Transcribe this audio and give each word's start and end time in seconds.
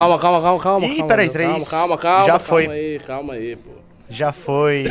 Calma, 0.00 0.16
calma, 0.20 0.40
calma, 0.40 0.62
calma. 0.62 0.86
Ih, 0.86 0.90
calma, 0.90 1.08
peraí, 1.08 1.28
três. 1.28 1.68
Calma, 1.68 1.98
calma, 1.98 1.98
calma. 1.98 2.20
Já 2.20 2.26
calma 2.26 2.38
foi. 2.38 2.66
aí, 2.68 2.98
calma 3.00 3.32
aí, 3.34 3.56
pô. 3.56 3.70
Já 4.08 4.30
foi. 4.32 4.86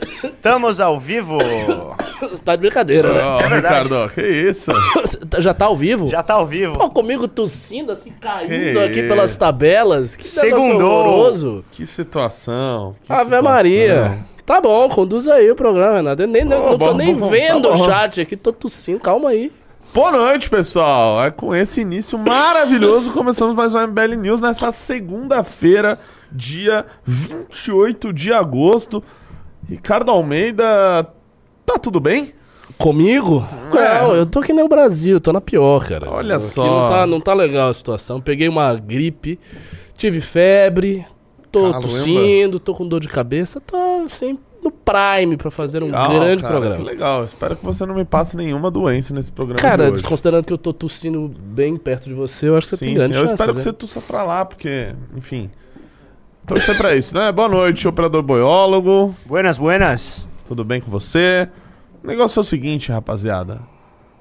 Estamos 0.00 0.78
ao 0.80 1.00
vivo. 1.00 1.38
Você 2.20 2.38
tá 2.44 2.54
de 2.54 2.60
brincadeira, 2.62 3.12
né? 3.12 3.20
Ó, 3.20 3.38
verdade. 3.48 3.82
Ricardo, 3.88 4.14
que 4.14 4.22
isso? 4.22 4.70
Tá- 5.28 5.40
Já 5.42 5.52
tá 5.52 5.64
ao 5.64 5.76
vivo? 5.76 6.08
Já 6.08 6.22
tá 6.22 6.34
ao 6.34 6.46
vivo. 6.46 6.74
Pô, 6.78 6.88
comigo 6.88 7.26
tossindo, 7.26 7.90
assim, 7.90 8.12
caindo 8.20 8.48
Que 8.48 8.78
aqui 8.78 9.00
isso. 9.00 9.08
pelas 9.08 9.36
tabelas. 9.36 10.14
Que 10.14 10.24
Segundou. 10.24 10.88
horroroso. 10.88 11.64
Que 11.72 11.84
situação. 11.84 12.94
Que 13.02 13.12
Ave 13.12 13.24
situação. 13.24 13.42
Maria. 13.42 14.18
Tá 14.46 14.60
bom, 14.60 14.88
conduz 14.88 15.26
aí 15.26 15.50
o 15.50 15.56
programa, 15.56 15.96
Renato. 15.96 16.22
Eu 16.22 16.28
nem, 16.28 16.42
Ô, 16.44 16.48
não 16.48 16.70
tô 16.70 16.78
bom, 16.78 16.94
nem 16.94 17.12
bom, 17.12 17.28
vendo 17.28 17.68
tá 17.70 17.74
o 17.74 17.78
chat 17.78 18.20
aqui, 18.20 18.36
tô 18.36 18.52
tossindo, 18.52 19.00
calma 19.00 19.30
aí. 19.30 19.50
Boa 19.94 20.10
noite, 20.10 20.50
pessoal. 20.50 21.24
É 21.24 21.30
com 21.30 21.54
esse 21.54 21.82
início 21.82 22.18
maravilhoso 22.18 23.12
começamos 23.12 23.54
mais 23.54 23.76
um 23.76 23.86
MBL 23.86 24.16
News 24.16 24.40
nessa 24.40 24.72
segunda-feira, 24.72 26.00
dia 26.32 26.84
28 27.04 28.12
de 28.12 28.32
agosto. 28.32 29.04
Ricardo 29.68 30.10
Almeida, 30.10 31.06
tá 31.64 31.78
tudo 31.78 32.00
bem? 32.00 32.34
Comigo? 32.76 33.46
É. 33.72 34.00
Não, 34.00 34.16
eu 34.16 34.26
tô 34.26 34.40
que 34.42 34.52
nem 34.52 34.64
o 34.64 34.68
Brasil, 34.68 35.20
tô 35.20 35.32
na 35.32 35.40
pior, 35.40 35.86
cara. 35.86 36.10
Olha 36.10 36.38
Aqui 36.38 36.46
só. 36.46 36.66
Não 36.66 36.88
tá, 36.88 37.06
não 37.06 37.20
tá 37.20 37.32
legal 37.32 37.68
a 37.68 37.72
situação. 37.72 38.20
Peguei 38.20 38.48
uma 38.48 38.74
gripe, 38.74 39.38
tive 39.96 40.20
febre, 40.20 41.06
tô 41.52 41.70
Caramba. 41.70 41.82
tossindo, 41.82 42.58
tô 42.58 42.74
com 42.74 42.88
dor 42.88 42.98
de 42.98 43.06
cabeça, 43.06 43.60
tô 43.60 43.76
assim, 44.04 44.36
no 44.64 44.70
prime 44.70 45.36
pra 45.36 45.50
fazer 45.50 45.82
um 45.82 45.86
Legal, 45.86 46.10
grande 46.10 46.42
cara, 46.42 46.54
Que 46.54 46.60
programa. 46.60 46.84
legal. 46.84 47.24
Espero 47.24 47.54
que 47.56 47.64
você 47.64 47.84
não 47.86 47.94
me 47.94 48.04
passe 48.04 48.36
nenhuma 48.36 48.70
doença 48.70 49.14
nesse 49.14 49.30
programa 49.30 49.60
Cara, 49.60 49.84
de 49.84 49.90
hoje. 49.92 50.00
desconsiderando 50.02 50.44
que 50.46 50.52
eu 50.52 50.58
tô 50.58 50.72
tossindo 50.72 51.28
bem 51.28 51.76
perto 51.76 52.04
de 52.04 52.14
você, 52.14 52.48
eu 52.48 52.56
acho 52.56 52.66
que 52.66 52.70
você 52.70 52.76
Sim, 52.76 52.84
tem 52.86 52.92
sim. 52.94 52.98
grande 52.98 53.14
Eu 53.14 53.20
chance. 53.20 53.34
espero 53.34 53.54
que 53.54 53.60
você 53.62 53.72
tussa 53.72 54.00
pra 54.00 54.22
lá, 54.22 54.44
porque, 54.44 54.94
enfim... 55.16 55.50
Torcer 56.46 56.76
pra 56.76 56.94
isso, 56.94 57.14
né? 57.14 57.32
Boa 57.32 57.48
noite, 57.48 57.88
operador 57.88 58.22
boiólogo. 58.22 59.14
Buenas, 59.24 59.56
buenas. 59.56 60.28
Tudo 60.44 60.62
bem 60.62 60.78
com 60.78 60.90
você? 60.90 61.48
O 62.02 62.06
negócio 62.06 62.38
é 62.38 62.42
o 62.42 62.44
seguinte, 62.44 62.92
rapaziada. 62.92 63.62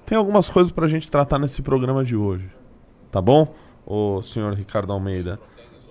Tem 0.06 0.18
algumas 0.18 0.48
coisas 0.48 0.72
pra 0.72 0.88
gente 0.88 1.12
tratar 1.12 1.38
nesse 1.38 1.62
programa 1.62 2.02
de 2.02 2.16
hoje. 2.16 2.50
Tá 3.12 3.22
bom? 3.22 3.54
O 3.86 4.22
senhor 4.22 4.54
Ricardo 4.54 4.94
Almeida. 4.94 5.38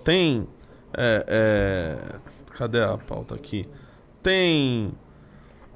Tem. 0.03 0.47
É, 0.97 1.23
é, 1.27 1.97
cadê 2.57 2.81
a 2.81 2.97
pauta 2.97 3.35
aqui? 3.35 3.67
Tem. 4.23 4.91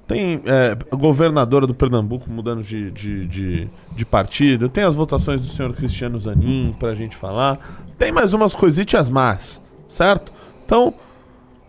Tem 0.08 0.42
é, 0.45 0.78
a 0.90 0.95
governadora 0.95 1.67
do 1.67 1.76
Pernambuco 1.76 2.30
mudando 2.30 2.64
de, 2.64 2.89
de, 2.92 3.28
de, 3.28 3.70
de 3.94 4.06
partido. 4.06 4.70
Tem 4.70 4.86
as 4.86 4.95
votações 4.95 5.42
do 5.42 5.48
senhor 5.48 5.73
Cristiano 5.73 6.17
Zanin 6.17 6.73
pra 6.80 6.95
gente 6.95 7.14
falar. 7.14 7.59
Tem 7.98 8.09
mais 8.09 8.34
umas 8.34 8.56
coisitas 8.56 9.09
más, 9.09 9.62
certo? 9.86 10.31
Então, 10.66 10.94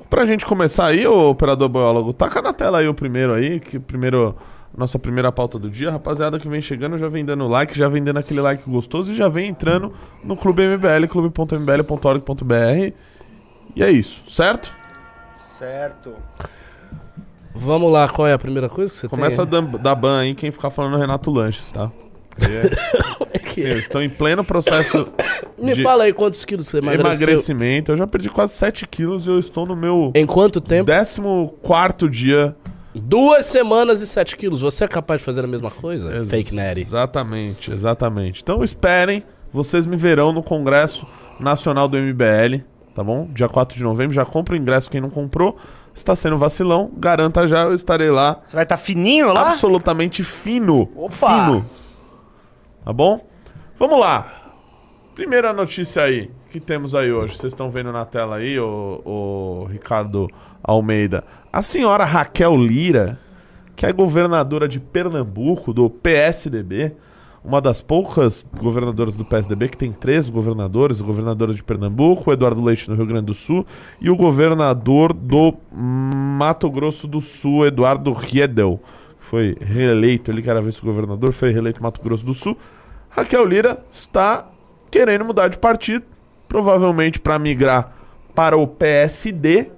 Pra 0.08 0.24
gente 0.24 0.46
começar 0.46 0.86
aí, 0.86 1.06
ô 1.06 1.30
operador 1.30 1.68
biólogo, 1.68 2.14
taca 2.14 2.40
na 2.40 2.50
tela 2.52 2.78
aí 2.78 2.88
o 2.88 2.94
primeiro 2.94 3.34
aí, 3.34 3.60
que 3.60 3.76
o 3.76 3.80
primeiro, 3.80 4.34
nossa 4.74 4.98
primeira 4.98 5.30
pauta 5.30 5.58
do 5.58 5.68
dia. 5.68 5.90
Rapaziada 5.90 6.38
que 6.40 6.48
vem 6.48 6.62
chegando 6.62 6.96
já 6.96 7.08
vem 7.08 7.26
dando 7.26 7.46
like, 7.46 7.76
já 7.76 7.88
vem 7.88 8.02
dando 8.02 8.16
aquele 8.16 8.40
like 8.40 8.68
gostoso 8.68 9.12
e 9.12 9.16
já 9.16 9.28
vem 9.28 9.48
entrando 9.48 9.92
no 10.24 10.34
Clube 10.34 10.62
MBL, 10.62 11.06
clube.mbl.org.br. 11.10 12.94
E 13.76 13.82
é 13.82 13.90
isso, 13.90 14.24
certo? 14.30 14.74
Certo. 15.36 16.14
Vamos 17.58 17.92
lá, 17.92 18.08
qual 18.08 18.26
é 18.28 18.32
a 18.32 18.38
primeira 18.38 18.68
coisa 18.68 18.92
que 18.92 18.98
você 18.98 19.08
Começa 19.08 19.46
tem? 19.46 19.64
da, 19.64 19.78
da 19.78 19.94
ban 19.94 20.20
aí, 20.20 20.34
quem 20.34 20.50
ficar 20.50 20.70
falando 20.70 20.94
é 20.94 20.96
o 20.96 21.00
Renato 21.00 21.30
Lanches, 21.30 21.72
tá? 21.72 21.90
É, 22.40 23.50
sim, 23.52 23.66
eu 23.66 23.78
estou 23.78 24.00
em 24.00 24.08
pleno 24.08 24.44
processo 24.44 25.08
Me 25.58 25.82
fala 25.82 26.04
aí 26.04 26.12
quantos 26.12 26.44
quilos 26.44 26.68
você 26.68 26.78
emagreceu. 26.78 27.06
emagrecimento. 27.06 27.92
Eu 27.92 27.96
já 27.96 28.06
perdi 28.06 28.30
quase 28.30 28.52
7 28.54 28.86
quilos 28.86 29.26
e 29.26 29.30
eu 29.30 29.40
estou 29.40 29.66
no 29.66 29.74
meu 29.74 30.12
Em 30.14 30.24
quanto 30.24 30.60
tempo? 30.60 30.86
14 30.86 32.08
dia 32.08 32.54
Duas 32.94 33.44
semanas 33.44 34.00
e 34.00 34.06
7 34.06 34.36
quilos. 34.36 34.60
Você 34.60 34.84
é 34.84 34.88
capaz 34.88 35.20
de 35.20 35.24
fazer 35.24 35.44
a 35.44 35.48
mesma 35.48 35.70
coisa? 35.70 36.24
Fake 36.26 36.54
Natty. 36.54 36.80
Exatamente, 36.80 37.72
exatamente. 37.72 38.40
Então 38.42 38.62
esperem, 38.62 39.22
vocês 39.52 39.84
me 39.84 39.96
verão 39.96 40.32
no 40.32 40.42
Congresso 40.42 41.06
Nacional 41.38 41.88
do 41.88 41.96
MBL, 41.96 42.62
tá 42.94 43.02
bom? 43.04 43.28
Dia 43.32 43.48
4 43.48 43.76
de 43.76 43.82
novembro, 43.84 44.14
já 44.14 44.24
compra 44.24 44.54
o 44.54 44.56
ingresso 44.56 44.90
quem 44.90 45.00
não 45.00 45.10
comprou. 45.10 45.56
Está 45.94 46.14
sendo 46.14 46.38
vacilão, 46.38 46.90
garanta 46.96 47.46
já, 47.46 47.62
eu 47.64 47.74
estarei 47.74 48.10
lá. 48.10 48.40
Você 48.46 48.56
vai 48.56 48.64
estar 48.64 48.76
fininho 48.76 49.32
lá? 49.32 49.50
Absolutamente 49.50 50.22
fino. 50.22 50.88
Opa! 50.94 51.46
Fino. 51.46 51.66
Tá 52.84 52.92
bom? 52.92 53.26
Vamos 53.78 54.00
lá. 54.00 54.32
Primeira 55.14 55.52
notícia 55.52 56.02
aí 56.02 56.30
que 56.50 56.60
temos 56.60 56.94
aí 56.94 57.12
hoje. 57.12 57.36
Vocês 57.36 57.52
estão 57.52 57.70
vendo 57.70 57.92
na 57.92 58.04
tela 58.04 58.36
aí, 58.36 58.58
o, 58.58 59.02
o 59.04 59.66
Ricardo 59.70 60.28
Almeida. 60.62 61.24
A 61.52 61.62
senhora 61.62 62.04
Raquel 62.04 62.56
Lira, 62.56 63.18
que 63.76 63.86
é 63.86 63.92
governadora 63.92 64.68
de 64.68 64.80
Pernambuco, 64.80 65.72
do 65.72 65.88
PSDB, 65.90 66.94
uma 67.44 67.60
das 67.60 67.80
poucas 67.80 68.44
governadoras 68.60 69.14
do 69.14 69.24
PSDB, 69.24 69.68
que 69.68 69.76
tem 69.76 69.92
três 69.92 70.28
governadores, 70.28 71.00
o 71.00 71.04
governador 71.04 71.52
de 71.54 71.62
Pernambuco, 71.62 72.28
o 72.28 72.32
Eduardo 72.32 72.62
Leite 72.62 72.88
no 72.88 72.96
Rio 72.96 73.06
Grande 73.06 73.26
do 73.26 73.34
Sul, 73.34 73.64
e 74.00 74.10
o 74.10 74.16
governador 74.16 75.12
do 75.12 75.54
Mato 75.72 76.70
Grosso 76.70 77.06
do 77.06 77.20
Sul, 77.20 77.66
Eduardo 77.66 78.12
Riedel, 78.12 78.80
que 79.18 79.24
foi 79.24 79.56
reeleito, 79.60 80.30
ele 80.30 80.42
que 80.42 80.50
era 80.50 80.60
vice-governador, 80.60 81.32
foi 81.32 81.50
reeleito 81.50 81.82
Mato 81.82 82.02
Grosso 82.02 82.24
do 82.24 82.34
Sul. 82.34 82.56
Raquel 83.08 83.44
Lira 83.44 83.84
está 83.90 84.48
querendo 84.90 85.24
mudar 85.24 85.48
de 85.48 85.58
partido, 85.58 86.04
provavelmente 86.48 87.20
para 87.20 87.38
migrar 87.38 87.94
para 88.34 88.56
o 88.56 88.66
PSD, 88.66 89.70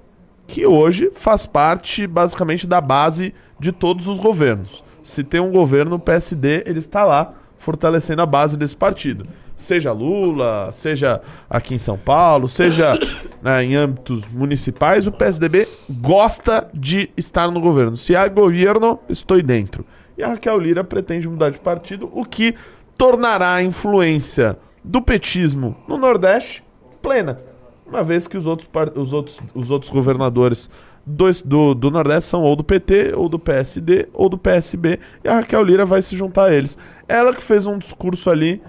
que 0.46 0.66
hoje 0.66 1.10
faz 1.14 1.46
parte 1.46 2.06
basicamente 2.06 2.66
da 2.66 2.80
base 2.80 3.32
de 3.58 3.70
todos 3.70 4.06
os 4.08 4.18
governos. 4.18 4.82
Se 5.02 5.22
tem 5.24 5.40
um 5.40 5.52
governo, 5.52 5.96
o 5.96 5.98
PSD, 5.98 6.64
ele 6.66 6.78
está 6.78 7.04
lá 7.04 7.34
fortalecendo 7.60 8.22
a 8.22 8.26
base 8.26 8.56
desse 8.56 8.74
partido. 8.74 9.26
Seja 9.54 9.92
Lula, 9.92 10.70
seja 10.72 11.20
aqui 11.48 11.74
em 11.74 11.78
São 11.78 11.98
Paulo, 11.98 12.48
seja 12.48 12.98
né, 13.40 13.62
em 13.62 13.76
âmbitos 13.76 14.26
municipais, 14.28 15.06
o 15.06 15.12
PSDB 15.12 15.68
gosta 15.88 16.68
de 16.72 17.10
estar 17.18 17.50
no 17.50 17.60
governo. 17.60 17.96
Se 17.98 18.16
há 18.16 18.26
governo, 18.26 18.98
estou 19.10 19.40
dentro. 19.42 19.84
E 20.16 20.22
a 20.22 20.28
Raquel 20.28 20.58
Lira 20.58 20.82
pretende 20.82 21.28
mudar 21.28 21.50
de 21.50 21.60
partido, 21.60 22.10
o 22.12 22.24
que 22.24 22.54
tornará 22.96 23.54
a 23.54 23.62
influência 23.62 24.58
do 24.82 25.02
petismo 25.02 25.76
no 25.86 25.98
Nordeste 25.98 26.64
plena. 27.02 27.38
Uma 27.86 28.02
vez 28.02 28.26
que 28.26 28.38
os 28.38 28.46
outros, 28.46 28.70
os 28.94 29.12
outros, 29.12 29.40
os 29.54 29.70
outros 29.70 29.90
governadores 29.90 30.70
do, 31.10 31.74
do, 31.74 31.90
Nordeste 31.90 32.30
são 32.30 32.42
ou 32.42 32.54
do 32.56 32.64
PT, 32.64 33.12
ou 33.14 33.28
do 33.28 33.38
PSD, 33.38 34.08
ou 34.12 34.28
do 34.28 34.38
PSB, 34.38 34.98
e 35.24 35.28
a 35.28 35.36
Raquel 35.36 35.62
Lira 35.62 35.84
vai 35.84 36.02
se 36.02 36.16
juntar 36.16 36.46
a 36.46 36.54
eles. 36.54 36.78
Ela 37.08 37.34
que 37.34 37.42
fez 37.42 37.66
um 37.66 37.78
discurso 37.78 38.30
ali, 38.30 38.62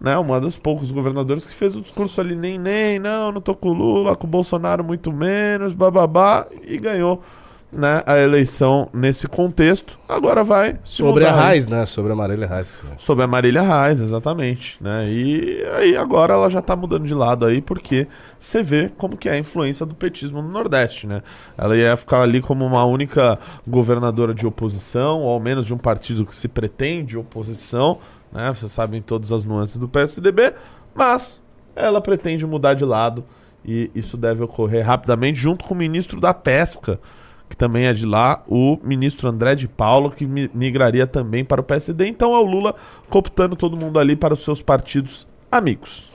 né? 0.00 0.16
Uma 0.18 0.40
dos 0.40 0.58
poucos 0.58 0.90
governadores 0.90 1.46
que 1.46 1.54
fez 1.54 1.74
o 1.76 1.80
discurso 1.80 2.20
ali, 2.20 2.34
nem, 2.34 2.58
nem, 2.58 2.98
não, 2.98 3.32
não 3.32 3.40
tô 3.40 3.54
com 3.54 3.70
o 3.70 3.72
Lula, 3.72 4.14
com 4.16 4.26
o 4.26 4.30
Bolsonaro 4.30 4.84
muito 4.84 5.12
menos, 5.12 5.72
bababá, 5.72 6.46
e 6.66 6.76
ganhou 6.78 7.22
né, 7.72 8.02
a 8.06 8.18
eleição 8.18 8.88
nesse 8.92 9.26
contexto. 9.26 9.98
Agora 10.08 10.42
vai 10.44 10.78
se 10.84 10.96
Sobre 10.96 11.24
a 11.24 11.28
mudar 11.28 11.40
aí. 11.40 11.46
Raiz, 11.48 11.66
né? 11.66 11.84
Sobre 11.86 12.12
a 12.12 12.16
Marília 12.16 12.46
Reis. 12.46 12.84
Sobre 12.96 13.24
a 13.24 13.26
Marília 13.26 13.62
Reis, 13.62 14.00
exatamente, 14.00 14.82
né? 14.82 15.06
E 15.08 15.62
aí 15.76 15.96
agora 15.96 16.34
ela 16.34 16.48
já 16.48 16.62
tá 16.62 16.76
mudando 16.76 17.04
de 17.04 17.14
lado 17.14 17.44
aí, 17.44 17.60
porque 17.60 18.06
você 18.38 18.62
vê 18.62 18.90
como 18.96 19.16
que 19.16 19.28
é 19.28 19.32
a 19.32 19.38
influência 19.38 19.84
do 19.84 19.94
petismo 19.94 20.40
no 20.40 20.48
Nordeste, 20.48 21.06
né? 21.06 21.22
Ela 21.58 21.76
ia 21.76 21.96
ficar 21.96 22.22
ali 22.22 22.40
como 22.40 22.64
uma 22.64 22.84
única 22.84 23.38
governadora 23.66 24.32
de 24.32 24.46
oposição, 24.46 25.22
ou 25.22 25.32
ao 25.32 25.40
menos 25.40 25.66
de 25.66 25.74
um 25.74 25.78
partido 25.78 26.24
que 26.24 26.34
se 26.34 26.48
pretende 26.48 27.18
oposição, 27.18 27.98
né? 28.32 28.48
Vocês 28.52 28.72
sabem 28.72 29.02
todas 29.02 29.32
as 29.32 29.44
nuances 29.44 29.76
do 29.76 29.88
PSDB, 29.88 30.54
mas 30.94 31.42
ela 31.74 32.00
pretende 32.00 32.46
mudar 32.46 32.74
de 32.74 32.84
lado 32.84 33.24
e 33.66 33.90
isso 33.94 34.16
deve 34.16 34.44
ocorrer 34.44 34.86
rapidamente 34.86 35.38
junto 35.38 35.64
com 35.64 35.74
o 35.74 35.76
ministro 35.76 36.20
da 36.20 36.32
Pesca, 36.32 37.00
que 37.48 37.56
também 37.56 37.86
é 37.86 37.92
de 37.92 38.06
lá, 38.06 38.42
o 38.48 38.78
ministro 38.82 39.28
André 39.28 39.54
de 39.54 39.68
Paulo, 39.68 40.10
que 40.10 40.26
mi- 40.26 40.50
migraria 40.52 41.06
também 41.06 41.44
para 41.44 41.60
o 41.60 41.64
PSD. 41.64 42.06
Então 42.08 42.34
é 42.34 42.38
o 42.38 42.44
Lula 42.46 42.74
cooptando 43.08 43.56
todo 43.56 43.76
mundo 43.76 43.98
ali 43.98 44.16
para 44.16 44.34
os 44.34 44.42
seus 44.42 44.60
partidos 44.62 45.26
amigos. 45.50 46.10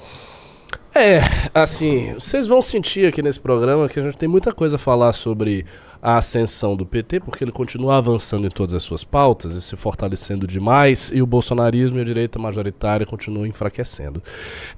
É, 0.93 1.21
assim, 1.53 2.13
vocês 2.15 2.47
vão 2.47 2.61
sentir 2.61 3.07
aqui 3.07 3.21
nesse 3.21 3.39
programa 3.39 3.87
que 3.87 3.97
a 3.97 4.03
gente 4.03 4.17
tem 4.17 4.27
muita 4.27 4.51
coisa 4.51 4.75
a 4.75 4.79
falar 4.79 5.13
sobre 5.13 5.65
a 6.01 6.17
ascensão 6.17 6.75
do 6.75 6.85
PT, 6.85 7.21
porque 7.21 7.43
ele 7.43 7.51
continua 7.51 7.97
avançando 7.97 8.45
em 8.45 8.49
todas 8.49 8.73
as 8.73 8.83
suas 8.83 9.03
pautas 9.03 9.55
e 9.55 9.61
se 9.61 9.75
fortalecendo 9.77 10.45
demais, 10.45 11.11
e 11.13 11.21
o 11.21 11.25
bolsonarismo 11.27 11.97
e 11.99 12.01
a 12.01 12.03
direita 12.03 12.39
majoritária 12.39 13.05
continuam 13.05 13.45
enfraquecendo. 13.45 14.21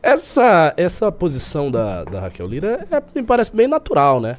Essa, 0.04 0.74
essa 0.78 1.12
posição 1.12 1.72
da, 1.72 2.04
da 2.04 2.20
Raquel 2.20 2.46
Lira 2.46 2.86
é, 2.92 3.02
me 3.16 3.26
parece 3.26 3.56
bem 3.56 3.68
natural, 3.68 4.20
né? 4.22 4.38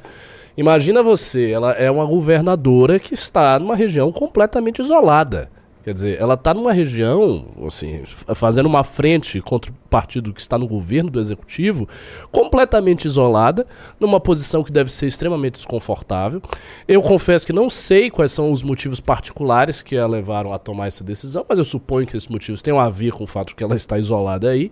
Imagina 0.57 1.03
você, 1.03 1.51
ela 1.51 1.73
é 1.73 1.91
uma 1.91 2.05
governadora 2.05 2.97
que 2.97 3.13
está 3.13 3.59
numa 3.59 3.75
região 3.75 4.11
completamente 4.11 4.81
isolada. 4.81 5.49
Quer 5.85 5.93
dizer, 5.93 6.19
ela 6.19 6.33
está 6.33 6.51
numa 6.51 6.73
região, 6.73 7.45
assim, 7.67 8.01
fazendo 8.33 8.65
uma 8.65 8.83
frente 8.83 9.39
contra 9.39 9.69
o 9.69 9.73
partido 9.87 10.33
que 10.33 10.41
está 10.41 10.57
no 10.57 10.67
governo 10.67 11.11
do 11.11 11.19
executivo, 11.19 11.87
completamente 12.31 13.05
isolada, 13.05 13.67
numa 13.99 14.19
posição 14.19 14.63
que 14.63 14.71
deve 14.71 14.91
ser 14.91 15.05
extremamente 15.05 15.57
desconfortável. 15.57 16.41
Eu 16.87 17.03
confesso 17.03 17.45
que 17.45 17.53
não 17.53 17.69
sei 17.69 18.09
quais 18.09 18.31
são 18.31 18.51
os 18.51 18.63
motivos 18.63 18.99
particulares 18.99 19.83
que 19.83 19.95
a 19.95 20.07
levaram 20.07 20.51
a 20.51 20.57
tomar 20.57 20.87
essa 20.87 21.03
decisão, 21.03 21.45
mas 21.47 21.59
eu 21.59 21.63
suponho 21.63 22.07
que 22.07 22.17
esses 22.17 22.29
motivos 22.29 22.63
tenham 22.63 22.79
a 22.79 22.89
ver 22.89 23.11
com 23.11 23.23
o 23.23 23.27
fato 23.27 23.55
que 23.55 23.63
ela 23.63 23.75
está 23.75 23.99
isolada 23.99 24.49
aí. 24.49 24.71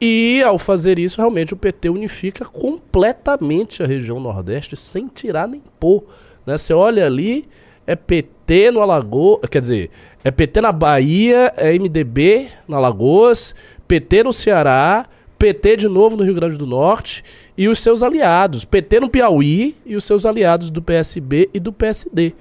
E 0.00 0.42
ao 0.42 0.56
fazer 0.56 0.98
isso, 0.98 1.18
realmente 1.18 1.52
o 1.52 1.58
PT 1.58 1.90
unifica 1.90 2.46
completamente 2.46 3.82
a 3.82 3.86
região 3.86 4.18
Nordeste 4.18 4.78
sem 4.78 5.08
tirar 5.08 5.46
nem 5.46 5.62
pôr. 5.78 6.04
Né? 6.46 6.56
Você 6.56 6.72
olha 6.72 7.04
ali, 7.04 7.46
é 7.86 7.94
PT 7.94 8.70
no 8.70 8.80
Alagoas, 8.80 9.40
quer 9.50 9.60
dizer, 9.60 9.90
é 10.28 10.30
PT 10.30 10.60
na 10.60 10.72
Bahia, 10.72 11.54
é 11.56 11.72
MDB 11.72 12.48
na 12.68 12.76
Alagoas, 12.76 13.54
PT 13.86 14.24
no 14.24 14.32
Ceará, 14.32 15.06
PT 15.38 15.78
de 15.78 15.88
novo 15.88 16.18
no 16.18 16.22
Rio 16.22 16.34
Grande 16.34 16.58
do 16.58 16.66
Norte 16.66 17.24
e 17.56 17.66
os 17.66 17.78
seus 17.78 18.02
aliados, 18.02 18.62
PT 18.62 19.00
no 19.00 19.08
Piauí 19.08 19.74
e 19.86 19.96
os 19.96 20.04
seus 20.04 20.26
aliados 20.26 20.68
do 20.68 20.82
PSB 20.82 21.48
e 21.54 21.58
do 21.58 21.72
PSD. 21.72 22.34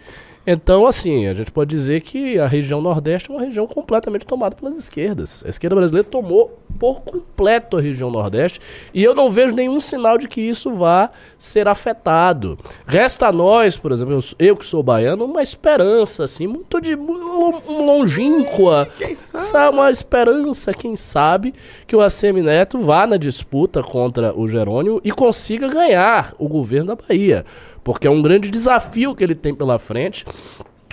Então, 0.50 0.88
assim, 0.88 1.28
a 1.28 1.34
gente 1.34 1.52
pode 1.52 1.76
dizer 1.76 2.00
que 2.00 2.40
a 2.40 2.48
região 2.48 2.82
Nordeste 2.82 3.30
é 3.30 3.34
uma 3.34 3.44
região 3.44 3.68
completamente 3.68 4.26
tomada 4.26 4.56
pelas 4.56 4.78
esquerdas. 4.78 5.44
A 5.46 5.50
esquerda 5.50 5.76
brasileira 5.76 6.08
tomou 6.08 6.58
por 6.80 7.02
completo 7.02 7.76
a 7.76 7.82
região 7.82 8.10
Nordeste 8.10 8.62
e 8.94 9.04
eu 9.04 9.14
não 9.14 9.30
vejo 9.30 9.54
nenhum 9.54 9.82
sinal 9.82 10.18
de 10.18 10.26
que 10.26 10.40
isso 10.40 10.74
vá 10.74 11.10
ser 11.38 11.68
afetado. 11.68 12.58
Resta 12.86 13.28
a 13.28 13.32
nós, 13.34 13.76
por 13.76 13.92
exemplo, 13.92 14.14
eu, 14.14 14.22
eu 14.40 14.56
que 14.56 14.66
sou 14.66 14.82
baiano, 14.82 15.26
uma 15.26 15.44
esperança, 15.44 16.24
assim, 16.24 16.48
muito 16.48 16.80
de 16.80 16.96
um 16.96 17.86
longínqua, 17.86 18.88
sabe? 19.16 19.76
uma 19.76 19.92
esperança, 19.92 20.74
quem 20.74 20.96
sabe, 20.96 21.54
que 21.86 21.94
o 21.94 22.00
ACM 22.00 22.42
Neto 22.42 22.80
vá 22.80 23.06
na 23.06 23.18
disputa 23.18 23.84
contra 23.84 24.34
o 24.34 24.48
Jerônimo 24.48 25.02
e 25.04 25.12
consiga 25.12 25.68
ganhar 25.68 26.34
o 26.40 26.48
governo 26.48 26.88
da 26.88 26.96
Bahia 26.96 27.44
porque 27.88 28.06
é 28.06 28.10
um 28.12 28.22
grande 28.22 28.52
desafio 28.52 29.16
que 29.16 29.24
ele 29.24 29.34
tem 29.34 29.56
pela 29.56 29.80
frente. 29.80 30.26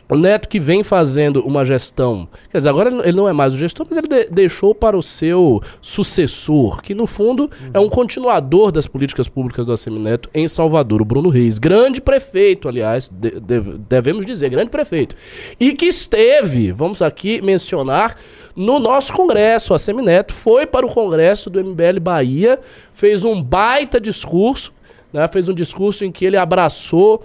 O 0.09 0.17
Neto 0.17 0.49
que 0.49 0.61
vem 0.61 0.85
fazendo 0.85 1.41
uma 1.45 1.65
gestão, 1.65 2.29
quer 2.49 2.59
dizer, 2.59 2.69
agora 2.69 2.89
ele 3.03 3.17
não 3.17 3.29
é 3.29 3.33
mais 3.33 3.53
o 3.53 3.57
gestor, 3.57 3.85
mas 3.89 3.99
ele 3.99 4.07
de 4.07 4.27
deixou 4.31 4.73
para 4.73 4.97
o 4.97 5.03
seu 5.03 5.61
sucessor, 5.83 6.81
que 6.81 6.95
no 6.95 7.05
fundo 7.05 7.45
uhum. 7.45 7.71
é 7.75 7.81
um 7.81 7.89
continuador 7.89 8.71
das 8.71 8.87
políticas 8.87 9.27
públicas 9.27 9.67
do 9.67 9.73
Assemineto 9.73 10.31
em 10.33 10.47
Salvador, 10.47 11.03
o 11.03 11.05
Bruno 11.05 11.31
Reis. 11.31 11.59
Grande 11.59 12.01
prefeito, 12.01 12.69
aliás, 12.69 13.09
de 13.09 13.41
de 13.41 13.61
devemos 13.89 14.25
dizer, 14.25 14.49
grande 14.49 14.71
prefeito. 14.71 15.17
E 15.59 15.73
que 15.73 15.87
esteve, 15.87 16.71
vamos 16.71 17.03
aqui 17.03 17.43
mencionar, 17.43 18.17
no 18.55 18.79
nosso 18.79 19.13
congresso. 19.13 19.73
O 19.73 19.75
Assemineto 19.75 20.33
foi 20.33 20.65
para 20.65 20.87
o 20.87 20.89
congresso 20.89 21.51
do 21.51 21.59
MBL 21.59 21.99
Bahia, 22.01 22.61
fez 22.93 23.25
um 23.25 23.43
baita 23.43 24.01
discurso 24.01 24.73
né, 25.15 25.29
fez 25.29 25.49
um 25.49 25.55
discurso 25.55 26.05
em 26.05 26.11
que 26.11 26.25
ele 26.25 26.37
abraçou 26.37 27.25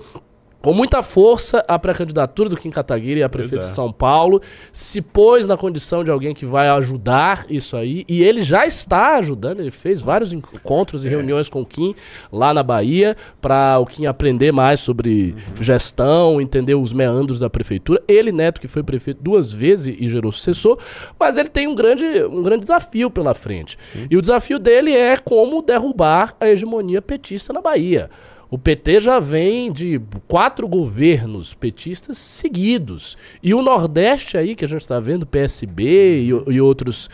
com 0.62 0.74
muita 0.74 1.02
força 1.02 1.64
a 1.68 1.80
pré-candidatura 1.80 2.50
do 2.50 2.58
Kim 2.58 2.70
Kataguiri 2.70 3.24
a 3.24 3.30
prefeito 3.30 3.64
é. 3.64 3.68
de 3.68 3.74
São 3.74 3.92
Paulo, 3.92 4.42
se 4.72 5.02
pôs 5.02 5.48
na 5.48 5.58
condição 5.58 6.04
de 6.04 6.12
alguém 6.12 6.34
que 6.34 6.46
vai 6.46 6.68
ajudar 6.70 7.46
isso 7.50 7.78
aí, 7.78 8.04
e 8.08 8.22
ele 8.24 8.42
já 8.42 8.66
está 8.66 9.18
ajudando, 9.18 9.62
ele 9.62 9.72
fez 9.72 10.02
vários 10.02 10.34
encontros 10.34 11.06
e 11.06 11.08
é. 11.08 11.12
reuniões 11.12 11.50
com 11.50 11.62
o 11.62 11.66
Kim 11.66 11.96
lá 12.32 12.54
na 12.54 12.62
Bahia, 12.62 13.16
para 13.42 13.80
o 13.80 13.86
Kim 13.86 14.06
aprender 14.06 14.52
mais 14.52 14.80
sobre 14.80 15.36
uhum. 15.58 15.64
gestão, 15.64 16.42
entender 16.42 16.76
os 16.76 16.92
meandros 16.92 17.40
da 17.40 17.50
prefeitura. 17.50 18.02
Ele, 18.08 18.32
Neto, 18.32 18.60
que 18.60 18.68
foi 18.68 18.84
prefeito 18.84 19.22
duas 19.22 19.52
vezes 19.52 19.96
e 20.00 20.08
gerou 20.08 20.32
sucessor, 20.32 20.78
mas 21.20 21.38
ele 21.38 21.50
tem 21.50 21.68
um 21.68 21.76
grande, 21.76 22.06
um 22.26 22.44
grande 22.44 22.62
desafio 22.62 23.10
pela 23.10 23.34
frente. 23.34 23.78
Uhum. 23.96 24.08
E 24.10 24.18
o 24.18 24.22
desafio 24.22 24.60
dele 24.60 24.96
é 24.96 25.18
como 25.18 25.62
derrubar 25.62 26.36
a 26.40 26.48
hegemonia 26.48 27.02
petista 27.02 27.54
na 27.54 27.62
Bahia. 27.62 28.10
O 28.52 28.58
PT 28.58 29.02
já 29.02 29.20
vem 29.20 29.72
de 29.72 30.02
quatro 30.28 30.68
governos 30.68 31.54
petistas 31.54 32.18
seguidos. 32.18 33.16
E 33.44 33.54
o 33.54 33.62
Nordeste 33.62 34.38
aí, 34.38 34.56
que 34.56 34.66
a 34.66 34.68
gente 34.68 34.82
está 34.82 35.00
vendo, 35.00 35.26
PSB 35.26 36.24
e, 36.24 36.28
e 36.28 36.60
outros 36.60 37.10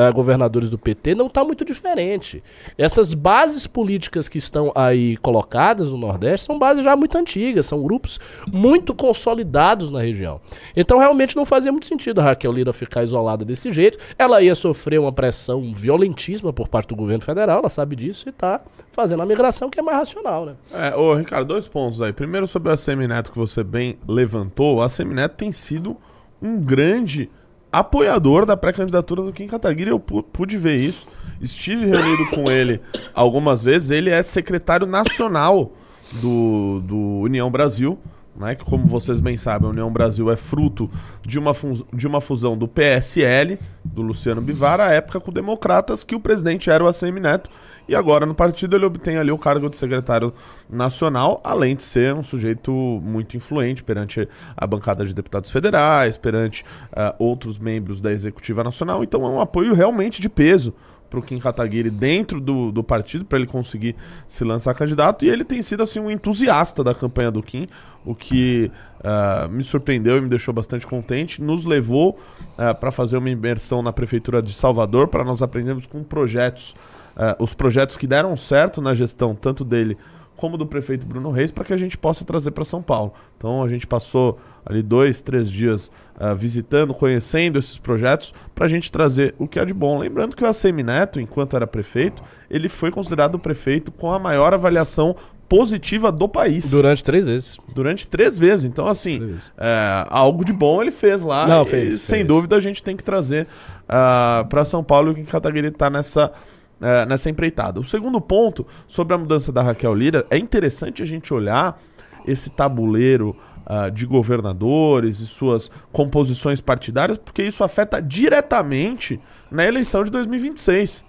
uh, 0.00 0.12
governadores 0.12 0.70
do 0.70 0.78
PT, 0.78 1.14
não 1.14 1.26
está 1.26 1.44
muito 1.44 1.64
diferente. 1.64 2.42
Essas 2.78 3.12
bases 3.12 3.66
políticas 3.66 4.28
que 4.28 4.38
estão 4.38 4.72
aí 4.74 5.16
colocadas 5.18 5.88
no 5.88 5.98
Nordeste 5.98 6.46
são 6.46 6.58
bases 6.58 6.84
já 6.84 6.96
muito 6.96 7.18
antigas, 7.18 7.66
são 7.66 7.82
grupos 7.82 8.18
muito 8.50 8.94
consolidados 8.94 9.90
na 9.90 10.00
região. 10.00 10.40
Então 10.74 10.98
realmente 10.98 11.36
não 11.36 11.44
fazia 11.44 11.70
muito 11.70 11.86
sentido 11.86 12.20
a 12.20 12.24
Raquel 12.24 12.52
Lira 12.52 12.72
ficar 12.72 13.02
isolada 13.02 13.44
desse 13.44 13.70
jeito. 13.70 13.98
Ela 14.18 14.42
ia 14.42 14.54
sofrer 14.54 14.98
uma 14.98 15.12
pressão 15.12 15.72
violentíssima 15.72 16.52
por 16.52 16.68
parte 16.68 16.88
do 16.88 16.96
governo 16.96 17.22
federal, 17.24 17.58
ela 17.58 17.68
sabe 17.68 17.96
disso 17.96 18.28
e 18.28 18.30
está 18.30 18.60
fazendo 18.92 19.22
a 19.22 19.26
migração 19.26 19.70
que 19.70 19.78
é 19.78 19.82
mais 19.82 19.98
racional, 19.98 20.46
né? 20.46 20.54
É, 20.72 20.96
ô 20.96 21.14
Ricardo, 21.14 21.48
dois 21.48 21.66
pontos 21.66 22.00
aí. 22.00 22.12
Primeiro 22.12 22.46
sobre 22.46 22.72
a 22.72 22.76
Semineto 22.76 23.30
que 23.30 23.38
você 23.38 23.62
bem 23.62 23.98
levantou. 24.06 24.82
A 24.82 24.88
Semineto 24.88 25.36
tem 25.36 25.52
sido 25.52 25.96
um 26.42 26.60
grande 26.60 27.30
apoiador 27.72 28.44
da 28.44 28.56
pré-candidatura 28.56 29.22
do 29.22 29.32
Kim 29.32 29.46
Kataguiri. 29.46 29.90
Eu 29.90 30.00
pude 30.00 30.58
ver 30.58 30.76
isso. 30.76 31.06
Estive 31.40 31.86
reunido 31.86 32.28
com 32.30 32.50
ele 32.50 32.80
algumas 33.14 33.62
vezes. 33.62 33.90
Ele 33.90 34.10
é 34.10 34.22
secretário 34.22 34.86
nacional 34.86 35.72
do, 36.14 36.80
do 36.80 36.96
União 36.96 37.50
Brasil. 37.50 37.98
Né, 38.40 38.54
que 38.54 38.64
como 38.64 38.86
vocês 38.86 39.20
bem 39.20 39.36
sabem, 39.36 39.68
a 39.68 39.70
União 39.70 39.92
Brasil 39.92 40.30
é 40.30 40.36
fruto 40.36 40.90
de 41.20 41.38
uma, 41.38 41.52
de 41.92 42.06
uma 42.06 42.22
fusão 42.22 42.56
do 42.56 42.66
PSL, 42.66 43.58
do 43.84 44.00
Luciano 44.00 44.40
Bivar, 44.40 44.80
à 44.80 44.90
época 44.90 45.20
com 45.20 45.30
Democratas, 45.30 46.02
que 46.02 46.14
o 46.14 46.20
presidente 46.20 46.70
era 46.70 46.82
o 46.82 46.88
ACM 46.88 47.20
Neto, 47.20 47.50
e 47.86 47.94
agora 47.94 48.24
no 48.24 48.34
partido 48.34 48.74
ele 48.74 48.86
obtém 48.86 49.18
ali 49.18 49.30
o 49.30 49.36
cargo 49.36 49.68
de 49.68 49.76
secretário 49.76 50.32
nacional, 50.70 51.38
além 51.44 51.76
de 51.76 51.82
ser 51.82 52.14
um 52.14 52.22
sujeito 52.22 52.72
muito 52.72 53.36
influente 53.36 53.84
perante 53.84 54.26
a 54.56 54.66
bancada 54.66 55.04
de 55.04 55.12
deputados 55.14 55.50
federais, 55.50 56.16
perante 56.16 56.64
uh, 56.92 57.14
outros 57.18 57.58
membros 57.58 58.00
da 58.00 58.10
executiva 58.10 58.64
nacional. 58.64 59.04
Então 59.04 59.22
é 59.22 59.28
um 59.28 59.40
apoio 59.40 59.74
realmente 59.74 60.18
de 60.18 60.30
peso 60.30 60.72
para 61.10 61.18
o 61.18 61.22
Kim 61.22 61.38
Kataguiri 61.38 61.90
dentro 61.90 62.40
do, 62.40 62.70
do 62.70 62.84
partido 62.84 63.24
para 63.24 63.38
ele 63.38 63.48
conseguir 63.48 63.96
se 64.26 64.44
lançar 64.44 64.72
candidato 64.74 65.24
e 65.24 65.28
ele 65.28 65.44
tem 65.44 65.60
sido 65.60 65.82
assim 65.82 65.98
um 65.98 66.10
entusiasta 66.10 66.84
da 66.84 66.94
campanha 66.94 67.30
do 67.30 67.42
Kim, 67.42 67.66
o 68.04 68.14
que 68.14 68.70
uh, 69.00 69.50
me 69.50 69.64
surpreendeu 69.64 70.16
e 70.16 70.20
me 70.20 70.28
deixou 70.28 70.54
bastante 70.54 70.86
contente. 70.86 71.42
Nos 71.42 71.64
levou 71.64 72.16
uh, 72.56 72.74
para 72.78 72.92
fazer 72.92 73.16
uma 73.16 73.28
imersão 73.28 73.82
na 73.82 73.92
prefeitura 73.92 74.40
de 74.40 74.54
Salvador 74.54 75.08
para 75.08 75.24
nós 75.24 75.42
aprendermos 75.42 75.86
com 75.86 76.02
projetos 76.04 76.74
uh, 77.16 77.42
os 77.42 77.54
projetos 77.54 77.96
que 77.96 78.06
deram 78.06 78.36
certo 78.36 78.80
na 78.80 78.94
gestão, 78.94 79.34
tanto 79.34 79.64
dele 79.64 79.96
como 80.40 80.56
do 80.56 80.64
prefeito 80.64 81.06
Bruno 81.06 81.30
Reis, 81.30 81.50
para 81.50 81.64
que 81.64 81.72
a 81.74 81.76
gente 81.76 81.98
possa 81.98 82.24
trazer 82.24 82.50
para 82.52 82.64
São 82.64 82.80
Paulo. 82.80 83.12
Então 83.36 83.62
a 83.62 83.68
gente 83.68 83.86
passou 83.86 84.38
ali 84.64 84.82
dois, 84.82 85.20
três 85.20 85.50
dias 85.50 85.90
uh, 86.18 86.34
visitando, 86.34 86.94
conhecendo 86.94 87.58
esses 87.58 87.76
projetos, 87.76 88.32
para 88.54 88.64
a 88.64 88.68
gente 88.68 88.90
trazer 88.90 89.34
o 89.38 89.46
que 89.46 89.58
é 89.58 89.64
de 89.66 89.74
bom. 89.74 89.98
Lembrando 89.98 90.34
que 90.34 90.42
o 90.42 90.46
ACM 90.46 90.82
Neto, 90.82 91.20
enquanto 91.20 91.56
era 91.56 91.66
prefeito, 91.66 92.22
ele 92.48 92.70
foi 92.70 92.90
considerado 92.90 93.34
o 93.34 93.38
prefeito 93.38 93.92
com 93.92 94.10
a 94.10 94.18
maior 94.18 94.54
avaliação 94.54 95.14
positiva 95.46 96.10
do 96.10 96.26
país. 96.26 96.70
Durante 96.70 97.04
três 97.04 97.26
vezes. 97.26 97.58
Durante 97.74 98.06
três 98.06 98.38
vezes. 98.38 98.64
Então, 98.64 98.86
assim, 98.86 99.36
é, 99.58 100.06
algo 100.08 100.42
de 100.42 100.54
bom 100.54 100.80
ele 100.80 100.92
fez 100.92 101.20
lá. 101.20 101.46
Não, 101.46 101.66
fez. 101.66 101.96
E, 101.96 101.98
sem 101.98 102.24
dúvida 102.24 102.56
a 102.56 102.60
gente 102.60 102.82
tem 102.82 102.96
que 102.96 103.04
trazer 103.04 103.42
uh, 103.42 103.46
ah, 103.90 104.46
para 104.48 104.64
São 104.64 104.82
Paulo 104.82 105.14
e 105.18 105.20
o 105.20 105.26
Catarina 105.26 105.68
está 105.68 105.90
nessa 105.90 106.32
é, 106.80 107.04
nessa 107.06 107.28
empreitada. 107.28 107.78
O 107.78 107.84
segundo 107.84 108.20
ponto 108.20 108.66
sobre 108.86 109.14
a 109.14 109.18
mudança 109.18 109.52
da 109.52 109.62
Raquel 109.62 109.94
Lira 109.94 110.26
é 110.30 110.38
interessante 110.38 111.02
a 111.02 111.06
gente 111.06 111.32
olhar 111.32 111.80
esse 112.26 112.50
tabuleiro 112.50 113.36
uh, 113.66 113.90
de 113.90 114.06
governadores 114.06 115.20
e 115.20 115.26
suas 115.26 115.70
composições 115.92 116.60
partidárias, 116.60 117.18
porque 117.18 117.42
isso 117.42 117.62
afeta 117.62 118.00
diretamente 118.00 119.20
na 119.50 119.66
eleição 119.66 120.04
de 120.04 120.10
2026. 120.10 121.04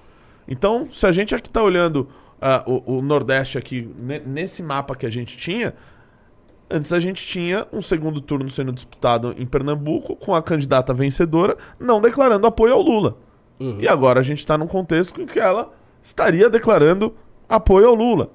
Então, 0.48 0.88
se 0.92 1.06
a 1.06 1.12
gente 1.12 1.34
aqui 1.36 1.48
está 1.48 1.62
olhando 1.62 2.08
uh, 2.42 2.72
o, 2.86 2.98
o, 2.98 3.02
Nordeste 3.02 3.58
aqui 3.58 3.90
nesse 4.26 4.64
mapa 4.64 4.96
que 4.96 5.06
a 5.06 5.10
gente 5.10 5.38
tinha, 5.38 5.74
antes 6.70 6.94
a 6.94 7.00
gente 7.00 7.26
tinha 7.26 7.68
um 7.72 7.82
segundo 7.82 8.22
turno 8.22 8.50
sendo 8.50 8.72
disputado 8.72 9.36
em 9.38 9.46
Pernambuco 9.46 10.16
com 10.16 10.34
a 10.34 10.42
candidata 10.42 10.94
vencedora 10.94 11.58
não 11.80 12.02
declarando 12.02 12.48
apoio 12.48 12.74
ao 12.74 12.82
Lula. 12.82 13.18
Uhum. 13.62 13.78
E 13.80 13.88
agora 13.88 14.20
a 14.20 14.24
gente 14.24 14.40
está 14.40 14.58
num 14.58 14.66
contexto 14.66 15.22
em 15.22 15.26
que 15.28 15.40
ela 15.40 15.72
estaria 16.02 16.50
declarando 16.50 17.16
apoio 17.48 17.88
ao 17.88 17.94
Lula. 17.94 18.32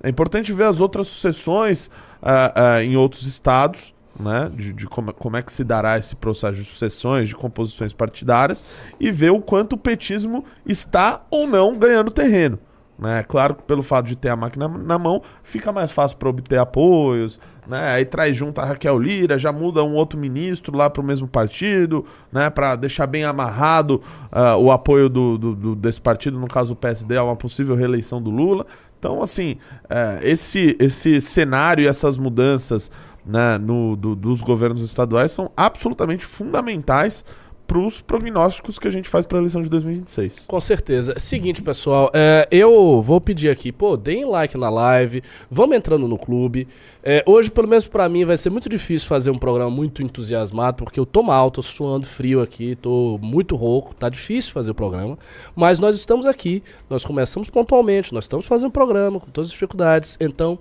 É 0.00 0.08
importante 0.08 0.52
ver 0.52 0.64
as 0.64 0.78
outras 0.78 1.08
sucessões 1.08 1.88
uh, 2.22 2.78
uh, 2.78 2.80
em 2.80 2.96
outros 2.96 3.26
estados, 3.26 3.92
né, 4.18 4.48
de, 4.54 4.72
de 4.72 4.86
como, 4.86 5.12
como, 5.12 5.36
é 5.36 5.42
que 5.42 5.52
se 5.52 5.64
dará 5.64 5.98
esse 5.98 6.14
processo 6.14 6.60
de 6.60 6.64
sucessões, 6.64 7.28
de 7.28 7.34
composições 7.34 7.92
partidárias, 7.92 8.64
e 9.00 9.10
ver 9.10 9.30
o 9.30 9.40
quanto 9.40 9.72
o 9.72 9.76
petismo 9.76 10.44
está 10.64 11.26
ou 11.28 11.48
não 11.48 11.76
ganhando 11.76 12.12
terreno. 12.12 12.58
Né? 12.98 13.22
Claro 13.22 13.54
que 13.54 13.62
pelo 13.62 13.82
fato 13.82 14.06
de 14.06 14.16
ter 14.16 14.28
a 14.28 14.36
máquina 14.36 14.66
na 14.66 14.98
mão, 14.98 15.22
fica 15.42 15.70
mais 15.70 15.92
fácil 15.92 16.16
para 16.16 16.28
obter 16.28 16.58
apoios, 16.58 17.38
né? 17.68 17.90
Aí 17.90 18.04
traz 18.04 18.36
junto 18.36 18.60
a 18.60 18.64
Raquel 18.64 18.98
Lira, 18.98 19.38
já 19.38 19.52
muda 19.52 19.84
um 19.84 19.94
outro 19.94 20.18
ministro 20.18 20.76
lá 20.76 20.90
para 20.90 21.00
o 21.00 21.04
mesmo 21.04 21.28
partido, 21.28 22.04
né? 22.32 22.50
Para 22.50 22.74
deixar 22.74 23.06
bem 23.06 23.22
amarrado 23.24 24.02
uh, 24.32 24.56
o 24.58 24.72
apoio 24.72 25.08
do, 25.08 25.38
do, 25.38 25.54
do, 25.54 25.76
desse 25.76 26.00
partido, 26.00 26.40
no 26.40 26.48
caso 26.48 26.72
o 26.72 26.76
PSD, 26.76 27.16
a 27.16 27.22
uma 27.22 27.36
possível 27.36 27.76
reeleição 27.76 28.20
do 28.20 28.30
Lula. 28.30 28.66
Então, 28.98 29.22
assim, 29.22 29.58
uh, 29.84 30.18
esse, 30.22 30.76
esse 30.80 31.20
cenário 31.20 31.84
e 31.84 31.86
essas 31.86 32.18
mudanças 32.18 32.90
né, 33.24 33.58
no, 33.58 33.94
do, 33.94 34.16
dos 34.16 34.40
governos 34.40 34.82
estaduais 34.82 35.30
são 35.30 35.52
absolutamente 35.56 36.24
fundamentais 36.24 37.24
para 37.68 37.78
os 37.78 38.00
prognósticos 38.00 38.78
que 38.78 38.88
a 38.88 38.90
gente 38.90 39.10
faz 39.10 39.26
para 39.26 39.36
a 39.36 39.40
eleição 39.40 39.60
de 39.60 39.68
2026. 39.68 40.46
Com 40.48 40.58
certeza. 40.58 41.18
Seguinte, 41.18 41.60
pessoal, 41.60 42.10
é, 42.14 42.48
eu 42.50 43.02
vou 43.02 43.20
pedir 43.20 43.50
aqui, 43.50 43.70
pô, 43.70 43.94
deem 43.94 44.24
like 44.24 44.56
na 44.56 44.70
live, 44.70 45.22
vamos 45.50 45.76
entrando 45.76 46.08
no 46.08 46.18
clube. 46.18 46.66
É, 47.02 47.22
hoje, 47.26 47.50
pelo 47.50 47.68
menos 47.68 47.86
para 47.86 48.08
mim, 48.08 48.24
vai 48.24 48.38
ser 48.38 48.48
muito 48.48 48.70
difícil 48.70 49.06
fazer 49.06 49.30
um 49.30 49.38
programa 49.38 49.70
muito 49.70 50.02
entusiasmado, 50.02 50.82
porque 50.82 50.98
eu 50.98 51.04
tô 51.04 51.22
mal, 51.22 51.50
tô 51.50 51.62
suando 51.62 52.06
frio 52.06 52.40
aqui, 52.40 52.74
tô 52.74 53.18
muito 53.20 53.54
rouco, 53.54 53.94
tá 53.94 54.08
difícil 54.08 54.50
fazer 54.50 54.70
o 54.70 54.74
programa. 54.74 55.18
Mas 55.54 55.78
nós 55.78 55.94
estamos 55.94 56.24
aqui, 56.24 56.62
nós 56.88 57.04
começamos 57.04 57.50
pontualmente, 57.50 58.14
nós 58.14 58.24
estamos 58.24 58.46
fazendo 58.46 58.70
programa 58.70 59.20
com 59.20 59.26
todas 59.26 59.48
as 59.48 59.52
dificuldades. 59.52 60.16
Então, 60.18 60.58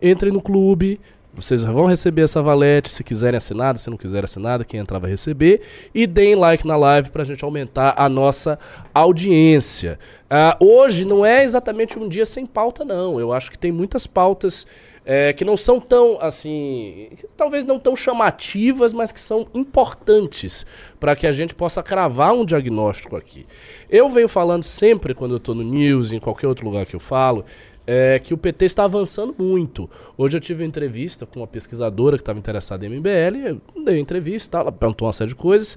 entre 0.00 0.30
no 0.30 0.42
clube, 0.42 1.00
vocês 1.32 1.62
vão 1.62 1.86
receber 1.86 2.22
essa 2.22 2.42
valete, 2.42 2.90
se 2.90 3.04
quiserem 3.04 3.38
assinar, 3.38 3.78
se 3.78 3.88
não 3.88 3.96
quiserem 3.96 4.24
assinar, 4.24 4.64
quem 4.64 4.80
entrar 4.80 4.98
vai 4.98 5.10
receber. 5.10 5.60
E 5.94 6.06
deem 6.06 6.34
like 6.34 6.66
na 6.66 6.76
live 6.76 7.10
para 7.10 7.22
a 7.22 7.24
gente 7.24 7.44
aumentar 7.44 7.94
a 7.96 8.08
nossa 8.08 8.58
audiência. 8.92 9.98
Uh, 10.30 10.64
hoje 10.64 11.04
não 11.04 11.24
é 11.24 11.44
exatamente 11.44 11.98
um 11.98 12.08
dia 12.08 12.26
sem 12.26 12.44
pauta, 12.44 12.84
não. 12.84 13.20
Eu 13.20 13.32
acho 13.32 13.50
que 13.50 13.58
tem 13.58 13.70
muitas 13.70 14.06
pautas 14.06 14.66
é, 15.04 15.32
que 15.32 15.44
não 15.44 15.56
são 15.56 15.80
tão, 15.80 16.18
assim, 16.20 17.08
talvez 17.36 17.64
não 17.64 17.78
tão 17.78 17.96
chamativas, 17.96 18.92
mas 18.92 19.10
que 19.10 19.20
são 19.20 19.46
importantes 19.54 20.66
para 20.98 21.16
que 21.16 21.26
a 21.26 21.32
gente 21.32 21.54
possa 21.54 21.82
cravar 21.82 22.32
um 22.32 22.44
diagnóstico 22.44 23.16
aqui. 23.16 23.46
Eu 23.88 24.08
venho 24.08 24.28
falando 24.28 24.62
sempre, 24.62 25.14
quando 25.14 25.32
eu 25.32 25.38
estou 25.38 25.54
no 25.54 25.62
news, 25.62 26.12
em 26.12 26.20
qualquer 26.20 26.46
outro 26.46 26.66
lugar 26.66 26.86
que 26.86 26.94
eu 26.94 27.00
falo, 27.00 27.44
é 27.86 28.18
que 28.18 28.32
o 28.34 28.38
PT 28.38 28.64
está 28.64 28.84
avançando 28.84 29.34
muito. 29.36 29.88
Hoje 30.16 30.36
eu 30.36 30.40
tive 30.40 30.62
uma 30.62 30.68
entrevista 30.68 31.26
com 31.26 31.40
uma 31.40 31.46
pesquisadora 31.46 32.16
que 32.16 32.22
estava 32.22 32.38
interessada 32.38 32.86
em 32.86 32.88
MBL, 32.88 33.46
eu 33.46 33.84
dei 33.84 33.98
entrevista, 33.98 34.58
ela 34.58 34.72
perguntou 34.72 35.06
uma 35.06 35.12
série 35.12 35.28
de 35.28 35.34
coisas, 35.34 35.76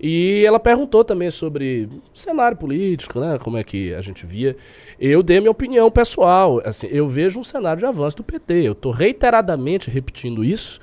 e 0.00 0.44
ela 0.46 0.58
perguntou 0.58 1.04
também 1.04 1.30
sobre 1.30 1.88
cenário 2.12 2.56
político, 2.56 3.20
né, 3.20 3.38
como 3.38 3.56
é 3.56 3.64
que 3.64 3.94
a 3.94 4.00
gente 4.00 4.26
via. 4.26 4.56
Eu 4.98 5.22
dei 5.22 5.40
minha 5.40 5.50
opinião 5.50 5.90
pessoal, 5.90 6.60
assim, 6.64 6.88
eu 6.90 7.08
vejo 7.08 7.38
um 7.38 7.44
cenário 7.44 7.80
de 7.80 7.86
avanço 7.86 8.16
do 8.16 8.24
PT. 8.24 8.54
Eu 8.62 8.72
estou 8.72 8.92
reiteradamente 8.92 9.90
repetindo 9.90 10.44
isso, 10.44 10.80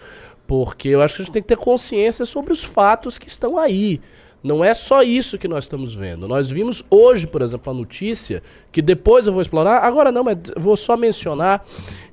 porque 0.47 0.89
eu 0.89 1.01
acho 1.01 1.15
que 1.15 1.21
a 1.21 1.25
gente 1.25 1.33
tem 1.33 1.41
que 1.41 1.47
ter 1.47 1.57
consciência 1.57 2.25
sobre 2.25 2.51
os 2.51 2.63
fatos 2.63 3.17
que 3.17 3.27
estão 3.27 3.57
aí. 3.57 3.99
Não 4.43 4.63
é 4.63 4.73
só 4.73 5.03
isso 5.03 5.37
que 5.37 5.47
nós 5.47 5.65
estamos 5.65 5.93
vendo. 5.93 6.27
Nós 6.27 6.49
vimos 6.49 6.83
hoje, 6.89 7.27
por 7.27 7.41
exemplo, 7.41 7.71
a 7.71 7.75
notícia, 7.75 8.41
que 8.71 8.81
depois 8.81 9.27
eu 9.27 9.33
vou 9.33 9.41
explorar, 9.41 9.79
agora 9.79 10.11
não, 10.11 10.23
mas 10.23 10.37
vou 10.55 10.77
só 10.77 10.95
mencionar, 10.95 11.65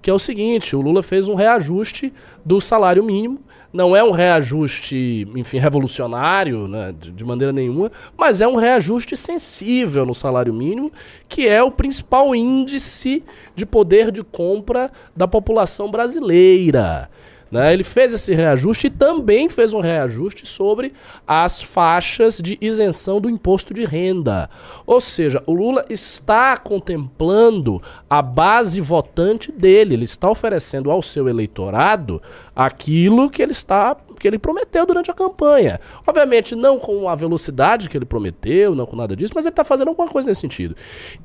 que 0.03 0.11
é 0.11 0.13
o 0.13 0.19
seguinte: 0.19 0.75
o 0.75 0.81
Lula 0.81 1.03
fez 1.03 1.29
um 1.29 1.35
reajuste 1.35 2.13
do 2.45 2.61
salário 2.61 3.05
mínimo. 3.05 3.41
Não 3.73 3.95
é 3.95 4.03
um 4.03 4.11
reajuste, 4.11 5.29
enfim, 5.37 5.59
revolucionário, 5.59 6.67
né, 6.67 6.95
de, 6.99 7.11
de 7.11 7.25
maneira 7.25 7.53
nenhuma, 7.53 7.93
mas 8.17 8.41
é 8.41 8.49
um 8.49 8.57
reajuste 8.57 9.15
sensível 9.17 10.07
no 10.07 10.15
salário 10.15 10.55
mínimo, 10.55 10.91
que 11.29 11.47
é 11.47 11.63
o 11.63 11.71
principal 11.71 12.35
índice 12.35 13.23
de 13.55 13.67
poder 13.67 14.11
de 14.11 14.23
compra 14.23 14.91
da 15.15 15.29
população 15.29 15.91
brasileira. 15.91 17.11
Né? 17.51 17.73
Ele 17.73 17.85
fez 17.85 18.13
esse 18.13 18.35
reajuste 18.35 18.89
e 18.89 18.91
também 18.91 19.49
fez 19.49 19.73
um 19.73 19.81
reajuste 19.81 20.47
sobre 20.47 20.93
as 21.27 21.63
faixas 21.63 22.41
de 22.41 22.59
isenção 22.61 23.21
do 23.21 23.31
imposto 23.31 23.73
de 23.73 23.85
renda. 23.85 24.51
Ou 24.87 25.01
seja, 25.01 25.43
o 25.47 25.55
Lula 25.55 25.85
está 25.89 26.57
contemplando 26.57 27.81
a 28.11 28.21
base 28.21 28.81
votante 28.81 29.53
dele, 29.53 29.95
ele 29.95 30.05
está 30.05 30.29
oferecendo 30.29 30.91
ao 30.91 31.03
seu 31.03 31.29
eleitorado 31.29 32.21
aquilo 32.55 33.31
que 33.31 33.43
ele 33.43 33.53
está 33.53 33.97
que 34.19 34.27
ele 34.27 34.39
prometeu 34.39 34.87
durante 34.87 35.11
a 35.11 35.15
campanha. 35.15 35.79
Obviamente, 36.07 36.55
não 36.55 36.79
com 36.79 37.09
a 37.09 37.15
velocidade 37.15 37.89
que 37.89 37.97
ele 37.97 38.05
prometeu, 38.05 38.75
não 38.75 38.87
com 38.87 38.97
nada 38.97 39.15
disso, 39.15 39.33
mas 39.35 39.45
ele 39.45 39.53
está 39.53 39.63
fazendo 39.63 39.89
alguma 39.89 40.09
coisa 40.09 40.29
nesse 40.29 40.41
sentido. 40.41 40.75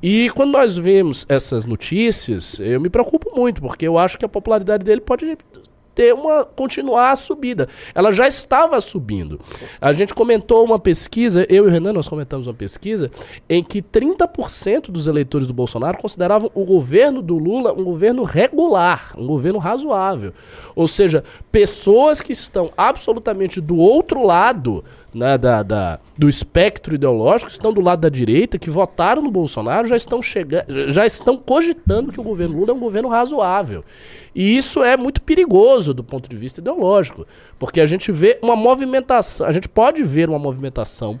E 0.02 0.30
quando 0.30 0.52
nós 0.52 0.76
vemos 0.76 1.24
essas 1.28 1.64
notícias, 1.64 2.60
eu 2.60 2.80
me 2.80 2.90
preocupo 2.90 3.34
muito, 3.34 3.62
porque 3.62 3.86
eu 3.86 3.98
acho 3.98 4.18
que 4.18 4.24
a 4.24 4.28
popularidade 4.28 4.84
dele 4.84 5.00
pode 5.00 5.36
ter 5.94 6.14
uma 6.14 6.44
continuar 6.44 7.12
a 7.12 7.16
subida. 7.16 7.68
Ela 7.94 8.12
já 8.12 8.26
estava 8.26 8.80
subindo. 8.80 9.40
A 9.80 9.92
gente 9.92 10.14
comentou 10.14 10.64
uma 10.64 10.78
pesquisa, 10.78 11.46
eu 11.48 11.64
e 11.64 11.68
o 11.68 11.70
Renan 11.70 11.92
nós 11.92 12.08
comentamos 12.08 12.46
uma 12.46 12.54
pesquisa 12.54 13.10
em 13.48 13.62
que 13.62 13.82
30% 13.82 14.90
dos 14.90 15.06
eleitores 15.06 15.46
do 15.46 15.54
Bolsonaro 15.54 15.98
consideravam 15.98 16.50
o 16.54 16.64
governo 16.64 17.20
do 17.22 17.38
Lula 17.38 17.72
um 17.72 17.84
governo 17.84 18.24
regular, 18.24 19.14
um 19.16 19.26
governo 19.26 19.58
razoável. 19.58 20.32
Ou 20.74 20.86
seja, 20.86 21.24
pessoas 21.50 22.20
que 22.20 22.32
estão 22.32 22.70
absolutamente 22.76 23.60
do 23.60 23.76
outro 23.76 24.24
lado 24.24 24.84
né, 25.14 25.36
da, 25.36 25.62
da, 25.62 26.00
do 26.16 26.28
espectro 26.28 26.94
ideológico, 26.94 27.50
estão 27.50 27.72
do 27.72 27.80
lado 27.80 28.00
da 28.00 28.08
direita, 28.08 28.58
que 28.58 28.70
votaram 28.70 29.22
no 29.22 29.30
Bolsonaro, 29.30 29.86
já 29.86 29.96
estão 29.96 30.20
já 30.88 31.06
estão 31.06 31.36
cogitando 31.36 32.10
que 32.12 32.20
o 32.20 32.22
governo 32.22 32.58
Lula 32.58 32.70
é 32.70 32.74
um 32.74 32.80
governo 32.80 33.08
razoável. 33.08 33.84
E 34.34 34.56
isso 34.56 34.82
é 34.82 34.96
muito 34.96 35.20
perigoso 35.20 35.92
do 35.92 36.02
ponto 36.02 36.28
de 36.28 36.36
vista 36.36 36.60
ideológico, 36.60 37.26
porque 37.58 37.80
a 37.80 37.86
gente 37.86 38.10
vê 38.10 38.38
uma 38.42 38.56
movimentação, 38.56 39.46
a 39.46 39.52
gente 39.52 39.68
pode 39.68 40.02
ver 40.02 40.28
uma 40.28 40.38
movimentação, 40.38 41.20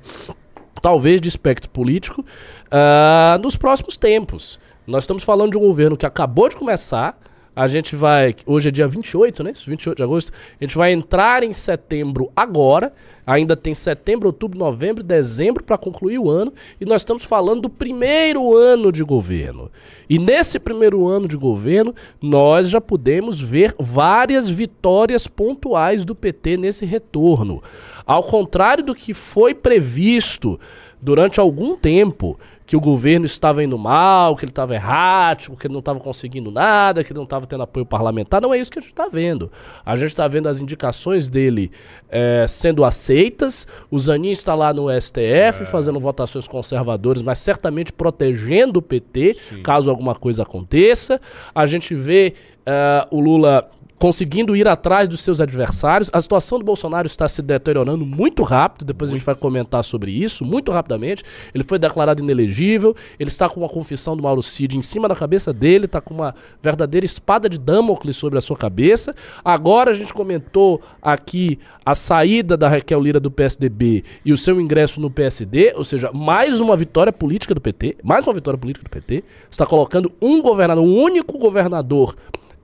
talvez 0.80 1.20
de 1.20 1.28
espectro 1.28 1.68
político, 1.68 2.22
uh, 2.22 3.40
nos 3.42 3.56
próximos 3.56 3.96
tempos. 3.96 4.58
Nós 4.86 5.04
estamos 5.04 5.22
falando 5.22 5.52
de 5.52 5.58
um 5.58 5.60
governo 5.60 5.96
que 5.96 6.06
acabou 6.06 6.48
de 6.48 6.56
começar, 6.56 7.18
a 7.54 7.66
gente 7.66 7.94
vai. 7.94 8.34
Hoje 8.46 8.68
é 8.68 8.72
dia 8.72 8.88
28, 8.88 9.42
né? 9.42 9.52
28 9.52 9.96
de 9.96 10.02
agosto. 10.02 10.32
A 10.58 10.64
gente 10.64 10.76
vai 10.76 10.92
entrar 10.92 11.42
em 11.42 11.52
setembro 11.52 12.32
agora. 12.34 12.92
Ainda 13.26 13.54
tem 13.54 13.74
setembro, 13.74 14.28
outubro, 14.28 14.58
novembro, 14.58 15.04
dezembro 15.04 15.62
para 15.62 15.78
concluir 15.78 16.18
o 16.18 16.30
ano. 16.30 16.52
E 16.80 16.84
nós 16.84 17.02
estamos 17.02 17.24
falando 17.24 17.62
do 17.62 17.70
primeiro 17.70 18.56
ano 18.56 18.90
de 18.90 19.04
governo. 19.04 19.70
E 20.08 20.18
nesse 20.18 20.58
primeiro 20.58 21.06
ano 21.06 21.28
de 21.28 21.36
governo, 21.36 21.94
nós 22.20 22.68
já 22.68 22.80
podemos 22.80 23.40
ver 23.40 23.74
várias 23.78 24.48
vitórias 24.48 25.26
pontuais 25.26 26.04
do 26.04 26.14
PT 26.14 26.56
nesse 26.56 26.84
retorno. 26.86 27.62
Ao 28.04 28.22
contrário 28.22 28.82
do 28.82 28.94
que 28.94 29.14
foi 29.14 29.54
previsto 29.54 30.58
durante 31.00 31.38
algum 31.38 31.76
tempo 31.76 32.38
que 32.66 32.76
o 32.76 32.80
governo 32.80 33.26
estava 33.26 33.62
indo 33.62 33.76
mal, 33.76 34.36
que 34.36 34.44
ele 34.44 34.50
estava 34.50 34.74
errático, 34.74 35.56
que 35.56 35.66
ele 35.66 35.72
não 35.72 35.80
estava 35.80 35.98
conseguindo 36.00 36.50
nada, 36.50 37.02
que 37.02 37.12
ele 37.12 37.18
não 37.18 37.24
estava 37.24 37.46
tendo 37.46 37.62
apoio 37.62 37.84
parlamentar. 37.84 38.40
Não 38.40 38.54
é 38.54 38.58
isso 38.58 38.70
que 38.70 38.78
a 38.78 38.82
gente 38.82 38.92
está 38.92 39.08
vendo. 39.08 39.50
A 39.84 39.96
gente 39.96 40.08
está 40.08 40.26
vendo 40.28 40.48
as 40.48 40.60
indicações 40.60 41.28
dele 41.28 41.70
é, 42.08 42.44
sendo 42.48 42.84
aceitas. 42.84 43.66
O 43.90 43.98
Zanin 43.98 44.30
está 44.30 44.54
lá 44.54 44.72
no 44.72 44.88
STF 44.88 45.62
é. 45.62 45.64
fazendo 45.64 45.98
votações 45.98 46.46
conservadoras, 46.46 47.22
mas 47.22 47.38
certamente 47.38 47.92
protegendo 47.92 48.78
o 48.78 48.82
PT 48.82 49.34
Sim. 49.34 49.62
caso 49.62 49.90
alguma 49.90 50.14
coisa 50.14 50.42
aconteça. 50.42 51.20
A 51.54 51.66
gente 51.66 51.94
vê 51.94 52.34
uh, 52.60 53.16
o 53.16 53.20
Lula 53.20 53.68
conseguindo 54.02 54.56
ir 54.56 54.66
atrás 54.66 55.08
dos 55.08 55.20
seus 55.20 55.40
adversários. 55.40 56.10
A 56.12 56.20
situação 56.20 56.58
do 56.58 56.64
Bolsonaro 56.64 57.06
está 57.06 57.28
se 57.28 57.40
deteriorando 57.40 58.04
muito 58.04 58.42
rápido, 58.42 58.84
depois 58.84 59.12
muito. 59.12 59.14
a 59.14 59.18
gente 59.20 59.26
vai 59.26 59.36
comentar 59.36 59.84
sobre 59.84 60.10
isso, 60.10 60.44
muito 60.44 60.72
rapidamente. 60.72 61.22
Ele 61.54 61.62
foi 61.62 61.78
declarado 61.78 62.20
inelegível, 62.20 62.96
ele 63.16 63.28
está 63.28 63.48
com 63.48 63.60
uma 63.60 63.68
confissão 63.68 64.16
do 64.16 64.22
Mauro 64.24 64.42
Cid 64.42 64.76
em 64.76 64.82
cima 64.82 65.06
da 65.06 65.14
cabeça 65.14 65.52
dele, 65.52 65.84
está 65.84 66.00
com 66.00 66.14
uma 66.14 66.34
verdadeira 66.60 67.06
espada 67.06 67.48
de 67.48 67.60
Damocles 67.60 68.16
sobre 68.16 68.40
a 68.40 68.42
sua 68.42 68.56
cabeça. 68.56 69.14
Agora 69.44 69.92
a 69.92 69.94
gente 69.94 70.12
comentou 70.12 70.82
aqui 71.00 71.60
a 71.86 71.94
saída 71.94 72.56
da 72.56 72.68
Raquel 72.68 73.00
Lira 73.00 73.20
do 73.20 73.30
PSDB 73.30 74.02
e 74.24 74.32
o 74.32 74.36
seu 74.36 74.60
ingresso 74.60 75.00
no 75.00 75.12
PSD, 75.12 75.74
ou 75.76 75.84
seja, 75.84 76.10
mais 76.12 76.58
uma 76.58 76.76
vitória 76.76 77.12
política 77.12 77.54
do 77.54 77.60
PT, 77.60 77.98
mais 78.02 78.26
uma 78.26 78.34
vitória 78.34 78.58
política 78.58 78.82
do 78.82 78.90
PT. 78.90 79.22
Está 79.48 79.64
colocando 79.64 80.10
um 80.20 80.42
governador, 80.42 80.82
um 80.82 80.92
único 80.92 81.38
governador 81.38 82.16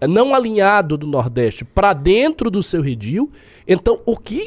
não 0.07 0.35
alinhado 0.35 0.97
do 0.97 1.07
Nordeste 1.07 1.65
para 1.65 1.93
dentro 1.93 2.51
do 2.51 2.63
seu 2.63 2.81
redil. 2.81 3.33
Então, 3.67 4.01
o 4.07 4.17
que, 4.17 4.47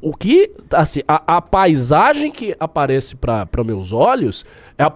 o 0.00 0.16
que 0.16 0.52
assim, 0.70 1.00
a, 1.08 1.36
a 1.36 1.42
paisagem 1.42 2.30
que 2.30 2.54
aparece 2.60 3.16
para 3.16 3.64
meus 3.64 3.92
olhos 3.92 4.44
é 4.78 4.84
a, 4.84 4.92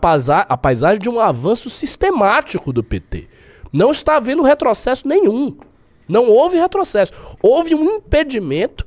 a 0.48 0.56
paisagem 0.56 1.00
de 1.00 1.10
um 1.10 1.18
avanço 1.18 1.68
sistemático 1.68 2.72
do 2.72 2.84
PT. 2.84 3.28
Não 3.72 3.90
está 3.90 4.16
havendo 4.16 4.42
retrocesso 4.42 5.06
nenhum. 5.06 5.56
Não 6.08 6.30
houve 6.30 6.56
retrocesso. 6.56 7.12
Houve 7.42 7.74
um 7.74 7.96
impedimento 7.96 8.86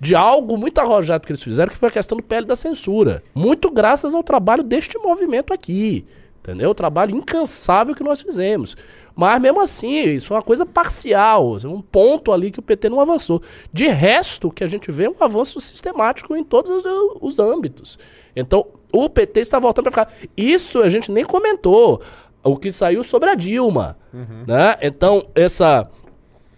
de 0.00 0.14
algo 0.14 0.56
muito 0.56 0.78
arrojado 0.78 1.26
que 1.26 1.32
eles 1.32 1.42
fizeram, 1.42 1.70
que 1.70 1.76
foi 1.76 1.88
a 1.88 1.92
questão 1.92 2.16
do 2.16 2.22
PL 2.22 2.46
da 2.46 2.54
censura. 2.54 3.22
Muito 3.34 3.70
graças 3.70 4.14
ao 4.14 4.22
trabalho 4.22 4.62
deste 4.62 4.98
movimento 4.98 5.52
aqui. 5.52 6.06
Entendeu? 6.40 6.70
O 6.70 6.74
trabalho 6.74 7.16
incansável 7.16 7.94
que 7.94 8.02
nós 8.02 8.22
fizemos. 8.22 8.76
Mas 9.20 9.42
mesmo 9.42 9.60
assim, 9.60 9.98
isso 10.10 10.32
é 10.32 10.36
uma 10.36 10.42
coisa 10.44 10.64
parcial, 10.64 11.56
é 11.60 11.66
um 11.66 11.80
ponto 11.82 12.30
ali 12.30 12.52
que 12.52 12.60
o 12.60 12.62
PT 12.62 12.88
não 12.88 13.00
avançou. 13.00 13.42
De 13.72 13.88
resto, 13.88 14.46
o 14.46 14.50
que 14.52 14.62
a 14.62 14.66
gente 14.68 14.92
vê 14.92 15.06
é 15.06 15.10
um 15.10 15.16
avanço 15.18 15.60
sistemático 15.60 16.36
em 16.36 16.44
todos 16.44 16.70
os, 16.70 16.84
os 17.20 17.38
âmbitos. 17.40 17.98
Então, 18.36 18.64
o 18.92 19.10
PT 19.10 19.40
está 19.40 19.58
voltando 19.58 19.90
para 19.90 20.06
ficar. 20.06 20.28
Isso 20.36 20.80
a 20.82 20.88
gente 20.88 21.10
nem 21.10 21.24
comentou. 21.24 22.00
O 22.44 22.56
que 22.56 22.70
saiu 22.70 23.02
sobre 23.02 23.28
a 23.28 23.34
Dilma. 23.34 23.98
Uhum. 24.14 24.44
Né? 24.46 24.76
Então, 24.82 25.24
essa, 25.34 25.90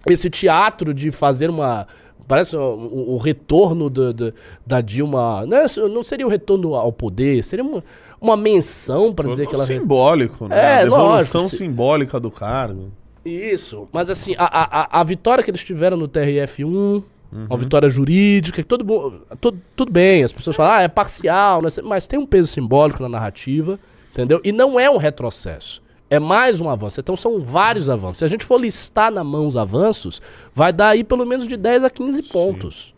esse 0.07 0.29
teatro 0.29 0.93
de 0.93 1.11
fazer 1.11 1.49
uma. 1.49 1.87
Parece 2.29 2.55
o, 2.55 2.61
o- 2.61 3.15
o 3.15 3.17
retorno 3.17 3.89
do- 3.89 4.13
do- 4.13 4.35
da 4.67 4.83
Dilma. 4.83 5.47
Não, 5.47 5.57
é- 5.57 5.89
não 5.89 6.05
seria 6.05 6.27
o 6.27 6.31
retorno 6.31 6.75
ao 6.75 6.93
poder, 6.93 7.43
seria 7.43 7.65
uma, 7.65 7.83
uma 8.21 8.37
menção 8.37 9.13
para 9.15 9.29
dizer 9.31 9.47
que 9.47 9.55
ela. 9.55 9.67
simbólico, 9.67 10.47
né? 10.49 10.59
É, 10.59 10.75
a 10.81 10.85
devolução 10.85 11.41
lógico, 11.43 11.57
simbólica 11.57 12.21
do 12.21 12.31
cargo. 12.31 12.91
Isso, 13.25 13.87
mas 13.93 14.09
assim, 14.11 14.35
a, 14.39 14.45
a, 14.45 15.01
a- 15.01 15.05
vitória 15.05 15.45
que 15.45 15.51
eles 15.51 15.63
tiveram 15.63 15.97
no 15.97 16.09
TRF1, 16.09 17.03
uma 17.33 17.57
vitória 17.57 17.89
jurídica, 17.89 18.63
que 18.63 18.67
todo 18.69 18.85
mundo. 18.85 19.23
Tudo, 19.41 19.61
tudo 19.77 19.93
bem, 19.93 20.25
as 20.25 20.33
pessoas 20.33 20.57
falam, 20.57 20.73
ah, 20.73 20.83
é 20.83 20.89
parcial, 20.89 21.69
sei, 21.71 21.85
mas 21.85 22.07
tem 22.07 22.19
um 22.19 22.27
peso 22.27 22.49
simbólico 22.49 23.03
na 23.03 23.09
narrativa, 23.09 23.79
entendeu? 24.13 24.41
E 24.43 24.51
não 24.53 24.81
é 24.81 24.91
um 24.91 24.97
retrocesso. 24.97 25.83
É 26.09 26.19
mais 26.19 26.61
um 26.61 26.69
avanço. 26.69 26.99
Então 26.99 27.15
são 27.15 27.41
vários 27.41 27.89
avanços. 27.89 28.19
Se 28.19 28.25
a 28.25 28.29
gente 28.29 28.45
for 28.45 28.61
listar 28.61 29.13
na 29.13 29.23
mão 29.23 29.47
os 29.47 29.57
avanços, 29.57 30.21
vai 30.53 30.73
dar 30.73 30.89
aí 30.89 31.05
pelo 31.05 31.25
menos 31.25 31.47
de 31.47 31.57
10 31.57 31.85
a 31.85 31.91
15 31.91 32.23
pontos. 32.25 32.93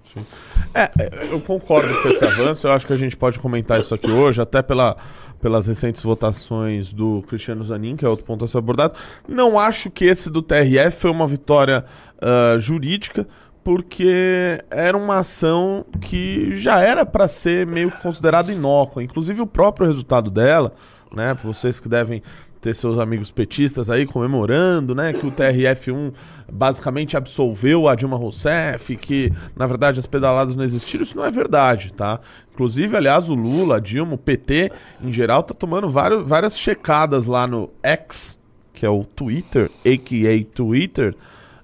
É, 0.74 0.90
é, 0.98 1.28
eu 1.30 1.40
concordo 1.40 2.02
com 2.02 2.08
esse 2.08 2.24
avanço. 2.24 2.66
Eu 2.66 2.72
acho 2.72 2.86
que 2.86 2.92
a 2.92 2.96
gente 2.96 3.16
pode 3.16 3.38
comentar 3.38 3.80
isso 3.80 3.94
aqui 3.94 4.10
hoje, 4.10 4.40
até 4.40 4.62
pela, 4.62 4.96
pelas 5.40 5.66
recentes 5.66 6.02
votações 6.02 6.92
do 6.92 7.22
Cristiano 7.28 7.62
Zanin, 7.64 7.96
que 7.96 8.04
é 8.04 8.08
outro 8.08 8.24
ponto 8.24 8.44
a 8.44 8.48
ser 8.48 8.58
abordado. 8.58 8.94
Não 9.28 9.58
acho 9.58 9.90
que 9.90 10.04
esse 10.04 10.30
do 10.30 10.42
TRF 10.42 10.96
foi 10.96 11.10
uma 11.10 11.26
vitória 11.26 11.84
ah, 12.20 12.56
jurídica, 12.58 13.26
porque 13.64 14.58
era 14.70 14.96
uma 14.96 15.18
ação 15.18 15.84
que 16.00 16.54
já 16.56 16.80
era 16.80 17.06
para 17.06 17.28
ser 17.28 17.66
meio 17.66 17.90
considerada 17.90 18.52
inócua. 18.52 19.02
Inclusive 19.02 19.40
o 19.40 19.46
próprio 19.46 19.86
resultado 19.86 20.30
dela, 20.30 20.72
né? 21.12 21.34
Vocês 21.42 21.78
que 21.78 21.88
devem 21.88 22.22
ter 22.62 22.74
seus 22.74 22.96
amigos 22.98 23.30
petistas 23.30 23.90
aí 23.90 24.06
comemorando, 24.06 24.94
né, 24.94 25.12
que 25.12 25.26
o 25.26 25.32
TRF1 25.32 26.14
basicamente 26.50 27.16
absolveu 27.16 27.88
a 27.88 27.94
Dilma 27.96 28.16
Rousseff, 28.16 28.96
que 28.96 29.32
na 29.56 29.66
verdade 29.66 29.98
as 29.98 30.06
pedaladas 30.06 30.54
não 30.54 30.62
existiram, 30.62 31.02
isso 31.02 31.16
não 31.16 31.24
é 31.24 31.30
verdade, 31.30 31.92
tá? 31.92 32.20
Inclusive, 32.54 32.96
aliás, 32.96 33.28
o 33.28 33.34
Lula, 33.34 33.76
a 33.76 33.80
Dilma, 33.80 34.14
o 34.14 34.18
PT 34.18 34.70
em 35.02 35.12
geral 35.12 35.42
tá 35.42 35.52
tomando 35.52 35.90
vários, 35.90 36.22
várias 36.22 36.56
checadas 36.56 37.26
lá 37.26 37.46
no 37.48 37.68
X, 37.82 38.38
que 38.72 38.86
é 38.86 38.90
o 38.90 39.02
Twitter, 39.02 39.68
a.k.a. 39.84 40.54
Twitter, 40.54 41.16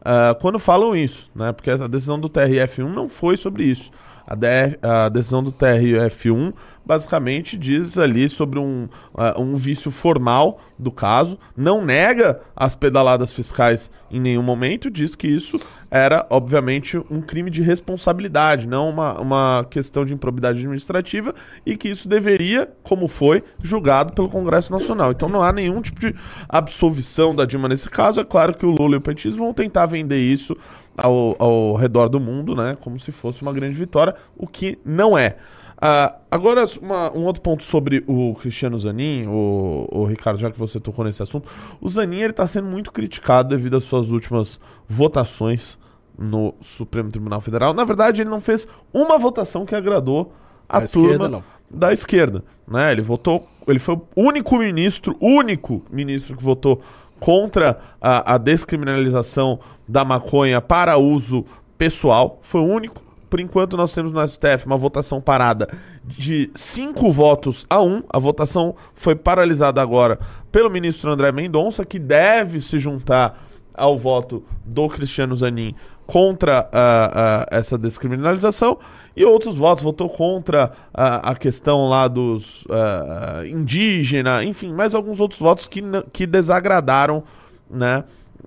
ah, 0.05 0.35
quando 0.41 0.59
falam 0.59 0.97
isso, 0.97 1.31
né? 1.35 1.53
Porque 1.53 1.71
a 1.71 1.87
decisão 1.87 2.19
do 2.19 2.29
TRF1 2.29 2.93
não 2.93 3.09
foi 3.09 3.37
sobre 3.37 3.65
isso. 3.65 3.91
A, 4.29 4.35
DF 4.35 4.79
a 4.83 5.09
decisão 5.09 5.43
do 5.43 5.51
TRF1 5.51 6.53
basicamente 6.85 7.57
diz 7.57 7.99
ali 7.99 8.29
sobre 8.29 8.59
um, 8.59 8.89
ah, 9.15 9.35
um 9.39 9.55
vício 9.55 9.91
formal 9.91 10.61
do 10.79 10.91
caso, 10.91 11.39
não 11.57 11.85
nega 11.85 12.41
as 12.57 12.75
pedaladas 12.75 13.33
fiscais 13.33 13.91
em 14.11 14.19
nenhum 14.21 14.43
momento, 14.43 14.91
diz 14.91 15.15
que 15.15 15.27
isso 15.27 15.59
era, 15.91 16.27
obviamente, 16.31 16.99
um 17.11 17.21
crime 17.21 17.51
de 17.51 17.63
responsabilidade, 17.63 18.67
não 18.67 18.89
uma, 18.89 19.21
uma 19.21 19.67
questão 19.69 20.05
de 20.05 20.15
improbidade 20.15 20.59
administrativa, 20.59 21.35
e 21.65 21.77
que 21.77 21.89
isso 21.89 22.09
deveria, 22.09 22.71
como 22.83 23.09
foi, 23.09 23.43
julgado 23.63 24.13
pelo 24.13 24.29
Congresso 24.29 24.73
Nacional. 24.73 25.13
Então 25.13 25.29
não 25.29 25.43
há 25.43 25.53
nenhum 25.53 25.81
tipo 25.81 26.01
de 26.01 26.15
absolvição 26.49 27.35
da 27.35 27.45
Dilma 27.45 27.69
nesse 27.69 27.89
caso. 27.89 28.21
É 28.21 28.25
claro 28.25 28.55
que 28.55 28.67
o 28.67 28.71
Lula 28.71 28.95
e 28.95 28.99
o 28.99 29.01
petismo 29.01 29.45
vão 29.45 29.55
tentar 29.55 29.87
vender 29.87 30.21
isso 30.21 30.55
ao, 30.99 31.37
ao 31.39 31.75
redor 31.75 32.09
do 32.09 32.21
mundo, 32.21 32.55
né? 32.55 32.77
Como 32.81 32.99
se 32.99 33.11
fosse 33.13 33.41
uma 33.43 33.53
grande 33.53 33.77
vitória, 33.77 34.15
o 34.37 34.47
que 34.47 34.79
não 34.85 35.17
é. 35.17 35.37
Ah, 35.81 36.17
agora, 36.29 36.67
uma- 36.83 37.17
um 37.17 37.25
outro 37.25 37.41
ponto 37.41 37.63
sobre 37.63 38.03
o 38.07 38.35
Cristiano 38.35 38.77
Zanin, 38.79 39.27
o, 39.29 39.87
o 39.93 40.05
Ricardo, 40.05 40.41
já 40.41 40.51
que 40.51 40.59
você 40.59 40.81
tocou 40.81 41.05
nesse 41.05 41.23
assunto. 41.23 41.49
O 41.81 41.89
Zanin 41.89 42.19
ele 42.19 42.31
está 42.31 42.47
sendo 42.47 42.67
muito 42.67 42.91
criticado 42.91 43.49
devido 43.51 43.77
às 43.77 43.85
suas 43.85 44.11
últimas 44.11 44.61
votações 44.89 45.79
no 46.19 46.53
Supremo 46.61 47.11
Tribunal 47.11 47.41
Federal. 47.41 47.73
Na 47.73 47.85
verdade, 47.85 48.23
ele 48.23 48.31
não 48.31 48.41
fez 48.41 48.67
uma 48.93 49.17
votação 49.19 49.65
que 49.65 49.75
agradou 49.75 50.33
a 50.69 50.79
A 50.79 50.87
turma 50.87 51.11
esquerda, 51.15 51.45
da 51.71 51.93
esquerda, 51.93 52.45
né? 52.67 52.91
Ele 52.93 53.01
votou, 53.03 53.47
ele 53.67 53.79
foi 53.79 53.95
o 53.95 54.03
único 54.17 54.59
ministro, 54.59 55.17
único 55.21 55.83
ministro 55.91 56.37
que 56.37 56.43
votou 56.43 56.81
contra 57.21 57.79
a, 58.01 58.35
a 58.35 58.39
descriminalização 58.39 59.59
da 59.87 60.05
maconha 60.05 60.61
para 60.61 60.97
uso 60.97 61.45
pessoal, 61.77 62.39
foi 62.43 62.61
o 62.61 62.67
único. 62.67 63.07
Por 63.29 63.41
enquanto, 63.41 63.77
nós 63.77 63.93
temos 63.93 64.11
no 64.11 64.27
STF 64.27 64.65
uma 64.67 64.77
votação 64.77 65.21
parada 65.21 65.69
de 66.03 66.51
cinco 66.55 67.13
votos 67.13 67.67
a 67.69 67.81
um. 67.83 68.03
A 68.09 68.19
votação 68.19 68.75
foi 68.95 69.15
paralisada 69.15 69.83
agora 69.83 70.19
pelo 70.51 70.71
ministro 70.71 71.11
André 71.11 71.31
Mendonça, 71.31 71.85
que 71.85 71.99
deve 71.99 72.61
se 72.63 72.79
juntar 72.79 73.39
ao 73.75 73.97
voto 73.97 74.43
do 74.65 74.89
Cristiano 74.89 75.37
Zanin 75.37 75.75
contra 76.07 76.69
ah, 76.73 77.13
ah, 77.15 77.47
essa 77.51 77.77
descriminalização 77.77 78.79
e 79.19 79.25
outros 79.25 79.57
votos 79.57 79.83
votou 79.83 80.09
contra 80.09 80.71
ah, 80.95 81.31
a 81.31 81.35
questão 81.35 81.89
lá 81.89 82.07
dos 82.07 82.65
ah, 82.71 83.43
indígena, 83.45 84.45
enfim, 84.45 84.73
mais 84.73 84.95
alguns 84.95 85.19
outros 85.19 85.41
votos 85.41 85.67
que, 85.67 85.83
que 86.13 86.25
desagradaram, 86.25 87.25
né? 87.69 88.05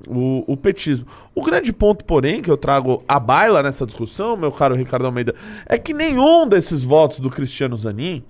O, 0.07 0.45
o 0.47 0.55
petismo. 0.55 1.05
O 1.35 1.43
grande 1.43 1.73
ponto, 1.73 2.05
porém, 2.05 2.41
que 2.41 2.49
eu 2.49 2.55
trago 2.55 3.03
à 3.05 3.19
baila 3.19 3.61
nessa 3.61 3.85
discussão, 3.85 4.37
meu 4.37 4.51
caro 4.51 4.73
Ricardo 4.73 5.05
Almeida, 5.05 5.35
é 5.67 5.77
que 5.77 5.93
nenhum 5.93 6.47
desses 6.47 6.83
votos 6.83 7.19
do 7.19 7.29
Cristiano 7.29 7.75
Zanin, 7.75 8.23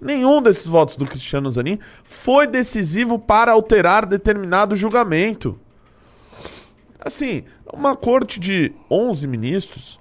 nenhum 0.00 0.42
desses 0.42 0.66
votos 0.66 0.96
do 0.96 1.06
Cristiano 1.06 1.50
Zanin 1.52 1.78
foi 2.02 2.48
decisivo 2.48 3.16
para 3.16 3.52
alterar 3.52 4.04
determinado 4.04 4.74
julgamento. 4.74 5.56
Assim, 6.98 7.44
uma 7.72 7.94
corte 7.94 8.40
de 8.40 8.72
11 8.90 9.26
ministros, 9.28 10.00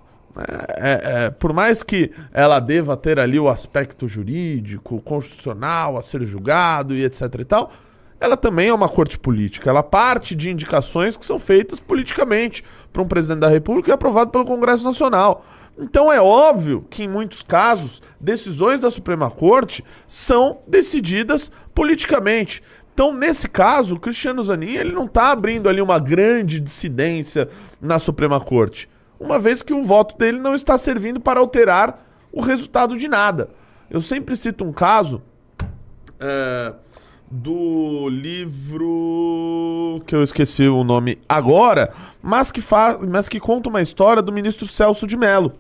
é- 0.78 1.26
é, 1.26 1.30
por 1.32 1.54
mais 1.54 1.84
que 1.84 2.12
ela 2.34 2.60
deva 2.60 2.96
ter 2.96 3.20
ali 3.20 3.40
o 3.40 3.50
aspecto 3.50 4.08
jurídico, 4.08 5.02
constitucional 5.02 5.98
a 5.98 6.02
ser 6.02 6.26
julgado 6.26 6.96
e 6.96 7.04
etc 7.04 7.22
e 7.40 7.46
tal, 7.46 7.72
ela 8.20 8.36
também 8.36 8.68
é 8.68 8.74
uma 8.74 8.90
corte 8.90 9.18
política. 9.18 9.70
Ela 9.70 9.82
parte 9.82 10.36
de 10.36 10.50
indicações 10.50 11.16
que 11.16 11.26
são 11.26 11.40
feitas 11.40 11.80
politicamente 11.80 12.64
para 12.92 13.02
um 13.02 13.08
presidente 13.08 13.40
da 13.40 13.50
República 13.50 13.90
e 13.90 13.94
aprovado 13.94 14.32
pelo 14.32 14.46
Congresso 14.46 14.84
Nacional. 14.84 15.46
Então 15.78 16.12
é 16.12 16.20
óbvio 16.20 16.86
que 16.90 17.04
em 17.04 17.08
muitos 17.08 17.42
casos 17.42 18.02
decisões 18.20 18.82
da 18.82 18.92
Suprema 18.92 19.32
Corte 19.32 19.84
são 20.06 20.60
decididas 20.68 21.50
politicamente. 21.74 22.62
Então, 22.94 23.14
nesse 23.14 23.48
caso, 23.48 23.96
o 23.96 24.00
Cristiano 24.00 24.44
Zanin 24.44 24.74
ele 24.74 24.92
não 24.92 25.06
está 25.06 25.32
abrindo 25.32 25.70
ali 25.70 25.80
uma 25.80 25.98
grande 26.00 26.60
dissidência 26.60 27.48
na 27.80 27.98
Suprema 27.98 28.42
Corte, 28.42 28.90
uma 29.20 29.38
vez 29.38 29.62
que 29.62 29.74
o 29.74 29.84
voto 29.84 30.18
dele 30.18 30.40
não 30.40 30.56
está 30.56 30.78
servindo 30.78 31.20
para 31.20 31.40
alterar 31.40 32.06
o 32.32 32.42
resultado 32.42 32.98
de 32.98 33.08
nada. 33.08 33.50
Eu 33.90 34.02
sempre 34.02 34.36
cito 34.36 34.64
um 34.64 34.72
caso 34.72 35.22
é, 36.20 36.74
do 37.30 38.08
livro 38.10 40.02
que 40.06 40.16
eu 40.16 40.24
esqueci 40.24 40.68
o 40.68 40.84
nome 40.84 41.20
agora, 41.28 41.92
mas 42.22 42.52
que, 42.52 42.62
mas 43.08 43.28
que 43.28 43.40
conta 43.40 43.70
uma 43.70 43.82
história 43.82 44.22
do 44.22 44.32
ministro 44.32 44.68
Celso 44.68 45.06
de 45.06 45.18
Mello. 45.18 45.54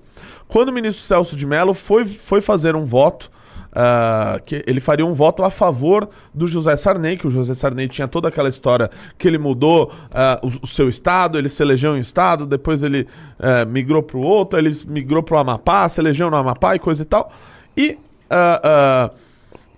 Quando 0.47 0.69
o 0.69 0.73
ministro 0.73 1.03
Celso 1.03 1.35
de 1.35 1.45
Mello 1.45 1.73
foi, 1.73 2.05
foi 2.05 2.41
fazer 2.41 2.75
um 2.75 2.85
voto, 2.85 3.31
ah, 3.73 4.39
que 4.45 4.63
ele 4.65 4.79
faria 4.79 5.05
um 5.05 5.13
voto 5.13 5.43
a 5.43 5.49
favor 5.49 6.09
do 6.33 6.47
José 6.47 6.75
Sarney, 6.75 7.17
que 7.17 7.27
o 7.27 7.29
José 7.29 7.53
Sarney 7.53 7.87
tinha 7.87 8.07
toda 8.07 8.27
aquela 8.27 8.49
história 8.49 8.89
que 9.17 9.27
ele 9.27 9.37
mudou 9.37 9.91
ah, 10.11 10.39
o, 10.43 10.63
o 10.63 10.67
seu 10.67 10.89
estado, 10.89 11.37
ele 11.37 11.49
se 11.49 11.61
elegeu 11.61 11.95
em 11.95 11.99
um 11.99 12.01
estado, 12.01 12.45
depois 12.45 12.83
ele 12.83 13.07
eh, 13.39 13.65
migrou 13.65 14.01
para 14.01 14.17
o 14.17 14.21
outro, 14.21 14.59
ele 14.59 14.71
migrou 14.87 15.21
para 15.21 15.35
o 15.35 15.39
Amapá, 15.39 15.87
se 15.87 16.01
elegeu 16.01 16.29
no 16.29 16.37
Amapá 16.37 16.75
e 16.75 16.79
coisa 16.79 17.01
e 17.01 17.05
tal. 17.05 17.31
E 17.77 17.97
ah, 18.29 19.11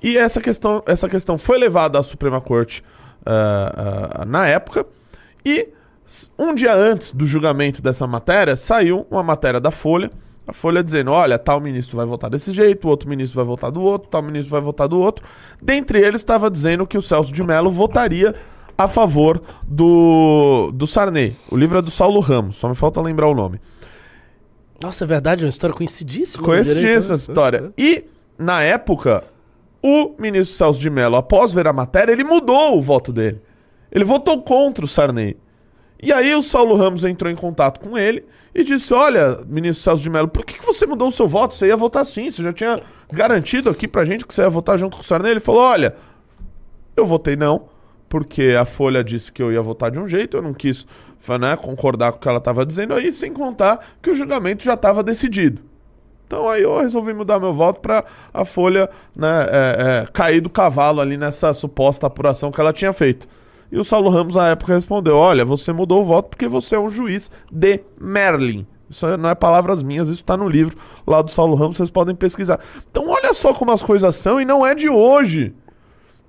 e 0.03 0.17
essa 0.17 0.41
questão, 0.41 0.81
essa 0.87 1.07
questão 1.07 1.37
foi 1.37 1.59
levada 1.59 1.99
à 1.99 2.03
Suprema 2.03 2.41
Corte 2.41 2.83
na 4.25 4.47
época. 4.47 4.83
E 5.45 5.69
um 6.37 6.53
dia 6.53 6.73
antes 6.73 7.11
do 7.11 7.25
julgamento 7.25 7.81
dessa 7.81 8.07
matéria, 8.07 8.55
saiu 8.55 9.05
uma 9.09 9.23
matéria 9.23 9.59
da 9.59 9.71
Folha. 9.71 10.11
A 10.47 10.53
Folha 10.53 10.83
dizendo: 10.83 11.11
olha, 11.11 11.37
tal 11.37 11.59
ministro 11.59 11.97
vai 11.97 12.05
votar 12.05 12.29
desse 12.29 12.51
jeito, 12.51 12.85
o 12.85 12.89
outro 12.89 13.07
ministro 13.07 13.35
vai 13.35 13.45
votar 13.45 13.71
do 13.71 13.81
outro, 13.81 14.09
tal 14.09 14.21
ministro 14.21 14.51
vai 14.51 14.61
votar 14.61 14.87
do 14.87 14.99
outro. 14.99 15.25
Dentre 15.61 15.99
eles 15.99 16.21
estava 16.21 16.49
dizendo 16.49 16.85
que 16.87 16.97
o 16.97 17.01
Celso 17.01 17.31
de 17.31 17.43
Mello 17.43 17.69
votaria 17.69 18.35
a 18.77 18.87
favor 18.87 19.41
do, 19.63 20.71
do 20.73 20.87
Sarney. 20.87 21.35
O 21.49 21.55
livro 21.55 21.77
é 21.77 21.81
do 21.81 21.91
Saulo 21.91 22.19
Ramos, 22.19 22.57
só 22.57 22.67
me 22.67 22.75
falta 22.75 22.99
lembrar 22.99 23.27
o 23.27 23.35
nome. 23.35 23.61
Nossa, 24.81 25.03
é 25.03 25.07
verdade, 25.07 25.43
é 25.43 25.45
uma 25.45 25.51
história 25.51 25.75
conhecidíssima. 25.75 26.43
Conhecidíssima 26.43 26.81
Direito, 26.81 26.97
essa 26.97 27.13
né? 27.13 27.17
história. 27.17 27.73
E, 27.77 28.05
na 28.37 28.63
época, 28.63 29.23
O 29.83 30.13
ministro 30.19 30.55
Celso 30.55 30.79
de 30.79 30.89
Mello, 30.89 31.15
após 31.15 31.51
ver 31.51 31.67
a 31.67 31.73
matéria, 31.73 32.11
ele 32.11 32.23
mudou 32.23 32.77
o 32.77 32.81
voto 32.81 33.11
dele. 33.11 33.41
Ele 33.91 34.05
votou 34.05 34.41
contra 34.43 34.85
o 34.85 34.87
Sarney. 34.87 35.35
E 36.01 36.11
aí 36.11 36.33
o 36.33 36.41
Saulo 36.41 36.75
Ramos 36.75 37.03
entrou 37.03 37.31
em 37.31 37.35
contato 37.35 37.79
com 37.79 37.97
ele 37.97 38.25
e 38.55 38.63
disse: 38.63 38.93
Olha, 38.93 39.39
ministro 39.47 39.83
Celso 39.83 40.03
de 40.03 40.09
Mello, 40.09 40.27
por 40.27 40.43
que, 40.43 40.57
que 40.57 40.65
você 40.65 40.85
mudou 40.87 41.09
o 41.09 41.11
seu 41.11 41.27
voto? 41.27 41.53
Você 41.53 41.67
ia 41.67 41.77
votar 41.77 42.05
sim, 42.05 42.31
você 42.31 42.41
já 42.41 42.51
tinha 42.51 42.81
garantido 43.11 43.69
aqui 43.69 43.87
pra 43.87 44.03
gente 44.03 44.25
que 44.25 44.33
você 44.33 44.41
ia 44.41 44.49
votar 44.49 44.77
junto 44.77 44.97
com 44.97 45.03
o 45.03 45.05
Sarney. 45.05 45.31
Ele 45.31 45.39
falou: 45.39 45.61
Olha, 45.61 45.95
eu 46.97 47.05
votei 47.05 47.35
não, 47.35 47.65
porque 48.09 48.55
a 48.59 48.65
Folha 48.65 49.03
disse 49.03 49.31
que 49.31 49.43
eu 49.43 49.51
ia 49.51 49.61
votar 49.61 49.91
de 49.91 49.99
um 49.99 50.07
jeito, 50.07 50.37
eu 50.37 50.41
não 50.41 50.53
quis 50.53 50.87
né, 51.39 51.55
concordar 51.55 52.11
com 52.11 52.17
o 52.17 52.21
que 52.21 52.27
ela 52.27 52.39
estava 52.39 52.65
dizendo 52.65 52.93
aí, 52.93 53.11
sem 53.11 53.31
contar 53.31 53.79
que 54.01 54.09
o 54.09 54.15
julgamento 54.15 54.63
já 54.63 54.73
estava 54.73 55.03
decidido. 55.03 55.61
Então 56.25 56.49
aí 56.49 56.63
eu 56.63 56.79
resolvi 56.79 57.13
mudar 57.13 57.39
meu 57.39 57.53
voto 57.53 57.81
para 57.81 58.05
a 58.33 58.45
Folha 58.45 58.89
né, 59.15 59.45
é, 59.49 60.03
é, 60.03 60.07
cair 60.11 60.39
do 60.39 60.49
cavalo 60.49 61.01
ali 61.01 61.17
nessa 61.17 61.53
suposta 61.53 62.07
apuração 62.07 62.51
que 62.51 62.59
ela 62.59 62.73
tinha 62.73 62.93
feito. 62.93 63.27
E 63.71 63.79
o 63.79 63.83
Saulo 63.83 64.09
Ramos, 64.09 64.35
na 64.35 64.49
época, 64.49 64.73
respondeu: 64.73 65.15
Olha, 65.15 65.45
você 65.45 65.71
mudou 65.71 66.01
o 66.01 66.05
voto 66.05 66.29
porque 66.29 66.47
você 66.47 66.75
é 66.75 66.79
um 66.79 66.89
juiz 66.89 67.31
de 67.51 67.79
Merlin. 67.99 68.67
Isso 68.89 69.05
não 69.17 69.29
é 69.29 69.35
palavras 69.35 69.81
minhas, 69.81 70.09
isso 70.09 70.21
está 70.21 70.35
no 70.35 70.49
livro 70.49 70.77
lá 71.07 71.21
do 71.21 71.31
Saulo 71.31 71.55
Ramos, 71.55 71.77
vocês 71.77 71.89
podem 71.89 72.13
pesquisar. 72.13 72.59
Então, 72.89 73.07
olha 73.07 73.33
só 73.33 73.53
como 73.53 73.71
as 73.71 73.81
coisas 73.81 74.13
são, 74.15 74.41
e 74.41 74.43
não 74.43 74.67
é 74.67 74.75
de 74.75 74.89
hoje 74.89 75.55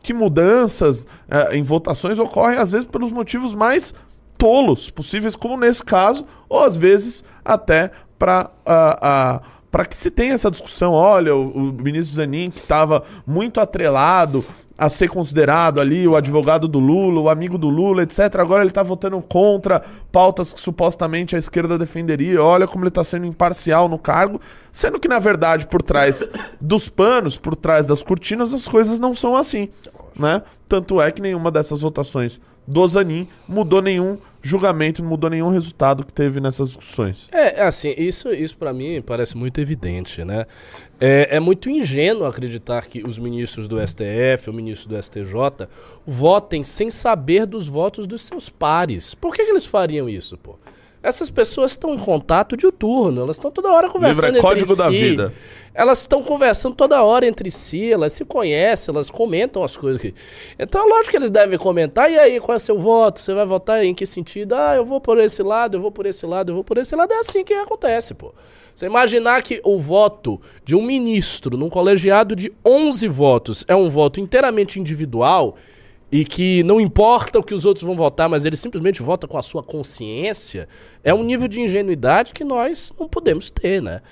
que 0.01 0.15
mudanças 0.15 1.07
é, 1.29 1.57
em 1.57 1.63
votações 1.63 2.19
ocorrem, 2.21 2.59
às 2.59 2.73
vezes, 2.73 2.87
pelos 2.87 3.11
motivos 3.11 3.55
mais 3.55 3.93
tolos 4.39 4.91
possíveis, 4.91 5.35
como 5.35 5.57
nesse 5.57 5.85
caso, 5.85 6.25
ou 6.49 6.63
às 6.63 6.77
vezes 6.77 7.25
até 7.45 7.91
para. 8.19 8.51
Uh, 8.67 9.39
uh, 9.47 9.62
para 9.73 9.87
que 9.87 9.97
se 9.97 10.11
tenha 10.11 10.35
essa 10.35 10.51
discussão, 10.51 10.93
olha, 10.93 11.35
o, 11.35 11.49
o 11.49 11.73
ministro 11.73 12.17
Zanin, 12.17 12.51
que 12.51 12.59
estava 12.59 13.03
muito 13.27 13.59
atrelado 13.59 14.45
a 14.77 14.89
ser 14.91 15.09
considerado 15.09 15.81
ali 15.81 16.07
o 16.07 16.15
advogado 16.15 16.69
do 16.69 16.79
Lula, 16.79 17.21
o 17.23 17.31
amigo 17.31 17.57
do 17.57 17.71
Lula, 17.71 18.03
etc. 18.03 18.37
Agora 18.39 18.63
ele 18.63 18.71
está 18.71 18.83
votando 18.83 19.21
contra 19.23 19.83
pautas 20.11 20.53
que 20.53 20.61
supostamente 20.61 21.35
a 21.35 21.39
esquerda 21.39 21.79
defenderia. 21.79 22.43
Olha 22.43 22.67
como 22.67 22.85
ele 22.85 22.89
está 22.89 23.03
sendo 23.03 23.25
imparcial 23.25 23.89
no 23.89 23.99
cargo, 23.99 24.41
sendo 24.71 25.01
que 25.01 25.09
na 25.09 25.19
verdade 25.19 25.67
por 25.67 25.81
trás 25.81 26.29
dos 26.61 26.91
panos, 26.91 27.39
por 27.39 27.57
trás 27.57 27.87
das 27.87 28.03
cortinas, 28.03 28.53
as 28.53 28.69
coisas 28.69 28.99
não 28.99 29.15
são 29.15 29.37
assim, 29.37 29.71
né? 30.19 30.43
Tanto 30.69 31.01
é 31.01 31.11
que 31.11 31.23
nenhuma 31.23 31.51
dessas 31.51 31.81
votações 31.81 32.41
do 32.67 32.87
Zanin 32.87 33.27
mudou 33.49 33.81
nenhum 33.81 34.19
julgamento, 34.43 35.03
não 35.03 35.09
mudou 35.09 35.31
nenhum 35.31 35.49
resultado 35.49 36.05
que 36.05 36.13
teve 36.13 36.41
nessas 36.41 36.69
discussões. 36.69 37.29
É, 37.31 37.61
é 37.61 37.63
assim, 37.63 37.95
isso, 37.97 38.31
isso 38.33 38.57
para 38.57 38.73
mim 38.73 39.01
parece 39.01 39.37
muito 39.37 39.61
evidente, 39.61 40.25
né? 40.25 40.47
É, 41.01 41.37
é, 41.37 41.41
muito 41.41 41.71
ingênuo 41.71 42.27
acreditar 42.27 42.87
que 42.87 43.03
os 43.03 43.19
ministros 43.19 43.67
do 43.69 43.77
STF, 43.81 44.51
o 44.51 44.53
ministro 44.53 44.89
do 44.89 45.03
STJ, 45.03 45.69
votem 46.07 46.63
sem 46.63 46.91
saber 46.91 47.47
dos 47.47 47.67
votos 47.67 48.07
dos 48.07 48.23
seus 48.23 48.49
pares. 48.49 49.15
Por 49.15 49.35
que, 49.35 49.45
que 49.45 49.51
eles 49.51 49.65
fariam 49.65 50.09
isso, 50.09 50.37
pô? 50.37 50.59
Essas 51.03 51.31
pessoas 51.31 51.73
estão 51.73 51.95
em 51.95 51.99
contato 51.99 52.57
diuturno, 52.57 53.23
elas 53.23 53.37
estão 53.37 53.51
toda 53.51 53.71
hora 53.71 53.89
conversando 53.89 54.27
Livro 54.27 54.27
é 54.27 54.39
entre 54.39 54.41
código 54.41 54.73
si. 54.73 54.79
da 54.79 54.89
vida. 54.89 55.35
Elas 55.75 56.01
estão 56.01 56.23
conversando 56.23 56.75
toda 56.75 57.03
hora 57.03 57.27
entre 57.27 57.51
si, 57.51 57.91
elas 57.91 58.13
se 58.13 58.25
conhecem, 58.25 58.95
elas 58.95 59.11
comentam 59.11 59.65
as 59.65 59.77
coisas. 59.77 60.01
Aqui. 60.01 60.15
Então, 60.59 60.87
lógico 60.87 61.11
que 61.11 61.17
eles 61.17 61.31
devem 61.31 61.59
comentar. 61.59 62.11
E 62.13 62.19
aí, 62.19 62.39
qual 62.39 62.55
é 62.55 62.57
o 62.57 62.61
seu 62.61 62.79
voto? 62.79 63.21
Você 63.21 63.33
vai 63.33 63.47
votar 63.47 63.83
em 63.83 63.95
que 63.95 64.05
sentido? 64.05 64.55
Ah, 64.55 64.75
eu 64.77 64.85
vou 64.85 65.01
por 65.01 65.19
esse 65.19 65.43
lado, 65.43 65.79
eu 65.79 65.81
vou 65.81 65.91
por 65.91 66.05
esse 66.05 66.27
lado, 66.27 66.53
eu 66.53 66.55
vou 66.55 66.63
por 66.63 66.77
esse 66.77 66.95
lado. 66.95 67.11
É 67.13 67.19
assim 67.19 67.43
que 67.43 67.55
acontece, 67.55 68.13
pô. 68.13 68.35
Você 68.75 68.87
imaginar 68.87 69.43
que 69.43 69.61
o 69.65 69.79
voto 69.79 70.41
de 70.65 70.75
um 70.77 70.83
ministro 70.83 71.57
num 71.57 71.69
colegiado 71.69 72.37
de 72.37 72.53
11 72.65 73.09
votos 73.09 73.65
é 73.69 73.75
um 73.75 73.89
voto 73.91 74.21
inteiramente 74.21 74.79
individual 74.79 75.57
e 76.13 76.27
que 76.27 76.63
não 76.65 76.79
importa 76.79 77.39
o 77.39 77.43
que 77.43 77.55
os 77.55 77.65
outros 77.65 77.87
vão 77.87 77.97
votar, 77.97 78.29
mas 78.29 78.45
ele 78.45 78.57
simplesmente 78.57 79.03
vota 79.03 79.27
com 79.27 79.39
a 79.39 79.43
sua 79.43 79.63
consciência, 79.63 80.69
é 81.03 81.15
um 81.15 81.23
nível 81.23 81.49
de 81.49 81.63
ingenuidade 81.63 82.35
que 82.35 82.45
nós 82.45 82.93
não 83.01 83.09
podemos 83.09 83.49
ter, 83.49 83.81
né? 83.81 84.03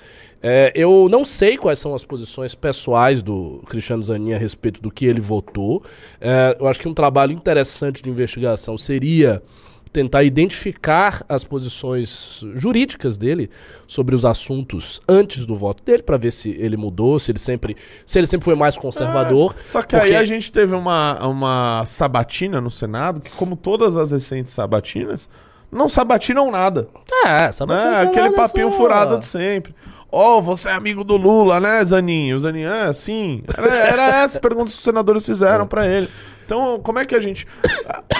É, 0.41 0.71
eu 0.73 1.07
não 1.07 1.23
sei 1.23 1.55
quais 1.55 1.77
são 1.77 1.93
as 1.93 2.03
posições 2.03 2.55
pessoais 2.55 3.21
do 3.21 3.61
Cristiano 3.67 4.01
Zanin 4.01 4.33
a 4.33 4.39
respeito 4.39 4.81
do 4.81 4.89
que 4.89 5.05
ele 5.05 5.21
votou. 5.21 5.83
É, 6.19 6.57
eu 6.59 6.67
acho 6.67 6.79
que 6.79 6.87
um 6.87 6.95
trabalho 6.95 7.31
interessante 7.31 8.01
de 8.01 8.09
investigação 8.09 8.75
seria 8.75 9.43
tentar 9.91 10.23
identificar 10.23 11.23
as 11.27 11.43
posições 11.43 12.43
jurídicas 12.55 13.17
dele 13.17 13.49
sobre 13.85 14.15
os 14.15 14.25
assuntos 14.25 15.01
antes 15.07 15.45
do 15.45 15.55
voto 15.55 15.83
dele 15.83 16.01
para 16.01 16.17
ver 16.17 16.31
se 16.31 16.51
ele 16.51 16.77
mudou, 16.77 17.19
se 17.19 17.31
ele 17.31 17.39
sempre, 17.39 17.75
se 18.05 18.17
ele 18.19 18.27
sempre 18.27 18.45
foi 18.45 18.55
mais 18.55 18.77
conservador. 18.77 19.55
É, 19.59 19.65
só 19.65 19.81
que 19.81 19.95
porque... 19.95 20.07
aí 20.07 20.15
a 20.15 20.23
gente 20.23 20.51
teve 20.51 20.73
uma, 20.73 21.19
uma 21.25 21.83
sabatina 21.85 22.61
no 22.61 22.71
Senado 22.71 23.19
que, 23.19 23.31
como 23.31 23.55
todas 23.55 23.97
as 23.97 24.11
recentes 24.11 24.53
sabatinas, 24.53 25.29
não 25.71 25.87
sabatinam 25.87 26.51
nada. 26.51 26.87
É, 27.25 27.51
sabatina 27.51 27.91
né? 27.91 28.01
Aquele 28.01 28.31
papinho 28.31 28.71
só... 28.71 28.77
furado 28.77 29.17
de 29.17 29.25
sempre. 29.25 29.75
Oh, 30.11 30.41
você 30.41 30.69
é 30.69 30.73
amigo 30.73 31.03
do 31.03 31.15
Lula, 31.15 31.59
né, 31.59 31.83
Zaninho? 31.85 32.35
O 32.35 32.39
Zaninho, 32.39 32.69
é, 32.69 32.91
sim. 32.91 33.43
Era, 33.57 33.75
era 33.75 34.05
essas 34.23 34.37
perguntas 34.37 34.73
que 34.73 34.79
os 34.79 34.83
senadores 34.83 35.25
fizeram 35.25 35.65
para 35.65 35.87
ele. 35.87 36.09
Então, 36.45 36.79
como 36.79 36.99
é 36.99 37.05
que 37.05 37.15
a 37.15 37.19
gente. 37.19 37.47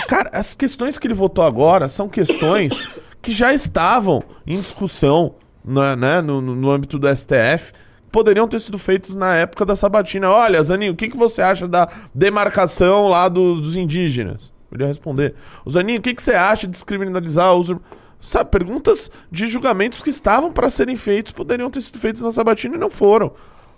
Cara, 0.07 0.29
as 0.31 0.53
questões 0.53 0.97
que 0.97 1.05
ele 1.05 1.13
votou 1.13 1.43
agora 1.43 1.89
são 1.89 2.07
questões 2.07 2.89
que 3.21 3.33
já 3.33 3.53
estavam 3.53 4.23
em 4.47 4.59
discussão 4.59 5.35
né, 5.63 5.95
né 5.95 6.21
no, 6.21 6.41
no 6.41 6.71
âmbito 6.71 6.97
do 6.97 7.13
STF 7.13 7.73
poderiam 8.11 8.47
ter 8.47 8.59
sido 8.59 8.77
feitas 8.77 9.15
na 9.15 9.35
época 9.35 9.65
da 9.65 9.75
Sabatina. 9.75 10.29
Olha, 10.29 10.61
Zaninho, 10.61 10.93
o 10.93 10.95
que, 10.95 11.07
que 11.07 11.17
você 11.17 11.41
acha 11.41 11.67
da 11.67 11.87
demarcação 12.13 13.07
lá 13.07 13.29
do, 13.29 13.61
dos 13.61 13.75
indígenas? 13.75 14.53
Ele 14.71 14.83
ia 14.83 14.87
responder. 14.87 15.33
O 15.65 15.71
Zaninho, 15.71 15.99
o 15.99 16.01
que, 16.01 16.13
que 16.13 16.21
você 16.21 16.33
acha 16.33 16.67
de 16.67 16.73
descriminalizar 16.73 17.53
os. 17.53 17.73
Sabe, 18.21 18.51
perguntas 18.51 19.09
de 19.31 19.47
julgamentos 19.47 20.01
que 20.01 20.09
estavam 20.09 20.53
para 20.53 20.69
serem 20.69 20.95
feitos 20.95 21.31
poderiam 21.31 21.69
ter 21.69 21.81
sido 21.81 21.99
feitos 21.99 22.21
na 22.21 22.31
Sabatina 22.31 22.75
e 22.75 22.79
não 22.79 22.89
foram. 22.89 23.31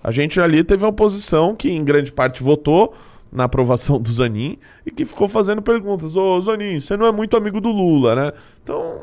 A 0.04 0.12
gente 0.12 0.40
ali 0.40 0.64
teve 0.64 0.84
uma 0.84 0.90
oposição 0.90 1.56
que, 1.56 1.72
em 1.72 1.84
grande 1.84 2.12
parte, 2.12 2.44
votou 2.44 2.94
na 3.34 3.46
aprovação 3.46 4.00
do 4.00 4.14
Zanin 4.14 4.58
e 4.86 4.92
que 4.92 5.06
ficou 5.06 5.28
fazendo 5.28 5.62
perguntas. 5.62 6.16
Ô, 6.16 6.40
Zanin, 6.40 6.80
você 6.80 6.96
não 6.96 7.06
é 7.06 7.12
muito 7.12 7.36
amigo 7.36 7.60
do 7.60 7.72
Lula, 7.72 8.16
né? 8.16 8.32
Então, 8.62 9.02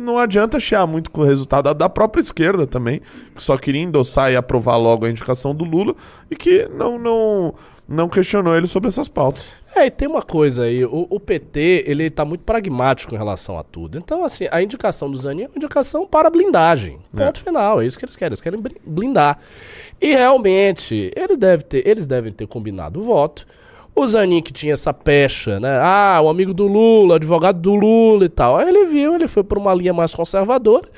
não, 0.00 0.18
adianta 0.18 0.60
chiar 0.60 0.86
muito 0.86 1.10
com 1.10 1.22
o 1.22 1.24
resultado 1.24 1.74
da 1.74 1.88
própria 1.88 2.20
esquerda 2.20 2.66
também, 2.66 3.00
que 3.34 3.42
só 3.42 3.56
queria 3.56 3.82
endossar 3.82 4.30
e 4.30 4.36
aprovar 4.36 4.76
logo 4.76 5.04
a 5.04 5.10
indicação 5.10 5.54
do 5.54 5.64
Lula 5.64 5.94
e 6.30 6.36
que 6.36 6.68
não, 6.68 6.98
não, 6.98 7.54
não 7.88 8.08
questionou 8.08 8.56
ele 8.56 8.66
sobre 8.66 8.88
essas 8.88 9.08
pautas. 9.08 9.52
É, 9.76 9.86
e 9.86 9.90
tem 9.90 10.06
uma 10.06 10.22
coisa 10.22 10.64
aí, 10.64 10.84
o, 10.84 11.06
o, 11.10 11.18
PT, 11.18 11.84
ele 11.86 12.08
tá 12.08 12.24
muito 12.24 12.44
pragmático 12.44 13.14
em 13.14 13.18
relação 13.18 13.58
a 13.58 13.62
tudo. 13.62 13.98
Então, 13.98 14.24
assim, 14.24 14.46
a 14.50 14.62
indicação 14.62 15.10
do 15.10 15.18
Zanin 15.18 15.42
é 15.42 15.46
uma 15.48 15.56
indicação 15.56 16.06
para 16.06 16.30
blindagem. 16.30 16.98
Ponto 17.10 17.40
é. 17.40 17.42
final, 17.42 17.82
é 17.82 17.86
isso 17.86 17.98
que 17.98 18.04
eles 18.04 18.14
querem, 18.14 18.30
eles 18.30 18.40
querem 18.40 18.62
blindar. 18.86 19.38
E 20.00 20.14
realmente, 20.14 21.10
ele 21.16 21.36
deve 21.36 21.64
ter, 21.64 21.86
eles 21.86 22.06
devem 22.06 22.32
ter 22.32 22.46
combinado 22.46 23.00
o 23.00 23.02
voto. 23.02 23.46
O 23.96 24.06
Zanin 24.06 24.42
que 24.42 24.52
tinha 24.52 24.74
essa 24.74 24.92
pecha, 24.92 25.60
né? 25.60 25.78
Ah, 25.80 26.20
o 26.22 26.28
amigo 26.28 26.52
do 26.52 26.66
Lula, 26.66 27.16
advogado 27.16 27.60
do 27.60 27.74
Lula 27.74 28.24
e 28.24 28.28
tal. 28.28 28.56
Aí 28.56 28.68
ele 28.68 28.86
viu, 28.86 29.14
ele 29.14 29.28
foi 29.28 29.44
por 29.44 29.58
uma 29.58 29.72
linha 29.74 29.92
mais 29.92 30.14
conservadora. 30.14 30.88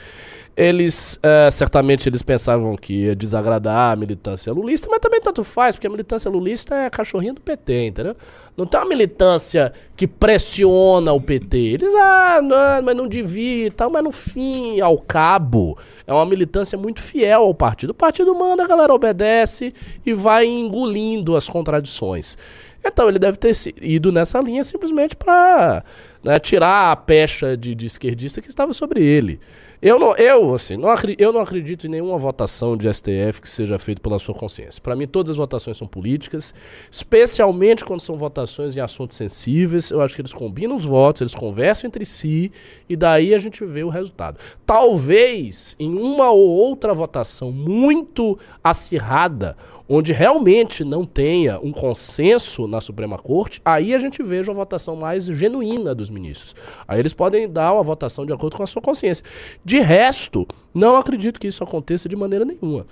Eles, 0.57 1.19
é, 1.23 1.51
certamente, 1.51 2.09
eles 2.09 2.23
pensavam 2.23 2.77
que 2.77 2.95
ia 3.05 3.15
desagradar 3.15 3.93
a 3.93 3.97
militância 3.97 4.51
lulista, 4.51 4.89
mas 4.91 5.01
também 5.01 5.21
tanto 5.21 5.45
faz, 5.45 5.77
porque 5.77 5.87
a 5.87 5.91
militância 5.91 6.31
lulista 6.31 6.75
é 6.75 6.87
a 6.87 6.91
cachorrinha 6.91 7.35
do 7.35 7.43
PT, 7.43 7.89
entendeu? 7.89 8.17
Não 8.57 8.65
tem 8.65 8.81
uma 8.81 8.89
militância 8.89 9.71
que 9.95 10.07
pressiona 10.07 11.13
o 11.13 11.21
PT. 11.21 11.59
Eles, 11.59 11.95
ah, 11.95 12.41
não, 12.43 12.83
mas 12.83 12.97
não 12.97 13.07
devia 13.07 13.67
e 13.67 13.71
tal, 13.71 13.91
mas 13.91 14.03
no 14.03 14.11
fim, 14.11 14.81
ao 14.81 14.97
cabo, 14.97 15.77
é 16.07 16.13
uma 16.13 16.25
militância 16.25 16.79
muito 16.79 17.03
fiel 17.03 17.43
ao 17.43 17.55
partido. 17.55 17.91
O 17.91 17.95
partido 17.95 18.35
manda, 18.35 18.65
a 18.65 18.67
galera 18.67 18.95
obedece 18.95 19.75
e 20.07 20.15
vai 20.15 20.47
engolindo 20.47 21.37
as 21.37 21.47
contradições. 21.47 22.39
Então 22.83 23.09
ele 23.09 23.19
deve 23.19 23.37
ter 23.37 23.53
ido 23.83 24.13
nessa 24.13 24.41
linha 24.41 24.63
simplesmente 24.63 25.17
para 25.17 25.83
né, 26.27 26.41
tirar 26.41 26.91
a 26.91 26.97
pecha 26.97 27.57
de, 27.57 27.73
de, 27.73 27.87
esquerdista 27.87 28.43
que 28.43 28.49
estava 28.49 28.73
sobre 28.73 29.01
ele. 29.01 29.39
Eu 29.81 29.97
não, 29.97 30.17
eu, 30.17 30.55
assim, 30.55 30.77
não 30.77 30.89
eu 31.19 31.33
não 31.33 31.41
acredito 31.41 31.87
em 31.87 31.91
nenhuma 31.91 32.19
votação 32.19 32.77
de 32.77 32.93
STF 32.93 33.41
que 33.41 33.49
seja 33.49 33.79
feita 33.79 34.01
pela 34.01 34.19
sua 34.19 34.35
consciência. 34.35 34.83
Para 34.83 34.97
mim, 34.97 35.07
todas 35.07 35.31
as 35.31 35.37
votações 35.37 35.77
são 35.77 35.87
políticas, 35.87 36.53
especialmente 36.91 37.85
quando 37.85 38.01
são 38.01 38.17
votações 38.17 38.77
em 38.77 38.81
assuntos 38.81 39.17
sensíveis. 39.17 39.91
Eu 39.91 40.01
acho 40.01 40.17
que 40.17 40.21
eles 40.21 40.33
combinam 40.33 40.77
os 40.77 40.85
votos, 40.85 41.21
eles 41.21 41.35
conversam 41.35 41.87
entre 41.87 42.05
si 42.05 42.51
e 42.89 42.97
daí 42.97 43.33
a 43.33 43.39
gente 43.39 43.65
vê 43.65 43.85
o 43.85 43.89
resultado. 43.89 44.39
Talvez 44.65 45.77
em 45.79 45.95
uma 45.95 46.31
ou 46.31 46.49
outra 46.49 46.93
votação 46.93 47.53
muito 47.53 48.37
acirrada 48.65 49.57
onde 49.89 50.13
realmente 50.13 50.85
não 50.85 51.05
tenha 51.05 51.59
um 51.61 51.73
consenso 51.73 52.67
na 52.67 52.81
Suprema 52.81 53.19
Corte, 53.19 53.61
aí 53.65 53.95
a 53.95 53.99
gente 53.99 54.23
veja 54.23 54.51
uma 54.51 54.57
votação 54.57 54.97
mais 54.97 55.27
genuína 55.27 55.95
dos 55.95 56.11
ministros. 56.11 56.55
Aí 56.87 56.99
eles 56.99 57.15
podem 57.15 57.49
dar 57.49 57.73
uma 57.73 57.83
votação 57.83 58.27
de 58.27 58.33
acordo 58.33 58.57
com 58.57 58.63
a 58.63 58.67
sua 58.67 58.83
consciência. 58.83 59.25
De 59.65 59.79
resto, 59.79 60.47
não 60.75 60.97
acredito 60.97 61.39
que 61.39 61.47
isso 61.47 61.63
aconteça 61.63 62.09
de 62.09 62.17
maneira 62.17 62.45
nenhuma. 62.45 62.87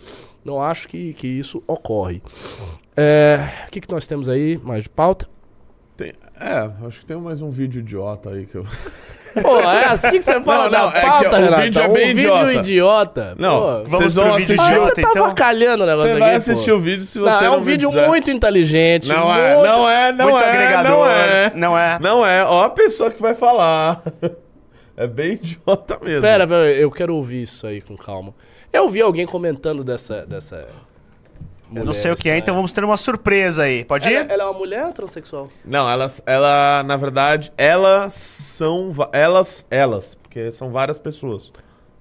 Não 0.44 0.62
acho 0.62 0.88
que, 0.88 1.12
que 1.14 1.26
isso 1.26 1.62
ocorre. 1.66 2.22
É, 2.96 3.38
o 3.66 3.70
que, 3.70 3.80
que 3.80 3.90
nós 3.90 4.06
temos 4.06 4.28
aí 4.28 4.60
mais 4.62 4.84
de 4.84 4.90
pauta? 4.90 5.33
Tem- 5.96 6.12
é, 6.40 6.70
acho 6.86 7.00
que 7.00 7.06
tem 7.06 7.16
mais 7.16 7.40
um 7.40 7.50
vídeo 7.50 7.80
idiota 7.80 8.30
aí 8.30 8.46
que 8.46 8.56
eu. 8.56 8.66
Pô, 9.42 9.58
é 9.58 9.86
assim 9.86 10.10
que 10.12 10.22
você 10.22 10.40
fala 10.40 10.64
Não, 10.64 10.70
da 10.70 10.78
não, 10.78 10.88
é 10.90 11.00
que 11.00 11.06
pauta, 11.06 11.40
o 11.40 11.60
vídeo 11.62 11.82
é 11.82 11.88
bem 11.88 12.06
um 12.06 12.10
idiota. 12.10 12.44
vídeo 12.46 12.60
idiota. 12.60 13.34
Não, 13.36 13.50
Pô. 13.60 13.66
Vamos 13.66 13.90
vocês 13.90 14.14
vão 14.14 14.34
assistir. 14.34 14.60
Ah, 14.60 14.66
idiota, 14.70 14.94
você 14.94 15.02
tá 15.02 15.10
então? 15.10 15.24
avacalhando 15.24 15.82
o 15.82 15.86
negócio 15.86 16.02
Você 16.08 16.10
aqui, 16.12 16.20
vai 16.20 16.30
pô. 16.30 16.36
assistir 16.36 16.72
o 16.72 16.80
vídeo 16.80 17.04
se 17.04 17.18
Não, 17.18 17.32
você 17.32 17.44
é 17.44 17.48
não 17.48 17.54
um 17.56 17.58
me 17.58 17.64
vídeo 17.64 17.88
dizer. 17.88 18.06
muito 18.06 18.30
inteligente. 18.30 19.08
Não 19.08 19.24
muito... 19.26 19.38
é, 19.40 19.54
não 19.54 19.88
é, 19.90 20.12
não 20.12 20.30
Muito 20.30 20.44
é, 20.44 20.82
não 20.82 21.06
é. 21.06 21.52
Não 21.54 21.78
é. 21.78 21.98
Não 22.00 22.26
é, 22.26 22.44
ó 22.44 22.64
a 22.64 22.70
pessoa 22.70 23.10
que 23.10 23.20
vai 23.20 23.34
falar. 23.34 24.02
É 24.96 25.08
bem 25.08 25.32
idiota 25.32 25.98
mesmo. 26.00 26.20
Pera, 26.22 26.46
pera, 26.46 26.70
eu 26.70 26.88
quero 26.88 27.16
ouvir 27.16 27.42
isso 27.42 27.66
aí 27.66 27.80
com 27.80 27.96
calma. 27.96 28.32
Eu 28.72 28.88
vi 28.88 29.00
alguém 29.02 29.26
comentando 29.26 29.82
dessa. 29.82 30.24
dessa 30.24 30.68
Eu 31.74 31.84
não 31.84 31.92
sei 31.92 32.10
o 32.12 32.16
que 32.16 32.28
é, 32.28 32.38
então 32.38 32.54
vamos 32.54 32.72
ter 32.72 32.84
uma 32.84 32.96
surpresa 32.96 33.62
aí. 33.64 33.84
Pode 33.84 34.06
Ela, 34.06 34.24
ir? 34.24 34.30
ela 34.30 34.42
é 34.44 34.46
uma 34.46 34.58
mulher 34.58 34.86
ou 34.86 34.92
transexual? 34.92 35.48
Não, 35.64 35.88
elas, 35.90 36.22
ela, 36.26 36.82
na 36.84 36.96
verdade, 36.96 37.52
elas 37.56 38.14
são, 38.14 38.92
elas, 39.12 39.66
elas, 39.70 40.14
porque 40.14 40.50
são 40.52 40.70
várias 40.70 40.98
pessoas, 40.98 41.52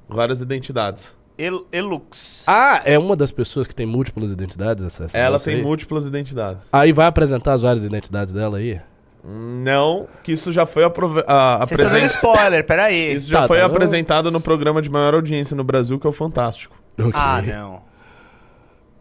várias 0.08 0.42
identidades. 0.42 1.16
El- 1.38 1.66
Elux. 1.72 2.44
Ah, 2.46 2.82
é 2.86 2.98
uma 3.00 3.16
das 3.16 3.32
pessoas 3.32 3.66
que 3.66 3.74
tem 3.74 3.86
múltiplas 3.88 4.30
identidades? 4.32 4.84
Essa, 4.84 5.06
essa 5.06 5.18
Ela 5.18 5.40
tem 5.40 5.56
aí? 5.56 5.62
múltiplas 5.64 6.06
identidades. 6.06 6.68
Aí 6.72 6.92
vai 6.92 7.08
apresentar 7.08 7.54
as 7.54 7.62
várias 7.64 7.84
identidades 7.84 8.32
dela 8.32 8.58
aí? 8.60 8.80
Não, 9.26 10.08
que 10.22 10.34
isso 10.34 10.52
já 10.52 10.66
foi 10.66 10.84
aprove- 10.84 11.24
a- 11.26 11.58
Vocês 11.60 11.72
estão 11.72 11.86
dando 11.86 11.96
apresen- 11.96 12.06
spoiler, 12.08 12.66
peraí. 12.66 13.16
Isso 13.18 13.30
já 13.30 13.42
Tá, 13.44 13.48
foi 13.48 13.60
tá, 13.60 13.66
apresentado 13.66 14.30
no 14.30 14.42
programa 14.42 14.82
de 14.82 14.90
maior 14.90 15.14
audiência 15.14 15.56
no 15.56 15.64
Brasil, 15.64 15.98
que 15.98 16.06
é 16.06 16.10
o 16.10 16.14
Fantástico. 16.14 16.76
Ok. 17.00 17.12
Ah, 17.16 17.42
não. 17.42 17.82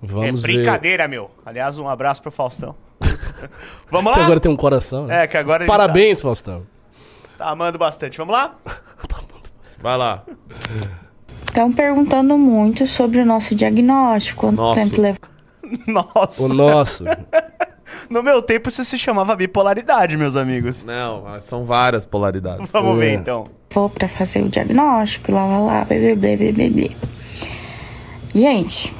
Vamos 0.02 0.42
é 0.44 0.46
ver. 0.46 0.54
brincadeira, 0.54 1.06
meu. 1.08 1.30
Aliás, 1.46 1.78
um 1.78 1.88
abraço 1.88 2.20
pro 2.20 2.30
Faustão. 2.30 2.74
Vamos 3.90 4.12
Que 4.12 4.18
lá? 4.18 4.24
agora 4.24 4.40
tem 4.40 4.50
um 4.50 4.56
coração, 4.56 5.06
né? 5.06 5.24
É, 5.24 5.26
que 5.26 5.36
agora 5.36 5.62
ele 5.64 5.68
Parabéns, 5.70 6.20
Faustão. 6.20 6.66
Tá, 7.38 7.44
tá 7.44 7.50
amando 7.50 7.78
bastante. 7.78 8.18
Vamos 8.18 8.32
lá? 8.34 8.56
Vai 9.80 9.96
lá. 9.96 10.22
Estão 11.48 11.72
perguntando 11.72 12.36
muito 12.38 12.86
sobre 12.86 13.20
o 13.20 13.26
nosso 13.26 13.54
diagnóstico. 13.54 14.40
Quanto 14.46 14.56
Nosso. 14.56 14.80
tempo 14.80 15.00
levou? 15.00 15.20
Nossa. 15.86 16.42
O 16.42 16.48
nosso. 16.48 17.04
No 18.10 18.22
meu 18.22 18.42
tempo 18.42 18.68
isso 18.68 18.84
se 18.84 18.98
chamava 18.98 19.34
bipolaridade, 19.34 20.16
meus 20.16 20.36
amigos. 20.36 20.84
Não, 20.84 21.24
são 21.40 21.64
várias 21.64 22.04
polaridades. 22.04 22.70
Vamos 22.70 22.98
ver 22.98 23.10
É. 23.12 23.14
então. 23.14 23.46
pra 23.94 24.06
fazer 24.08 24.42
o 24.42 24.48
diagnóstico, 24.48 25.32
lá, 25.32 25.44
lá, 25.46 25.58
lá, 25.58 25.84
blá, 25.84 25.96
blá, 25.98 26.14
blá, 26.16 26.36
blá, 26.36 26.52
blá, 26.52 26.68
blá. 26.68 26.96
Gente. 28.34 28.94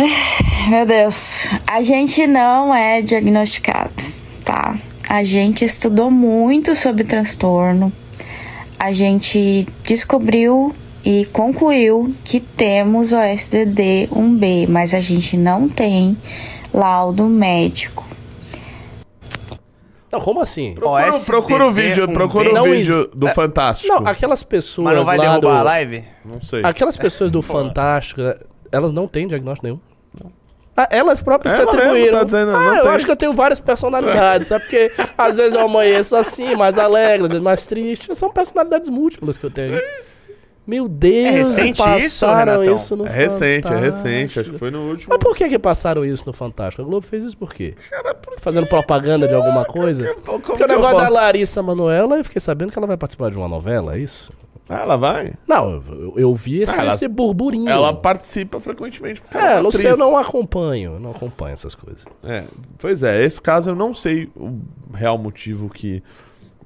Meu 0.68 0.86
Deus. 0.86 1.48
A 1.66 1.82
gente 1.82 2.26
não 2.26 2.74
é 2.74 3.02
diagnosticado, 3.02 4.02
tá? 4.44 4.78
A 5.08 5.24
gente 5.24 5.64
estudou 5.64 6.10
muito 6.10 6.74
sobre 6.74 7.04
transtorno. 7.04 7.92
A 8.78 8.92
gente 8.92 9.66
descobriu 9.84 10.74
e 11.04 11.26
concluiu 11.26 12.14
que 12.24 12.40
temos 12.40 13.12
OSDD 13.12 14.08
1B, 14.12 14.68
mas 14.68 14.94
a 14.94 15.00
gente 15.00 15.36
não 15.36 15.68
tem 15.68 16.16
laudo 16.72 17.24
médico. 17.24 18.06
Não, 20.10 20.20
como 20.20 20.40
assim? 20.40 20.74
Procura, 20.74 21.08
OSDD, 21.08 21.26
procura 21.26 21.66
o 21.66 21.70
vídeo, 21.70 22.12
procura 22.12 22.62
o 22.62 22.64
vídeo 22.64 23.10
do 23.14 23.28
é, 23.28 23.34
Fantástico. 23.34 23.92
Não, 23.92 24.08
aquelas 24.08 24.42
pessoas 24.42 24.84
Mas 24.86 24.96
não 24.96 25.04
vai 25.04 25.18
lá 25.18 25.24
derrubar 25.24 25.40
do... 25.40 25.48
a 25.48 25.62
live? 25.62 26.04
Não 26.24 26.40
sei. 26.40 26.62
Aquelas 26.64 26.96
pessoas 26.96 27.30
do 27.30 27.42
Fantástico, 27.42 28.20
elas 28.72 28.92
não 28.92 29.06
têm 29.06 29.28
diagnóstico 29.28 29.66
nenhum. 29.66 29.89
Ah, 30.84 30.88
elas 30.90 31.20
próprias 31.20 31.54
se 31.54 31.60
Ela 31.60 31.72
mesmo 31.72 31.88
atribuíram. 31.88 32.18
tá 32.18 32.24
dizendo, 32.24 32.56
ah, 32.56 32.76
eu 32.76 32.82
tem. 32.82 32.90
acho 32.92 33.04
que 33.06 33.10
eu 33.12 33.16
tenho 33.16 33.32
várias 33.34 33.60
personalidades, 33.60 34.48
sabe? 34.48 34.64
Porque 34.64 34.90
às 35.18 35.36
vezes 35.36 35.54
eu 35.54 35.66
amanheço 35.66 36.14
assim, 36.16 36.54
mais 36.56 36.78
alegre, 36.78 37.24
às 37.24 37.30
vezes 37.30 37.42
mais 37.44 37.66
triste. 37.66 38.14
São 38.14 38.30
personalidades 38.30 38.88
múltiplas 38.88 39.36
que 39.38 39.44
eu 39.46 39.50
tenho. 39.50 39.80
Meu 40.66 40.86
Deus, 40.86 41.26
É 41.26 41.30
recente 41.30 41.82
isso, 42.04 42.24
Renatão? 42.26 42.74
isso 42.76 42.94
no 42.94 43.06
É 43.06 43.10
recente, 43.10 43.66
é 43.66 43.70
Fantástico. 43.70 43.80
recente. 44.04 44.40
Acho 44.40 44.50
que 44.52 44.58
foi 44.58 44.70
no 44.70 44.82
último. 44.90 45.08
Mas 45.08 45.18
por 45.18 45.34
que 45.34 45.48
que 45.48 45.58
passaram 45.58 46.04
isso 46.04 46.22
no 46.26 46.32
Fantástico? 46.32 46.82
A 46.82 46.84
Globo 46.84 47.04
fez 47.04 47.24
isso 47.24 47.36
por 47.36 47.52
quê? 47.52 47.74
Fazendo 48.38 48.66
propaganda 48.68 49.26
de 49.26 49.34
alguma 49.34 49.64
coisa? 49.64 50.14
Porque 50.24 50.56
que 50.58 50.62
o 50.62 50.68
negócio 50.68 50.98
da 50.98 51.08
Larissa 51.08 51.60
Manoela, 51.62 52.18
eu 52.18 52.24
fiquei 52.24 52.40
sabendo 52.40 52.70
que 52.70 52.78
ela 52.78 52.86
vai 52.86 52.96
participar 52.96 53.30
de 53.30 53.36
uma 53.36 53.48
novela, 53.48 53.96
é 53.96 53.98
isso? 53.98 54.30
Ah, 54.72 54.82
ela 54.82 54.96
vai? 54.96 55.32
Não, 55.48 55.82
eu, 55.90 56.14
eu 56.16 56.34
vi 56.34 56.62
esse, 56.62 56.78
Ah, 56.78 56.84
ela- 56.84 56.94
esse 56.94 57.08
burburinho. 57.08 57.68
Ela 57.68 57.92
participa 57.92 58.60
frequentemente. 58.60 59.20
porque 59.20 59.36
ela 59.36 59.46
É, 59.46 59.54
uma 59.54 59.62
não 59.64 59.70
sei, 59.72 59.90
eu 59.90 59.96
não 59.96 60.16
acompanho, 60.16 61.00
não 61.00 61.10
acompanho 61.10 61.54
essas 61.54 61.74
coisas. 61.74 62.04
É, 62.22 62.44
pois 62.78 63.02
é, 63.02 63.24
esse 63.24 63.40
caso 63.40 63.70
eu 63.70 63.74
não 63.74 63.92
sei 63.92 64.30
o 64.36 64.60
real 64.94 65.18
motivo 65.18 65.68
que 65.68 66.00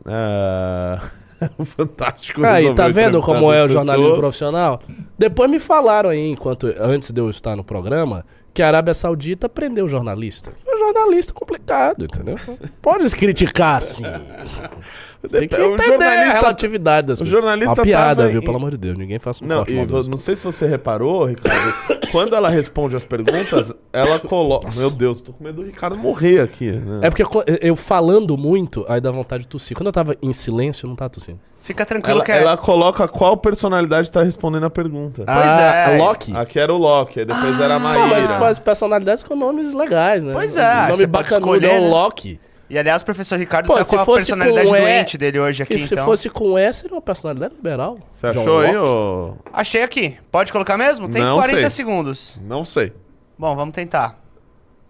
ah, 0.05 1.01
o 1.59 1.65
Fantástico 1.65 2.45
Aí, 2.45 2.75
tá 2.75 2.89
vendo 2.89 3.21
como 3.23 3.53
é 3.53 3.65
o 3.65 3.69
jornalismo 3.69 4.05
pessoas. 4.11 4.21
profissional? 4.21 4.81
Depois 5.19 5.51
me 5.51 5.59
falaram 5.59 6.11
aí, 6.11 6.29
enquanto 6.31 6.67
antes 6.79 7.11
de 7.11 7.21
eu 7.21 7.31
estar 7.31 7.57
no 7.57 7.65
programa, 7.65 8.25
que 8.53 8.63
a 8.63 8.67
Arábia 8.69 8.95
Saudita 8.95 9.49
prendeu 9.49 9.89
jornalista. 9.89 10.53
O 10.67 10.79
jornalista 10.79 11.33
é 11.33 11.35
complicado, 11.35 12.05
entendeu? 12.05 12.39
Pode 12.83 13.09
se 13.09 13.17
criticar, 13.17 13.77
assim. 13.79 14.05
Tem 15.29 15.49
que 15.49 15.55
O 15.57 15.75
entender 15.75 15.83
a 15.83 15.87
jornalista- 15.87 16.39
relatividade 16.41 17.07
das 17.09 17.21
o 17.21 17.25
jornalista 17.25 17.75
Uma 17.75 17.83
piada, 17.83 18.15
tava 18.17 18.29
viu? 18.29 18.41
em- 18.41 18.45
Pelo 18.45 18.57
amor 18.57 18.71
de 18.73 18.77
Deus, 18.79 18.99
ninguém 18.99 19.19
faça 19.19 19.45
um 19.45 19.47
Não, 19.49 19.65
e 19.67 19.87
não 20.09 20.19
sei 20.19 20.37
se 20.37 20.45
você 20.45 20.67
reparou, 20.67 21.25
Ricardo, 21.25 21.75
quando 22.13 22.35
ela 22.37 22.49
responde 22.49 22.95
as 22.97 23.05
perguntas, 23.05 23.73
ela 23.93 24.19
coloca. 24.19 24.69
Meu 24.77 24.91
Deus, 24.91 25.21
tô 25.21 25.33
com 25.33 25.43
medo 25.45 25.63
do 25.63 25.67
Ricardo 25.67 25.97
morrer 25.97 26.41
aqui. 26.41 26.71
né? 26.73 27.01
É 27.07 27.11
porque 27.11 27.25
eu 27.61 27.77
falando 27.77 28.37
muito, 28.37 28.85
aí 28.89 29.01
dá 29.01 29.11
vontade 29.11 29.45
de 29.45 29.49
tossir. 29.49 29.77
Quando 29.77 29.87
eu 29.87 29.93
tava 29.93 30.15
em 30.23 30.33
silêncio, 30.33 30.87
eu 30.87 30.89
não 30.89 30.97
tava 30.97 31.11
tossindo. 31.11 31.39
Fica 31.63 31.87
tranquilo 31.87 32.17
Ela, 32.19 32.25
que 32.27 32.31
é. 32.33 32.43
ela 32.43 32.57
coloca 32.59 33.09
qual 33.09 33.39
personalidade 33.39 34.11
tá 34.11 34.23
respondendo 34.23 34.65
a 34.67 34.71
pergunta. 34.71 35.25
Pois 35.25 35.51
é. 35.53 35.85
A 35.95 35.97
Loki? 35.97 36.37
Aqui 36.37 36.59
era 36.59 36.71
o 36.75 36.77
Loki, 36.77 37.21
aí 37.21 37.25
depois 37.25 37.59
era 37.59 37.77
a 37.77 37.79
Não, 37.79 37.89
mas, 38.09 38.11
Maíra. 38.29 38.39
mas 38.39 38.59
personalidades 38.59 39.23
com 39.23 39.35
nomes 39.35 39.73
legais, 39.73 40.23
né? 40.23 40.35
Pois 40.35 40.57
O 40.57 40.61
é, 40.61 40.89
nome 40.91 41.07
bacanudo 41.07 41.57
escolher, 41.57 41.71
é 41.75 41.79
o 41.79 41.83
né? 41.85 41.89
Loki. 41.89 42.39
E 42.71 42.79
aliás, 42.79 43.03
o 43.03 43.05
professor 43.05 43.39
Ricardo 43.39 43.67
Pô, 43.67 43.75
tá 43.75 43.83
se 43.85 43.95
com 43.95 44.03
a 44.03 44.05
fosse 44.07 44.27
personalidade 44.27 44.69
com 44.69 44.77
E- 44.77 44.81
doente 44.81 45.19
dele 45.19 45.39
hoje 45.39 45.63
aqui, 45.63 45.87
se 45.87 45.93
então. 45.95 46.05
fosse 46.05 46.31
com 46.31 46.59
E, 46.59 46.73
seria 46.73 46.95
uma 46.97 47.03
personalidade 47.03 47.55
liberal. 47.55 47.99
Você 48.13 48.31
John 48.33 48.41
achou 48.41 48.61
aí, 48.61 48.75
Locke. 48.77 48.91
ô? 48.91 49.35
Achei 49.53 49.83
aqui. 49.83 50.17
Pode 50.31 50.51
colocar 50.53 50.79
mesmo? 50.79 51.09
Tem 51.09 51.21
Não 51.23 51.37
40 51.37 51.61
sei. 51.61 51.71
segundos. 51.71 52.41
Não 52.43 52.65
sei. 52.65 52.93
Bom, 53.39 53.55
vamos 53.55 53.75
tentar. 53.75 54.19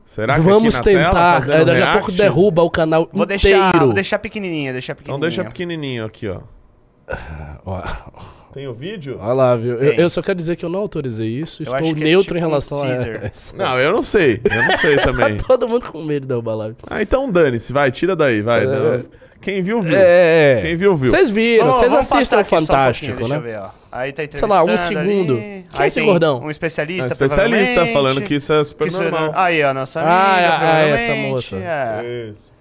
Será 0.04 0.34
que 0.34 0.40
Vamos 0.42 0.74
aqui 0.76 0.92
na 0.92 0.98
tela, 0.98 1.04
tentar. 1.08 1.34
fazendo 1.40 1.56
É, 1.62 1.64
daqui 1.64 1.82
a 1.82 1.92
pouco 1.94 2.12
derruba 2.12 2.62
o 2.62 2.70
canal 2.70 3.08
Vou 3.12 3.24
inteiro. 3.24 3.42
deixar, 3.42 3.78
vou 3.80 3.92
deixar 3.94 4.18
pequenininha, 4.18 4.72
deixar 4.72 4.92
Então 4.92 5.02
pequenininha. 5.04 5.28
deixa 5.30 5.44
pequenininho 5.44 6.04
aqui, 6.04 6.28
ó. 6.28 6.40
Ó, 7.66 7.82
Tem 8.54 8.68
o 8.68 8.72
vídeo? 8.72 9.18
Olha 9.20 9.32
lá, 9.32 9.56
viu? 9.56 9.74
Eu, 9.74 9.92
eu 9.94 10.08
só 10.08 10.22
quero 10.22 10.38
dizer 10.38 10.54
que 10.54 10.64
eu 10.64 10.68
não 10.68 10.78
autorizei 10.78 11.26
isso. 11.28 11.60
Eu 11.62 11.64
Estou 11.64 11.76
acho 11.80 11.94
que 11.94 12.00
é 12.00 12.04
neutro 12.04 12.26
tipo 12.28 12.38
em 12.38 12.40
um 12.40 12.48
relação 12.48 12.82
a 12.82 12.86
teaser. 12.86 13.20
essa. 13.24 13.56
Não, 13.56 13.80
eu 13.80 13.90
não 13.92 14.02
sei. 14.04 14.40
Eu 14.44 14.62
não 14.62 14.76
sei 14.78 14.96
também. 15.02 15.36
Tá 15.38 15.44
todo 15.48 15.68
mundo 15.68 15.90
com 15.90 16.00
medo 16.02 16.20
de 16.22 16.28
derrubar 16.28 16.52
a 16.52 16.56
live. 16.56 16.76
Ah, 16.88 17.02
então 17.02 17.30
dane-se, 17.32 17.72
vai, 17.72 17.90
tira 17.90 18.14
daí, 18.14 18.42
vai. 18.42 18.64
É. 18.64 19.00
Quem 19.40 19.60
viu, 19.60 19.82
viu. 19.82 19.96
É, 19.96 20.58
é. 20.58 20.60
Quem 20.62 20.76
viu, 20.76 20.94
viu. 20.94 21.10
Vocês 21.10 21.32
viram, 21.32 21.66
vocês 21.66 21.92
assistem 21.92 22.38
o 22.38 22.42
um 22.42 22.44
Fantástico, 22.44 23.16
pouquinho, 23.18 23.36
né? 23.36 23.42
Deixa 23.42 23.56
eu 23.58 23.60
ver, 23.62 23.66
ó. 23.66 23.70
Aí 23.90 24.12
tá 24.12 24.22
Sei 24.32 24.48
lá, 24.48 24.62
um 24.64 24.76
segundo. 24.76 25.34
ali. 25.34 25.66
Quem 25.72 25.82
é 25.82 25.86
esse 25.88 26.00
gordão? 26.00 26.40
Um 26.40 26.50
especialista, 26.50 27.08
É 27.08 27.12
especialista 27.12 27.86
falando 27.86 28.22
que 28.22 28.36
isso 28.36 28.52
é 28.52 28.62
super 28.64 28.86
isso 28.88 29.02
é- 29.02 29.10
normal. 29.10 29.32
Aí, 29.34 29.62
ó, 29.64 29.74
nossa 29.74 30.00
Ah, 30.00 30.32
amiga, 30.32 30.46
é, 30.48 30.70
ah, 30.70 30.78
é, 30.78 30.90
essa 30.90 31.14
moça. 31.16 31.56
é. 31.56 32.30
Isso. 32.30 32.52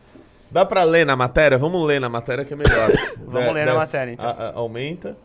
Dá 0.52 0.66
pra 0.66 0.84
ler 0.84 1.06
na 1.06 1.16
matéria? 1.16 1.58
Vamos 1.58 1.86
ler 1.88 2.02
na 2.02 2.10
matéria 2.10 2.44
que 2.44 2.54
é 2.54 2.58
melhor. 2.58 2.92
Vamos 3.28 3.54
ler 3.54 3.66
na 3.68 3.76
matéria, 3.76 4.12
então. 4.12 4.28
A- 4.28 4.32
a- 4.32 4.52
aumenta 4.56 5.16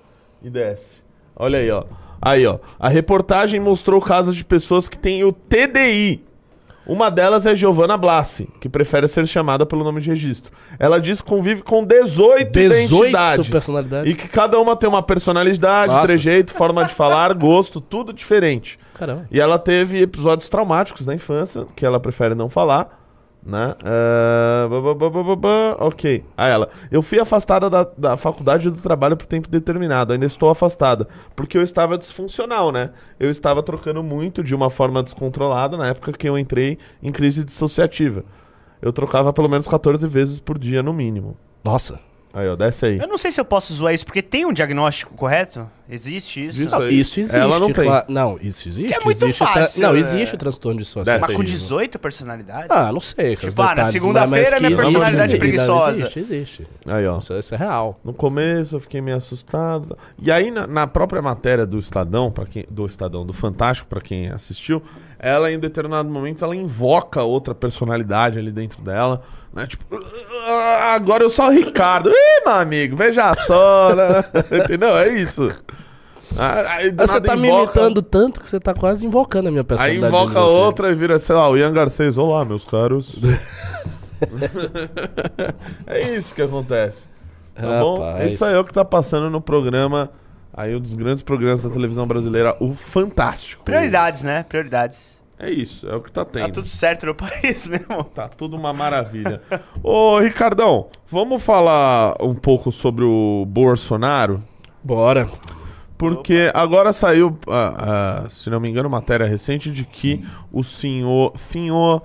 e 0.42 0.50
desce. 0.50 1.02
Olha 1.34 1.58
aí, 1.58 1.70
ó. 1.70 1.84
Aí, 2.20 2.46
ó. 2.46 2.58
A 2.78 2.88
reportagem 2.88 3.60
mostrou 3.60 4.00
casos 4.00 4.34
de 4.34 4.44
pessoas 4.44 4.88
que 4.88 4.98
têm 4.98 5.24
o 5.24 5.32
TDI. 5.32 6.24
Uma 6.88 7.10
delas 7.10 7.44
é 7.44 7.54
Giovanna 7.54 7.98
Blassi, 7.98 8.48
que 8.58 8.68
prefere 8.68 9.06
ser 9.06 9.26
chamada 9.26 9.66
pelo 9.66 9.84
nome 9.84 10.00
de 10.00 10.08
registro. 10.08 10.50
Ela 10.78 10.98
diz 10.98 11.20
que 11.20 11.28
convive 11.28 11.62
com 11.62 11.84
18, 11.84 12.50
18 12.50 12.58
identidades. 13.04 13.50
personalidades? 13.50 14.10
E 14.10 14.14
que 14.14 14.26
cada 14.26 14.58
uma 14.58 14.74
tem 14.74 14.88
uma 14.88 15.02
personalidade, 15.02 15.92
Nossa. 15.92 16.06
trejeito, 16.06 16.54
forma 16.54 16.86
de 16.86 16.94
falar, 16.94 17.34
gosto, 17.36 17.78
tudo 17.78 18.10
diferente. 18.10 18.78
Caramba. 18.94 19.26
E 19.30 19.38
ela 19.38 19.58
teve 19.58 20.00
episódios 20.00 20.48
traumáticos 20.48 21.04
na 21.04 21.14
infância, 21.14 21.66
que 21.76 21.84
ela 21.84 22.00
prefere 22.00 22.34
não 22.34 22.48
falar, 22.48 22.98
né? 23.44 23.74
Bá. 25.38 25.76
ok. 25.80 26.24
Aí 26.36 26.50
ela, 26.50 26.68
eu 26.90 27.02
fui 27.02 27.18
afastada 27.18 27.70
da, 27.70 27.86
da 27.96 28.16
faculdade 28.16 28.70
do 28.70 28.80
trabalho 28.80 29.16
por 29.16 29.26
tempo 29.26 29.48
determinado, 29.48 30.12
ainda 30.12 30.26
estou 30.26 30.50
afastada, 30.50 31.08
porque 31.34 31.56
eu 31.56 31.62
estava 31.62 31.96
disfuncional, 31.96 32.70
né? 32.70 32.90
Eu 33.18 33.30
estava 33.30 33.62
trocando 33.62 34.02
muito 34.02 34.42
de 34.42 34.54
uma 34.54 34.70
forma 34.70 35.02
descontrolada 35.02 35.76
na 35.76 35.88
época 35.88 36.12
que 36.12 36.28
eu 36.28 36.38
entrei 36.38 36.78
em 37.02 37.12
crise 37.12 37.44
dissociativa. 37.44 38.24
Eu 38.80 38.92
trocava 38.92 39.32
pelo 39.32 39.48
menos 39.48 39.66
14 39.66 40.06
vezes 40.06 40.38
por 40.38 40.58
dia, 40.58 40.82
no 40.82 40.92
mínimo. 40.92 41.36
Nossa. 41.64 42.07
Aí, 42.32 42.46
ó, 42.48 42.54
desce 42.54 42.84
aí. 42.86 42.98
Eu 42.98 43.08
não 43.08 43.16
sei 43.18 43.32
se 43.32 43.40
eu 43.40 43.44
posso 43.44 43.72
zoar 43.74 43.94
isso, 43.94 44.04
porque 44.04 44.20
tem 44.22 44.44
um 44.44 44.52
diagnóstico 44.52 45.14
correto? 45.14 45.68
Existe 45.90 46.46
isso. 46.46 46.58
Disso 46.58 46.70
Não, 46.74 46.82
aí. 46.82 47.00
isso 47.00 47.18
existe. 47.18 47.34
Ela 47.34 47.58
não 47.58 47.72
tem. 47.72 47.86
cla- 47.86 48.04
Não, 48.06 48.38
isso 48.42 48.68
existe. 48.68 48.88
Que 48.92 48.94
é 49.00 49.00
muito 49.02 49.24
existe 49.24 49.38
fácil, 49.38 49.80
Não, 49.82 49.94
né? 49.94 49.98
existe 49.98 50.34
o 50.34 50.38
transtorno 50.38 50.78
de 50.78 50.84
dissociação. 50.84 51.26
Mas 51.26 51.34
com 51.34 51.42
Sim. 51.42 51.48
18 51.48 51.98
personalidades? 51.98 52.70
Ah, 52.70 52.92
não 52.92 53.00
sei. 53.00 53.34
Tipo, 53.36 53.62
ah, 53.62 53.74
na 53.74 53.84
segunda-feira 53.84 54.50
mas 54.50 54.60
minha 54.60 54.68
que 54.68 54.74
existe, 54.74 54.82
personalidade 54.92 55.32
existe. 55.32 55.38
preguiçosa. 55.38 55.90
Existe, 55.92 56.18
existe. 56.20 56.66
Aí, 56.86 57.06
ó. 57.06 57.16
Isso, 57.18 57.32
isso 57.32 57.54
é 57.54 57.56
real. 57.56 57.98
No 58.04 58.12
começo 58.12 58.76
eu 58.76 58.80
fiquei 58.80 59.00
meio 59.00 59.16
assustado. 59.16 59.96
E 60.20 60.30
aí, 60.30 60.50
na, 60.50 60.66
na 60.66 60.86
própria 60.86 61.22
matéria 61.22 61.64
do 61.64 61.78
Estadão, 61.78 62.30
para 62.30 62.44
quem 62.44 62.66
do 62.70 62.84
Estadão, 62.84 63.24
do 63.24 63.32
Fantástico, 63.32 63.88
pra 63.88 64.02
quem 64.02 64.28
assistiu, 64.28 64.82
ela 65.18 65.50
em 65.50 65.58
determinado 65.58 66.10
momento 66.10 66.44
ela 66.44 66.54
invoca 66.54 67.22
outra 67.22 67.54
personalidade 67.54 68.38
ali 68.38 68.52
dentro 68.52 68.82
dela, 68.82 69.22
né? 69.58 69.66
Tipo, 69.66 69.84
"Ah, 70.46 70.92
agora 70.94 71.24
eu 71.24 71.30
sou 71.30 71.46
o 71.46 71.50
Ricardo. 71.50 72.10
Ih, 72.10 72.42
meu 72.44 72.54
amigo, 72.54 72.96
veja 72.96 73.34
só, 73.34 73.94
né? 73.94 74.24
Entendeu? 74.64 74.96
É 74.96 75.08
isso. 75.08 75.48
Aí, 76.38 76.92
Você 76.92 77.20
tá 77.20 77.34
me 77.36 77.48
invoca- 77.48 77.62
imitando 77.80 78.02
tanto 78.02 78.40
que 78.40 78.48
você 78.48 78.60
tá 78.60 78.74
quase 78.74 79.04
invocando 79.04 79.48
a 79.48 79.50
minha 79.50 79.62
Aí 79.62 79.66
personalidade. 79.66 80.06
invoca 80.14 80.38
em 80.38 80.42
você. 80.42 80.58
outra 80.58 80.92
e 80.92 80.94
vira, 80.94 81.18
sei 81.18 81.34
lá, 81.34 81.48
o 81.48 81.56
Ian 81.56 81.72
Garcês. 81.72 82.16
Olá, 82.18 82.44
meus 82.44 82.64
caros. 82.64 83.16
é 85.86 86.14
isso 86.14 86.34
que 86.34 86.42
acontece. 86.42 87.06
Tá 87.54 87.80
bom? 87.80 88.18
Isso 88.26 88.44
aí 88.44 88.54
é 88.54 88.58
o 88.58 88.64
que 88.64 88.72
tá 88.72 88.84
passando 88.84 89.28
no 89.30 89.40
programa. 89.40 90.10
Aí, 90.52 90.74
um 90.74 90.80
dos 90.80 90.94
grandes 90.94 91.22
programas 91.22 91.62
da 91.62 91.70
televisão 91.70 92.06
brasileira, 92.06 92.56
o 92.60 92.74
Fantástico. 92.74 93.62
Prioridades, 93.64 94.22
né? 94.22 94.42
Prioridades. 94.42 95.17
É 95.40 95.50
isso, 95.50 95.88
é 95.88 95.94
o 95.94 96.00
que 96.00 96.10
tá 96.10 96.24
tendo. 96.24 96.46
Tá 96.48 96.52
tudo 96.52 96.66
certo 96.66 97.06
no 97.06 97.14
país 97.16 97.66
mesmo. 97.66 98.02
Tá 98.14 98.28
tudo 98.28 98.56
uma 98.56 98.72
maravilha. 98.72 99.40
Ô, 99.82 100.18
Ricardão, 100.18 100.88
vamos 101.08 101.42
falar 101.42 102.16
um 102.20 102.34
pouco 102.34 102.72
sobre 102.72 103.04
o 103.04 103.44
Bolsonaro? 103.46 104.42
Bora. 104.82 105.28
Porque 105.96 106.50
agora 106.54 106.92
saiu, 106.92 107.36
ah, 107.48 108.22
ah, 108.24 108.28
se 108.28 108.48
não 108.50 108.60
me 108.60 108.68
engano, 108.68 108.88
matéria 108.88 109.26
recente 109.26 109.70
de 109.70 109.84
que 109.84 110.24
o 110.52 110.62
senhor. 110.62 111.32
Senhor. 111.36 112.02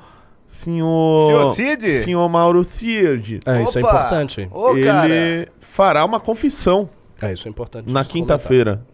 Senhor. 0.47 1.27
Senhor 1.27 1.55
Cid? 1.55 2.03
Senhor 2.03 2.29
Mauro 2.29 2.63
Cid. 2.63 3.39
É, 3.45 3.63
isso 3.63 3.79
é 3.79 3.83
Opa! 3.83 3.93
importante. 3.95 4.47
Ô, 4.51 4.75
cara. 4.83 5.09
ele 5.09 5.47
fará 5.59 6.05
uma 6.05 6.19
confissão 6.19 6.87
É, 7.21 7.33
isso 7.33 7.47
é 7.47 7.49
importante. 7.51 7.91
na 7.91 8.05
quinta-feira. 8.05 8.85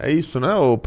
É 0.00 0.12
isso, 0.12 0.38
né, 0.38 0.54
o? 0.54 0.78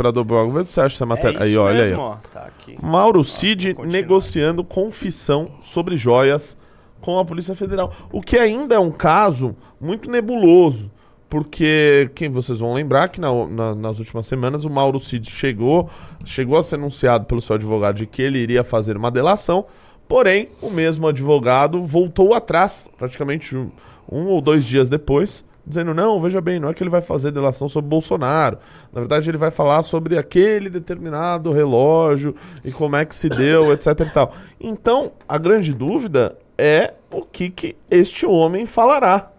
Vê 0.54 0.63
se 0.63 0.71
você 0.71 0.82
acha 0.82 0.95
essa 0.95 1.04
É 1.04 1.08
matéria. 1.08 1.43
aí, 1.43 1.52
isso 1.52 1.60
olha 1.60 1.82
mesmo, 1.84 2.02
aí. 2.02 2.08
ó. 2.08 2.15
Tá. 2.32 2.47
Mauro 2.82 3.24
Cid 3.24 3.76
negociando 3.86 4.63
confissão 4.63 5.52
sobre 5.62 5.97
joias 5.97 6.58
com 7.02 7.19
a 7.19 7.26
Polícia 7.26 7.54
Federal. 7.56 7.91
O 8.12 8.21
que 8.21 8.38
ainda 8.38 8.76
é 8.76 8.80
um 8.80 8.91
caso 8.91 9.56
muito 9.80 10.10
nebuloso. 10.10 10.89
Porque, 11.30 12.10
quem 12.13 12.30
vocês 12.30 12.60
vão 12.60 12.74
lembrar 12.74 13.08
que 13.08 13.21
na- 13.21 13.47
na- 13.47 13.74
nas 13.76 14.00
últimas 14.00 14.28
semanas 14.28 14.65
o 14.65 14.69
Mauro 14.69 15.00
Cid 15.00 15.30
chegou, 15.32 15.89
chegou 16.26 16.58
a 16.58 16.63
ser 16.63 16.76
anunciado 16.76 17.24
pelo 17.24 17.39
seu 17.39 17.56
advogado 17.56 17.95
de 17.95 18.06
que 18.06 18.21
ele 18.21 18.38
iria 18.38 18.65
fazer 18.65 18.97
uma 18.97 19.10
delação, 19.10 19.65
porém 20.10 20.50
o 20.62 20.69
mesmo 20.69 21.08
advogado 21.08 21.82
voltou 21.84 22.34
atrás, 22.34 22.89
praticamente 22.97 23.56
um, 23.56 23.71
um 24.12 24.26
ou 24.28 24.41
dois 24.41 24.65
dias 24.65 24.89
depois, 24.89 25.45
dizendo: 25.65 25.93
não, 25.93 26.21
veja 26.21 26.41
bem, 26.41 26.60
não 26.60 26.69
é 26.69 26.74
que 26.74 26.84
ele 26.84 26.89
vai 26.89 27.02
fazer 27.02 27.32
delação 27.32 27.67
sobre 27.67 27.89
Bolsonaro. 27.89 28.58
Na 28.91 29.02
verdade, 29.02 29.30
ele 29.30 29.38
vai 29.38 29.52
falar 29.52 29.82
sobre 29.84 30.17
aquele 30.17 30.69
determinado 30.69 31.52
relógio 31.52 32.36
e 32.63 32.71
como 32.71 32.95
é 32.95 33.06
que 33.06 33.15
se 33.15 33.30
deu, 33.30 33.71
etc 33.74 33.88
e 34.00 34.12
tal. 34.12 34.34
Então, 34.60 35.12
a 35.28 35.38
grande 35.38 35.74
dúvida 35.74 36.38
é 36.58 36.93
o 37.12 37.21
que, 37.24 37.50
que 37.50 37.76
este 37.89 38.26
homem 38.26 38.65
falará, 38.65 39.32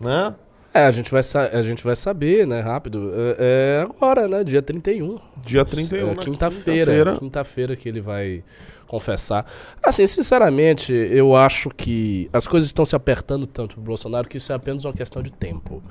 né? 0.00 0.34
É, 0.74 0.84
a 0.84 0.90
gente 0.90 1.10
vai, 1.10 1.22
a 1.52 1.62
gente 1.62 1.82
vai 1.82 1.96
saber, 1.96 2.46
né, 2.46 2.60
rápido. 2.60 3.10
É, 3.14 3.80
é 3.80 3.82
agora, 3.82 4.28
né, 4.28 4.44
dia 4.44 4.60
31. 4.60 5.18
Dia 5.38 5.64
31, 5.64 5.96
É, 5.96 6.04
né? 6.10 6.16
quinta-feira. 6.16 6.92
Quinta-feira. 6.92 7.16
Quinta-feira 7.16 7.76
que 7.76 7.88
ele 7.88 8.02
vai 8.02 8.44
confessar. 8.86 9.44
Assim, 9.82 10.06
sinceramente, 10.06 10.92
eu 10.92 11.34
acho 11.36 11.70
que 11.70 12.28
as 12.32 12.46
coisas 12.46 12.68
estão 12.68 12.84
se 12.84 12.94
apertando 12.96 13.46
tanto 13.46 13.74
pro 13.76 13.82
Bolsonaro 13.84 14.28
que 14.28 14.36
isso 14.38 14.52
é 14.52 14.54
apenas 14.54 14.84
uma 14.84 14.92
questão 14.92 15.22
de 15.22 15.30
tempo. 15.32 15.82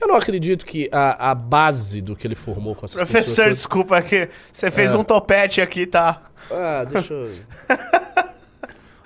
Eu 0.00 0.08
não 0.08 0.16
acredito 0.16 0.66
que 0.66 0.88
a, 0.92 1.30
a 1.30 1.34
base 1.34 2.00
do 2.02 2.14
que 2.16 2.26
ele 2.26 2.34
formou 2.34 2.74
com 2.74 2.84
essas 2.84 2.96
Professor, 2.96 3.24
pessoas 3.26 3.48
desculpa 3.56 4.02
que 4.02 4.28
você 4.52 4.70
fez 4.70 4.92
É. 4.92 4.98
um 4.98 5.04
topete 5.04 5.60
aqui, 5.60 5.86
tá? 5.86 6.22
Ah, 6.50 6.84
deixa 6.84 7.14
eu... 7.14 7.30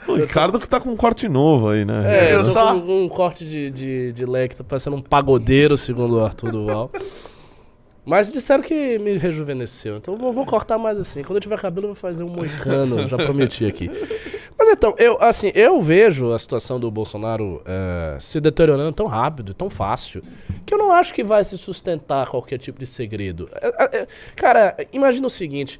O 0.06 0.14
Ricardo 0.14 0.58
que 0.58 0.66
tá 0.66 0.80
com 0.80 0.88
um 0.88 0.96
corte 0.96 1.28
novo 1.28 1.68
aí, 1.68 1.84
né? 1.84 1.98
É, 2.04 2.32
Eu 2.32 2.38
eu 2.38 2.44
tô 2.44 2.50
só- 2.50 2.80
com 2.80 3.04
um 3.04 3.08
corte 3.10 3.44
de, 3.44 3.70
de, 3.70 4.12
de 4.12 4.24
leque, 4.24 4.56
tá 4.56 4.64
parecendo 4.64 4.96
um 4.96 5.02
pagodeiro, 5.02 5.76
segundo 5.76 6.16
o 6.16 6.24
Arthur 6.24 6.50
Duval. 6.50 6.90
Mas 8.08 8.32
disseram 8.32 8.62
que 8.62 8.98
me 8.98 9.18
rejuvenesceu, 9.18 9.98
então 9.98 10.16
vou, 10.16 10.32
vou 10.32 10.46
cortar 10.46 10.78
mais 10.78 10.96
assim. 10.96 11.22
Quando 11.22 11.36
eu 11.36 11.40
tiver 11.42 11.58
cabelo, 11.58 11.88
eu 11.88 11.88
vou 11.88 11.94
fazer 11.94 12.24
um 12.24 12.28
moicano, 12.30 13.06
já 13.06 13.18
prometi 13.18 13.66
aqui. 13.66 13.90
Mas 14.58 14.66
então, 14.70 14.94
eu, 14.96 15.18
assim, 15.20 15.52
eu 15.54 15.78
vejo 15.82 16.32
a 16.32 16.38
situação 16.38 16.80
do 16.80 16.90
Bolsonaro 16.90 17.60
eh, 17.66 18.16
se 18.18 18.40
deteriorando 18.40 18.94
tão 18.94 19.04
rápido, 19.04 19.52
tão 19.52 19.68
fácil, 19.68 20.22
que 20.64 20.72
eu 20.72 20.78
não 20.78 20.90
acho 20.90 21.12
que 21.12 21.22
vai 21.22 21.44
se 21.44 21.58
sustentar 21.58 22.26
qualquer 22.28 22.56
tipo 22.56 22.78
de 22.78 22.86
segredo. 22.86 23.50
É, 23.60 23.66
é, 23.68 23.98
é, 23.98 24.06
cara, 24.34 24.74
imagina 24.90 25.26
o 25.26 25.30
seguinte: 25.30 25.78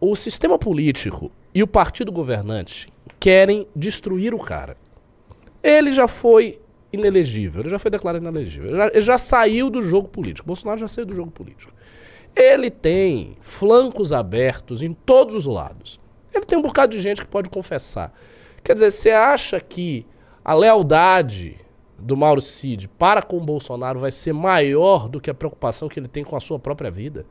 o 0.00 0.14
sistema 0.14 0.56
político 0.56 1.32
e 1.52 1.60
o 1.60 1.66
partido 1.66 2.12
governante 2.12 2.88
querem 3.18 3.66
destruir 3.74 4.32
o 4.32 4.38
cara. 4.38 4.76
Ele 5.60 5.92
já 5.92 6.06
foi 6.06 6.60
inelegível, 6.94 7.60
ele 7.60 7.68
já 7.68 7.78
foi 7.78 7.90
declarado 7.90 8.24
inelegível, 8.24 8.70
ele 8.70 8.76
já, 8.76 8.86
ele 8.88 9.00
já 9.00 9.18
saiu 9.18 9.70
do 9.70 9.82
jogo 9.82 10.08
político. 10.08 10.46
Bolsonaro 10.46 10.78
já 10.78 10.88
saiu 10.88 11.06
do 11.06 11.14
jogo 11.14 11.30
político. 11.30 11.72
Ele 12.34 12.70
tem 12.70 13.36
flancos 13.40 14.12
abertos 14.12 14.82
em 14.82 14.92
todos 14.92 15.34
os 15.34 15.46
lados. 15.46 16.00
Ele 16.32 16.44
tem 16.44 16.58
um 16.58 16.62
bocado 16.62 16.96
de 16.96 17.00
gente 17.00 17.20
que 17.20 17.28
pode 17.28 17.48
confessar. 17.48 18.12
Quer 18.62 18.74
dizer, 18.74 18.90
você 18.90 19.10
acha 19.10 19.60
que 19.60 20.06
a 20.44 20.52
lealdade 20.52 21.56
do 21.98 22.16
Mauro 22.16 22.40
Cid 22.40 22.88
para 22.88 23.22
com 23.22 23.36
o 23.36 23.44
Bolsonaro 23.44 24.00
vai 24.00 24.10
ser 24.10 24.32
maior 24.32 25.08
do 25.08 25.20
que 25.20 25.30
a 25.30 25.34
preocupação 25.34 25.88
que 25.88 25.98
ele 25.98 26.08
tem 26.08 26.24
com 26.24 26.36
a 26.36 26.40
sua 26.40 26.58
própria 26.58 26.90
vida? 26.90 27.24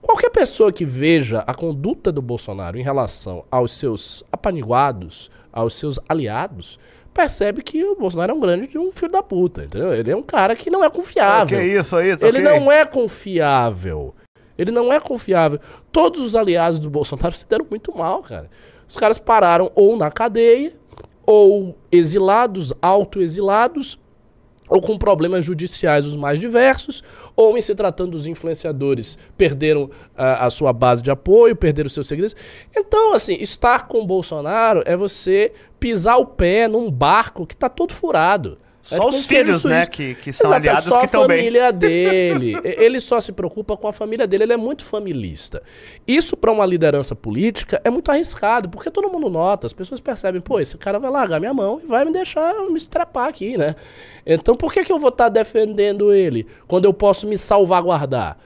Qualquer 0.00 0.30
pessoa 0.30 0.72
que 0.72 0.84
veja 0.84 1.40
a 1.40 1.52
conduta 1.52 2.12
do 2.12 2.22
Bolsonaro 2.22 2.78
em 2.78 2.82
relação 2.82 3.44
aos 3.50 3.72
seus 3.72 4.22
apaniguados, 4.30 5.30
aos 5.52 5.74
seus 5.74 5.98
aliados, 6.08 6.78
percebe 7.18 7.64
que 7.64 7.84
o 7.84 7.96
Bolsonaro 7.96 8.30
é 8.30 8.34
um 8.34 8.38
grande 8.38 8.78
um 8.78 8.92
filho 8.92 9.10
da 9.10 9.24
puta, 9.24 9.64
entendeu? 9.64 9.92
Ele 9.92 10.12
é 10.12 10.16
um 10.16 10.22
cara 10.22 10.54
que 10.54 10.70
não 10.70 10.84
é 10.84 10.88
confiável. 10.88 11.60
isso 11.76 11.96
aí, 11.96 12.16
Ele 12.20 12.38
não 12.38 12.70
é 12.70 12.84
confiável. 12.84 14.14
Ele 14.56 14.70
não 14.70 14.92
é 14.92 15.00
confiável. 15.00 15.58
Todos 15.90 16.20
os 16.20 16.36
aliados 16.36 16.78
do 16.78 16.88
Bolsonaro 16.88 17.34
se 17.34 17.44
deram 17.48 17.66
muito 17.68 17.92
mal, 17.96 18.22
cara. 18.22 18.48
Os 18.88 18.96
caras 18.96 19.18
pararam 19.18 19.68
ou 19.74 19.96
na 19.96 20.12
cadeia, 20.12 20.72
ou 21.26 21.76
exilados, 21.90 22.72
autoexilados, 22.80 23.98
ou 24.68 24.80
com 24.80 24.96
problemas 24.96 25.44
judiciais 25.44 26.06
os 26.06 26.14
mais 26.14 26.38
diversos, 26.38 27.02
ou 27.34 27.56
em 27.56 27.60
se 27.60 27.74
tratando 27.74 28.12
dos 28.12 28.26
influenciadores, 28.26 29.18
perderam 29.36 29.90
ah, 30.16 30.46
a 30.46 30.50
sua 30.50 30.72
base 30.72 31.02
de 31.02 31.10
apoio, 31.10 31.56
perderam 31.56 31.88
seus 31.88 32.06
segredos. 32.06 32.36
Então, 32.76 33.12
assim, 33.12 33.34
estar 33.40 33.88
com 33.88 34.02
o 34.02 34.06
Bolsonaro 34.06 34.82
é 34.84 34.96
você 34.96 35.52
pisar 35.78 36.18
o 36.18 36.26
pé 36.26 36.68
num 36.68 36.90
barco 36.90 37.46
que 37.46 37.56
tá 37.56 37.68
todo 37.68 37.92
furado. 37.92 38.58
É 38.90 38.96
Só 38.96 39.04
tipo 39.04 39.16
os 39.16 39.26
filhos, 39.26 39.64
né, 39.64 39.84
que, 39.84 40.14
que 40.14 40.32
são 40.32 40.46
Exato, 40.50 40.54
é 40.54 40.70
aliados 40.70 40.88
só 40.88 40.98
que 41.00 41.04
estão 41.04 41.24
a 41.24 41.28
bem. 41.28 41.38
família 41.38 41.70
dele. 41.72 42.56
Ele 42.64 42.98
só 43.00 43.20
se 43.20 43.32
preocupa 43.32 43.76
com 43.76 43.86
a 43.86 43.92
família 43.92 44.26
dele, 44.26 44.44
ele 44.44 44.52
é 44.54 44.56
muito 44.56 44.82
familista. 44.82 45.62
Isso 46.06 46.34
para 46.38 46.50
uma 46.50 46.64
liderança 46.64 47.14
política 47.14 47.82
é 47.84 47.90
muito 47.90 48.10
arriscado, 48.10 48.70
porque 48.70 48.90
todo 48.90 49.10
mundo 49.10 49.28
nota, 49.28 49.66
as 49.66 49.74
pessoas 49.74 50.00
percebem, 50.00 50.40
pô, 50.40 50.58
esse 50.58 50.78
cara 50.78 50.98
vai 50.98 51.10
largar 51.10 51.38
minha 51.38 51.52
mão 51.52 51.78
e 51.84 51.86
vai 51.86 52.02
me 52.06 52.12
deixar 52.12 52.54
me 52.70 52.78
estrepar 52.78 53.28
aqui, 53.28 53.58
né? 53.58 53.76
Então 54.24 54.54
por 54.54 54.72
que, 54.72 54.82
que 54.82 54.92
eu 54.92 54.98
vou 54.98 55.10
estar 55.10 55.28
defendendo 55.28 56.10
ele 56.10 56.46
quando 56.66 56.86
eu 56.86 56.94
posso 56.94 57.26
me 57.26 57.36
salvaguardar? 57.36 58.38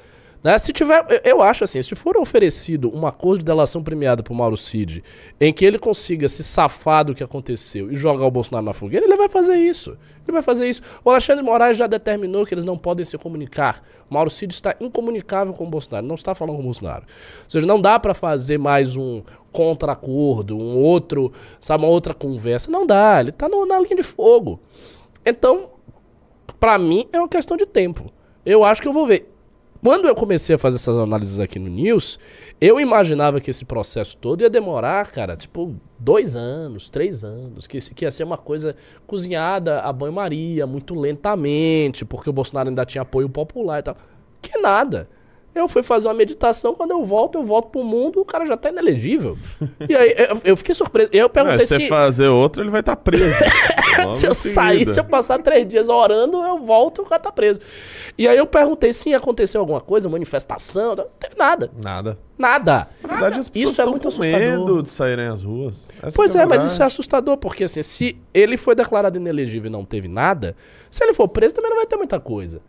Né? 0.43 0.59
Se 0.59 0.73
tiver, 0.73 1.23
eu- 1.25 1.41
acho 1.41 1.63
assim, 1.63 1.81
se 1.83 1.95
for 1.95 2.17
oferecido 2.17 2.93
um 2.93 3.37
de 3.37 3.45
delação 3.45 3.83
premiada 3.83 4.23
pro 4.25 4.35
Mauro 4.35 4.57
Cid, 4.57 5.05
em 5.41 5.53
que 5.53 5.65
ele 5.65 5.79
consiga 5.79 6.29
se 6.29 6.43
safar 6.43 7.05
do 7.05 7.15
que 7.15 7.23
aconteceu 7.23 7.93
e 7.93 7.97
jogar 7.97 8.27
o 8.27 8.31
Bolsonaro 8.31 8.65
na 8.67 8.73
fogueira, 8.73 9.07
ele 9.07 9.17
vai 9.17 9.29
fazer 9.29 9.55
isso. 9.57 9.91
Ele 10.27 10.33
vai 10.33 10.43
fazer 10.43 10.69
isso. 10.69 10.83
O 11.05 11.11
Alexandre 11.11 11.45
Moraes 11.45 11.77
já 11.77 11.87
determinou 11.87 12.45
que 12.45 12.55
eles 12.55 12.65
não 12.65 12.77
podem 12.77 13.05
se 13.05 13.17
comunicar. 13.17 13.83
O 14.11 14.15
Mauro 14.15 14.31
Cid 14.31 14.53
está 14.53 14.75
incomunicável 14.81 15.55
com 15.55 15.65
o 15.65 15.71
Bolsonaro, 15.71 16.07
não 16.07 16.17
está 16.17 16.35
falando 16.35 16.57
com 16.57 16.63
o 16.63 16.65
Bolsonaro. 16.65 17.03
Ou 17.45 17.51
seja, 17.51 17.67
não 17.67 17.81
dá 17.81 17.99
para 18.01 18.13
fazer 18.13 18.59
mais 18.59 18.97
um 18.97 19.23
contra-acordo, 19.53 20.57
um 20.59 20.77
outro, 20.77 21.33
sabe, 21.61 21.85
uma 21.85 21.91
outra 21.91 22.13
conversa. 22.15 22.71
Não 22.71 22.85
dá, 22.87 23.21
ele 23.21 23.31
tá 23.33 23.49
no- 23.49 23.65
na 23.67 23.79
linha 23.79 23.97
de 23.97 24.03
fogo. 24.03 24.61
Então, 25.25 25.71
Pra 26.61 26.79
mim 26.79 27.09
é 27.13 27.19
uma 27.19 27.29
questão 27.29 27.57
de 27.57 27.67
tempo. 27.67 28.13
Eu 28.47 28.63
acho 28.63 28.81
que 28.81 28.87
eu 28.87 28.93
vou 28.93 29.05
ver. 29.05 29.32
Quando 29.85 30.07
eu 30.07 30.15
comecei 30.15 30.55
a 30.55 30.59
fazer 30.59 30.77
essas 30.77 30.97
análises 30.97 31.41
aqui 31.41 31.59
no 31.59 31.69
News, 31.69 32.17
eu 32.61 32.79
imaginava 32.79 33.41
que 33.41 33.51
esse 33.51 33.65
processo 33.65 34.17
todo 34.17 34.43
ia 34.43 34.49
demorar, 34.49 35.11
cara, 35.11 35.37
tipo, 35.37 35.75
dois 35.99 36.37
anos, 36.37 36.89
três 36.89 37.25
anos, 37.25 37.67
que, 37.67 37.81
que 37.93 38.05
ia 38.05 38.11
ser 38.13 38.23
uma 38.23 38.39
coisa 38.39 38.77
cozinhada 39.09 39.81
a 39.81 39.93
banho-maria, 39.93 40.69
muito 40.69 40.95
lentamente, 40.95 42.05
porque 42.05 42.31
o 42.31 42.33
Bolsonaro 42.33 42.69
ainda 42.69 42.87
tinha 42.87 43.03
apoio 43.03 43.29
popular 43.29 43.81
e 43.81 43.83
tal. 43.83 43.97
Que 44.41 44.57
nada. 44.59 45.09
Eu 45.55 45.69
fui 45.69 45.83
fazer 45.83 46.09
uma 46.09 46.15
meditação, 46.15 46.75
quando 46.75 46.93
eu 46.93 47.05
volto, 47.05 47.39
eu 47.39 47.45
volto 47.45 47.69
pro 47.69 47.85
mundo, 47.85 48.21
o 48.21 48.25
cara 48.25 48.47
já 48.47 48.57
tá 48.57 48.71
inelegível. 48.71 49.37
E 49.89 49.95
aí 49.95 50.15
eu, 50.17 50.41
eu 50.45 50.57
fiquei 50.57 50.75
surpreso. 50.75 51.11
Eu 51.13 51.25
Não, 51.25 51.31
perguntei 51.31 51.61
se 51.61 51.67
você 51.67 51.81
se, 51.81 51.89
fazer 51.89 52.29
outro, 52.29 52.63
ele 52.63 52.71
vai 52.71 52.81
estar 52.81 52.97
preso. 52.97 53.35
Logo 53.99 54.15
se 54.15 54.27
eu 54.27 54.35
sair, 54.35 54.89
se 54.89 54.99
eu 54.99 55.05
passar 55.05 55.39
três 55.43 55.69
dias 55.69 55.89
orando, 55.89 56.39
eu 56.39 56.59
volto 56.59 57.03
e 57.03 57.05
o 57.05 57.07
cara 57.07 57.21
tá 57.21 57.33
preso. 57.33 57.61
E 58.17 58.27
aí 58.29 58.39
eu 58.39 58.47
perguntei 58.47 58.93
se 58.93 59.13
aconteceu 59.13 59.61
alguma 59.61 59.81
coisa, 59.81 60.09
manifestação, 60.09 60.95
não 60.95 61.07
teve 61.19 61.37
nada. 61.37 61.71
Nada. 61.83 62.19
Nada. 62.39 62.89
Na 63.03 63.09
verdade, 63.09 63.41
as 63.41 63.49
pessoas 63.49 63.73
Isso 63.73 63.83
é 63.83 63.87
muito 63.87 64.11
com 64.11 64.21
medo 64.21 64.83
de 64.83 64.89
saírem 64.89 65.27
às 65.27 65.43
ruas. 65.43 65.89
Essa 66.03 66.17
Pois 66.17 66.35
a 66.35 66.43
é, 66.43 66.47
mas 66.47 66.65
isso 66.65 66.83
é 66.83 66.87
assustador, 66.87 67.37
porque 67.37 67.65
assim, 67.65 67.83
se 67.83 68.19
ele 68.33 68.57
foi 68.57 68.75
declarado 68.75 69.19
inelegível 69.19 69.69
e 69.69 69.73
não 69.73 69.85
teve 69.85 70.09
nada, 70.09 70.57
se 70.91 71.05
ele 71.05 71.13
for 71.13 71.29
preso 71.29 71.55
também 71.55 71.71
não 71.71 71.77
vai 71.77 71.87
ter 71.87 71.97
muita 71.97 72.19
coisa. 72.19 72.61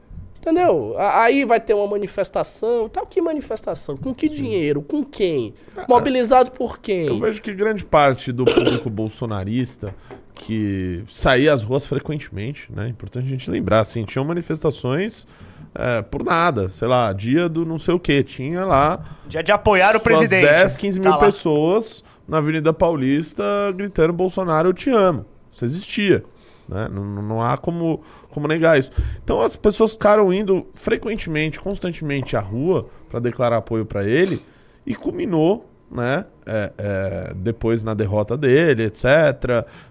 Entendeu? 0.54 0.94
Aí 0.98 1.46
vai 1.46 1.58
ter 1.62 1.74
uma 1.74 1.88
manifestação, 1.88 2.90
tal, 2.90 3.06
que 3.06 3.22
manifestação? 3.22 3.96
Com 3.96 4.14
que 4.14 4.28
dinheiro? 4.28 4.82
Com 4.82 5.02
quem? 5.02 5.54
Mobilizado 5.88 6.52
por 6.52 6.74
Eu 6.74 6.80
quem? 6.82 7.20
vejo 7.22 7.42
que 7.42 7.54
grande 7.54 7.86
parte 7.86 8.30
do 8.34 8.44
público 8.44 8.90
bolsonarista 8.90 9.96
que 10.36 11.02
saía 11.08 11.54
às 11.54 11.64
ruas 11.64 11.86
frequentemente, 11.86 12.70
né? 12.76 12.90
Importante 12.90 13.26
a 13.26 13.30
gente 13.30 13.50
lembrar, 13.50 13.80
assim, 13.80 14.04
tinham 14.04 14.26
manifestações 14.26 15.26
é, 15.74 16.02
por 16.02 16.26
nada, 16.26 16.70
sei 16.70 16.90
lá, 16.90 17.14
dia 17.14 17.48
do 17.48 17.64
não 17.64 17.80
sei 17.80 17.94
o 17.94 18.00
que, 18.00 18.22
tinha 18.22 18.66
lá 18.66 19.02
Dia 19.26 19.42
de 19.42 19.52
apoiar 19.54 19.96
o 19.96 20.00
presidente. 20.02 20.46
10, 20.46 20.76
15 20.76 21.00
mil 21.00 21.12
Tá 21.12 21.20
pessoas 21.20 22.04
na 22.28 22.40
Avenida 22.40 22.74
Paulista 22.74 23.44
gritando 23.74 24.12
Bolsonaro, 24.12 24.68
eu 24.70 24.74
te 24.74 24.90
amo. 24.90 25.26
Isso 25.54 25.64
existia. 25.64 26.22
Né? 26.68 26.88
Não- 26.92 27.04
não 27.22 27.42
há 27.42 27.58
como, 27.58 28.02
como 28.34 28.48
negar 28.48 28.78
isso. 28.78 28.92
Então 29.24 29.42
as 29.42 29.56
pessoas 29.56 29.94
ficaram 29.94 30.34
indo 30.34 30.68
frequentemente, 30.74 31.60
constantemente 31.60 32.36
à 32.36 32.40
rua 32.40 32.88
para 33.10 33.20
declarar 33.20 33.58
apoio 33.58 33.86
para 33.86 34.04
ele 34.04 34.42
e 34.86 34.96
culminou, 34.96 35.70
né? 35.90 36.26
é, 36.46 36.74
é, 36.78 37.34
depois 37.36 37.84
na 37.84 37.94
derrota 37.94 38.38
dele, 38.38 38.84
etc. 38.84 39.06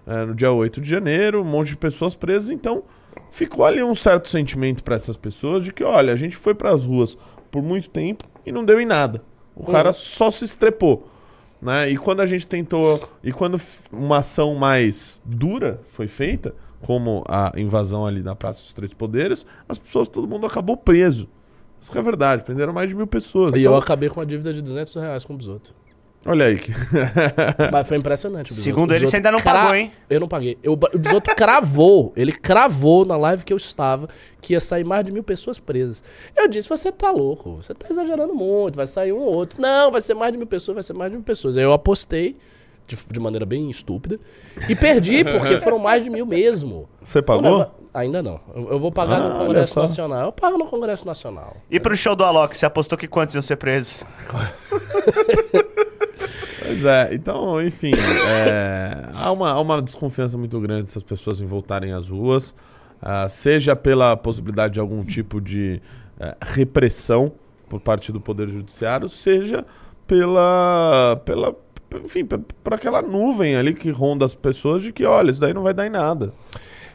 é, 0.05 0.25
no 0.25 0.35
dia 0.35 0.51
8 0.51 0.81
de 0.81 0.89
janeiro, 0.89 1.41
um 1.41 1.45
monte 1.45 1.69
de 1.69 1.77
pessoas 1.77 2.15
presas. 2.15 2.49
Então 2.49 2.83
ficou 3.29 3.65
ali 3.65 3.83
um 3.83 3.95
certo 3.95 4.29
sentimento 4.29 4.83
para 4.83 4.95
essas 4.95 5.17
pessoas 5.17 5.63
de 5.63 5.73
que, 5.73 5.83
olha, 5.83 6.13
a 6.13 6.15
gente 6.15 6.35
foi 6.35 6.53
para 6.53 6.71
as 6.71 6.85
ruas 6.85 7.17
por 7.51 7.61
muito 7.61 7.89
tempo 7.89 8.25
e 8.45 8.51
não 8.51 8.65
deu 8.65 8.79
em 8.79 8.85
nada. 8.85 9.23
O 9.55 9.65
cara 9.65 9.93
só 9.93 10.31
se 10.31 10.45
estrepou. 10.45 11.07
Né? 11.61 11.91
E 11.91 11.97
quando 11.97 12.19
a 12.21 12.25
gente 12.25 12.45
tentou. 12.45 13.07
E 13.23 13.31
quando 13.31 13.59
uma 13.91 14.17
ação 14.17 14.55
mais 14.55 15.21
dura 15.23 15.79
foi 15.87 16.07
feita, 16.07 16.53
como 16.85 17.23
a 17.27 17.51
invasão 17.57 18.05
ali 18.05 18.21
na 18.21 18.35
Praça 18.35 18.61
dos 18.63 18.73
Três 18.73 18.93
Poderes, 18.93 19.45
as 19.67 19.79
pessoas, 19.79 20.07
todo 20.07 20.27
mundo 20.27 20.45
acabou 20.45 20.77
preso. 20.77 21.27
Isso 21.81 21.91
que 21.91 21.97
é 21.97 22.01
verdade, 22.01 22.43
prenderam 22.43 22.71
mais 22.71 22.87
de 22.89 22.95
mil 22.95 23.07
pessoas. 23.07 23.55
E 23.55 23.59
Então, 23.61 23.73
eu 23.73 23.77
acabei 23.77 24.07
com 24.09 24.19
uma 24.19 24.25
dívida 24.25 24.53
de 24.53 24.61
200 24.61 24.93
reais 24.95 25.25
com 25.25 25.33
o 25.33 25.37
Bisoto. 25.37 25.73
Olha 26.25 26.45
aí. 26.45 26.57
que- 26.57 26.71
Mas 27.71 27.85
foi 27.85 27.97
impressionante. 27.97 28.53
Segundo 28.53 28.91
ele, 28.91 28.99
Bisoto 29.01 29.09
você 29.11 29.15
ainda 29.17 29.31
não 29.31 29.39
cra- 29.41 29.51
pagou, 29.53 29.75
hein? 29.75 29.91
Eu 30.09 30.19
não 30.21 30.27
paguei. 30.29 30.57
Eu, 30.63 30.71
o 30.71 30.97
Bisoto 30.97 31.35
cravou, 31.35 32.13
ele 32.15 32.31
cravou 32.31 33.03
na 33.03 33.17
live 33.17 33.43
que 33.43 33.51
eu 33.51 33.57
estava 33.57 34.07
que 34.39 34.53
ia 34.53 34.61
sair 34.61 34.85
mais 34.85 35.05
de 35.05 35.11
mil 35.11 35.23
pessoas 35.23 35.59
presas. 35.59 36.01
Eu 36.33 36.47
disse, 36.47 36.69
você 36.69 36.89
tá 36.93 37.11
louco, 37.11 37.57
você 37.61 37.73
tá 37.73 37.87
exagerando 37.89 38.33
muito, 38.33 38.77
vai 38.77 38.87
sair 38.87 39.11
um 39.11 39.17
ou 39.19 39.33
outro. 39.33 39.61
Não, 39.61 39.91
vai 39.91 39.99
ser 39.99 40.13
mais 40.13 40.31
de 40.31 40.37
mil 40.37 40.47
pessoas, 40.47 40.75
vai 40.75 40.83
ser 40.83 40.93
mais 40.93 41.11
de 41.11 41.17
mil 41.17 41.25
pessoas. 41.25 41.57
Aí 41.57 41.63
eu 41.63 41.73
apostei 41.73 42.37
de, 42.87 42.97
de 43.11 43.19
maneira 43.19 43.45
bem 43.45 43.69
estúpida 43.69 44.19
e 44.67 44.75
perdi, 44.75 45.23
porque 45.23 45.57
foram 45.59 45.79
mais 45.79 46.03
de 46.03 46.09
mil 46.09 46.25
mesmo. 46.25 46.87
Você 47.01 47.21
pagou? 47.21 47.71
Ainda 47.93 48.23
não. 48.23 48.39
Eu, 48.55 48.71
eu 48.71 48.79
vou 48.79 48.91
pagar 48.91 49.21
Ah, 49.21 49.29
no 49.29 49.35
Congresso. 49.45 49.79
Nacional. 49.79 50.25
Eu 50.25 50.31
pago 50.31 50.57
no 50.57 50.65
Congresso 50.65 51.05
Nacional. 51.05 51.57
E 51.69 51.79
pro 51.79 51.95
show 51.95 52.15
do 52.15 52.23
Alok, 52.23 52.57
você 52.57 52.65
apostou 52.65 52.97
que 52.97 53.07
quantos 53.07 53.35
iam 53.35 53.41
ser 53.41 53.55
presos? 53.57 54.03
Pois 56.65 56.85
é, 56.85 57.13
então, 57.13 57.61
enfim, 57.61 57.91
é, 57.93 59.09
há, 59.15 59.31
uma, 59.31 59.51
há 59.51 59.59
uma 59.59 59.81
desconfiança 59.81 60.37
muito 60.37 60.59
grande 60.61 60.83
dessas 60.83 61.03
pessoas 61.03 61.41
em 61.41 61.45
voltarem 61.45 61.91
às 61.91 62.07
ruas, 62.07 62.55
ah, 63.01 63.27
seja 63.27 63.75
pela 63.75 64.15
possibilidade 64.15 64.75
de 64.75 64.79
algum 64.79 65.03
tipo 65.03 65.41
de 65.41 65.81
eh, 66.19 66.35
repressão 66.41 67.33
por 67.67 67.81
parte 67.81 68.11
do 68.13 68.21
Poder 68.21 68.47
Judiciário, 68.47 69.09
seja 69.09 69.65
pela, 70.07 71.21
pela 71.25 71.53
enfim, 72.03 72.25
p- 72.25 72.39
por 72.63 72.73
aquela 72.73 73.01
nuvem 73.01 73.55
ali 73.55 73.73
que 73.73 73.89
ronda 73.91 74.23
as 74.25 74.33
pessoas 74.35 74.81
de 74.83 74.91
que, 74.93 75.05
olha, 75.05 75.31
isso 75.31 75.39
daí 75.41 75.53
não 75.53 75.63
vai 75.63 75.73
dar 75.73 75.85
em 75.85 75.89
nada. 75.89 76.33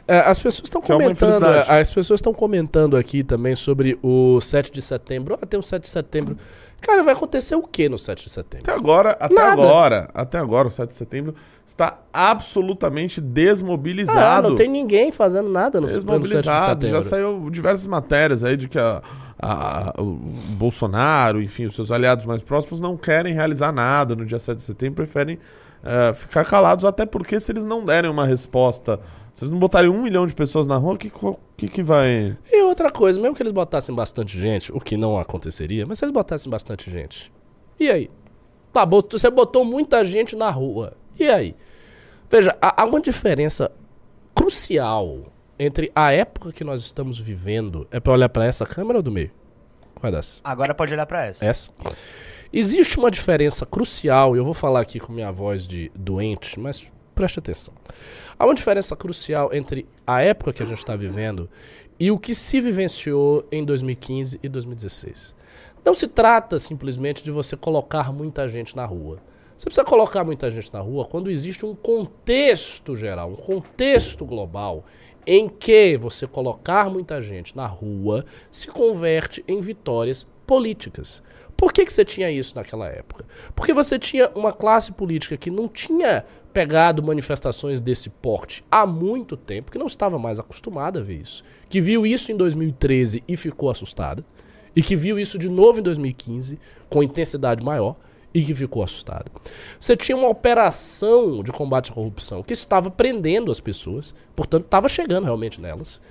É, 0.07 0.19
as 0.21 0.39
pessoas 0.39 0.63
estão 0.65 0.81
é 0.81 0.85
comentando, 0.85 1.11
infelicidade. 1.11 1.71
as 1.71 1.91
pessoas 1.91 2.17
estão 2.17 2.33
comentando 2.33 2.97
aqui 2.97 3.23
também 3.23 3.55
sobre 3.55 3.97
o 4.01 4.41
7 4.41 4.71
de 4.71 4.81
setembro. 4.81 5.37
Ah, 5.39 5.45
tem 5.45 5.59
o 5.59 5.63
7 5.63 5.83
de 5.83 5.89
setembro. 5.89 6.35
Cara, 6.81 7.03
vai 7.03 7.13
acontecer 7.13 7.55
o 7.55 7.61
que 7.61 7.87
no 7.89 7.97
7 7.99 8.23
de 8.23 8.31
setembro? 8.31 8.71
Até 8.71 8.79
agora, 8.79 9.11
até 9.19 9.33
Nada. 9.35 9.51
agora, 9.51 10.07
até 10.13 10.37
agora, 10.39 10.67
o 10.69 10.71
7 10.71 10.89
de 10.89 10.95
setembro 10.95 11.35
está 11.65 11.99
absolutamente 12.11 13.19
Ah, 13.19 13.23
desmobilizado. 13.23 14.49
não 14.49 14.55
tem 14.55 14.69
ninguém 14.69 15.11
fazendo 15.11 15.49
nada 15.49 15.79
no, 15.79 15.87
pelo 15.87 15.99
7 15.99 15.99
de 15.99 16.05
Desmobilizado. 16.05 16.81
setembro. 16.81 17.01
Já 17.03 17.09
saiu 17.09 17.49
diversas 17.51 17.85
matérias 17.85 18.43
aí 18.43 18.55
de 18.57 18.67
que 18.69 18.79
a- 18.79 19.01
a- 19.41 19.93
o 19.97 20.03
Bolsonaro, 20.57 21.41
enfim, 21.41 21.65
os 21.65 21.75
seus 21.75 21.91
aliados 21.91 22.25
mais 22.25 22.41
próximos 22.41 22.79
não 22.79 22.97
querem 22.97 23.33
realizar 23.33 23.71
nada 23.71 24.15
no 24.15 24.25
dia 24.25 24.37
7 24.39 24.57
de 24.57 24.63
setembro, 24.63 24.95
preferem 24.95 25.39
eh, 25.81 26.13
ficar 26.13 26.43
calados, 26.43 26.83
até 26.83 27.05
porque 27.05 27.39
se 27.39 27.51
eles 27.53 27.63
não 27.63 27.85
derem 27.85 28.11
uma 28.11 28.25
resposta, 28.25 28.99
se 29.33 29.45
eles 29.45 29.51
não 29.53 29.57
botarem 29.59 29.89
um 29.89 30.01
milhão 30.03 30.27
de 30.27 30.35
pessoas 30.35 30.67
na 30.67 30.75
rua, 30.75 30.95
o 30.95 30.97
que, 30.97 31.09
que, 31.55 31.67
que 31.69 31.81
vai. 31.81 32.35
E 32.51 32.61
outra 32.63 32.91
coisa, 32.91 33.17
mesmo 33.17 33.33
que 33.33 33.41
eles 33.41 33.53
botassem 33.53 33.95
bastante 33.95 34.37
gente, 34.37 34.73
o 34.73 34.79
que 34.81 34.97
não 34.97 35.17
aconteceria, 35.17 35.85
mas 35.85 35.97
se 35.99 36.03
eles 36.03 36.13
botassem 36.13 36.51
bastante 36.51 36.91
gente, 36.91 37.31
e 37.79 37.89
aí? 37.89 38.11
Tá, 38.73 38.83
você 38.85 39.29
botou 39.31 39.63
muita 39.63 40.03
gente 40.03 40.35
na 40.35 40.49
rua, 40.49 40.91
e 41.17 41.29
aí? 41.29 41.55
Veja, 42.29 42.57
há 42.61 42.83
uma 42.83 42.99
diferença 42.99 43.71
crucial 44.35 45.19
entre 45.59 45.91
a 45.93 46.11
época 46.13 46.53
que 46.53 46.63
nós 46.63 46.81
estamos 46.81 47.19
vivendo. 47.19 47.85
É 47.91 47.99
pra 47.99 48.13
olhar 48.13 48.29
pra 48.29 48.45
essa 48.45 48.65
câmera 48.65 48.99
ou 48.99 49.03
do 49.03 49.11
meio? 49.11 49.29
Qual 49.93 50.11
é 50.11 50.15
dessa? 50.15 50.39
Agora 50.43 50.73
pode 50.73 50.93
olhar 50.93 51.05
pra 51.05 51.25
essa. 51.25 51.45
Essa. 51.45 51.71
Existe 52.51 52.97
uma 52.97 53.11
diferença 53.11 53.65
crucial, 53.65 54.35
e 54.35 54.39
eu 54.39 54.45
vou 54.45 54.53
falar 54.53 54.79
aqui 54.79 54.99
com 54.99 55.11
minha 55.11 55.31
voz 55.31 55.67
de 55.67 55.91
doente, 55.93 56.59
mas 56.59 56.91
preste 57.13 57.37
atenção. 57.37 57.73
Há 58.39 58.45
uma 58.45 58.55
diferença 58.55 58.95
crucial 58.95 59.53
entre 59.53 59.85
a 60.07 60.21
época 60.21 60.53
que 60.53 60.63
a 60.63 60.65
gente 60.65 60.77
está 60.77 60.95
vivendo 60.95 61.49
e 61.99 62.09
o 62.09 62.17
que 62.17 62.33
se 62.33 62.61
vivenciou 62.61 63.45
em 63.51 63.63
2015 63.65 64.39
e 64.41 64.47
2016. 64.47 65.35
Não 65.83 65.93
se 65.93 66.07
trata 66.07 66.57
simplesmente 66.57 67.21
de 67.21 67.29
você 67.29 67.57
colocar 67.57 68.13
muita 68.13 68.47
gente 68.47 68.75
na 68.75 68.85
rua. 68.85 69.19
Você 69.57 69.65
precisa 69.65 69.83
colocar 69.83 70.23
muita 70.23 70.49
gente 70.49 70.73
na 70.73 70.79
rua 70.79 71.05
quando 71.05 71.29
existe 71.29 71.65
um 71.65 71.75
contexto 71.75 72.95
geral, 72.95 73.31
um 73.31 73.35
contexto 73.35 74.25
global 74.25 74.85
em 75.31 75.47
que 75.47 75.95
você 75.95 76.25
colocar 76.25 76.89
muita 76.89 77.21
gente 77.21 77.55
na 77.55 77.67
rua 77.67 78.25
se 78.49 78.67
converte 78.67 79.45
em 79.47 79.59
vitórias 79.59 80.25
políticas. 80.47 81.21
Por 81.55 81.71
que, 81.71 81.85
que 81.85 81.93
você 81.93 82.03
tinha 82.03 82.31
isso 82.31 82.55
naquela 82.55 82.87
época? 82.87 83.23
Porque 83.53 83.71
você 83.71 83.99
tinha 83.99 84.27
uma 84.33 84.51
classe 84.51 84.91
política 84.91 85.37
que 85.37 85.51
não 85.51 85.67
tinha 85.67 86.25
pegado 86.51 87.03
manifestações 87.03 87.79
desse 87.79 88.09
porte 88.09 88.65
há 88.71 88.87
muito 88.87 89.37
tempo, 89.37 89.71
que 89.71 89.77
não 89.77 89.85
estava 89.85 90.17
mais 90.17 90.39
acostumada 90.39 90.99
a 90.99 91.03
ver 91.03 91.21
isso, 91.21 91.43
que 91.69 91.79
viu 91.79 92.07
isso 92.07 92.31
em 92.31 92.35
2013 92.35 93.23
e 93.27 93.37
ficou 93.37 93.69
assustada, 93.69 94.25
e 94.75 94.81
que 94.81 94.95
viu 94.95 95.19
isso 95.19 95.37
de 95.37 95.47
novo 95.47 95.79
em 95.79 95.83
2015 95.83 96.57
com 96.89 97.03
intensidade 97.03 97.63
maior 97.63 97.95
e 98.33 98.43
que 98.43 98.53
ficou 98.53 98.83
assustada. 98.83 99.25
Você 99.79 99.97
tinha 99.97 100.15
uma 100.17 100.29
operação 100.29 101.43
de 101.43 101.51
combate 101.51 101.91
à 101.91 101.93
corrupção 101.93 102.43
que 102.43 102.53
estava 102.53 102.91
prendendo 102.91 103.51
as 103.51 103.59
pessoas, 103.59 104.13
portanto 104.35 104.65
estava 104.65 104.87
chegando 104.87 105.23
realmente 105.25 105.59
nelas. 105.59 106.01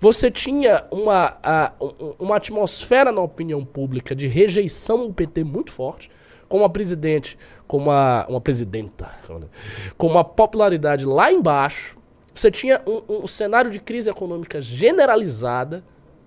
Você 0.00 0.30
tinha 0.30 0.84
uma, 0.90 1.38
um- 1.80 2.14
uma 2.18 2.36
atmosfera 2.36 3.10
na 3.10 3.22
opinião 3.22 3.64
pública 3.64 4.14
de 4.14 4.26
rejeição 4.26 5.00
ao 5.02 5.12
PT 5.12 5.44
muito 5.44 5.72
forte, 5.72 6.10
com 6.48 6.58
uma 6.58 6.68
presidente, 6.68 7.38
com 7.66 7.78
uma, 7.78 8.26
uma 8.28 8.40
presidenta, 8.40 9.10
com 9.96 10.06
uma 10.06 10.22
popularidade 10.22 11.06
lá 11.06 11.32
embaixo. 11.32 11.96
Você 12.34 12.50
tinha 12.50 12.82
um, 12.86 13.22
um 13.22 13.26
cenário 13.26 13.70
de 13.70 13.80
crise 13.80 14.10
econômica 14.10 14.60
generalizada, 14.60 15.82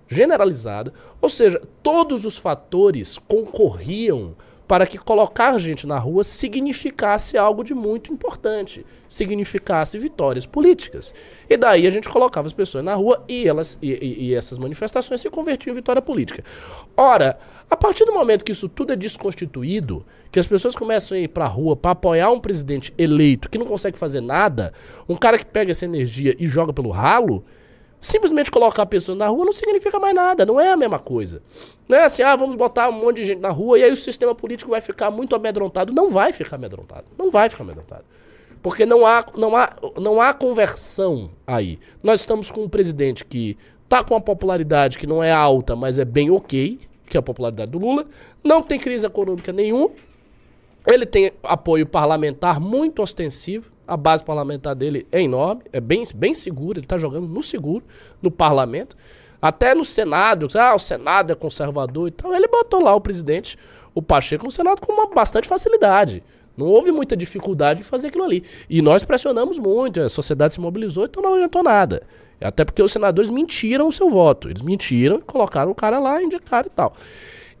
generalizada, 0.08 0.92
ou 1.20 1.28
seja, 1.28 1.62
todos 1.82 2.24
os 2.24 2.36
fatores 2.36 3.18
concorriam 3.18 4.34
para 4.68 4.86
que 4.86 4.98
colocar 4.98 5.58
gente 5.58 5.86
na 5.86 5.98
rua 5.98 6.22
significasse 6.22 7.38
algo 7.38 7.64
de 7.64 7.72
muito 7.74 8.12
importante, 8.12 8.84
significasse 9.08 9.98
vitórias 9.98 10.44
políticas. 10.44 11.14
E 11.48 11.56
daí 11.56 11.86
a 11.86 11.90
gente 11.90 12.08
colocava 12.08 12.46
as 12.46 12.52
pessoas 12.52 12.84
na 12.84 12.94
rua 12.94 13.24
e 13.26 13.48
elas 13.48 13.78
e, 13.80 13.90
e- 13.92 14.24
e 14.28 14.34
essas 14.34 14.58
manifestações 14.58 15.22
se 15.22 15.30
convertiam 15.30 15.72
em 15.72 15.76
vitória 15.76 16.02
política. 16.02 16.44
Ora, 16.94 17.38
a 17.70 17.76
partir 17.76 18.04
do 18.04 18.12
momento 18.12 18.44
que 18.44 18.52
isso 18.52 18.68
tudo 18.68 18.92
é 18.92 18.96
desconstituído, 18.96 20.04
que 20.30 20.38
as 20.38 20.46
pessoas 20.46 20.74
começam 20.76 21.16
a 21.16 21.20
ir 21.20 21.28
pra 21.28 21.46
rua 21.46 21.74
para 21.74 21.92
apoiar 21.92 22.30
um 22.30 22.38
presidente 22.40 22.92
eleito 22.98 23.48
que 23.48 23.56
não 23.58 23.66
consegue 23.66 23.98
fazer 23.98 24.20
nada, 24.20 24.72
um 25.08 25.16
cara 25.16 25.38
que 25.38 25.46
pega 25.46 25.70
essa 25.72 25.86
energia 25.86 26.36
e 26.38 26.46
joga 26.46 26.72
pelo 26.74 26.90
ralo, 26.90 27.42
Simplesmente 28.00 28.50
colocar 28.50 28.86
pessoas 28.86 29.18
na 29.18 29.26
rua 29.26 29.46
não 29.46 29.52
significa 29.52 29.98
mais 29.98 30.14
nada, 30.14 30.46
não 30.46 30.60
é 30.60 30.70
a 30.70 30.76
mesma 30.76 30.98
coisa. 30.98 31.42
Não 31.88 31.96
é 31.96 32.04
assim, 32.04 32.22
ah, 32.22 32.36
vamos 32.36 32.54
botar 32.54 32.88
um 32.88 32.92
monte 32.92 33.16
de 33.16 33.24
gente 33.24 33.40
na 33.40 33.50
rua 33.50 33.78
e 33.78 33.82
aí 33.82 33.90
o 33.90 33.96
sistema 33.96 34.34
político 34.34 34.70
vai 34.70 34.80
ficar 34.80 35.10
muito 35.10 35.34
amedrontado. 35.34 35.92
Não 35.92 36.08
vai 36.08 36.32
ficar 36.32 36.56
amedrontado. 36.56 37.04
Não 37.18 37.30
vai 37.30 37.48
ficar 37.48 37.64
amedrontado. 37.64 38.04
Porque 38.62 38.84
não 38.84 39.06
há, 39.06 39.24
não 39.36 39.56
há, 39.56 39.76
não 40.00 40.20
há 40.20 40.32
conversão 40.32 41.30
aí. 41.46 41.78
Nós 42.02 42.20
estamos 42.20 42.50
com 42.50 42.62
um 42.62 42.68
presidente 42.68 43.24
que 43.24 43.56
tá 43.88 44.04
com 44.04 44.14
uma 44.14 44.20
popularidade 44.20 44.98
que 44.98 45.06
não 45.06 45.22
é 45.22 45.32
alta, 45.32 45.74
mas 45.74 45.98
é 45.98 46.04
bem 46.04 46.30
ok, 46.30 46.78
que 47.06 47.16
é 47.16 47.20
a 47.20 47.22
popularidade 47.22 47.70
do 47.70 47.78
Lula. 47.78 48.06
Não 48.44 48.62
tem 48.62 48.78
crise 48.78 49.06
econômica 49.06 49.52
nenhuma. 49.52 49.90
Ele 50.86 51.06
tem 51.06 51.32
apoio 51.42 51.86
parlamentar 51.86 52.60
muito 52.60 53.02
ostensivo. 53.02 53.70
A 53.88 53.96
base 53.96 54.22
parlamentar 54.22 54.74
dele 54.74 55.06
é 55.10 55.22
enorme, 55.22 55.62
é 55.72 55.80
bem, 55.80 56.04
bem 56.14 56.34
segura. 56.34 56.78
Ele 56.78 56.84
está 56.84 56.98
jogando 56.98 57.26
no 57.26 57.42
seguro, 57.42 57.82
no 58.20 58.30
parlamento. 58.30 58.94
Até 59.40 59.74
no 59.74 59.82
Senado, 59.82 60.46
ah, 60.58 60.74
o 60.74 60.78
Senado 60.78 61.32
é 61.32 61.34
conservador 61.34 62.06
e 62.06 62.10
tal. 62.10 62.34
Ele 62.34 62.46
botou 62.46 62.82
lá 62.82 62.94
o 62.94 63.00
presidente, 63.00 63.56
o 63.94 64.02
Pacheco, 64.02 64.44
no 64.44 64.52
Senado 64.52 64.82
com 64.82 64.92
uma 64.92 65.06
bastante 65.06 65.48
facilidade. 65.48 66.22
Não 66.54 66.66
houve 66.66 66.92
muita 66.92 67.16
dificuldade 67.16 67.80
em 67.80 67.82
fazer 67.82 68.08
aquilo 68.08 68.24
ali. 68.24 68.44
E 68.68 68.82
nós 68.82 69.04
pressionamos 69.04 69.58
muito, 69.58 70.00
a 70.00 70.08
sociedade 70.10 70.52
se 70.52 70.60
mobilizou, 70.60 71.06
então 71.06 71.22
não 71.22 71.34
adiantou 71.34 71.62
nada. 71.62 72.02
Até 72.38 72.66
porque 72.66 72.82
os 72.82 72.92
senadores 72.92 73.30
mentiram 73.30 73.88
o 73.88 73.92
seu 73.92 74.10
voto. 74.10 74.50
Eles 74.50 74.60
mentiram, 74.60 75.18
colocaram 75.20 75.70
o 75.70 75.74
cara 75.74 75.98
lá, 75.98 76.22
indicaram 76.22 76.66
e 76.66 76.70
tal. 76.70 76.92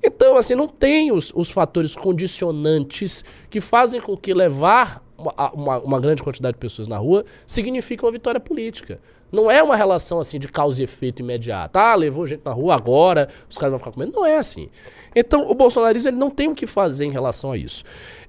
Então, 0.02 0.36
assim, 0.36 0.54
não 0.54 0.68
tem 0.68 1.10
os, 1.10 1.32
os 1.34 1.50
fatores 1.50 1.96
condicionantes 1.96 3.24
que 3.48 3.60
fazem 3.62 4.00
com 4.00 4.16
que 4.16 4.34
levar 4.34 5.02
uma, 5.18 5.52
uma, 5.52 5.78
uma, 5.80 6.00
grande 6.00 6.22
quantidade 6.22 6.54
de 6.54 6.60
pessoas 6.60 6.86
na 6.86 6.96
rua 6.96 7.24
signifique 7.46 8.04
uma 8.04 8.12
vitória 8.12 8.40
política. 8.40 9.00
Não 9.30 9.50
é 9.50 9.62
uma 9.62 9.76
relação 9.76 10.20
assim 10.20 10.38
de 10.38 10.48
causa 10.48 10.80
e 10.80 10.84
efeito 10.84 11.20
imediato. 11.20 11.76
Ah, 11.76 11.94
levou 11.94 12.26
gente 12.26 12.42
na 12.44 12.52
rua 12.52 12.74
agora, 12.74 13.28
os 13.50 13.58
caras 13.58 13.72
vão 13.72 13.78
ficar 13.78 13.92
comendo. 13.92 14.12
Não 14.12 14.24
é 14.24 14.38
assim. 14.38 14.70
Então, 15.14 15.50
o 15.50 15.54
bolsonarismo 15.54 16.08
ele 16.08 16.16
não 16.16 16.30
tem 16.30 16.48
o 16.48 16.54
que 16.54 16.66
fazer 16.66 17.04
em 17.04 17.10
relação 17.10 17.52
a 17.52 17.56
isso. 17.56 17.84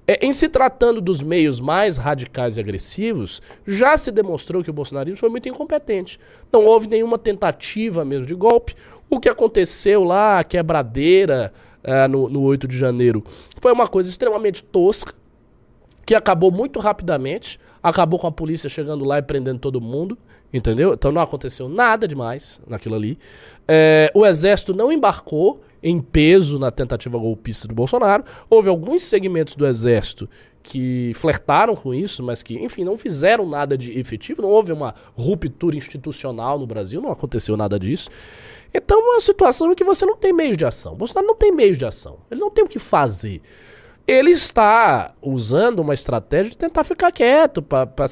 É, 0.05 0.25
em 0.25 0.33
se 0.33 0.49
tratando 0.49 0.99
dos 0.99 1.21
meios 1.21 1.59
mais 1.59 1.95
radicais 1.95 2.57
e 2.57 2.59
agressivos, 2.59 3.41
já 3.65 3.95
se 3.95 4.11
demonstrou 4.11 4.63
que 4.63 4.69
o 4.69 4.73
bolsonarismo 4.73 5.17
foi 5.17 5.29
muito 5.29 5.47
incompetente. 5.47 6.19
Não 6.51 6.65
houve 6.65 6.87
nenhuma 6.87 7.17
tentativa 7.17 8.03
mesmo 8.03 8.25
de 8.25 8.33
golpe. 8.33 8.75
O 9.07 9.19
que 9.19 9.29
aconteceu 9.29 10.03
lá, 10.03 10.39
a 10.39 10.43
quebradeira 10.43 11.53
uh, 11.83 12.07
no, 12.07 12.27
no 12.27 12.41
8 12.41 12.67
de 12.67 12.77
janeiro, 12.77 13.23
foi 13.61 13.71
uma 13.71 13.87
coisa 13.87 14.09
extremamente 14.09 14.63
tosca, 14.63 15.13
que 16.09 16.15
acabou 16.15 16.51
muito 16.51 16.79
rapidamente, 16.79 17.59
acabou 17.83 18.17
com 18.17 18.25
a 18.25 18.31
polícia 18.31 18.67
chegando 18.67 19.05
lá 19.05 19.19
e 19.19 19.21
prendendo 19.21 19.59
todo 19.59 19.79
mundo, 19.79 20.17
entendeu? 20.51 20.95
Então 20.95 21.11
não 21.11 21.21
aconteceu 21.21 21.69
nada 21.69 22.07
demais 22.07 22.59
naquilo 22.65 22.95
ali. 22.95 23.19
É, 23.67 24.11
o 24.15 24.25
exército 24.25 24.73
não 24.73 24.91
embarcou 24.91 25.61
em 25.83 26.01
peso 26.01 26.57
na 26.57 26.71
tentativa 26.71 27.15
golpista 27.15 27.67
do 27.67 27.75
Bolsonaro. 27.75 28.23
Houve 28.49 28.69
alguns 28.69 29.03
segmentos 29.03 29.53
do 29.53 29.67
exército 29.67 30.27
que 30.63 31.11
flertaram 31.13 31.75
com 31.75 31.93
isso, 31.93 32.23
mas 32.23 32.41
que, 32.41 32.55
enfim, 32.55 32.83
não 32.83 32.97
fizeram 32.97 33.47
nada 33.47 33.77
de 33.77 33.99
efetivo. 33.99 34.41
Não 34.41 34.49
houve 34.49 34.71
uma 34.71 34.95
ruptura 35.15 35.77
institucional 35.77 36.57
no 36.57 36.65
Brasil, 36.65 36.99
não 36.99 37.11
aconteceu 37.11 37.55
nada 37.55 37.77
disso. 37.77 38.09
Então 38.73 38.99
é 38.99 39.11
uma 39.11 39.21
situação 39.21 39.71
em 39.71 39.75
que 39.75 39.83
você 39.83 40.07
não 40.07 40.17
tem 40.17 40.33
meios 40.33 40.57
de 40.57 40.65
ação. 40.65 40.95
Bolsonaro 40.95 41.27
não 41.27 41.35
tem 41.35 41.51
meios 41.51 41.77
de 41.77 41.85
ação. 41.85 42.17
Ele 42.31 42.41
não 42.41 42.49
tem 42.49 42.65
o 42.65 42.67
que 42.67 42.79
fazer. 42.79 43.43
Ele 44.09 44.31
está 44.31 45.13
usando 45.21 45.81
uma 45.81 45.93
estratégia 45.93 46.49
de 46.49 46.57
tentar 46.57 46.83
ficar 46.83 47.11
quieto, 47.11 47.61
para 47.61 48.07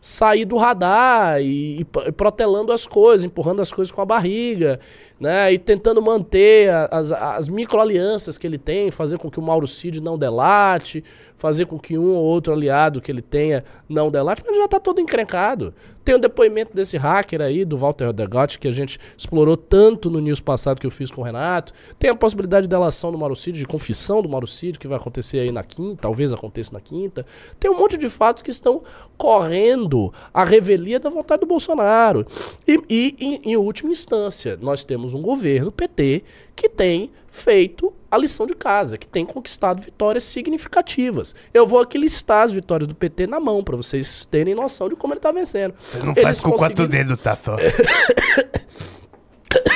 sair 0.00 0.46
do 0.46 0.56
radar 0.56 1.38
e, 1.42 1.80
e, 1.80 1.84
protelando 1.84 2.72
as 2.72 2.86
coisas, 2.86 3.24
empurrando 3.24 3.60
as 3.60 3.70
coisas 3.70 3.92
com 3.92 4.00
a 4.00 4.06
barriga, 4.06 4.80
né? 5.18 5.52
E 5.52 5.58
tentando 5.58 6.02
manter 6.02 6.70
as, 6.90 7.12
as 7.12 7.48
microalianças 7.48 8.36
que 8.36 8.46
ele 8.46 8.58
tem, 8.58 8.90
fazer 8.90 9.18
com 9.18 9.30
que 9.30 9.38
o 9.38 9.42
Mauro 9.42 9.66
Cid 9.66 10.00
não 10.00 10.18
delate, 10.18 11.04
fazer 11.36 11.66
com 11.66 11.78
que 11.78 11.98
um 11.98 12.14
ou 12.14 12.24
outro 12.24 12.52
aliado 12.52 13.00
que 13.00 13.12
ele 13.12 13.20
tenha 13.20 13.64
não 13.88 14.10
delate, 14.10 14.42
mas 14.46 14.56
já 14.56 14.64
está 14.64 14.80
todo 14.80 15.00
encrencado. 15.00 15.74
Tem 16.04 16.14
o 16.14 16.18
um 16.18 16.20
depoimento 16.20 16.74
desse 16.74 16.96
hacker 16.96 17.40
aí, 17.40 17.64
do 17.64 17.76
Walter 17.76 18.12
Degotti, 18.12 18.58
que 18.58 18.68
a 18.68 18.72
gente 18.72 18.98
explorou 19.16 19.56
tanto 19.56 20.10
no 20.10 20.20
news 20.20 20.40
passado 20.40 20.80
que 20.80 20.86
eu 20.86 20.90
fiz 20.90 21.10
com 21.10 21.20
o 21.20 21.24
Renato. 21.24 21.72
Tem 21.98 22.10
a 22.10 22.14
possibilidade 22.14 22.66
de 22.66 22.70
delação 22.70 23.10
do 23.10 23.18
Marucídio, 23.18 23.58
de 23.58 23.66
confissão 23.66 24.22
do 24.22 24.28
Marucídio, 24.28 24.80
que 24.80 24.88
vai 24.88 24.98
acontecer 24.98 25.38
aí 25.38 25.52
na 25.52 25.62
quinta, 25.62 25.98
talvez 26.00 26.32
aconteça 26.32 26.72
na 26.72 26.80
quinta. 26.80 27.26
Tem 27.60 27.70
um 27.70 27.78
monte 27.78 27.98
de 27.98 28.08
fatos 28.08 28.42
que 28.42 28.50
estão 28.50 28.82
correndo 29.16 30.12
a 30.32 30.44
revelia 30.44 30.98
da 30.98 31.10
vontade 31.10 31.40
do 31.40 31.46
Bolsonaro. 31.46 32.26
E, 32.66 32.80
e 32.88 33.16
em, 33.20 33.52
em 33.52 33.56
última 33.56 33.92
instância, 33.92 34.58
nós 34.60 34.82
temos 34.82 35.03
um 35.12 35.20
governo 35.20 35.72
PT 35.72 36.22
que 36.54 36.68
tem 36.68 37.10
feito 37.28 37.92
a 38.10 38.16
lição 38.16 38.46
de 38.46 38.54
casa, 38.54 38.96
que 38.96 39.06
tem 39.06 39.26
conquistado 39.26 39.82
vitórias 39.82 40.22
significativas. 40.22 41.34
Eu 41.52 41.66
vou 41.66 41.80
aqui 41.80 41.98
listar 41.98 42.44
as 42.44 42.52
vitórias 42.52 42.86
do 42.86 42.94
PT 42.94 43.26
na 43.26 43.40
mão, 43.40 43.64
para 43.64 43.76
vocês 43.76 44.24
terem 44.30 44.54
noção 44.54 44.88
de 44.88 44.94
como 44.94 45.12
ele 45.12 45.18
está 45.18 45.32
vencendo. 45.32 45.74
Você 45.78 45.98
não 45.98 46.12
Eles 46.12 46.22
faz 46.22 46.40
com 46.40 46.52
quatro 46.52 46.86
dedos, 46.86 47.20
tá 47.20 47.34
só. 47.36 47.56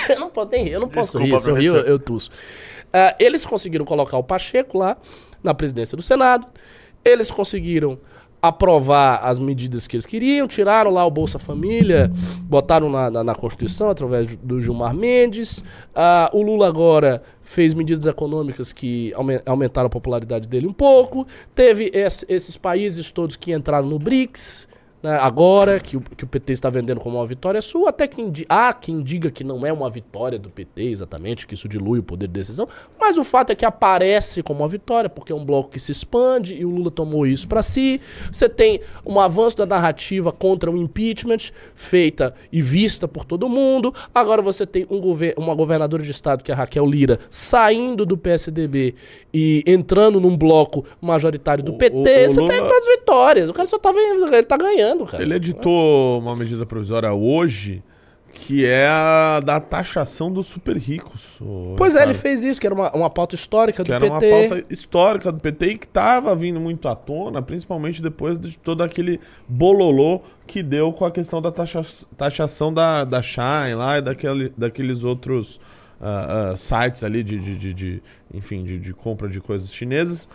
eu 0.09 0.21
não 0.21 0.31
posso 0.31 0.55
eu 0.55 0.81
não 0.81 0.89
posso 0.89 1.19
Desculpa, 1.19 1.59
rir. 1.59 1.69
Se 1.69 1.77
eu 1.77 1.81
eu, 1.81 1.87
eu 1.87 1.99
tuço. 1.99 2.31
Uh, 2.31 3.13
eles 3.19 3.45
conseguiram 3.45 3.85
colocar 3.85 4.17
o 4.17 4.23
Pacheco 4.23 4.79
lá 4.79 4.97
na 5.43 5.53
presidência 5.53 5.97
do 5.97 6.03
Senado. 6.03 6.47
Eles 7.05 7.31
conseguiram 7.31 7.99
aprovar 8.41 9.21
as 9.25 9.39
medidas 9.39 9.87
que 9.87 9.97
eles 9.97 10.07
queriam, 10.07 10.47
tiraram 10.47 10.91
lá 10.91 11.05
o 11.05 11.11
Bolsa 11.11 11.39
Família, 11.39 12.11
botaram 12.43 12.89
na, 12.89 13.11
na, 13.11 13.25
na 13.25 13.35
Constituição 13.35 13.91
através 13.91 14.37
do 14.37 14.61
Gilmar 14.61 14.95
Mendes. 14.95 15.59
Uh, 15.59 16.37
o 16.37 16.43
Lula 16.43 16.69
agora 16.69 17.23
fez 17.43 17.75
medidas 17.75 18.07
econômicas 18.07 18.73
que 18.73 19.13
aumentaram 19.45 19.87
a 19.87 19.91
popularidade 19.91 20.49
dele 20.49 20.67
um 20.67 20.73
pouco. 20.73 21.27
Teve 21.55 21.91
esse, 21.93 22.25
esses 22.29 22.57
países 22.57 23.11
todos 23.11 23.35
que 23.35 23.53
entraram 23.53 23.89
no 23.89 23.99
BRICS 23.99 24.68
agora, 25.03 25.79
que 25.79 25.97
o, 25.97 26.01
que 26.01 26.25
o 26.25 26.27
PT 26.27 26.53
está 26.53 26.69
vendendo 26.69 27.01
como 27.01 27.19
uma 27.19 27.27
vitória 27.27 27.63
sua, 27.63 27.91
até 27.91 28.09
quem 28.09 28.33
há 28.49 28.73
quem 28.73 29.03
diga 29.03 29.31
que 29.31 29.45
não 29.45 29.65
é 29.65 29.73
uma 29.73 29.89
vitória 29.89 30.39
do 30.39 30.51
PT 30.51 30.83
exatamente, 30.83 31.47
que 31.47 31.55
isso 31.55 31.69
dilui 31.69 32.01
o 32.01 32.03
poder 32.03 32.27
de 32.27 32.33
decisão, 32.33 32.69
mas 32.99 33.17
o 33.17 33.23
fato 33.23 33.51
é 33.51 33.55
que 33.55 33.65
aparece 33.65 34.43
como 34.43 34.61
uma 34.61 34.69
vitória, 34.69 35.09
porque 35.09 35.33
é 35.33 35.37
um 35.37 35.45
bloco 35.45 35.71
que 35.71 35.79
se 35.79 35.93
expande 35.93 36.57
e 36.57 36.65
o 36.65 36.71
Lula 36.71 36.91
tomou 36.91 37.27
isso 37.27 37.47
para 37.47 37.63
si. 37.63 38.01
Você 38.31 38.49
tem 38.49 38.81
um 39.07 39.21
avanço 39.21 39.57
da 39.57 39.67
narrativa 39.67 40.33
contra 40.33 40.71
o 40.71 40.77
impeachment, 40.77 41.53
feita 41.75 42.35
e 42.51 42.61
vista 42.61 43.07
por 43.07 43.25
todo 43.25 43.49
mundo. 43.49 43.95
Agora 44.13 44.43
você 44.43 44.67
tem 44.67 44.85
um 44.91 45.01
gover 45.01 45.35
uma 45.39 45.55
governadora 45.55 46.03
de 46.03 46.11
estado, 46.11 46.43
que 46.43 46.51
é 46.51 46.55
a 46.55 46.59
Raquel 46.59 46.87
Lira, 46.87 47.21
saindo 47.31 48.05
do 48.05 48.19
PSDB 48.19 48.95
e 49.33 49.63
entrando 49.67 50.21
num 50.21 50.37
bloco 50.37 50.85
majoritário 51.01 51.63
do 51.63 51.75
PT. 51.75 51.97
O, 51.97 52.01
o, 52.01 52.05
você 52.05 52.41
Lula... 52.41 52.53
tem 52.53 52.61
todas 52.61 52.89
as 52.89 52.99
vitórias. 52.99 53.51
O 53.51 53.53
cara 53.53 53.67
só 53.67 53.79
tá, 53.79 53.93
vendo, 53.93 54.27
ele 54.27 54.43
tá 54.43 54.57
ganhando 54.57 54.88
ganhando, 54.89 55.07
cara. 55.07 55.23
Ele 55.23 55.35
editou 55.35 56.19
uma 56.21 56.35
medida 56.35 56.65
provisória 56.65 57.13
hoje 57.13 57.83
que 58.31 58.67
é 58.67 58.87
a 58.87 59.41
da 59.41 59.59
taxação 59.59 60.31
dos 60.31 60.47
super 60.47 60.77
ricos. 60.77 61.39
Pois 61.77 61.97
é, 61.97 62.03
ele 62.03 62.15
fez 62.15 62.45
isso, 62.45 62.61
que 62.61 62.67
era 62.67 62.75
uma, 62.75 62.91
uma 62.95 63.11
pauta 63.11 63.35
histórica 63.35 63.83
que 63.83 63.91
do 63.91 63.99
PT. 63.99 64.07
era 64.07 64.15
uma 64.15 64.49
pauta 64.49 64.67
histórica 64.69 65.33
do 65.33 65.41
PT 65.41 65.67
e 65.67 65.79
que 65.79 65.87
estava 65.87 66.35
vindo 66.35 66.61
muito 66.61 66.89
à 66.89 66.95
tona, 66.95 67.41
principalmente 67.41 68.03
depois 68.03 68.39
de 68.39 68.59
todo 68.59 68.83
aquele 68.83 69.19
bololô 69.49 70.21
que 70.47 70.63
deu 70.63 70.93
com 70.93 71.05
a 71.07 71.11
questão 71.11 71.41
da 71.41 71.51
taxa, 71.51 71.81
taxação 72.17 72.73
da, 72.73 73.05
da 73.05 73.23
Shine 73.23 73.75
lá 73.75 73.99
e 73.99 74.03
daquele, 74.03 74.53
daqueles 74.57 75.05
outros 75.05 75.57
uh, 75.99 76.53
uh, 76.53 76.57
sites 76.57 77.03
ali 77.03 77.23
de, 77.23 77.39
de, 77.39 77.57
de, 77.57 77.75
de 77.75 78.03
enfim, 78.33 78.63
de, 78.63 78.79
de 78.79 78.93
compra 78.93 79.29
de 79.29 79.41
coisas 79.41 79.73
chinesas. 79.73 80.29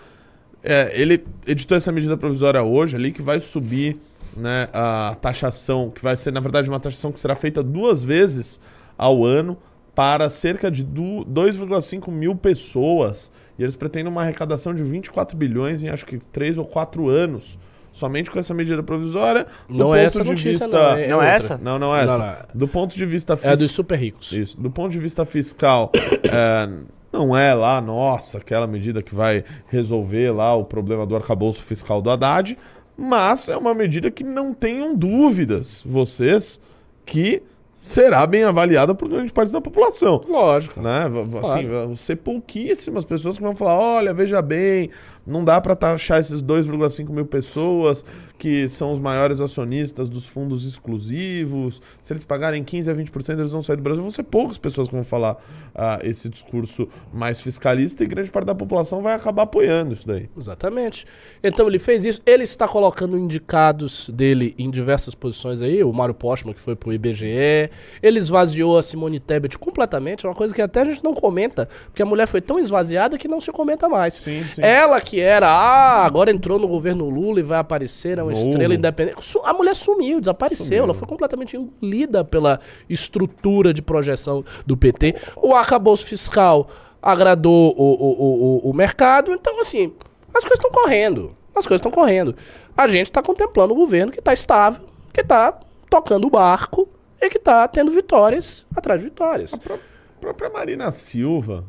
É, 0.63 0.91
ele 0.99 1.23
editou 1.45 1.75
essa 1.75 1.91
medida 1.91 2.15
provisória 2.15 2.63
hoje 2.63 2.95
ali 2.95 3.11
que 3.11 3.21
vai 3.21 3.39
subir 3.39 3.97
né, 4.35 4.67
a 4.73 5.15
taxação, 5.21 5.89
que 5.89 6.01
vai 6.01 6.15
ser, 6.15 6.31
na 6.31 6.39
verdade, 6.39 6.69
uma 6.69 6.79
taxação 6.79 7.11
que 7.11 7.19
será 7.19 7.35
feita 7.35 7.61
duas 7.63 8.03
vezes 8.03 8.59
ao 8.97 9.23
ano 9.25 9.57
para 9.95 10.29
cerca 10.29 10.71
de 10.71 10.83
2,5 10.83 12.11
mil 12.11 12.35
pessoas. 12.35 13.31
E 13.57 13.63
eles 13.63 13.75
pretendem 13.75 14.11
uma 14.11 14.21
arrecadação 14.21 14.73
de 14.73 14.83
24 14.83 15.37
bilhões 15.37 15.83
em 15.83 15.89
acho 15.89 16.05
que 16.05 16.17
3 16.17 16.57
ou 16.57 16.65
4 16.65 17.07
anos. 17.09 17.57
Somente 17.91 18.31
com 18.31 18.39
essa 18.39 18.55
medida 18.55 18.81
provisória. 18.81 19.45
não 19.69 19.93
é 19.93 20.03
essa 20.03 20.23
de 20.23 20.29
notícia, 20.31 20.65
vista... 20.65 20.67
não. 20.67 20.97
É, 20.97 21.07
não 21.07 21.21
é 21.21 21.35
essa? 21.35 21.57
Não, 21.59 21.77
não 21.77 21.95
é 21.95 22.03
essa. 22.03 22.17
Não, 22.17 22.25
não. 22.25 22.35
Do 22.55 22.67
ponto 22.67 22.95
de 22.95 23.05
vista 23.05 23.37
fiscal. 23.37 23.53
É 23.53 23.55
dos 23.55 23.69
super 23.69 23.99
ricos. 23.99 24.31
Isso. 24.31 24.59
Do 24.59 24.71
ponto 24.71 24.91
de 24.91 24.97
vista 24.97 25.23
fiscal, 25.25 25.91
é, 26.25 26.67
não 27.11 27.37
é 27.37 27.53
lá, 27.53 27.79
nossa, 27.79 28.39
aquela 28.39 28.65
medida 28.65 29.03
que 29.03 29.13
vai 29.13 29.43
resolver 29.67 30.31
lá 30.31 30.55
o 30.55 30.65
problema 30.65 31.05
do 31.05 31.15
arcabouço 31.15 31.61
fiscal 31.61 32.01
do 32.01 32.09
Haddad. 32.09 32.57
Mas 32.97 33.49
é 33.49 33.57
uma 33.57 33.73
medida 33.73 34.11
que 34.11 34.23
não 34.23 34.53
tenham 34.53 34.95
dúvidas, 34.95 35.83
vocês, 35.85 36.59
que 37.05 37.41
será 37.75 38.25
bem 38.27 38.43
avaliada 38.43 38.93
por 38.93 39.09
grande 39.09 39.33
parte 39.33 39.51
da 39.51 39.59
população. 39.59 40.21
Lógico. 40.27 40.79
Né? 40.81 40.99
Assim, 41.05 41.29
Claro. 41.39 41.69
vão 41.69 41.95
ser 41.95 42.17
pouquíssimas 42.17 43.03
pessoas 43.03 43.37
que 43.37 43.43
vão 43.43 43.55
falar: 43.55 43.77
olha, 43.79 44.13
veja 44.13 44.41
bem, 44.41 44.89
não 45.25 45.43
dá 45.43 45.59
para 45.61 45.75
taxar 45.75 46.19
esses 46.19 46.41
2,5 46.41 47.09
mil 47.09 47.25
pessoas 47.25 48.03
que 48.43 48.67
são 48.67 48.91
os 48.91 48.99
maiores 48.99 49.39
acionistas 49.39 50.09
dos 50.09 50.25
fundos 50.25 50.65
exclusivos. 50.65 51.81
Se 52.01 52.11
eles 52.11 52.25
pagarem 52.25 52.61
15 52.61 52.91
a 52.91 52.93
20%, 52.93 53.39
eles 53.39 53.51
vão 53.51 53.61
sair 53.61 53.77
do 53.77 53.81
Brasil. 53.81 54.01
Vão 54.01 54.11
ser 54.11 54.23
poucas 54.23 54.57
pessoas 54.57 54.89
que 54.89 54.93
vão 54.93 55.05
falar 55.05 55.37
ah, 55.73 55.99
esse 56.03 56.27
discurso 56.27 56.89
mais 57.13 57.39
fiscalista 57.39 58.03
e 58.03 58.07
grande 58.07 58.29
parte 58.29 58.47
da 58.47 58.53
população 58.53 59.01
vai 59.01 59.13
acabar 59.13 59.43
apoiando 59.43 59.93
isso 59.93 60.05
daí. 60.05 60.29
Exatamente. 60.37 61.05
Então 61.41 61.67
ele 61.69 61.79
fez 61.79 62.03
isso. 62.03 62.21
Ele 62.25 62.43
está 62.43 62.67
colocando 62.67 63.17
indicados 63.17 64.09
dele 64.09 64.53
em 64.57 64.69
diversas 64.69 65.15
posições 65.15 65.61
aí. 65.61 65.81
O 65.81 65.93
Mário 65.93 66.13
Postman, 66.13 66.53
que 66.53 66.59
foi 66.59 66.75
pro 66.75 66.91
IBGE. 66.91 67.69
Ele 68.01 68.17
esvaziou 68.17 68.77
a 68.77 68.83
Simone 68.83 69.21
Tebet 69.21 69.57
completamente. 69.57 70.25
É 70.25 70.29
uma 70.29 70.35
coisa 70.35 70.53
que 70.53 70.61
até 70.61 70.81
a 70.81 70.85
gente 70.85 71.01
não 71.01 71.13
comenta, 71.13 71.69
porque 71.85 72.01
a 72.01 72.05
mulher 72.05 72.27
foi 72.27 72.41
tão 72.41 72.59
esvaziada 72.59 73.17
que 73.17 73.29
não 73.29 73.39
se 73.39 73.53
comenta 73.53 73.87
mais. 73.87 74.15
Sim, 74.15 74.43
sim. 74.53 74.61
Ela 74.61 74.99
que 74.99 75.12
era, 75.19 75.47
ah, 75.49 76.05
agora 76.05 76.31
entrou 76.31 76.57
no 76.59 76.67
governo 76.67 77.09
Lula 77.09 77.39
e 77.39 77.43
vai 77.43 77.59
aparecer, 77.59 78.17
é 78.17 78.23
uma 78.23 78.31
estrela 78.33 78.73
independente. 78.73 79.17
A 79.43 79.53
mulher 79.53 79.75
sumiu, 79.75 80.19
desapareceu. 80.19 80.83
Ela 80.83 80.93
foi 80.93 81.07
completamente 81.07 81.55
engolida 81.57 82.23
pela 82.23 82.59
estrutura 82.89 83.73
de 83.73 83.81
projeção 83.81 84.43
do 84.65 84.77
PT. 84.77 85.15
O 85.37 85.53
arcabouço 85.55 86.05
fiscal 86.05 86.69
agradou 87.01 87.73
o, 87.77 87.83
o, 87.83 88.11
o, 88.11 88.67
o- 88.67 88.69
o 88.69 88.73
mercado. 88.73 89.31
Então, 89.33 89.59
assim, 89.59 89.93
as 90.33 90.41
coisas 90.43 90.59
estão 90.63 90.71
correndo. 90.71 91.35
As 91.55 91.65
coisas 91.67 91.79
estão 91.79 91.91
correndo. 91.91 92.35
A 92.75 92.87
gente 92.87 93.07
está 93.07 93.21
contemplando 93.21 93.73
um 93.73 93.77
governo 93.77 94.11
que 94.11 94.19
está 94.19 94.33
estável, 94.33 94.87
que 95.11 95.21
está 95.21 95.59
tocando 95.89 96.25
o 96.25 96.29
barco 96.29 96.87
e 97.21 97.29
que 97.29 97.37
está 97.37 97.67
tendo 97.67 97.91
vitórias 97.91 98.65
atrás 98.75 98.99
de 98.99 99.05
vitórias. 99.05 99.53
A 99.53 99.57
pró- 99.57 99.77
própria 100.19 100.49
Marina 100.49 100.91
Silva. 100.91 101.63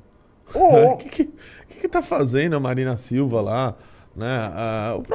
Oh. 0.54 0.92
O 0.94 0.96
que, 0.98 1.08
que, 1.08 1.30
que 1.74 1.80
que 1.80 1.88
tá 1.88 2.00
fazendo 2.02 2.56
a 2.56 2.60
Marina 2.60 2.96
Silva 2.96 3.40
lá? 3.40 3.74
Né? 4.16 4.50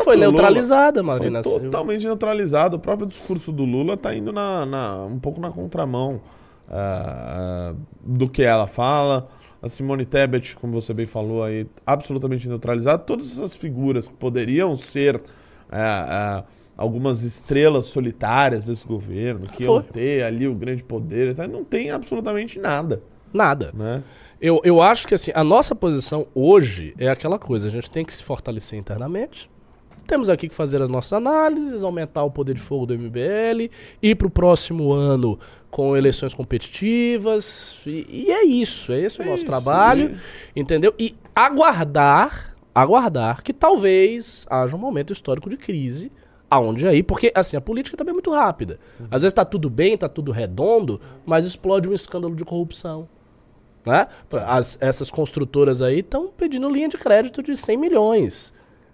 Foi 0.03 0.15
Lula 0.15 0.27
neutralizada, 0.27 1.03
foi 1.03 1.07
Marina 1.13 1.41
Silva. 1.43 1.59
totalmente 1.61 2.05
neutralizado. 2.05 2.75
O 2.75 2.79
próprio 2.79 3.07
discurso 3.07 3.51
do 3.51 3.63
Lula 3.63 3.95
tá 3.95 4.13
indo 4.13 4.31
na, 4.33 4.65
na- 4.65 5.05
um 5.05 5.17
pouco 5.19 5.39
na 5.39 5.49
contramão 5.49 6.21
ah, 6.69 7.71
ah, 7.71 7.75
do 8.03 8.27
que 8.29 8.43
ela 8.43 8.67
fala. 8.67 9.29
A 9.61 9.67
Simone 9.67 10.05
Tebet, 10.05 10.55
como 10.55 10.73
você 10.81 10.93
bem 10.93 11.05
falou 11.05 11.43
aí, 11.43 11.67
absolutamente 11.85 12.47
neutralizada. 12.47 12.97
Todas 12.99 13.31
essas 13.31 13.53
figuras 13.53 14.07
que 14.07 14.13
poderiam 14.13 14.75
ser 14.77 15.21
ah, 15.71 16.43
algumas 16.77 17.23
estrelas 17.23 17.87
solitárias 17.87 18.65
desse 18.65 18.87
governo, 18.87 19.41
que 19.47 19.63
iam 19.63 19.81
Foi. 19.81 19.83
ter 19.91 20.23
ali 20.23 20.47
o 20.47 20.55
grande 20.55 20.81
poder, 20.83 21.35
não 21.49 21.63
tem 21.63 21.91
absolutamente 21.91 22.57
nada, 22.57 23.01
Nada. 23.33 23.71
né? 23.73 24.01
Eu, 24.41 24.61
eu 24.63 24.81
acho 24.81 25.07
que 25.07 25.13
assim, 25.13 25.31
a 25.35 25.43
nossa 25.43 25.75
posição 25.75 26.27
hoje 26.33 26.93
é 26.97 27.09
aquela 27.09 27.37
coisa, 27.37 27.67
a 27.67 27.71
gente 27.71 27.91
tem 27.91 28.05
que 28.05 28.13
se 28.13 28.23
fortalecer 28.23 28.79
internamente. 28.79 29.49
Temos 30.07 30.27
aqui 30.27 30.49
que 30.49 30.55
fazer 30.55 30.81
as 30.81 30.89
nossas 30.89 31.13
análises, 31.13 31.83
aumentar 31.83 32.23
o 32.23 32.31
poder 32.31 32.55
de 32.55 32.61
fogo 32.61 32.87
do 32.87 32.97
MBL, 32.97 33.69
ir 34.01 34.15
para 34.15 34.25
o 34.25 34.29
próximo 34.29 34.91
ano 34.91 35.37
com 35.69 35.95
eleições 35.95 36.33
competitivas. 36.33 37.79
E, 37.85 38.25
e 38.27 38.31
é 38.31 38.43
isso, 38.43 38.91
é 38.91 39.01
esse 39.01 39.19
o 39.19 39.21
É 39.21 39.25
nosso 39.25 39.37
isso, 39.37 39.45
trabalho, 39.45 40.17
entendeu? 40.55 40.95
E 40.97 41.15
aguardar, 41.35 42.55
aguardar 42.73 43.43
que 43.43 43.53
talvez 43.53 44.47
haja 44.49 44.75
um 44.75 44.79
momento 44.79 45.13
histórico 45.13 45.47
de 45.47 45.57
crise, 45.57 46.11
aonde 46.49 46.87
aí, 46.87 47.03
porque 47.03 47.31
assim, 47.35 47.55
a 47.55 47.61
política 47.61 47.95
também 47.95 48.11
é 48.11 48.13
muito 48.13 48.31
rápida. 48.31 48.79
Às 49.11 49.21
vezes 49.21 49.33
tá 49.33 49.45
tudo 49.45 49.69
bem, 49.69 49.95
tá 49.95 50.09
tudo 50.09 50.31
redondo, 50.31 50.99
mas 51.23 51.45
explode 51.45 51.87
um 51.87 51.93
escândalo 51.93 52.35
de 52.35 52.43
corrupção. 52.43 53.07
Né? 53.85 54.07
As- 54.45 54.77
essas 54.81 55.09
construtoras 55.09 55.81
aí 55.81 55.99
estão 55.99 56.27
pedindo 56.27 56.69
linha 56.69 56.89
de 56.89 56.97
crédito 56.97 57.41
de 57.41 57.55
100 57.55 57.77
milhões. 57.77 58.53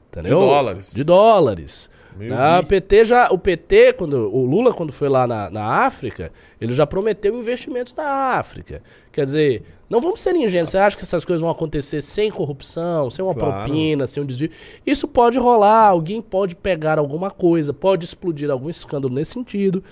Entendeu? 0.10 0.40
De 0.40 0.46
dólares. 0.46 0.94
De 0.94 1.04
dólares. 1.04 1.90
Né? 2.18 2.60
O. 2.60 2.66
PT 2.66 3.04
já, 3.06 3.28
o 3.30 3.38
PT, 3.38 3.94
quando, 3.94 4.14
o 4.34 4.46
Lula, 4.46 4.74
quando 4.74 4.94
foi 4.94 5.10
lá 5.10 5.28
na, 5.28 5.50
na 5.50 5.66
África, 5.86 6.32
ele 6.62 6.74
já 6.74 6.88
prometeu 6.88 7.38
investimentos 7.38 7.94
na 7.94 8.06
África. 8.38 8.82
Quer 9.12 9.26
dizer, 9.26 9.64
não 9.90 10.02
vamos 10.02 10.20
ser 10.22 10.36
ingênuos. 10.36 10.70
Você 10.72 10.78
acha 10.78 10.98
que 10.98 11.04
essas 11.04 11.24
coisas 11.24 11.42
vão 11.42 11.50
acontecer 11.50 12.02
sem 12.02 12.32
corrupção, 12.32 13.10
sem 13.12 13.24
uma 13.24 13.34
Claro. 13.36 13.64
propina, 13.66 14.08
sem 14.08 14.22
um 14.24 14.26
desvio? 14.26 14.50
Isso 14.86 15.08
pode 15.08 15.38
rolar, 15.38 15.88
alguém 15.90 16.22
pode 16.22 16.56
pegar 16.56 16.98
alguma 17.00 17.30
coisa, 17.30 17.74
pode 17.74 18.06
explodir 18.06 18.50
algum 18.50 18.70
escândalo 18.70 19.14
nesse 19.14 19.34
sentido. 19.34 19.84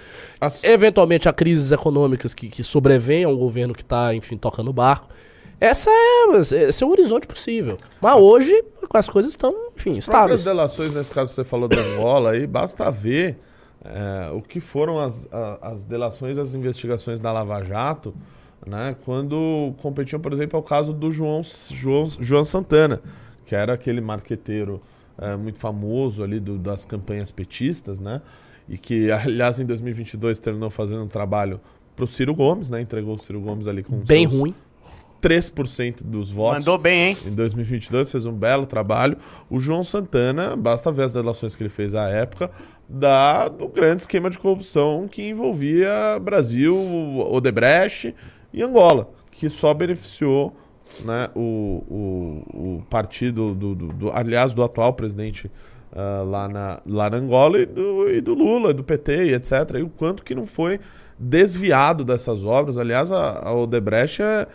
As- 0.42 0.64
Eventualmente, 0.64 1.30
há 1.30 1.34
crises 1.34 1.72
econômicas 1.72 2.34
que, 2.34 2.48
que 2.48 2.64
sobrevêm 2.64 3.24
a 3.24 3.30
um 3.30 3.38
governo 3.38 3.74
que 3.74 3.82
está, 3.82 4.14
enfim, 4.16 4.38
tocando 4.38 4.70
o 4.70 4.74
barco. 4.74 5.08
Essa 5.60 5.90
é, 5.90 6.38
esse 6.68 6.84
é 6.84 6.88
o 6.88 6.90
horizonte 6.90 7.26
possível. 7.26 7.78
Mas 8.02 8.16
hoje, 8.20 8.64
as 8.94 9.08
coisas 9.08 9.32
estão, 9.32 9.56
enfim, 9.78 9.92
As 9.92 9.98
estáveis. 10.00 10.44
delações, 10.44 10.94
nesse 10.94 11.12
caso 11.12 11.30
que 11.30 11.36
você 11.36 11.44
falou 11.46 11.70
da 11.70 11.80
Angola, 11.80 12.32
aí 12.32 12.46
basta 12.46 12.90
ver 12.92 13.38
é, 13.86 14.32
o 14.34 14.42
que 14.42 14.60
foram 14.60 15.00
as, 15.00 15.28
a- 15.32 15.60
as 15.62 15.84
delações, 15.84 16.38
as 16.38 16.56
investigações 16.56 17.20
da 17.20 17.32
Lava 17.32 17.62
Jato, 17.64 18.14
né, 18.66 18.96
quando 19.06 19.74
competiam, 19.78 20.20
por 20.20 20.32
exemplo, 20.34 20.58
ao 20.58 20.64
caso 20.64 20.94
do 20.94 21.12
João, 21.12 21.42
João, 21.72 22.08
João 22.20 22.44
Santana, 22.44 23.02
que 23.46 23.56
era 23.56 23.74
aquele 23.74 24.02
marqueteiro 24.02 24.80
é, 25.22 25.36
muito 25.36 25.60
famoso 25.60 26.24
ali 26.24 26.40
do- 26.40 26.58
das 26.58 26.86
campanhas 26.86 27.30
petistas, 27.30 28.00
né, 28.00 28.22
e 28.68 28.78
que, 28.78 29.12
aliás, 29.12 29.60
em 29.60 29.66
2022 29.66 30.40
terminou 30.40 30.70
fazendo 30.70 31.04
um 31.04 31.08
trabalho 31.08 31.60
pro 31.96 32.08
Ciro 32.08 32.34
Gomes, 32.34 32.70
né, 32.70 32.82
entregou 32.82 33.16
o 33.16 33.20
Ciro 33.20 33.40
Gomes 33.40 33.68
ali 33.68 33.84
com 33.84 33.98
Bem 33.98 34.28
seus 34.28 34.40
ruim. 34.42 34.56
3% 35.22 36.04
dos 36.04 36.30
votos. 36.30 36.60
Mandou 36.60 36.78
bem, 36.78 37.10
hein? 37.12 37.18
Em 37.26 37.32
2022 37.32 38.12
fez 38.12 38.26
um 38.26 38.34
belo 38.34 38.66
trabalho. 38.66 39.18
O 39.50 39.58
João 39.58 39.82
Santana, 39.82 40.54
basta 40.58 40.92
ver 40.92 41.04
as 41.04 41.14
delações 41.14 41.56
que 41.56 41.64
ele 41.64 41.70
fez 41.70 41.96
à 41.96 42.10
época, 42.10 42.52
da, 42.90 43.48
do 43.48 43.70
grande 43.70 44.02
esquema 44.02 44.30
de 44.30 44.38
corrupção 44.38 45.08
que 45.08 45.22
envolvia 45.30 46.20
Brasil, 46.22 46.76
Odebrecht 47.32 48.14
e 48.54 48.62
Angola, 48.62 49.10
que 49.32 49.50
só 49.50 49.74
beneficiou 49.74 50.56
né, 51.04 51.30
o, 51.36 51.84
o, 51.90 52.78
o 52.80 52.84
partido, 52.90 53.54
do, 53.56 53.74
do- 53.76 53.88
do- 53.94 54.12
aliás, 54.12 54.54
do 54.54 54.62
atual 54.64 54.94
presidente 54.94 55.50
ah, 55.96 56.24
lá, 56.26 56.48
na, 56.48 56.82
lá 56.86 57.10
na 57.10 57.18
Angola 57.18 57.60
e 57.60 57.66
do, 57.66 58.10
e 58.10 58.22
do 58.22 58.34
Lula, 58.34 58.74
do 58.74 58.84
PT 58.84 59.26
e 59.26 59.34
etc. 59.34 59.52
E 59.80 59.82
o 59.84 59.90
quanto 59.90 60.24
que 60.24 60.36
não 60.36 60.46
foi 60.46 60.80
desviado 61.18 62.04
dessas 62.04 62.44
obras. 62.46 62.78
Aliás, 62.78 63.12
a, 63.12 63.48
a 63.48 63.54
Odebrecht 63.56 64.22
é, 64.22 64.48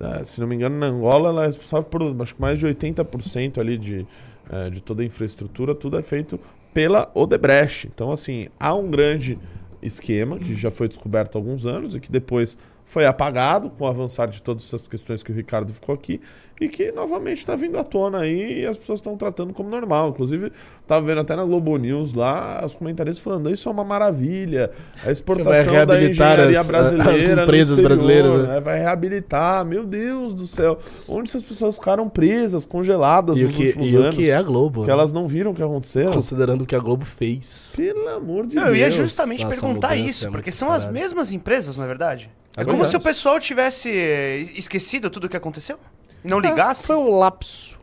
é, 0.00 0.24
se 0.24 0.40
não 0.40 0.46
me 0.48 0.54
engano, 0.54 0.76
na 0.78 0.86
Angola 0.86 1.28
ela 1.30 1.44
é 1.44 1.46
responsável 1.46 1.86
por 1.88 2.02
acho 2.22 2.34
mais 2.38 2.58
de 2.58 2.66
80% 2.66 3.58
ali 3.58 3.78
de, 3.78 4.06
é, 4.50 4.70
de 4.70 4.80
toda 4.80 5.02
a 5.02 5.04
infraestrutura, 5.06 5.74
tudo 5.74 5.98
é 5.98 6.02
feito 6.02 6.38
pela 6.74 7.10
Odebrecht. 7.14 7.88
Então, 7.88 8.10
assim, 8.10 8.48
há 8.58 8.74
um 8.74 8.90
grande 8.90 9.38
esquema 9.82 10.38
que 10.38 10.54
já 10.54 10.70
foi 10.70 10.88
descoberto 10.88 11.36
há 11.36 11.38
alguns 11.38 11.64
anos 11.64 11.94
e 11.94 12.00
que 12.00 12.10
depois 12.10 12.56
foi 12.86 13.04
apagado 13.04 13.68
com 13.70 13.84
o 13.84 13.86
avançar 13.86 14.26
de 14.28 14.40
todas 14.40 14.64
essas 14.64 14.86
questões 14.86 15.22
que 15.22 15.30
o 15.32 15.34
Ricardo 15.34 15.74
ficou 15.74 15.94
aqui 15.94 16.20
e 16.58 16.68
que 16.68 16.90
novamente 16.92 17.38
está 17.38 17.54
vindo 17.54 17.76
à 17.78 17.84
tona 17.84 18.20
aí 18.20 18.60
e 18.62 18.64
as 18.66 18.78
pessoas 18.78 19.00
estão 19.00 19.14
tratando 19.16 19.52
como 19.52 19.68
normal. 19.68 20.08
Inclusive, 20.10 20.50
estava 20.80 21.04
vendo 21.04 21.20
até 21.20 21.36
na 21.36 21.44
Globo 21.44 21.76
News 21.76 22.14
lá 22.14 22.62
os 22.64 22.74
comentaristas 22.74 23.22
falando 23.22 23.50
isso 23.50 23.68
é 23.68 23.72
uma 23.72 23.84
maravilha, 23.84 24.70
a 25.04 25.10
exportação 25.10 25.52
da 25.66 25.70
reabilitar 25.72 26.32
engenharia 26.34 26.60
as- 26.60 26.66
brasileira 26.66 27.12
as 27.12 27.28
empresas 27.28 27.78
exterior, 27.78 27.88
brasileiras, 27.88 28.48
né? 28.48 28.54
né? 28.54 28.60
vai 28.60 28.78
reabilitar, 28.78 29.66
meu 29.66 29.84
Deus 29.84 30.32
do 30.32 30.46
céu, 30.46 30.78
onde 31.08 31.28
essas 31.28 31.42
pessoas 31.42 31.74
ficaram 31.76 32.08
presas, 32.08 32.64
congeladas 32.64 33.36
E 33.36 33.42
o 33.42 33.46
nos 33.48 33.56
que, 33.56 33.66
últimos 33.66 33.92
e 33.92 33.96
o 33.96 34.02
anos, 34.04 34.16
que 34.16 34.30
é 34.30 34.36
a 34.36 34.42
Globo? 34.42 34.80
que 34.82 34.86
né? 34.86 34.92
elas 34.92 35.12
não 35.12 35.26
viram 35.28 35.50
o 35.50 35.54
que 35.54 35.62
aconteceu. 35.62 36.10
Considerando 36.12 36.62
o 36.62 36.66
que 36.66 36.76
a 36.76 36.78
Globo 36.78 37.04
fez. 37.04 37.74
Pelo 37.76 38.08
amor 38.08 38.46
de 38.46 38.54
Não, 38.54 38.62
eu 38.62 38.68
Deus. 38.72 38.78
ia 38.78 38.90
justamente 38.92 39.44
Nossa, 39.44 39.60
perguntar 39.60 39.88
mudança 39.90 40.08
isso, 40.08 40.28
é 40.28 40.30
porque 40.30 40.50
são 40.52 40.70
as 40.70 40.84
caralho. 40.84 40.98
mesmas 41.00 41.32
empresas, 41.32 41.76
não 41.76 41.84
é 41.84 41.86
verdade? 41.86 42.30
É, 42.56 42.62
É 42.62 42.64
como 42.64 42.76
verdade. 42.76 42.90
se 42.90 42.96
o 42.96 43.00
pessoal 43.00 43.38
tivesse 43.38 43.90
eh, 43.90 44.38
esquecido 44.56 45.10
tudo 45.10 45.24
o 45.26 45.28
que 45.28 45.36
aconteceu? 45.36 45.78
Não 46.24 46.38
Ah, 46.38 46.40
ligasse? 46.40 46.86
Foi 46.86 46.96
um 46.96 47.10
lapso. 47.18 47.78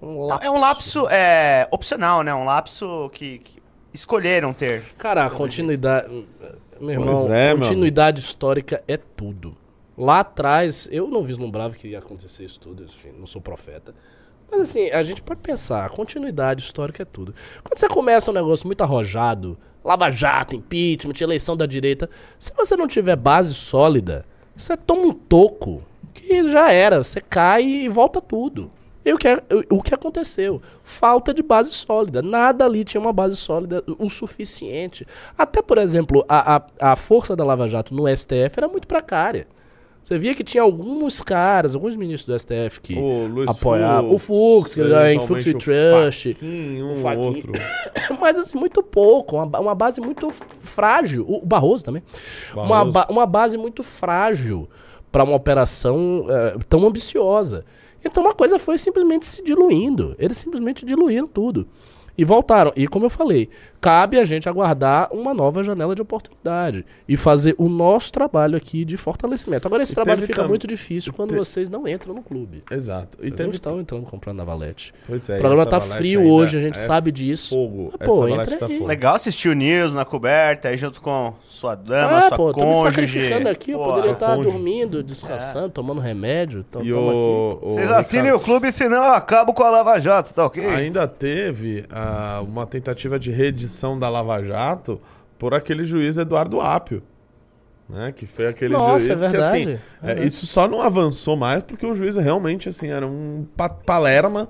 Um 0.00 0.28
É 0.40 0.50
um 0.50 0.58
lapso 0.58 1.08
é, 1.08 1.68
opcional, 1.70 2.22
né? 2.22 2.34
Um 2.34 2.44
lapso 2.44 3.10
que, 3.12 3.38
que 3.38 3.62
escolheram 3.92 4.52
ter. 4.52 4.82
Cara, 4.98 5.24
a 5.26 5.30
continuidade. 5.30 6.26
Meu 6.80 6.90
irmão, 6.90 7.32
é, 7.32 7.48
meu 7.54 7.58
continuidade 7.58 8.20
histórica 8.20 8.82
é 8.88 8.96
tudo. 8.96 9.56
Lá 9.96 10.20
atrás, 10.20 10.88
eu 10.90 11.06
não 11.06 11.22
vislumbrava 11.22 11.74
que 11.74 11.88
ia 11.88 12.00
acontecer 12.00 12.44
isso 12.44 12.58
tudo, 12.58 12.82
enfim, 12.82 13.12
não 13.16 13.26
sou 13.28 13.40
profeta. 13.40 13.94
Mas 14.50 14.62
assim, 14.62 14.90
a 14.90 15.02
gente 15.04 15.22
pode 15.22 15.40
pensar, 15.40 15.84
a 15.84 15.88
continuidade 15.88 16.62
histórica 16.62 17.02
é 17.02 17.06
tudo. 17.06 17.32
Quando 17.62 17.78
você 17.78 17.88
começa 17.88 18.30
um 18.30 18.34
negócio 18.34 18.66
muito 18.66 18.82
arrojado, 18.82 19.56
Lava 19.84 20.10
Jato, 20.10 20.56
impeachment, 20.56 21.20
eleição 21.20 21.56
da 21.56 21.66
direita, 21.66 22.08
se 22.38 22.52
você 22.56 22.76
não 22.76 22.88
tiver 22.88 23.16
base 23.16 23.52
sólida, 23.54 24.24
você 24.56 24.76
toma 24.76 25.02
um 25.02 25.12
toco 25.12 25.82
que 26.14 26.48
já 26.48 26.72
era, 26.72 27.02
você 27.02 27.20
cai 27.20 27.62
e 27.64 27.88
volta 27.88 28.20
tudo. 28.20 28.70
E 29.04 29.12
o 29.12 29.18
que, 29.18 29.28
é- 29.28 29.42
o 29.68 29.82
que 29.82 29.94
aconteceu? 29.94 30.62
Falta 30.82 31.34
de 31.34 31.42
base 31.42 31.70
sólida. 31.74 32.22
Nada 32.22 32.64
ali 32.64 32.84
tinha 32.84 33.00
uma 33.00 33.12
base 33.12 33.36
sólida 33.36 33.84
o 33.98 34.08
suficiente. 34.08 35.06
Até, 35.36 35.60
por 35.60 35.76
exemplo, 35.76 36.24
a, 36.26 36.56
a, 36.56 36.92
a 36.92 36.96
força 36.96 37.36
da 37.36 37.44
Lava 37.44 37.68
Jato 37.68 37.94
no 37.94 38.08
STF 38.08 38.54
era 38.56 38.66
muito 38.68 38.88
precária. 38.88 39.46
Você 40.04 40.18
via 40.18 40.34
que 40.34 40.44
tinha 40.44 40.62
alguns 40.62 41.22
caras, 41.22 41.74
alguns 41.74 41.96
ministros 41.96 42.26
do 42.26 42.38
STF 42.38 42.78
que 42.82 42.94
O 42.98 43.48
apoiavam. 43.48 44.12
O 44.14 44.18
Fux, 44.18 44.74
que 44.74 44.80
era 44.82 45.10
em 45.14 45.18
Fux 45.26 45.46
e 45.46 45.54
Trust. 45.54 46.28
o 46.28 46.96
Faquin, 47.00 47.18
um 47.18 47.18
outro. 47.20 47.52
Mas 48.20 48.38
assim, 48.38 48.58
muito 48.58 48.82
pouco. 48.82 49.34
Uma, 49.36 49.58
uma 49.60 49.74
base 49.74 50.02
muito 50.02 50.30
frágil. 50.60 51.24
O 51.26 51.40
Barroso 51.44 51.82
também. 51.84 52.02
Uma, 52.52 52.66
Barroso. 52.68 52.92
ba- 52.92 53.06
uma 53.08 53.24
base 53.26 53.56
muito 53.56 53.82
frágil 53.82 54.68
para 55.10 55.24
uma 55.24 55.36
operação 55.36 56.26
eh, 56.28 56.56
tão 56.68 56.86
ambiciosa. 56.86 57.64
Então 58.04 58.22
uma 58.22 58.34
coisa 58.34 58.58
foi 58.58 58.76
simplesmente 58.76 59.24
se 59.24 59.42
diluindo. 59.42 60.14
Eles 60.18 60.36
simplesmente 60.36 60.84
diluíram 60.84 61.26
tudo. 61.26 61.66
E 62.16 62.24
voltaram. 62.24 62.72
E 62.76 62.86
como 62.86 63.06
eu 63.06 63.10
falei, 63.10 63.48
cabe 63.84 64.18
a 64.18 64.24
gente 64.24 64.48
aguardar 64.48 65.08
uma 65.12 65.34
nova 65.34 65.62
janela 65.62 65.94
de 65.94 66.00
oportunidade 66.00 66.86
e 67.06 67.18
fazer 67.18 67.54
o 67.58 67.68
nosso 67.68 68.10
trabalho 68.10 68.56
aqui 68.56 68.82
de 68.82 68.96
fortalecimento. 68.96 69.68
Agora, 69.68 69.82
esse 69.82 69.92
E 69.92 69.94
trabalho 69.94 70.20
teve 70.22 70.28
fica 70.28 70.40
tam- 70.40 70.48
muito 70.48 70.66
difícil 70.66 71.12
quando 71.12 71.30
te- 71.32 71.36
vocês 71.36 71.68
não 71.68 71.86
entram 71.86 72.14
no 72.14 72.22
clube. 72.22 72.62
Exato. 72.70 73.18
E 73.18 73.24
Vocês 73.24 73.30
não 73.32 73.36
teve 73.36 73.50
estão 73.50 73.80
entrando 73.80 74.04
comprando 74.06 74.38
na 74.38 74.44
Valete. 74.44 74.94
Pois 75.06 75.28
é, 75.28 75.36
o 75.36 75.38
programa 75.38 75.66
tá 75.66 75.80
frio 75.80 76.20
ainda 76.20 76.32
hoje, 76.32 76.56
a 76.56 76.60
gente 76.60 76.78
é 76.78 76.82
sabe 76.82 77.12
disso. 77.12 77.50
Fogo. 77.54 77.92
Ah, 78.00 78.04
pô, 78.06 78.26
entra 78.26 78.56
tá 78.56 78.66
aí. 78.66 78.72
fogo. 78.78 78.86
Legal 78.88 79.14
assistir 79.16 79.50
o 79.50 79.52
News 79.54 79.92
na 79.92 80.04
coberta, 80.06 80.68
aí 80.68 80.78
junto 80.78 81.02
com 81.02 81.34
sua 81.46 81.74
dama, 81.74 82.18
Ah, 82.18 82.28
sua 82.28 82.36
pô, 82.38 82.54
tô 82.54 82.60
me 82.60 82.66
cônjuge. 82.72 82.84
sacrificando 82.90 83.48
aqui, 83.50 83.70
eu 83.72 83.78
Pô, 83.78 83.84
poderia 83.84 84.02
sua 84.04 84.12
estar 84.14 84.36
cônjuge. 84.36 84.50
dormindo, 84.50 85.02
descansando, 85.02 85.68
tomando 85.68 86.00
remédio. 86.00 86.64
Então, 86.68 86.82
E 86.82 86.88
aqui. 86.90 86.98
o, 86.98 87.58
o 87.60 87.72
Vocês 87.74 87.90
assinem 87.90 88.24
Ricardo, 88.32 88.40
o 88.40 88.44
clube, 88.44 88.72
senão 88.72 89.04
eu 89.04 89.12
acabo 89.12 89.52
com 89.52 89.62
a 89.62 89.68
Lava 89.70 90.00
Jato, 90.00 90.32
tá 90.32 90.46
ok? 90.46 90.64
Ainda 90.64 91.06
teve 91.06 91.84
ah, 91.90 92.42
uma 92.46 92.66
tentativa 92.66 93.18
de 93.18 93.30
da 93.98 94.08
Lava 94.08 94.42
Jato 94.42 95.00
por 95.38 95.54
aquele 95.54 95.84
juiz 95.84 96.16
Eduardo 96.18 96.60
Apio. 96.60 97.02
Né, 97.86 98.12
que 98.12 98.24
foi 98.26 98.46
aquele 98.46 98.72
Nossa, 98.72 99.06
juiz 99.06 99.22
é 99.22 99.28
verdade. 99.28 99.64
que 99.66 99.72
assim, 99.72 99.80
É 100.02 100.22
é, 100.22 100.24
isso 100.24 100.46
só 100.46 100.66
não 100.66 100.80
avançou 100.80 101.36
mais 101.36 101.62
porque 101.62 101.84
o 101.84 101.94
juiz 101.94 102.16
realmente 102.16 102.66
assim 102.66 102.88
era 102.88 103.06
um 103.06 103.46
pa- 103.54 103.68
palerma, 103.68 104.48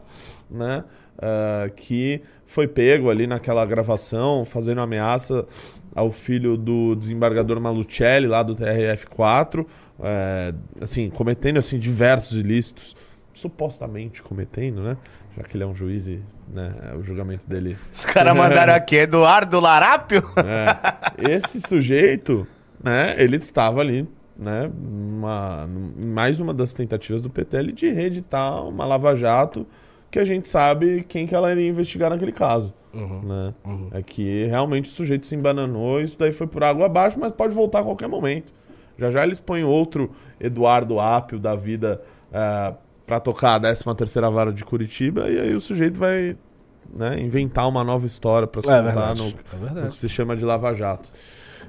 né, 0.48 0.84
ah, 1.18 1.68
que 1.74 2.22
foi 2.46 2.68
pego 2.68 3.10
ali 3.10 3.26
naquela 3.26 3.66
gravação 3.66 4.44
fazendo 4.44 4.80
ameaça 4.80 5.44
ao 5.96 6.12
filho 6.12 6.56
do 6.56 6.94
desembargador 6.94 7.60
Malucelli 7.60 8.28
lá 8.28 8.40
do 8.40 8.54
TRF4, 8.54 9.66
é, 10.00 10.54
assim 10.80 11.10
cometendo 11.10 11.58
assim 11.58 11.76
diversos 11.76 12.38
ilícitos, 12.38 12.94
supostamente 13.32 14.22
cometendo, 14.22 14.80
né, 14.80 14.96
já 15.36 15.42
que 15.42 15.56
ele 15.56 15.64
é 15.64 15.66
um 15.66 15.74
juiz 15.74 16.06
e 16.06 16.20
né, 16.52 16.72
o 16.98 17.02
julgamento 17.02 17.48
dele 17.48 17.76
Os 17.92 18.04
caras 18.04 18.36
mandaram 18.36 18.74
aqui, 18.76 18.96
Eduardo 18.96 19.60
Larápio? 19.60 20.22
é, 20.36 21.32
esse 21.32 21.60
sujeito, 21.60 22.46
né, 22.82 23.14
ele 23.18 23.36
estava 23.36 23.80
ali, 23.80 24.08
né, 24.36 24.70
numa, 24.76 25.68
em 25.98 26.06
mais 26.06 26.40
uma 26.40 26.52
das 26.52 26.72
tentativas 26.72 27.20
do 27.20 27.30
PTL 27.30 27.72
de 27.72 27.88
reeditar 27.90 28.64
uma 28.64 28.84
lava-jato 28.84 29.66
que 30.10 30.18
a 30.18 30.24
gente 30.24 30.48
sabe 30.48 31.04
quem 31.08 31.26
que 31.26 31.34
ela 31.34 31.50
iria 31.50 31.68
investigar 31.68 32.08
naquele 32.10 32.32
caso. 32.32 32.72
né? 32.92 33.54
É 33.92 34.02
que 34.02 34.44
realmente 34.44 34.88
o 34.88 34.92
sujeito 34.92 35.26
se 35.26 35.34
embananou 35.34 36.00
isso 36.00 36.16
daí 36.16 36.32
foi 36.32 36.46
por 36.46 36.62
água 36.62 36.86
abaixo, 36.86 37.18
mas 37.18 37.32
pode 37.32 37.52
voltar 37.52 37.80
a 37.80 37.82
qualquer 37.82 38.08
momento. 38.08 38.52
Já 38.96 39.10
já 39.10 39.24
eles 39.24 39.40
põem 39.40 39.64
outro 39.64 40.12
Eduardo 40.38 41.00
Apio 41.00 41.40
da 41.40 41.56
vida 41.56 42.00
é, 42.32 42.74
para 43.06 43.20
tocar 43.20 43.54
a 43.56 43.60
13ª 43.60 44.32
vara 44.32 44.52
de 44.52 44.64
Curitiba 44.64 45.28
e 45.28 45.38
aí 45.38 45.54
o 45.54 45.60
sujeito 45.60 45.98
vai 45.98 46.36
né, 46.94 47.20
inventar 47.20 47.68
uma 47.68 47.82
nova 47.84 48.06
história 48.06 48.46
para 48.46 48.62
se 48.62 48.70
É 48.70 48.82
contar 48.82 49.14
no, 49.16 49.26
É 49.28 49.82
no 49.84 49.88
que 49.90 49.98
se 49.98 50.08
chama 50.08 50.36
de 50.36 50.44
Lava 50.44 50.72
Jato. 50.74 51.08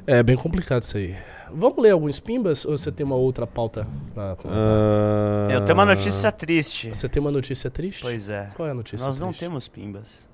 É 0.08 0.22
bem 0.24 0.36
complicado 0.36 0.84
isso 0.84 0.98
aí. 0.98 1.16
Vamos 1.54 1.82
ler 1.82 1.92
alguns 1.92 2.20
pimbas 2.20 2.66
ou 2.66 2.78
você 2.78 2.92
tem 2.92 3.06
uma 3.06 3.16
outra 3.16 3.46
pauta 3.48 3.88
pra 4.14 4.36
comentar? 4.36 4.64
Ah, 4.68 5.48
Eu 5.52 5.62
tenho 5.62 5.78
uma 5.78 5.86
notícia 5.86 6.32
triste. 6.32 6.90
Você 6.90 7.08
tem 7.08 7.22
uma 7.22 7.32
notícia 7.32 7.70
triste? 7.70 8.02
Pois 8.02 8.30
é. 8.30 8.50
Qual 8.56 8.68
é 8.68 8.72
a 8.72 8.74
notícia 8.74 9.06
Nós 9.06 9.20
não 9.20 9.28
triste? 9.28 9.40
temos 9.42 9.68
pimbas. 9.68 10.28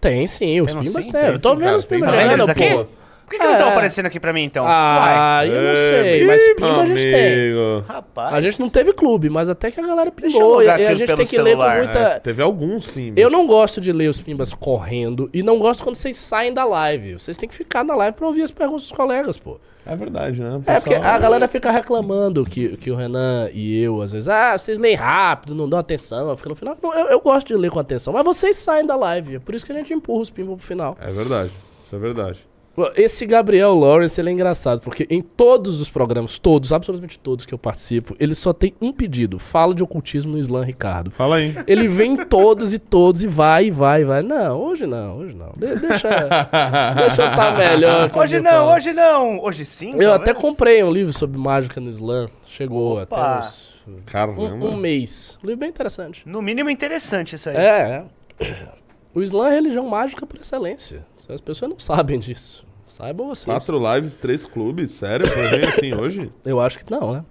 Tem 0.00 0.26
sim, 0.26 0.60
os 0.60 0.68
Temos 0.68 0.88
pimbas 0.88 1.04
sim? 1.04 1.10
tem. 1.12 1.20
Tem 1.20 1.30
Eu 1.32 1.40
tô 1.40 1.50
vendo 1.54 1.64
cara, 1.64 1.76
os 1.76 1.84
tem 1.84 1.98
pimbas 2.00 2.14
vários 2.14 2.30
chegando, 2.32 2.50
aqui? 2.50 3.01
Que, 3.32 3.38
que 3.38 3.44
não 3.44 3.52
estão 3.52 3.68
É. 3.68 3.70
aparecendo 3.72 4.06
aqui 4.06 4.20
pra 4.20 4.32
mim, 4.32 4.42
então? 4.42 4.64
Uai, 4.64 4.72
Ah, 4.74 5.46
eu 5.46 5.62
não 5.62 5.70
Ei, 5.70 5.76
sei, 5.76 6.24
mas 6.26 6.42
pimba 6.54 6.80
a 6.82 6.86
gente 6.86 7.02
tem. 7.08 7.52
rapaz. 7.88 8.34
A 8.34 8.40
gente 8.40 8.60
não 8.60 8.68
teve 8.70 8.92
clube, 8.92 9.28
mas 9.30 9.48
até 9.48 9.70
que 9.70 9.80
a 9.80 9.86
galera 9.86 10.12
Deixa 10.14 10.36
eu 10.36 10.40
pingou. 10.40 10.62
E, 10.62 10.68
a 10.68 10.94
gente 10.94 11.14
tem 11.16 11.26
que 11.26 11.38
ler 11.38 11.56
com 11.56 11.62
celular. 11.62 11.78
muita. 11.78 11.98
É, 11.98 12.18
teve 12.20 12.42
alguns 12.42 12.86
pimbas. 12.86 13.22
Eu 13.22 13.30
não 13.30 13.46
gosto 13.46 13.80
de 13.80 13.92
ler 13.92 14.08
os 14.08 14.20
pimbas 14.20 14.54
correndo 14.54 15.28
e 15.32 15.42
não 15.42 15.58
gosto 15.58 15.82
quando 15.82 15.96
vocês 15.96 16.16
saem 16.16 16.52
da 16.52 16.64
live. 16.64 17.14
Vocês 17.14 17.36
têm 17.36 17.48
que 17.48 17.54
ficar 17.54 17.84
na 17.84 17.94
live 17.96 18.16
pra 18.16 18.26
ouvir 18.26 18.42
as 18.42 18.50
perguntas 18.50 18.82
dos 18.82 18.92
colegas, 18.92 19.36
pô. 19.36 19.58
É 19.84 19.96
verdade, 19.96 20.40
né? 20.40 20.50
O 20.64 20.70
É, 20.70 20.78
porque 20.78 20.94
pessoal- 20.94 21.14
a 21.14 21.18
galera 21.18 21.48
fica 21.48 21.68
reclamando 21.72 22.44
que, 22.44 22.76
que 22.76 22.88
o 22.88 22.94
Renan 22.94 23.48
e 23.52 23.82
eu, 23.82 24.00
às 24.00 24.12
vezes, 24.12 24.28
ah, 24.28 24.56
vocês 24.56 24.78
leem 24.78 24.94
rápido, 24.94 25.56
não 25.56 25.68
dão 25.68 25.76
atenção, 25.76 26.36
fica 26.36 26.48
no 26.48 26.54
final. 26.54 26.76
Não, 26.80 26.94
eu, 26.94 27.06
eu 27.08 27.20
gosto 27.20 27.48
de 27.48 27.56
ler 27.56 27.68
com 27.68 27.80
atenção, 27.80 28.12
mas 28.12 28.22
vocês 28.24 28.56
saem 28.58 28.86
da 28.86 28.94
live. 28.94 29.34
É 29.36 29.38
por 29.40 29.56
isso 29.56 29.66
que 29.66 29.72
a 29.72 29.74
gente 29.74 29.92
empurra 29.92 30.20
os 30.20 30.30
pimbas 30.30 30.54
pro 30.54 30.64
final. 30.64 30.96
É 31.00 31.10
verdade, 31.10 31.50
isso 31.84 31.96
é 31.96 31.98
verdade. 31.98 32.38
Esse 32.96 33.26
Gabriel 33.26 33.74
Lawrence, 33.74 34.18
ele 34.18 34.30
é 34.30 34.32
engraçado, 34.32 34.80
porque 34.80 35.06
em 35.10 35.20
todos 35.20 35.80
os 35.80 35.90
programas, 35.90 36.38
todos, 36.38 36.72
absolutamente 36.72 37.18
todos 37.18 37.44
que 37.44 37.52
eu 37.52 37.58
participo, 37.58 38.16
ele 38.18 38.34
só 38.34 38.52
tem 38.52 38.74
um 38.80 38.90
pedido: 38.92 39.38
fala 39.38 39.74
de 39.74 39.82
ocultismo 39.82 40.32
no 40.32 40.38
Islã 40.38 40.64
Ricardo. 40.64 41.10
Fala 41.10 41.36
aí. 41.36 41.54
Ele 41.66 41.86
vem 41.86 42.12
em 42.12 42.24
todos 42.24 42.72
e 42.72 42.78
todos 42.78 43.22
e 43.22 43.26
vai, 43.26 43.66
e 43.66 43.70
vai, 43.70 44.00
e 44.00 44.04
vai. 44.04 44.22
Não, 44.22 44.58
hoje 44.58 44.86
não, 44.86 45.18
hoje 45.18 45.34
não. 45.34 45.52
De- 45.54 45.76
deixa, 45.78 46.08
deixa 46.96 47.22
eu 47.22 47.30
estar 47.30 47.56
melhor. 47.58 48.08
que 48.08 48.18
Hoje 48.18 48.40
não, 48.40 48.72
hoje 48.74 48.92
não. 48.92 49.40
Hoje 49.42 49.64
sim, 49.66 49.94
Eu 50.00 50.14
até 50.14 50.32
comprei 50.32 50.82
um 50.82 50.90
livro 50.90 51.12
sobre 51.12 51.38
mágica 51.38 51.78
no 51.80 51.90
Islã. 51.90 52.28
Chegou 52.46 53.00
Opa. 53.02 53.02
até 53.36 53.46
uns, 53.46 53.82
Caramba. 54.06 54.40
um, 54.42 54.68
um 54.72 54.76
mês. 54.76 55.38
Um 55.44 55.46
livro 55.46 55.60
bem 55.60 55.68
interessante. 55.68 56.22
No 56.26 56.40
mínimo 56.40 56.70
interessante 56.70 57.36
isso 57.36 57.50
aí. 57.50 57.56
É, 57.56 58.04
é. 58.40 58.81
O 59.14 59.22
Islã 59.22 59.50
é 59.50 59.54
religião 59.54 59.86
mágica 59.88 60.26
por 60.26 60.40
excelência. 60.40 61.04
As 61.28 61.40
pessoas 61.40 61.70
não 61.70 61.78
sabem 61.78 62.18
disso. 62.18 62.66
Saibam 62.86 63.28
vocês. 63.28 63.46
Quatro 63.46 63.94
lives, 63.94 64.16
três 64.16 64.44
clubes, 64.44 64.90
sério? 64.90 65.26
Foi 65.26 65.50
bem 65.50 65.64
assim 65.64 65.94
hoje? 65.94 66.30
Eu 66.44 66.60
acho 66.60 66.78
que 66.78 66.90
não, 66.90 67.12
né? 67.14 67.24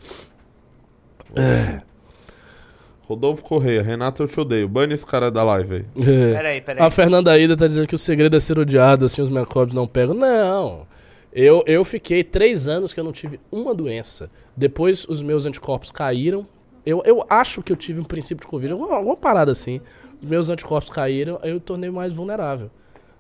Rodolfo 3.04 3.44
Correia, 3.44 3.82
Renato, 3.82 4.24
eu 4.24 4.28
te 4.28 4.40
odeio. 4.40 4.68
Bane 4.68 4.94
esse 4.94 5.06
cara 5.06 5.30
da 5.30 5.44
live 5.44 5.76
aí. 5.76 5.86
É. 5.98 6.34
Peraí, 6.34 6.62
peraí. 6.62 6.84
A 6.84 6.90
Fernanda 6.90 7.38
Ida 7.38 7.56
tá 7.58 7.68
dizendo 7.68 7.88
que 7.88 7.96
o 7.96 7.98
segredo 7.98 8.36
é 8.36 8.40
ser 8.40 8.58
odiado, 8.58 9.06
assim 9.06 9.22
os 9.22 9.30
micróbios 9.30 9.74
não 9.74 9.88
pegam. 9.88 10.14
Não. 10.14 10.88
Eu, 11.32 11.64
eu 11.66 11.86
fiquei 11.86 12.24
três 12.24 12.68
anos 12.68 12.94
que 12.94 13.00
eu 13.00 13.04
não 13.04 13.12
tive 13.12 13.40
uma 13.52 13.74
doença. 13.74 14.30
Depois 14.56 15.06
os 15.08 15.22
meus 15.22 15.46
anticorpos 15.46 15.92
caíram. 15.92 16.46
Eu, 16.86 17.02
eu 17.06 17.26
acho 17.30 17.62
que 17.62 17.72
eu 17.72 17.76
tive 17.76 18.00
um 18.00 18.04
princípio 18.04 18.42
de 18.42 18.48
Covid, 18.48 18.74
alguma, 18.74 18.96
alguma 18.96 19.16
parada 19.16 19.52
assim. 19.52 19.80
Meus 20.22 20.50
anticorpos 20.50 20.90
caíram, 20.90 21.40
aí 21.42 21.50
eu 21.52 21.60
tornei 21.60 21.90
mais 21.90 22.14
vulnerável. 22.14 22.70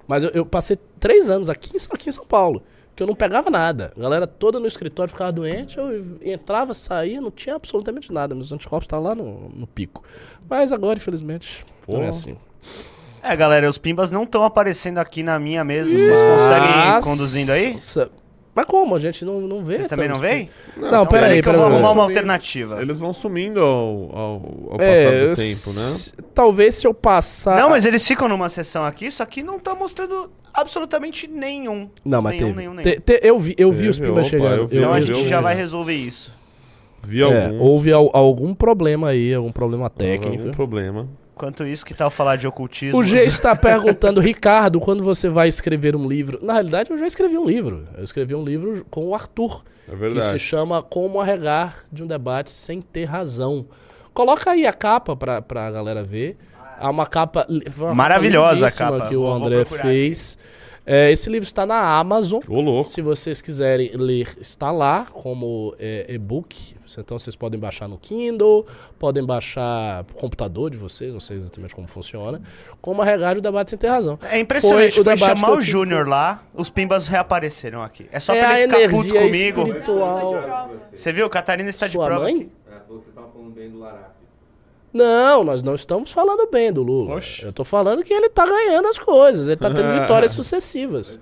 Mas 0.07 0.23
eu, 0.23 0.29
eu 0.31 0.45
passei 0.45 0.77
três 0.99 1.29
anos 1.29 1.49
aqui, 1.49 1.75
em 1.75 1.79
São- 1.79 1.93
aqui 1.95 2.09
em 2.09 2.11
São 2.11 2.25
Paulo, 2.25 2.61
que 2.95 3.01
eu 3.01 3.07
não 3.07 3.15
pegava 3.15 3.49
nada. 3.49 3.93
A 3.97 3.99
galera 4.01 4.27
toda 4.27 4.59
no 4.59 4.67
escritório 4.67 5.11
ficava 5.11 5.31
doente, 5.31 5.77
eu 5.77 6.17
entrava, 6.21 6.73
saía, 6.73 7.19
não 7.21 7.31
tinha 7.31 7.55
absolutamente 7.55 8.11
nada. 8.11 8.35
Meus 8.35 8.51
anticorpos 8.51 8.85
estavam 8.85 9.05
lá 9.07 9.15
no, 9.15 9.49
no 9.49 9.65
pico. 9.67 10.03
Mas 10.49 10.71
agora, 10.71 10.97
infelizmente, 10.97 11.65
não 11.87 11.99
Pô. 11.99 12.03
é 12.03 12.07
assim. 12.09 12.37
É, 13.23 13.35
galera, 13.35 13.69
os 13.69 13.77
pimbas 13.77 14.09
não 14.11 14.23
estão 14.23 14.43
aparecendo 14.43 14.97
aqui 14.97 15.21
na 15.23 15.37
minha 15.39 15.63
mesa. 15.63 15.91
Vocês 15.91 16.19
conseguem 16.21 16.69
ir 16.69 16.85
Nossa. 16.91 17.07
conduzindo 17.07 17.51
aí? 17.51 17.77
Mas 18.53 18.65
como? 18.65 18.95
A 18.95 18.99
gente 18.99 19.23
não, 19.23 19.39
não 19.41 19.63
vê. 19.63 19.75
Vocês 19.75 19.87
também 19.87 20.09
não 20.09 20.17
veem? 20.19 20.49
Não, 20.75 20.87
Então, 20.87 21.05
pera 21.07 21.27
aí, 21.27 21.41
que 21.41 21.47
eu 21.47 21.53
pera 21.53 21.57
vou 21.63 21.73
arrumar 21.73 21.91
uma 21.91 22.03
alternativa. 22.03 22.81
Eles 22.81 22.99
vão 22.99 23.13
sumindo 23.13 23.61
ao, 23.61 24.11
ao, 24.13 24.33
ao 24.71 24.77
passar 24.77 24.83
É, 24.91 25.27
do 25.29 25.35
tempo, 25.35 25.69
né? 25.73 26.25
Talvez 26.33 26.75
se 26.75 26.85
eu 26.85 26.93
passar. 26.93 27.57
Não, 27.57 27.69
mas 27.69 27.85
eles 27.85 28.05
ficam 28.05 28.27
numa 28.27 28.49
sessão 28.49 28.83
aqui, 28.83 29.09
só 29.09 29.25
que 29.25 29.41
não 29.41 29.57
tá 29.57 29.73
mostrando 29.73 30.29
absolutamente 30.53 31.27
nenhum. 31.27 31.89
Não, 32.03 32.21
mas 32.21 32.33
nenhum, 32.35 32.47
teve. 32.47 32.57
nenhum, 32.59 32.73
nenhum. 32.73 32.89
Te- 32.91 32.99
te- 32.99 33.19
eu 33.23 33.39
vi, 33.39 33.55
eu 33.57 33.71
vi 33.71 33.87
os 33.87 33.97
Teve, 33.97 34.11
opa, 34.11 34.23
chegando. 34.23 34.57
eu 34.57 34.67
vi, 34.67 34.77
Então 34.77 34.89
eu 34.89 34.95
a 34.95 34.99
vi 34.99 35.05
vi, 35.05 35.13
gente 35.13 35.29
já 35.29 35.37
vi. 35.37 35.43
vai 35.43 35.55
resolver 35.55 35.93
isso. 35.95 36.33
Vi 37.03 37.21
É, 37.21 37.45
algum. 37.45 37.59
houve 37.61 37.91
al- 37.93 38.11
algum 38.13 38.53
problema 38.53 39.07
aí, 39.09 39.33
algum 39.33 39.51
problema 39.51 39.89
técnico. 39.89 40.39
Algum 40.43 40.51
problema. 40.51 41.07
Enquanto 41.35 41.65
isso, 41.65 41.85
que 41.85 41.93
tal 41.93 42.11
falar 42.11 42.35
de 42.35 42.45
ocultismo? 42.45 42.99
O 42.99 43.03
G 43.03 43.23
está 43.23 43.55
perguntando, 43.55 44.19
Ricardo, 44.21 44.79
quando 44.79 45.03
você 45.03 45.29
vai 45.29 45.47
escrever 45.47 45.95
um 45.95 46.07
livro? 46.07 46.39
Na 46.41 46.53
realidade, 46.53 46.91
eu 46.91 46.97
já 46.97 47.07
escrevi 47.07 47.37
um 47.37 47.45
livro. 47.45 47.87
Eu 47.97 48.03
escrevi 48.03 48.35
um 48.35 48.43
livro 48.43 48.85
com 48.89 49.07
o 49.07 49.15
Arthur, 49.15 49.63
É 49.87 50.09
que 50.09 50.21
se 50.21 50.37
chama 50.37 50.83
Como 50.83 51.19
Arregar 51.19 51.85
de 51.91 52.03
um 52.03 52.07
Debate 52.07 52.51
Sem 52.51 52.81
Ter 52.81 53.05
Razão. 53.05 53.65
Coloca 54.13 54.51
aí 54.51 54.67
a 54.67 54.73
capa 54.73 55.15
pra, 55.15 55.41
pra 55.41 55.71
galera 55.71 56.03
ver. 56.03 56.37
Há 56.79 56.89
uma 56.89 57.05
capa 57.05 57.45
uma 57.49 57.61
capa 57.61 57.93
Maravilhosa 57.93 58.65
a 58.65 58.69
lindíssima 58.69 58.91
capa. 58.97 59.07
que 59.07 59.15
o 59.15 59.27
André 59.31 59.65
fez. 59.65 60.37
É, 60.85 61.11
esse 61.11 61.29
livro 61.29 61.45
está 61.45 61.65
na 61.65 61.97
Amazon. 61.99 62.41
Ô, 62.47 62.59
louco. 62.59 62.89
Se 62.89 63.01
vocês 63.01 63.41
quiserem 63.41 63.91
ler, 63.95 64.35
está 64.39 64.71
lá 64.71 65.05
como 65.11 65.75
é, 65.79 66.05
e-book. 66.09 66.75
Então 66.97 67.17
vocês 67.17 67.35
podem 67.35 67.59
baixar 67.59 67.87
no 67.87 67.97
Kindle, 67.97 68.65
podem 68.99 69.23
baixar 69.23 70.03
pro 70.03 70.15
computador 70.17 70.69
de 70.69 70.77
vocês, 70.77 71.13
não 71.13 71.19
sei 71.21 71.37
exatamente 71.37 71.73
como 71.73 71.87
funciona. 71.87 72.41
Como 72.81 73.01
arregar 73.01 73.37
o 73.37 73.41
debate 73.41 73.69
sem 73.69 73.79
ter 73.79 73.87
razão. 73.87 74.19
É 74.23 74.39
impressionante, 74.39 74.95
Foi 74.95 75.03
foi, 75.03 75.13
o 75.13 75.15
debate 75.15 75.39
chamar 75.39 75.53
o 75.53 75.61
Júnior 75.61 76.07
lá, 76.07 76.43
os 76.53 76.69
pimbas 76.69 77.07
reapareceram 77.07 77.81
aqui. 77.81 78.07
É 78.11 78.19
só 78.19 78.33
é 78.35 78.39
pra 78.39 78.59
ele 78.59 78.73
ficar 78.73 78.89
puto 78.89 79.13
comigo. 79.13 79.61
espiritual. 79.61 80.71
Você 80.93 81.13
viu? 81.13 81.29
Catarina 81.29 81.69
está 81.69 81.85
de 81.87 81.93
Sua 81.93 82.05
prova. 82.07 82.23
mãe? 82.23 82.35
aqui. 82.35 82.49
É, 82.67 82.71
falou 82.71 82.99
que 82.99 83.05
vocês 83.05 83.07
estavam 83.07 83.31
falando 83.31 83.51
bem 83.51 83.69
do 83.69 83.79
Larap. 83.79 84.20
Não, 84.93 85.43
nós 85.43 85.63
não 85.63 85.75
estamos 85.75 86.11
falando 86.11 86.47
bem 86.51 86.71
do 86.71 86.83
Lula. 86.83 87.15
Oxe. 87.15 87.45
Eu 87.45 87.53
tô 87.53 87.63
falando 87.63 88.03
que 88.03 88.13
ele 88.13 88.29
tá 88.29 88.45
ganhando 88.45 88.87
as 88.87 88.97
coisas, 88.99 89.47
ele 89.47 89.55
tá 89.57 89.69
tendo 89.69 89.93
vitórias 90.01 90.31
sucessivas. 90.31 91.19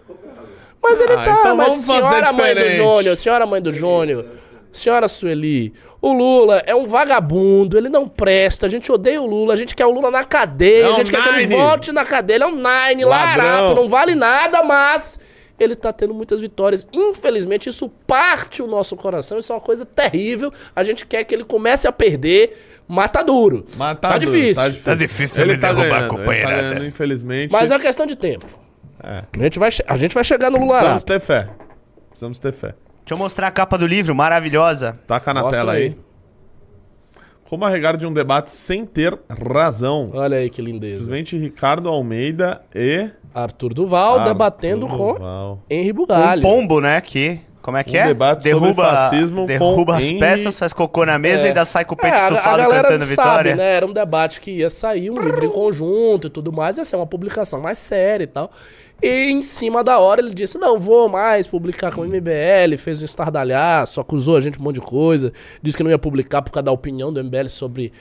Mas 0.81 0.99
ele 1.01 1.13
Ah, 1.13 1.23
tá, 1.23 1.37
então 1.39 1.55
mas 1.57 1.73
senhora 1.75 2.31
mãe 2.33 2.55
do. 2.55 2.61
Júnior, 2.61 3.17
senhora 3.17 3.45
mãe 3.45 3.61
do 3.61 3.73
Júnior, 3.73 4.25
senhora 4.71 5.07
Sueli, 5.07 5.73
o 6.01 6.13
Lula 6.13 6.63
é 6.65 6.73
um 6.73 6.85
vagabundo, 6.85 7.77
ele 7.77 7.89
não 7.89 8.07
presta, 8.07 8.65
a 8.65 8.69
gente 8.69 8.89
odeia 8.91 9.21
o 9.21 9.25
Lula, 9.27 9.53
a 9.53 9.57
gente 9.57 9.75
quer 9.75 9.85
o 9.85 9.91
Lula 9.91 10.09
na 10.09 10.23
cadeia, 10.23 10.83
É 10.83 10.85
a 10.85 10.91
um 10.91 10.95
gente 10.95 11.11
quer 11.11 11.21
que 11.21 11.29
ele 11.29 11.37
nine. 11.47 11.55
volte 11.55 11.91
na 11.91 12.05
cadeia, 12.05 12.37
ele 12.37 12.43
é 12.45 12.47
um 12.47 12.55
nine, 12.55 13.03
Ladrão. 13.03 13.45
larapo, 13.45 13.75
não 13.75 13.89
vale 13.89 14.15
nada, 14.15 14.63
mas 14.63 15.19
ele 15.59 15.75
tá 15.75 15.91
tendo 15.91 16.13
muitas 16.13 16.39
vitórias. 16.39 16.87
Infelizmente, 16.93 17.67
isso 17.69 17.89
parte 18.07 18.61
o 18.63 18.67
nosso 18.67 18.95
coração, 18.95 19.37
isso 19.37 19.51
é 19.51 19.55
uma 19.55 19.61
coisa 19.61 19.85
terrível, 19.85 20.53
a 20.73 20.81
gente 20.85 21.05
quer 21.05 21.25
que 21.25 21.35
ele 21.35 21.43
comece 21.43 21.85
a 21.85 21.91
perder, 21.91 22.68
mata 22.89 23.23
duro. 23.23 23.65
Mas 23.77 23.97
Tá 23.99 24.17
duro, 24.17 24.31
difícil. 24.31 24.83
Tá 24.83 24.95
difícil 24.95 25.41
Ele 25.43 25.53
me 25.53 25.57
tá 25.59 25.67
derrubar, 25.67 25.83
ganhando, 25.87 26.01
ele 26.01 26.09
tá 26.09 26.17
companheirada. 26.17 26.61
ganhando, 26.69 26.85
infelizmente. 26.87 27.51
Mas 27.51 27.71
é 27.71 27.73
uma 27.75 27.79
questão 27.79 28.05
de 28.05 28.15
tempo. 28.17 28.45
É. 29.01 29.23
A 29.39 29.43
gente 29.43 29.57
vai, 29.59 29.69
a 29.87 29.95
gente 29.95 30.13
vai 30.13 30.23
chegar 30.25 30.49
no 30.51 30.57
Lula 30.57 30.73
Precisamos 30.73 31.03
ter 31.05 31.19
fé. 31.21 31.49
Precisamos 32.09 32.39
ter 32.39 32.51
fé. 32.51 32.67
Deixa 32.99 33.13
eu 33.13 33.17
mostrar 33.17 33.47
a 33.47 33.51
capa 33.51 33.77
do 33.77 33.87
livro, 33.87 34.13
maravilhosa. 34.13 34.99
Taca 35.07 35.33
na 35.33 35.41
Mostra 35.41 35.59
tela 35.59 35.73
aí. 35.73 35.83
aí. 35.83 35.97
Como 37.45 37.65
arregar 37.65 37.97
de 37.97 38.05
um 38.05 38.13
debate 38.13 38.51
sem 38.51 38.85
ter 38.85 39.17
razão. 39.51 40.11
Olha 40.13 40.37
aí 40.37 40.49
que 40.51 40.61
lindeza. 40.61 40.93
Simplesmente 40.99 41.37
Ricardo 41.37 41.89
Almeida 41.89 42.61
e. 42.75 43.09
Arthur 43.33 43.73
Duval 43.73 44.19
Arthur 44.19 44.33
debatendo 44.33 44.87
com 44.87 45.13
Duval. 45.13 45.63
Henri 45.69 45.91
Um 45.91 45.95
Bugalho. 45.95 46.41
pombo, 46.43 46.79
né? 46.79 46.99
Que. 47.01 47.39
Como 47.69 47.77
é 47.77 47.83
que 47.83 47.97
Um 47.97 48.01
é? 48.01 48.07
debate 48.07 48.49
sobre 48.49 48.73
fascismo 48.73 49.47
derruba 49.47 49.85
com 49.93 49.97
as 49.99 50.05
Henry- 50.05 50.19
peças, 50.19 50.59
faz 50.59 50.73
cocô 50.73 51.05
na 51.05 51.17
mesa 51.17 51.43
É. 51.43 51.45
e 51.45 51.47
ainda 51.49 51.65
sai 51.65 51.85
com 51.85 51.93
o 51.93 51.97
peito 51.97 52.13
É, 52.15 52.17
a- 52.19 52.25
a, 52.25 52.29
estufado 52.29 52.57
galera 52.57 52.81
cantando 52.83 53.05
sabe, 53.05 53.09
vitória. 53.27 53.55
né? 53.55 53.73
Era 53.75 53.85
um 53.85 53.93
debate 53.93 54.41
que 54.41 54.51
ia 54.51 54.69
sair, 54.69 55.09
um 55.09 55.19
livro 55.21 55.45
em 55.45 55.49
conjunto 55.49 56.27
e 56.27 56.29
tudo 56.29 56.51
mais, 56.51 56.77
ia 56.77 56.85
ser 56.85 56.95
uma 56.95 57.07
publicação 57.07 57.59
mais 57.61 57.77
séria 57.77 58.23
e 58.23 58.27
tal. 58.27 58.51
E 59.01 59.31
em 59.31 59.41
cima 59.41 59.81
da 59.81 59.97
hora 59.97 60.19
ele 60.19 60.33
disse: 60.33 60.57
Não, 60.57 60.77
vou 60.77 61.07
mais 61.07 61.47
publicar 61.47 61.89
com 61.93 62.01
o 62.01 62.05
MBL, 62.05 62.75
fez 62.77 63.01
um 63.01 63.05
estardalhaço, 63.05 64.01
acusou 64.01 64.35
a 64.35 64.41
gente 64.41 64.55
de 64.55 64.59
um 64.59 64.63
monte 64.63 64.75
de 64.75 64.81
coisa, 64.81 65.31
disse 65.63 65.77
que 65.77 65.83
não 65.83 65.89
ia 65.89 65.97
publicar 65.97 66.41
por 66.41 66.51
causa 66.51 66.65
da 66.65 66.71
opinião 66.73 67.13
do 67.13 67.23
MBL 67.23 67.47
sobre 67.47 67.93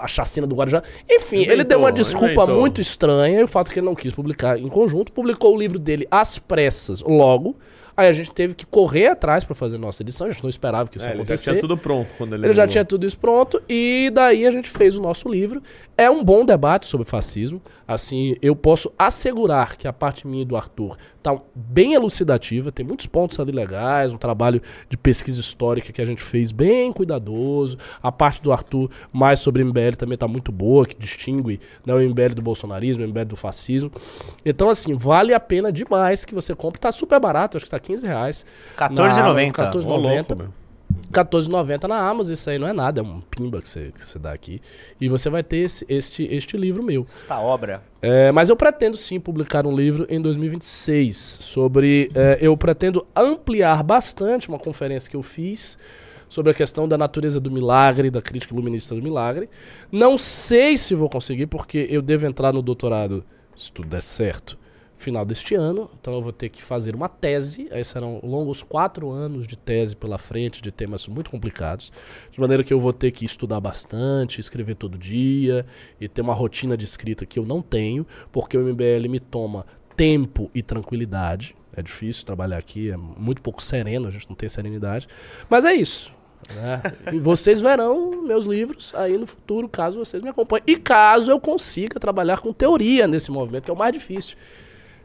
a 0.00 0.08
chacina 0.08 0.44
do 0.44 0.56
Guarujá. 0.56 0.82
Enfim, 1.08 1.36
ele 1.36 1.44
Inventou, 1.54 1.64
deu 1.64 1.78
uma 1.78 1.92
desculpa 1.92 2.26
inventou. 2.32 2.58
muito 2.58 2.80
estranha 2.80 3.38
e 3.38 3.44
o 3.44 3.46
fato 3.46 3.70
que 3.70 3.78
ele 3.78 3.86
não 3.86 3.94
quis 3.94 4.12
publicar 4.12 4.58
em 4.58 4.66
conjunto, 4.68 5.12
publicou 5.12 5.54
o 5.54 5.58
livro 5.58 5.78
dele 5.78 6.08
às 6.10 6.38
pressas 6.40 7.02
logo. 7.02 7.54
Aí 7.96 8.08
a 8.08 8.12
gente 8.12 8.30
teve 8.32 8.54
que 8.54 8.64
correr 8.64 9.08
atrás 9.08 9.44
pra 9.44 9.54
fazer 9.54 9.78
nossa 9.78 10.02
edição, 10.02 10.26
a 10.26 10.30
gente 10.30 10.42
não 10.42 10.50
esperava 10.50 10.88
que 10.88 10.96
isso 10.98 11.06
É, 11.06 11.10
ele 11.10 11.18
já 11.18 11.22
acontecesse. 11.22 11.50
tinha 11.50 11.60
tudo 11.60 11.76
pronto 11.76 12.14
quando 12.16 12.34
ele 12.34 12.46
Ele 12.46 12.54
já 12.54 12.66
tinha 12.66 12.84
tudo 12.84 13.06
isso 13.06 13.18
pronto 13.18 13.62
e 13.68 14.10
daí 14.14 14.46
a 14.46 14.50
gente 14.50 14.68
fez 14.70 14.96
o 14.96 15.00
nosso 15.00 15.28
livro. 15.28 15.62
É 15.96 16.10
um 16.10 16.24
bom 16.24 16.44
debate 16.44 16.86
sobre 16.86 17.06
fascismo. 17.06 17.60
Assim, 17.86 18.34
eu 18.40 18.56
posso 18.56 18.90
assegurar 18.98 19.76
que 19.76 19.86
a 19.86 19.92
parte 19.92 20.26
minha 20.26 20.42
e 20.42 20.44
do 20.46 20.56
Arthur 20.56 20.96
tá 21.22 21.36
bem 21.54 21.92
elucidativa, 21.92 22.72
tem 22.72 22.84
muitos 22.86 23.06
pontos 23.06 23.38
ali 23.38 23.52
legais, 23.52 24.12
um 24.12 24.16
trabalho 24.16 24.62
de 24.88 24.96
pesquisa 24.96 25.38
histórica 25.40 25.92
que 25.92 26.00
a 26.00 26.04
gente 26.04 26.22
fez 26.22 26.50
bem 26.50 26.90
cuidadoso. 26.92 27.76
A 28.02 28.10
parte 28.10 28.42
do 28.42 28.50
Arthur 28.52 28.90
mais 29.12 29.40
sobre 29.40 29.62
MBL 29.62 29.94
também 29.98 30.16
tá 30.16 30.26
muito 30.26 30.50
boa, 30.50 30.86
que 30.86 30.96
distingue 30.96 31.60
né, 31.84 31.92
o 31.94 31.98
MBL 32.00 32.34
do 32.34 32.42
bolsonarismo, 32.42 33.04
o 33.04 33.08
MBL 33.08 33.24
do 33.26 33.36
fascismo. 33.36 33.90
Então, 34.44 34.70
assim, 34.70 34.94
vale 34.94 35.34
a 35.34 35.40
pena 35.40 35.70
demais 35.70 36.24
que 36.24 36.34
você 36.34 36.54
compre. 36.54 36.80
Tá 36.80 36.90
super 36.90 37.20
barato, 37.20 37.56
acho 37.58 37.66
que 37.66 37.70
tá 37.70 37.78
15 37.78 38.06
reais. 38.06 38.46
R$14,90. 38.78 38.96
Na- 39.58 39.90
Ô, 39.92 39.96
louco, 39.96 40.34
14,90. 40.34 40.48
Meu. 40.92 41.02
14,90 41.12 41.88
na 41.88 41.98
Amazon, 41.98 42.34
isso 42.34 42.48
aí 42.48 42.58
não 42.58 42.68
é 42.68 42.72
nada, 42.72 43.00
é 43.00 43.02
um 43.02 43.20
pimba 43.20 43.60
que 43.60 43.68
você, 43.68 43.92
que 43.92 44.04
você 44.04 44.18
dá 44.18 44.32
aqui. 44.32 44.60
E 45.00 45.08
você 45.08 45.28
vai 45.30 45.42
ter 45.42 45.58
esse, 45.58 45.84
este, 45.88 46.24
este 46.24 46.56
livro 46.56 46.82
meu. 46.82 47.04
Esta 47.08 47.38
obra. 47.40 47.82
É, 48.00 48.32
mas 48.32 48.48
eu 48.48 48.56
pretendo 48.56 48.96
sim 48.96 49.20
publicar 49.20 49.66
um 49.66 49.74
livro 49.74 50.06
em 50.08 50.20
2026 50.20 51.16
sobre. 51.16 52.10
é, 52.14 52.38
eu 52.40 52.56
pretendo 52.56 53.06
ampliar 53.14 53.82
bastante 53.82 54.48
uma 54.48 54.58
conferência 54.58 55.10
que 55.10 55.16
eu 55.16 55.22
fiz 55.22 55.78
sobre 56.32 56.50
a 56.50 56.54
questão 56.54 56.88
da 56.88 56.96
natureza 56.96 57.38
do 57.38 57.50
milagre, 57.50 58.10
da 58.10 58.22
crítica 58.22 58.54
iluminista 58.54 58.94
do 58.94 59.02
milagre. 59.02 59.50
Não 59.90 60.16
sei 60.16 60.78
se 60.78 60.94
vou 60.94 61.10
conseguir, 61.10 61.46
porque 61.46 61.86
eu 61.90 62.00
devo 62.00 62.26
entrar 62.26 62.54
no 62.54 62.62
doutorado, 62.62 63.22
se 63.54 63.70
tudo 63.70 63.88
der 63.88 64.00
certo, 64.00 64.58
final 65.02 65.24
deste 65.24 65.54
ano. 65.54 65.90
Então 66.00 66.14
eu 66.14 66.22
vou 66.22 66.32
ter 66.32 66.48
que 66.48 66.62
fazer 66.62 66.94
uma 66.94 67.08
tese. 67.08 67.68
Aí 67.70 67.84
serão 67.84 68.20
longos 68.22 68.62
quatro 68.62 69.10
anos 69.10 69.46
de 69.46 69.56
tese 69.56 69.94
pela 69.96 70.18
frente, 70.18 70.62
de 70.62 70.70
temas 70.70 71.06
muito 71.06 71.30
complicados. 71.30 71.92
De 72.30 72.40
maneira 72.40 72.62
que 72.64 72.72
eu 72.72 72.80
vou 72.80 72.92
ter 72.92 73.10
que 73.10 73.24
estudar 73.24 73.60
bastante, 73.60 74.40
escrever 74.40 74.76
todo 74.76 74.96
dia 74.96 75.66
e 76.00 76.08
ter 76.08 76.22
uma 76.22 76.34
rotina 76.34 76.76
de 76.76 76.84
escrita 76.84 77.26
que 77.26 77.38
eu 77.38 77.44
não 77.44 77.60
tenho, 77.60 78.06
porque 78.30 78.56
o 78.56 78.60
MBL 78.62 79.08
me 79.08 79.20
toma 79.20 79.66
tempo 79.96 80.50
e 80.54 80.62
tranquilidade. 80.62 81.54
É 81.74 81.82
difícil 81.82 82.24
trabalhar 82.24 82.58
aqui, 82.58 82.90
é 82.90 82.96
muito 82.96 83.40
pouco 83.40 83.62
sereno, 83.62 84.06
a 84.06 84.10
gente 84.10 84.28
não 84.28 84.36
tem 84.36 84.48
serenidade. 84.48 85.08
Mas 85.48 85.64
é 85.64 85.72
isso. 85.74 86.12
né? 86.54 86.82
E 87.12 87.18
vocês 87.18 87.60
verão 87.60 88.22
meus 88.22 88.44
livros 88.44 88.94
aí 88.94 89.16
no 89.16 89.26
futuro, 89.26 89.68
caso 89.68 89.98
vocês 89.98 90.22
me 90.22 90.28
acompanhem. 90.28 90.64
E 90.66 90.76
caso 90.76 91.30
eu 91.30 91.40
consiga 91.40 91.98
trabalhar 91.98 92.40
com 92.40 92.52
teoria 92.52 93.06
nesse 93.06 93.30
movimento, 93.30 93.64
que 93.64 93.70
é 93.70 93.74
o 93.74 93.76
mais 93.76 93.92
difícil. 93.92 94.36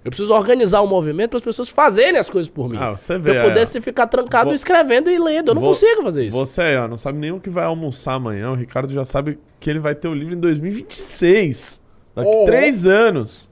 Eu 0.08 0.12
preciso 0.12 0.34
organizar 0.34 0.80
o 0.82 0.88
movimento 0.88 1.32
para 1.32 1.39
as 1.39 1.43
pessoas 1.43 1.68
fazerem 1.68 2.18
as 2.18 2.30
coisas 2.30 2.47
por 2.49 2.70
mim. 2.70 2.78
Ah, 2.80 2.91
você 2.95 3.20
Pra 3.20 3.34
vê. 3.34 3.38
eu 3.39 3.41
é, 3.41 3.49
pudesse 3.49 3.82
ficar 3.82 4.08
trancado 4.08 4.45
Vou- 4.45 4.53
escrevendo 4.55 5.12
e 5.12 5.20
lendo. 5.20 5.49
Eu 5.51 5.55
não 5.55 5.62
Vou- 5.62 5.72
consigo 5.72 6.01
fazer 6.01 6.26
isso. 6.28 6.38
Você 6.38 6.62
aí, 6.62 6.78
ó, 6.78 6.88
não 6.88 6.95
sabe 6.95 7.18
nem 7.20 7.32
o 7.32 7.41
que 7.41 7.49
vai 7.49 7.66
almoçar 7.66 8.14
amanhã. 8.14 8.51
O 8.51 8.55
Ricardo 8.55 8.93
já 8.93 9.03
sabe 9.03 9.38
que 9.60 9.70
ele 9.70 9.80
vai 9.80 9.93
ter 9.93 10.08
o 10.08 10.14
livro 10.14 10.34
em 10.34 10.39
2026. 10.39 11.82
Daqui 12.16 12.32
Oh. 12.34 12.45
três 12.45 12.86
anos. 12.86 13.49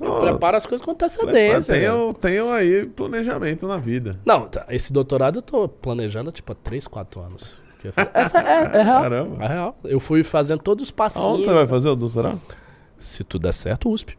Eu 0.00 0.20
preparo 0.20 0.56
as 0.56 0.64
coisas 0.64 0.84
com 0.84 0.92
antecedência. 0.92 1.74
Tenho, 1.74 2.14
tenho 2.14 2.52
aí 2.52 2.86
planejamento 2.86 3.66
na 3.66 3.78
vida. 3.78 4.16
Não, 4.24 4.42
tá, 4.46 4.64
esse 4.70 4.92
doutorado 4.92 5.38
eu 5.38 5.42
tô 5.42 5.68
planejando 5.68 6.30
tipo 6.30 6.52
há 6.52 6.54
3, 6.54 6.86
4 6.86 7.20
anos. 7.20 7.58
Eu. 7.82 7.92
Essa 8.14 8.38
é, 8.38 8.70
é 8.78 8.82
real. 8.84 9.02
Caramba. 9.02 9.44
É 9.44 9.48
real. 9.48 9.78
Eu 9.84 9.98
fui 9.98 10.22
fazendo 10.22 10.60
todos 10.62 10.84
os 10.84 10.90
passinhos. 10.92 11.26
Aonde 11.26 11.44
você 11.46 11.52
vai 11.52 11.66
fazer 11.66 11.88
o 11.88 11.96
doutorado? 11.96 12.40
Se 12.98 13.24
tudo 13.24 13.42
der 13.42 13.52
certo, 13.52 13.90
USP. 13.90 14.16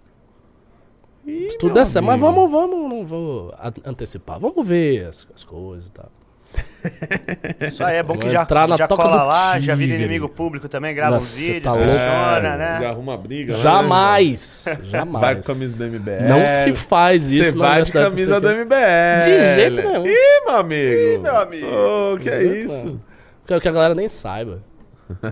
Ih, 1.29 1.51
Se 1.51 1.57
tudo 1.57 1.73
der 1.73 1.85
certo. 1.85 2.05
Mas 2.05 2.19
vamos, 2.19 2.49
vamos, 2.51 2.89
não 2.89 3.05
vou 3.05 3.53
antecipar. 3.85 4.39
Vamos 4.39 4.65
ver 4.65 5.05
as, 5.05 5.27
as 5.35 5.43
coisas 5.43 5.87
e 5.87 5.91
tal. 5.91 6.09
Isso 7.67 7.83
aí 7.83 7.97
é 7.97 8.03
bom 8.03 8.17
que 8.17 8.27
já, 8.27 8.41
entrar 8.41 8.67
na 8.67 8.75
já 8.75 8.87
toca 8.87 9.03
cola 9.03 9.17
do 9.21 9.27
lá, 9.27 9.59
já 9.59 9.75
vira 9.75 9.91
tigre. 9.91 10.03
inimigo 10.03 10.27
público 10.27 10.67
também, 10.67 10.95
grava 10.95 11.13
Nossa, 11.15 11.27
uns 11.27 11.31
você 11.33 11.45
vídeos, 11.53 11.63
tá 11.63 11.79
funciona, 11.79 12.41
Já 12.41 12.57
né? 12.57 12.85
arruma 12.87 13.15
briga. 13.17 13.53
né? 13.55 13.61
Jamais. 13.61 14.65
Vai 14.81 14.83
Jamais. 14.85 15.45
com 15.45 15.51
a 15.51 15.55
camisa 15.55 15.75
do 15.75 15.83
MBL. 15.85 16.27
Não 16.27 16.47
se 16.47 16.73
faz 16.73 17.31
isso 17.31 17.51
Você 17.51 17.55
na 17.57 17.65
vai 17.67 17.83
de 17.83 17.91
universidade. 17.91 18.15
camisa 18.15 18.41
do 18.41 18.49
MBL. 18.65 19.23
De 19.25 19.55
jeito 19.55 19.81
nenhum. 19.81 20.07
Ih, 20.07 20.45
meu 20.45 20.55
amigo. 20.57 21.01
Ih, 21.01 21.17
meu 21.19 21.37
amigo. 21.37 21.67
Ô, 21.67 22.17
que 22.17 22.29
é 22.29 22.43
isso? 22.43 22.99
Quero 23.45 23.61
que 23.61 23.67
a 23.67 23.71
galera 23.71 23.93
nem 23.93 24.07
saiba. 24.07 24.59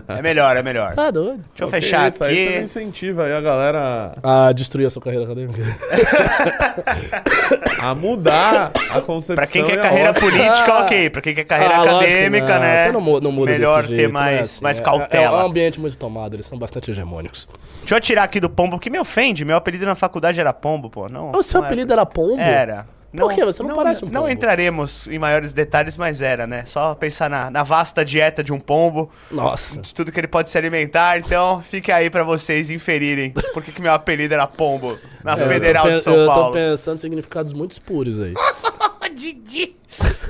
É 0.08 0.20
melhor, 0.22 0.56
é 0.56 0.62
melhor. 0.62 0.94
Tá 0.94 1.10
doido. 1.10 1.38
Deixa 1.50 1.64
eu 1.64 1.68
fechar 1.68 2.08
isso 2.08 2.24
aqui. 2.24 2.58
incentiva 2.58 3.24
aí 3.24 3.32
a 3.32 3.40
galera 3.40 4.12
A 4.22 4.52
destruir 4.52 4.86
a 4.86 4.90
sua 4.90 5.00
carreira 5.00 5.24
acadêmica. 5.24 5.62
a 7.80 7.94
mudar 7.94 8.72
a 8.90 9.00
concepção. 9.00 9.36
Pra 9.36 9.46
quem 9.46 9.64
quer 9.64 9.80
carreira 9.80 10.10
ótica. 10.10 10.26
política, 10.26 10.78
ok. 10.80 11.10
Pra 11.10 11.22
quem 11.22 11.34
quer 11.34 11.44
carreira 11.44 11.76
Ah, 11.76 11.82
que 11.82 11.88
acadêmica, 11.88 12.54
não. 12.54 12.60
né? 12.60 12.84
Você 12.86 12.92
não, 12.92 13.00
não 13.20 13.32
muda 13.32 13.52
Melhor 13.52 13.82
desse 13.82 13.94
ter 13.94 14.00
jeito, 14.00 14.12
né? 14.14 14.20
mais, 14.20 14.40
Assim, 14.40 14.62
mais 14.64 14.80
é- 14.80 14.82
cautela. 14.82 15.40
É, 15.40 15.42
um 15.42 15.46
ambiente 15.46 15.80
muito 15.80 15.96
tomado, 15.96 16.34
eles 16.34 16.46
são 16.46 16.58
bastante 16.58 16.90
hegemônicos. 16.90 17.48
Deixa 17.80 17.94
eu 17.94 18.00
tirar 18.00 18.24
aqui 18.24 18.40
do 18.40 18.50
pombo, 18.50 18.72
porque 18.72 18.90
me 18.90 18.98
ofende. 18.98 19.44
Meu 19.44 19.56
apelido 19.56 19.86
na 19.86 19.94
faculdade 19.94 20.40
era 20.40 20.52
pombo, 20.52 20.90
pô. 20.90 21.06
Não, 21.08 21.30
O 21.30 21.42
seu 21.42 21.60
não 21.60 21.66
é- 21.66 21.68
apelido 21.68 21.92
era 21.92 22.04
Pombo? 22.04 22.40
Era. 22.40 22.86
Por 23.16 23.32
quê? 23.32 23.42
Você 23.44 23.62
não 23.62 23.74
parece 23.74 24.04
um 24.04 24.08
Não 24.08 24.22
pombo. 24.22 24.32
entraremos 24.32 25.06
em 25.06 25.18
maiores 25.18 25.50
detalhes, 25.52 25.96
mas 25.96 26.20
era, 26.20 26.46
né? 26.46 26.64
Só 26.66 26.94
pensar 26.94 27.30
na, 27.30 27.50
na 27.50 27.62
vasta 27.62 28.04
dieta 28.04 28.44
de 28.44 28.52
um 28.52 28.60
pombo, 28.60 29.10
Nossa. 29.30 29.80
de 29.80 29.94
tudo 29.94 30.12
que 30.12 30.20
ele 30.20 30.28
pode 30.28 30.50
se 30.50 30.58
alimentar. 30.58 31.18
Então, 31.18 31.62
fique 31.62 31.90
aí 31.90 32.10
pra 32.10 32.22
vocês 32.22 32.70
inferirem 32.70 33.30
por 33.54 33.62
que, 33.62 33.72
que 33.72 33.80
meu 33.80 33.92
apelido 33.94 34.34
era 34.34 34.46
pombo 34.46 34.98
na 35.24 35.36
Federal 35.36 35.88
eu 35.88 35.96
de 35.96 36.02
São 36.02 36.12
pe- 36.12 36.18
eu 36.20 36.26
tô 36.26 36.34
Paulo. 36.34 36.52
pensando 36.52 36.96
em 36.96 37.00
significados 37.00 37.52
muito 37.54 37.70
espuros 37.72 38.20
aí. 38.20 38.34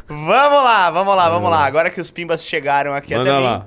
Vamos 0.09 0.65
lá, 0.65 0.91
vamos 0.91 1.15
lá, 1.17 1.29
vamos 1.29 1.51
lá. 1.51 1.65
Agora 1.67 1.91
que 1.91 2.01
os 2.01 2.11
pimbas 2.11 2.43
chegaram 2.45 2.95
aqui 2.95 3.15
Manda 3.15 3.31
até 3.37 3.45
lá. 3.47 3.59
mim. 3.59 3.65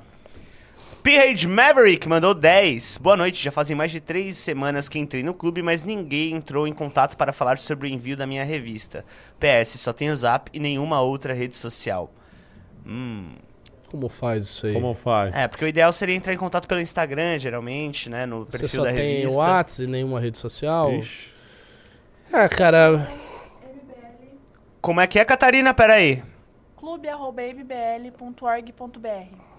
P-Rage 1.03 1.47
Maverick 1.47 2.07
mandou 2.07 2.31
10. 2.33 2.99
Boa 2.99 3.17
noite, 3.17 3.43
já 3.43 3.51
fazem 3.51 3.75
mais 3.75 3.91
de 3.91 3.99
três 3.99 4.37
semanas 4.37 4.87
que 4.87 4.99
entrei 4.99 5.23
no 5.23 5.33
clube, 5.33 5.63
mas 5.63 5.81
ninguém 5.81 6.35
entrou 6.35 6.67
em 6.67 6.73
contato 6.73 7.17
para 7.17 7.33
falar 7.33 7.57
sobre 7.57 7.87
o 7.87 7.91
envio 7.91 8.15
da 8.15 8.27
minha 8.27 8.43
revista. 8.43 9.03
PS, 9.39 9.79
só 9.79 9.91
tenho 9.91 10.13
o 10.13 10.15
Zap 10.15 10.51
e 10.53 10.59
nenhuma 10.59 11.01
outra 11.01 11.33
rede 11.33 11.57
social. 11.57 12.11
Hum. 12.85 13.31
Como 13.89 14.07
faz 14.09 14.43
isso 14.43 14.67
aí? 14.67 14.73
Como 14.73 14.93
faz? 14.93 15.35
É, 15.35 15.47
porque 15.47 15.65
o 15.65 15.67
ideal 15.67 15.91
seria 15.91 16.15
entrar 16.15 16.33
em 16.33 16.37
contato 16.37 16.67
pelo 16.67 16.79
Instagram, 16.79 17.39
geralmente, 17.39 18.07
né? 18.07 18.27
No 18.27 18.45
Você 18.45 18.59
perfil 18.59 18.81
só 18.81 18.85
da 18.85 18.93
tem 18.93 19.21
revista. 19.21 19.41
WhatsApp 19.41 19.83
e 19.83 19.87
nenhuma 19.91 20.19
rede 20.19 20.37
social? 20.37 20.93
Ixi. 20.93 21.31
Ah, 22.31 22.47
cara, 22.47 23.09
Como 24.79 25.01
é 25.01 25.07
que 25.07 25.17
é, 25.19 25.25
Catarina? 25.25 25.73
Peraí. 25.73 26.23
clube.mbl.org.br 26.77 29.50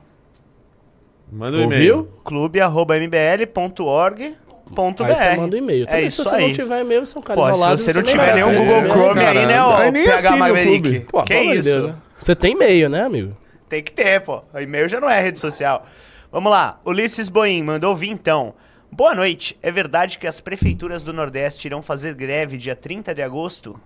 Manda 1.32 1.56
um 1.56 1.62
e-mail. 1.62 2.08
clube.mbl.org.br 2.24 5.04
Aí 5.04 5.16
você 5.16 5.36
manda 5.36 5.56
um 5.56 5.58
e-mail. 5.58 5.86
É 5.88 6.02
isso 6.02 6.22
se 6.22 6.28
você 6.28 6.36
aí. 6.36 6.46
não 6.46 6.52
tiver 6.52 6.80
e-mail, 6.80 7.06
você 7.06 7.16
é 7.16 7.18
um 7.18 7.22
cara 7.22 7.40
Pô, 7.40 7.46
se 7.46 7.52
isolado. 7.52 7.78
você 7.78 7.92
não 7.94 8.02
tiver 8.02 8.34
nenhum 8.34 8.54
Google. 8.54 8.90
Chrome 8.90 9.20
cara. 9.20 9.40
aí, 9.40 9.46
né, 9.46 9.62
ó, 9.62 9.90
PH 9.90 10.36
Maverick. 10.36 11.00
Pô, 11.00 11.22
que 11.22 11.34
isso? 11.34 11.62
Deus, 11.62 11.84
né? 11.86 11.94
Você 12.18 12.34
tem 12.34 12.52
e-mail, 12.52 12.90
né, 12.90 13.02
amigo? 13.02 13.36
Tem 13.68 13.82
que 13.82 13.92
ter, 13.92 14.20
pô. 14.20 14.42
O 14.52 14.58
e-mail 14.58 14.88
já 14.88 15.00
não 15.00 15.08
é 15.08 15.20
rede 15.20 15.38
social. 15.38 15.86
Vamos 16.30 16.52
lá. 16.52 16.80
Ulisses 16.84 17.28
Boim 17.28 17.62
mandou 17.62 17.96
vintão. 17.96 18.54
Boa 18.90 19.14
noite. 19.14 19.58
É 19.62 19.70
verdade 19.70 20.18
que 20.18 20.26
as 20.26 20.40
prefeituras 20.40 21.02
do 21.02 21.12
Nordeste 21.12 21.66
irão 21.66 21.82
fazer 21.82 22.14
greve 22.14 22.58
dia 22.58 22.76
30 22.76 23.14
de 23.14 23.22
agosto? 23.22 23.78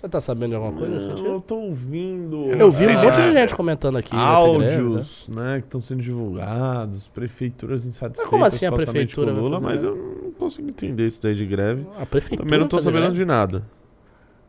Você 0.00 0.08
tá 0.08 0.20
sabendo 0.20 0.50
de 0.50 0.56
alguma 0.56 0.72
coisa 0.78 0.94
nesse 0.94 1.10
Eu 1.10 1.40
tô 1.40 1.56
ouvindo. 1.56 2.44
Eu 2.46 2.70
vi 2.70 2.86
um 2.86 2.90
é, 2.90 3.02
monte 3.04 3.16
de 3.20 3.32
gente 3.32 3.52
comentando 3.52 3.96
aqui. 3.98 4.10
tá? 4.12 4.16
áudios, 4.16 5.26
né, 5.28 5.58
que 5.58 5.66
estão 5.66 5.80
sendo 5.80 6.00
divulgados, 6.00 7.08
prefeituras 7.08 7.84
insatisfeitas 7.84 8.20
Mas 8.22 8.30
como 8.30 8.44
assim 8.44 8.64
a 8.66 8.70
prefeitura 8.70 9.32
com 9.34 9.40
Lula, 9.40 9.58
mas 9.58 9.82
eu 9.82 9.96
não 9.96 10.30
consigo 10.32 10.68
entender 10.68 11.06
isso 11.08 11.20
daí 11.20 11.34
de 11.34 11.44
greve. 11.44 11.84
A 11.98 12.06
prefeitura. 12.06 12.44
Também 12.48 12.60
não 12.60 12.68
tô 12.68 12.78
sabendo 12.78 13.00
greve? 13.02 13.16
de 13.16 13.24
nada. 13.24 13.64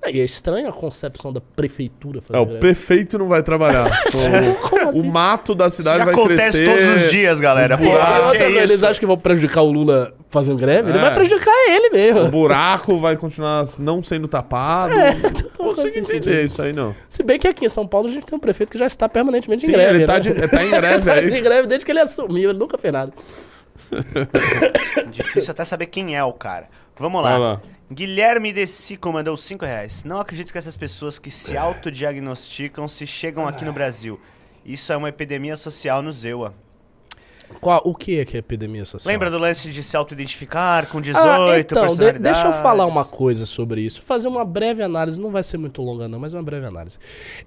É, 0.03 0.11
E 0.11 0.21
é 0.21 0.23
estranha 0.23 0.69
a 0.69 0.71
concepção 0.71 1.33
da 1.33 1.41
prefeitura 1.41 2.21
fazer 2.21 2.37
É, 2.37 2.41
o 2.41 2.45
greve. 2.45 2.59
prefeito 2.59 3.17
não 3.17 3.27
vai 3.27 3.41
trabalhar. 3.41 3.89
O, 4.13 4.69
Como 4.69 4.85
o 4.85 4.89
assim? 4.89 5.09
mato 5.09 5.55
da 5.55 5.67
Isso 5.67 5.77
cidade 5.77 5.97
já 5.99 6.05
vai 6.05 6.13
acontece 6.13 6.63
crescer. 6.63 6.65
todos 6.87 7.03
os 7.05 7.11
dias, 7.11 7.39
galera. 7.39 7.75
Pô, 7.77 7.83
coisa, 7.83 8.43
eles 8.45 8.75
isso? 8.75 8.85
acham 8.85 8.99
que 8.99 9.05
vão 9.07 9.17
prejudicar 9.17 9.61
o 9.63 9.71
Lula 9.71 10.13
fazendo 10.29 10.57
greve? 10.57 10.89
Ele 10.89 10.97
É. 10.97 11.01
vai 11.01 11.13
prejudicar 11.15 11.51
ele 11.69 11.89
O 11.89 11.93
mesmo. 11.93 12.29
buraco 12.29 12.97
vai 12.99 13.17
continuar 13.17 13.63
não 13.79 14.01
sendo 14.03 14.27
tapado. 14.27 14.93
É, 14.93 15.13
não 15.17 15.21
não 15.21 15.29
consigo 15.75 15.75
faz 15.75 15.95
entender 15.97 16.05
sentido. 16.23 16.41
isso 16.41 16.61
aí, 16.61 16.71
não. 16.73 16.95
Se 17.09 17.21
bem 17.23 17.39
que 17.39 17.47
aqui 17.47 17.65
em 17.65 17.69
São 17.69 17.87
Paulo 17.87 18.07
a 18.07 18.11
gente 18.11 18.25
tem 18.25 18.35
um 18.35 18.39
prefeito 18.39 18.71
que 18.71 18.77
já 18.77 18.85
está 18.87 19.09
permanentemente 19.09 19.65
Sim, 19.65 19.71
em 19.71 19.73
greve. 19.73 19.95
ele 19.97 20.05
tá, 20.05 20.13
né? 20.13 20.19
de- 20.19 20.47
tá 20.47 20.63
em 20.63 20.69
greve 20.69 21.05
Tá 21.05 21.13
aí. 21.13 21.37
em 21.39 21.43
greve 21.43 21.67
desde 21.67 21.85
que 21.85 21.91
ele 21.91 21.99
assumiu, 21.99 22.49
ele 22.51 22.59
nunca 22.59 22.77
fez 22.77 22.93
nada. 22.93 23.11
Difícil 25.11 25.51
até 25.51 25.65
saber 25.65 25.87
quem 25.87 26.15
é 26.15 26.23
o 26.23 26.33
cara. 26.33 26.67
Vamos 26.97 27.23
lá. 27.23 27.37
Lá. 27.37 27.61
Guilherme 27.91 28.51
de 28.51 28.67
Sico 28.67 29.11
mandou 29.11 29.35
5 29.35 29.65
reais. 29.65 30.03
Não 30.03 30.19
acredito 30.19 30.51
que 30.51 30.57
essas 30.57 30.77
pessoas 30.77 31.17
que 31.17 31.31
se 31.31 31.57
autodiagnosticam 31.57 32.87
se 32.87 33.07
chegam 33.07 33.47
aqui 33.47 33.65
no 33.65 33.73
Brasil. 33.73 34.19
Isso 34.63 34.93
é 34.93 34.97
uma 34.97 35.09
epidemia 35.09 35.57
social 35.57 36.01
no 36.01 36.11
Zewa. 36.11 36.53
Qual, 37.59 37.81
o 37.83 37.93
que 37.93 38.19
é 38.19 38.25
que 38.25 38.37
é 38.37 38.39
epidemia 38.39 38.85
social? 38.85 39.11
Lembra 39.11 39.29
do 39.29 39.37
lance 39.37 39.69
de 39.69 39.83
se 39.83 39.97
auto-identificar 39.97 40.87
com 40.87 41.01
18 41.01 41.25
Ah, 41.27 41.59
então, 41.59 41.87
de- 41.87 42.13
deixa 42.13 42.47
eu 42.47 42.53
falar 42.53 42.85
uma 42.85 43.03
coisa 43.03 43.45
sobre 43.45 43.81
isso. 43.81 44.01
Fazer 44.01 44.27
uma 44.27 44.45
breve 44.45 44.81
análise, 44.81 45.19
não 45.19 45.29
vai 45.31 45.43
ser 45.43 45.57
muito 45.57 45.81
longa 45.81 46.07
não, 46.07 46.19
mas 46.19 46.33
uma 46.33 46.43
breve 46.43 46.65
análise. 46.65 46.97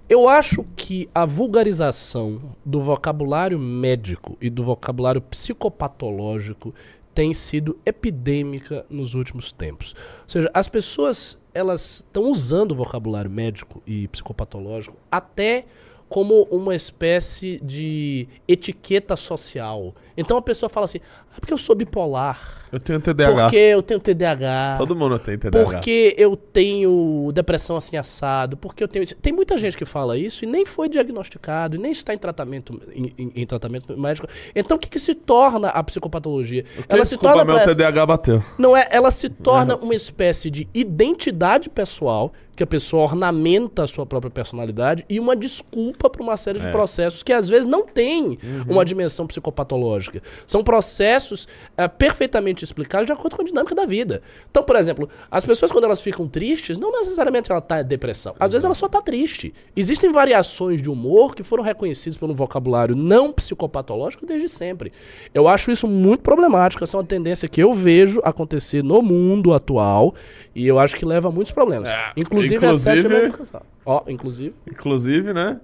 Eu 0.07 0.27
acho 0.29 0.65
que 0.75 1.09
a 1.15 1.25
vulgarização 1.25 2.39
do 2.65 2.79
vocabulário 2.81 3.57
médico 3.57 4.37
e 4.39 4.49
do 4.49 4.63
vocabulário 4.63 5.21
psicopatológico 5.21 6.73
tem 7.13 7.33
sido 7.33 7.77
epidêmica 7.85 8.85
nos 8.89 9.13
últimos 9.13 9.51
tempos. 9.51 9.93
Ou 10.23 10.29
seja, 10.29 10.49
as 10.53 10.67
pessoas 10.67 11.39
elas 11.53 11.97
estão 11.97 12.23
usando 12.31 12.71
o 12.71 12.75
vocabulário 12.75 13.29
médico 13.29 13.81
e 13.85 14.07
psicopatológico 14.07 14.97
até 15.11 15.65
como 16.13 16.43
uma 16.51 16.75
espécie 16.75 17.59
de 17.63 18.27
etiqueta 18.47 19.15
social. 19.15 19.95
Então 20.15 20.37
a 20.37 20.41
pessoa 20.41 20.69
fala 20.69 20.85
assim: 20.85 20.99
ah, 21.31 21.35
porque 21.39 21.53
eu 21.53 21.57
sou 21.57 21.75
bipolar, 21.75 22.39
Eu 22.71 22.79
tenho 22.79 22.99
TDAH. 22.99 23.41
porque 23.43 23.55
eu 23.57 23.81
tenho 23.81 23.99
TDAH, 23.99 24.75
Todo 24.77 24.95
mundo 24.95 25.17
tem 25.19 25.37
TDAH. 25.37 25.63
porque 25.65 26.15
eu 26.17 26.35
tenho 26.35 27.31
depressão 27.33 27.75
assim 27.75 27.97
assado, 27.97 28.55
porque 28.57 28.83
eu 28.83 28.87
tenho. 28.87 29.05
Tem 29.07 29.33
muita 29.33 29.57
gente 29.57 29.75
que 29.77 29.85
fala 29.85 30.17
isso 30.17 30.43
e 30.43 30.47
nem 30.47 30.65
foi 30.65 30.87
diagnosticado, 30.89 31.75
e 31.75 31.79
nem 31.79 31.91
está 31.91 32.13
em 32.13 32.17
tratamento, 32.17 32.79
em, 32.93 33.13
em- 33.17 33.31
em 33.35 33.45
tratamento 33.45 33.97
médico. 33.97 34.27
Então 34.55 34.77
o 34.77 34.79
que, 34.79 34.89
que 34.89 34.99
se 34.99 35.15
torna 35.15 35.69
a 35.69 35.83
psicopatologia? 35.83 36.65
Ela 36.87 37.03
se 37.05 37.11
Desculpa, 37.11 37.35
torna 37.35 37.45
meu 37.45 37.57
essa- 37.57 37.75
TDAH 37.75 38.05
bateu. 38.05 38.43
não 38.57 38.75
é, 38.77 38.87
ela 38.91 39.09
se 39.11 39.29
torna 39.29 39.75
uma 39.77 39.95
espécie 39.95 40.49
de 40.51 40.67
identidade 40.73 41.69
pessoal 41.69 42.31
que 42.55 42.61
a 42.61 42.67
pessoa 42.67 43.01
ornamenta 43.03 43.83
a 43.83 43.87
sua 43.87 44.05
própria 44.05 44.29
personalidade 44.29 45.03
e 45.09 45.19
uma 45.19 45.35
desculpa 45.35 46.07
para 46.07 46.21
uma 46.21 46.37
série 46.37 46.59
de 46.59 46.67
É. 46.67 46.71
processos 46.71 47.23
que 47.23 47.33
às 47.33 47.49
vezes 47.49 47.65
não 47.65 47.83
tem 47.83 48.37
uma 48.67 48.85
dimensão 48.85 49.25
psicopatológica. 49.25 50.02
São 50.45 50.63
processos 50.63 51.47
eh, 51.77 51.87
perfeitamente 51.87 52.63
explicados 52.63 53.05
de 53.07 53.13
acordo 53.13 53.35
com 53.35 53.41
a 53.41 53.45
dinâmica 53.45 53.75
da 53.75 53.85
vida. 53.85 54.21
Então, 54.49 54.63
por 54.63 54.75
exemplo, 54.75 55.07
as 55.29 55.45
pessoas 55.45 55.71
quando 55.71 55.85
elas 55.85 56.01
ficam 56.01 56.27
tristes, 56.27 56.77
não 56.77 56.91
necessariamente 56.91 57.51
ela 57.51 57.59
está 57.59 57.81
em 57.81 57.85
depressão. 57.85 58.35
Às 58.39 58.51
vezes 58.51 58.65
ela 58.65 58.75
só 58.75 58.85
está 58.87 59.01
triste. 59.01 59.53
Existem 59.75 60.11
variações 60.11 60.81
de 60.81 60.89
humor 60.89 61.35
que 61.35 61.43
foram 61.43 61.63
reconhecidas 61.63 62.17
pelo 62.17 62.33
vocabulário 62.33 62.95
não 62.95 63.31
psicopatológico 63.31 64.25
desde 64.25 64.49
sempre. 64.49 64.91
Eu 65.33 65.47
acho 65.47 65.71
isso 65.71 65.87
muito 65.87 66.21
problemático. 66.21 66.83
Essa 66.83 66.97
é 66.97 66.99
uma 66.99 67.05
tendência 67.05 67.47
que 67.47 67.61
eu 67.61 67.73
vejo 67.73 68.21
acontecer 68.23 68.83
no 68.83 69.01
mundo 69.01 69.53
atual 69.53 70.13
e 70.55 70.67
eu 70.67 70.79
acho 70.79 70.95
que 70.95 71.05
leva 71.05 71.29
a 71.29 71.31
muitos 71.31 71.51
problemas. 71.53 71.89
inclusive, 72.15 72.55
excesso 72.65 72.83
de 72.83 72.99
inclusive- 72.99 73.21
medicação. 73.25 73.61
Ó, 73.85 74.03
inclusive. 74.07 74.55
Inclusive, 74.69 75.33
né? 75.33 75.59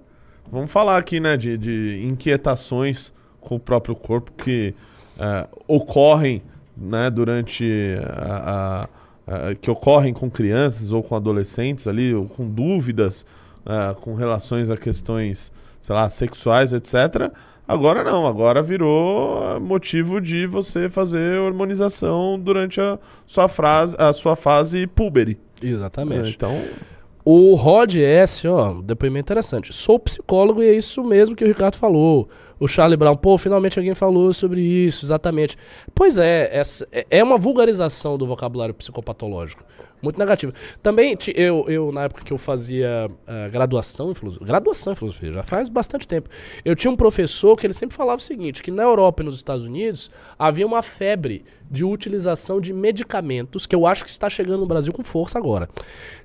Vamos 0.50 0.70
falar 0.72 0.96
aqui, 0.98 1.20
né, 1.20 1.36
de, 1.36 1.56
de 1.56 2.04
inquietações 2.04 3.12
com 3.40 3.56
o 3.56 3.60
próprio 3.60 3.94
corpo 3.94 4.30
que 4.32 4.74
eh, 5.18 5.48
ocorrem, 5.68 6.42
né, 6.76 7.10
durante 7.10 7.66
a, 8.16 8.88
a- 9.26 9.48
a- 9.50 9.54
que 9.54 9.70
ocorrem 9.70 10.12
com 10.12 10.30
crianças 10.30 10.92
ou 10.92 11.02
com 11.02 11.14
adolescentes 11.14 11.86
ali, 11.86 12.14
ou 12.14 12.26
com 12.26 12.46
dúvidas 12.48 13.24
eh, 13.66 13.94
com 14.00 14.14
relações 14.14 14.70
a 14.70 14.76
questões, 14.76 15.52
sei 15.80 15.94
lá, 15.94 16.08
sexuais, 16.08 16.72
etc. 16.72 17.30
Agora 17.68 18.02
não, 18.02 18.26
agora 18.26 18.62
virou 18.62 19.60
motivo 19.60 20.20
de 20.20 20.46
você 20.46 20.88
fazer 20.88 21.38
hormonização 21.38 22.38
durante 22.38 22.80
a 22.80 22.98
sua, 23.26 23.46
frase, 23.46 23.94
a 23.98 24.12
sua 24.12 24.34
fase 24.34 24.86
púbere. 24.88 25.38
Exatamente. 25.62 26.30
Então, 26.30 26.60
O 27.24 27.54
Rod 27.54 27.94
S, 27.96 28.48
ó, 28.48 28.80
depoimento 28.82 29.26
interessante. 29.26 29.72
Sou 29.72 29.98
psicólogo 30.00 30.62
e 30.62 30.68
é 30.68 30.72
isso 30.72 31.04
mesmo 31.04 31.36
que 31.36 31.44
o 31.44 31.46
Ricardo 31.46 31.76
falou. 31.76 32.28
O 32.60 32.68
Charlie 32.68 32.96
Brown, 32.96 33.16
pô, 33.16 33.38
finalmente 33.38 33.78
alguém 33.78 33.94
falou 33.94 34.32
sobre 34.34 34.60
isso, 34.60 35.06
exatamente. 35.06 35.56
Pois 35.94 36.18
é, 36.18 36.60
é- 36.92 37.06
é 37.10 37.24
uma 37.24 37.38
vulgarização 37.38 38.18
do 38.18 38.26
vocabulário 38.26 38.74
psicopatológico. 38.74 39.64
Muito 40.02 40.18
negativo. 40.18 40.52
Também, 40.82 41.16
eu, 41.34 41.64
eu 41.68 41.90
na 41.92 42.04
época 42.04 42.22
que 42.24 42.32
eu 42.32 42.38
fazia 42.38 43.10
ah, 43.26 43.48
graduação 43.48 44.10
em 44.10 44.14
filosofia, 44.14 44.46
graduação 44.46 44.92
em 44.92 44.96
filosofia, 44.96 45.32
já 45.32 45.42
faz 45.42 45.68
bastante 45.68 46.06
tempo, 46.08 46.28
eu 46.64 46.74
tinha 46.76 46.90
um 46.90 46.96
professor 46.96 47.54
que 47.56 47.66
ele 47.66 47.74
sempre 47.74 47.96
falava 47.96 48.18
o 48.18 48.22
seguinte, 48.24 48.62
que 48.62 48.70
na 48.70 48.82
Europa 48.82 49.22
e 49.22 49.26
nos 49.26 49.36
Estados 49.36 49.64
Unidos 49.64 50.10
havia 50.38 50.66
uma 50.66 50.80
febre 50.82 51.44
de 51.70 51.84
utilização 51.84 52.60
de 52.62 52.72
medicamentos, 52.72 53.66
que 53.66 53.74
eu 53.76 53.86
acho 53.86 54.04
que 54.04 54.10
está 54.10 54.28
chegando 54.30 54.60
no 54.60 54.66
Brasil 54.66 54.92
com 54.92 55.02
força 55.04 55.38
agora, 55.38 55.68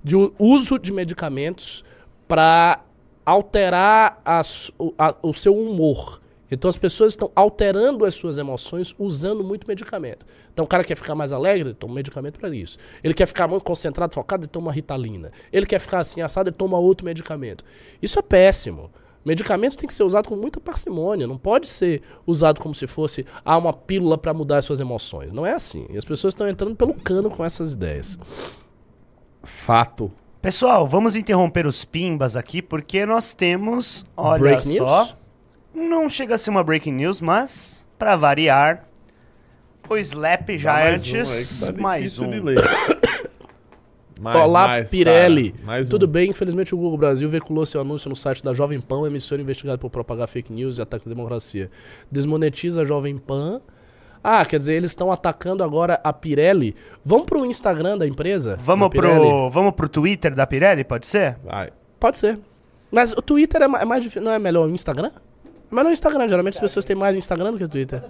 de 0.03 0.15
uso 0.39 0.79
de 0.79 0.91
medicamentos 0.93 1.83
para 2.29 2.81
alterar 3.25 4.21
a- 4.25 5.15
o 5.21 5.33
seu 5.33 5.53
humor. 5.57 6.21
Então 6.50 6.70
as 6.70 6.78
pessoas 6.78 7.14
estão 7.14 7.32
alterando 7.36 8.06
as 8.06 8.16
suas 8.16 8.38
emoções 8.38 8.93
usando 9.00 9.43
muito 9.43 9.68
medicamento. 9.68 10.26
Então 10.54 10.66
o 10.66 10.68
cara 10.68 10.84
quer 10.84 10.96
ficar 10.96 11.16
mais 11.16 11.32
alegre, 11.32 11.70
ele 11.70 11.74
toma 11.76 11.93
um 11.93 11.96
medicamento 11.96 12.39
para 12.39 12.50
isso. 12.50 12.78
Ele 13.04 13.14
quer 13.14 13.26
ficar 13.26 13.48
muito 13.48 13.64
concentrado, 13.64 14.14
focado, 14.14 14.43
ele 14.43 14.50
toma 14.50 14.68
uma 14.68 14.74
ritalina. 14.74 15.32
Ele 15.52 15.66
quer 15.66 15.80
ficar 15.80 16.00
assim 16.00 16.22
assado, 16.22 16.50
ele 16.50 16.56
toma 16.56 16.78
outro 16.78 17.06
medicamento. 17.06 17.64
Isso 18.02 18.20
é 18.20 18.22
péssimo. 18.22 18.91
Medicamento 19.26 19.76
tem 19.76 19.88
que 19.88 19.93
ser 19.93 20.04
usado 20.04 20.30
com 20.30 20.36
muita 20.36 20.60
parcimônia, 20.60 21.26
não 21.26 21.38
pode 21.38 21.68
ser 21.68 22.04
usado 22.28 22.62
como 22.62 22.76
se 22.76 22.86
fosse 22.86 23.26
ah, 23.43 23.58
uma 23.58 23.74
pílula 23.74 24.20
para 24.20 24.36
mudar 24.36 24.58
as 24.58 24.66
suas 24.66 24.80
emoções. 24.80 25.34
Não 25.34 25.43
é 25.43 25.54
assim. 25.54 25.88
E 25.89 25.98
as 25.98 26.06
pessoas 26.06 26.34
estão 26.36 26.48
entrando 26.48 26.76
pelo 26.76 26.93
cano 26.93 27.32
com 27.32 27.43
essas 27.43 27.74
ideias. 27.74 28.20
fato. 29.41 30.12
Pessoal, 30.43 30.88
vamos 30.88 31.16
interromper 31.16 31.66
os 31.66 31.84
pimbas 31.84 32.36
aqui 32.36 32.62
porque 32.62 33.04
nós 33.04 33.34
temos, 33.34 34.06
olha 34.16 34.39
Break 34.39 34.62
só, 34.78 35.00
news? 35.00 35.16
Não 35.76 36.09
chega 36.09 36.36
a 36.36 36.38
ser 36.38 36.49
uma 36.49 36.63
breaking 36.63 36.93
news, 36.93 37.21
mas 37.21 37.86
para 37.99 38.15
variar, 38.15 38.86
o 39.89 39.97
Slap 39.97 40.47
Dá 40.61 40.73
mais 40.73 40.93
um 40.93 40.95
aí 40.95 40.99
Giants 41.03 41.59
tá 41.65 41.73
mais 41.82 42.19
um. 42.19 42.32
Mais, 44.17 44.39
Olá, 44.39 44.67
mais, 44.67 44.89
Pirelli. 44.89 45.53
Mais 45.63 45.88
um. 45.88 45.89
Tudo 45.89 46.07
bem? 46.07 46.30
Infelizmente 46.30 46.73
o 46.73 46.78
Google 46.78 46.97
Brasil 46.97 47.28
veiculou 47.30 47.65
seu 47.65 47.82
anúncio 47.82 48.09
no 48.09 48.15
site 48.15 48.41
da 48.41 48.53
Jovem 48.53 48.80
Pan, 48.80 49.05
emissora 49.05 49.41
investigada 49.41 49.78
por 49.78 49.89
propagar 49.89 50.30
fake 50.30 50.53
news 50.53 50.78
e 50.78 50.82
ataque 50.82 51.09
à 51.09 51.13
democracia. 51.13 51.69
Desmonetiza 52.09 52.82
a 52.82 52.86
Jovem 52.86 53.17
Pan. 53.17 53.59
Ah, 54.23 54.45
quer 54.45 54.57
dizer, 54.57 54.76
eles 54.76 54.91
estão 54.91 55.11
atacando 55.11 55.65
agora 55.65 55.99
a 56.01 56.13
Pirelli. 56.13 56.78
Vamos 57.03 57.26
pro 57.26 57.45
Instagram 57.45 57.97
da 57.97 58.07
empresa? 58.07 58.55
Vamos 58.57 58.89
da 58.89 58.97
pro, 59.01 59.49
vamos 59.49 59.73
pro 59.73 59.89
Twitter 59.89 60.34
da 60.34 60.47
Pirelli, 60.47 60.86
pode 60.86 61.07
ser? 61.07 61.38
Vai. 61.43 61.71
Pode 61.99 62.17
ser. 62.17 62.39
Mas 62.89 63.11
o 63.11 63.21
Twitter 63.21 63.61
é 63.61 63.65
é 63.65 63.86
mais 63.86 64.01
difícil. 64.01 64.21
Não 64.23 64.32
é 64.32 64.39
melhor 64.39 64.69
o 64.69 64.73
Instagram? 64.73 65.11
É 65.72 65.76
melhor 65.76 65.89
o 65.89 65.93
Instagram. 65.93 66.28
Geralmente 66.28 66.53
as 66.55 66.59
pessoas 66.59 66.86
têm 66.86 66.95
mais 66.95 67.16
Instagram 67.16 67.51
do 67.51 67.57
que 67.57 67.68
Twitter. 67.68 68.01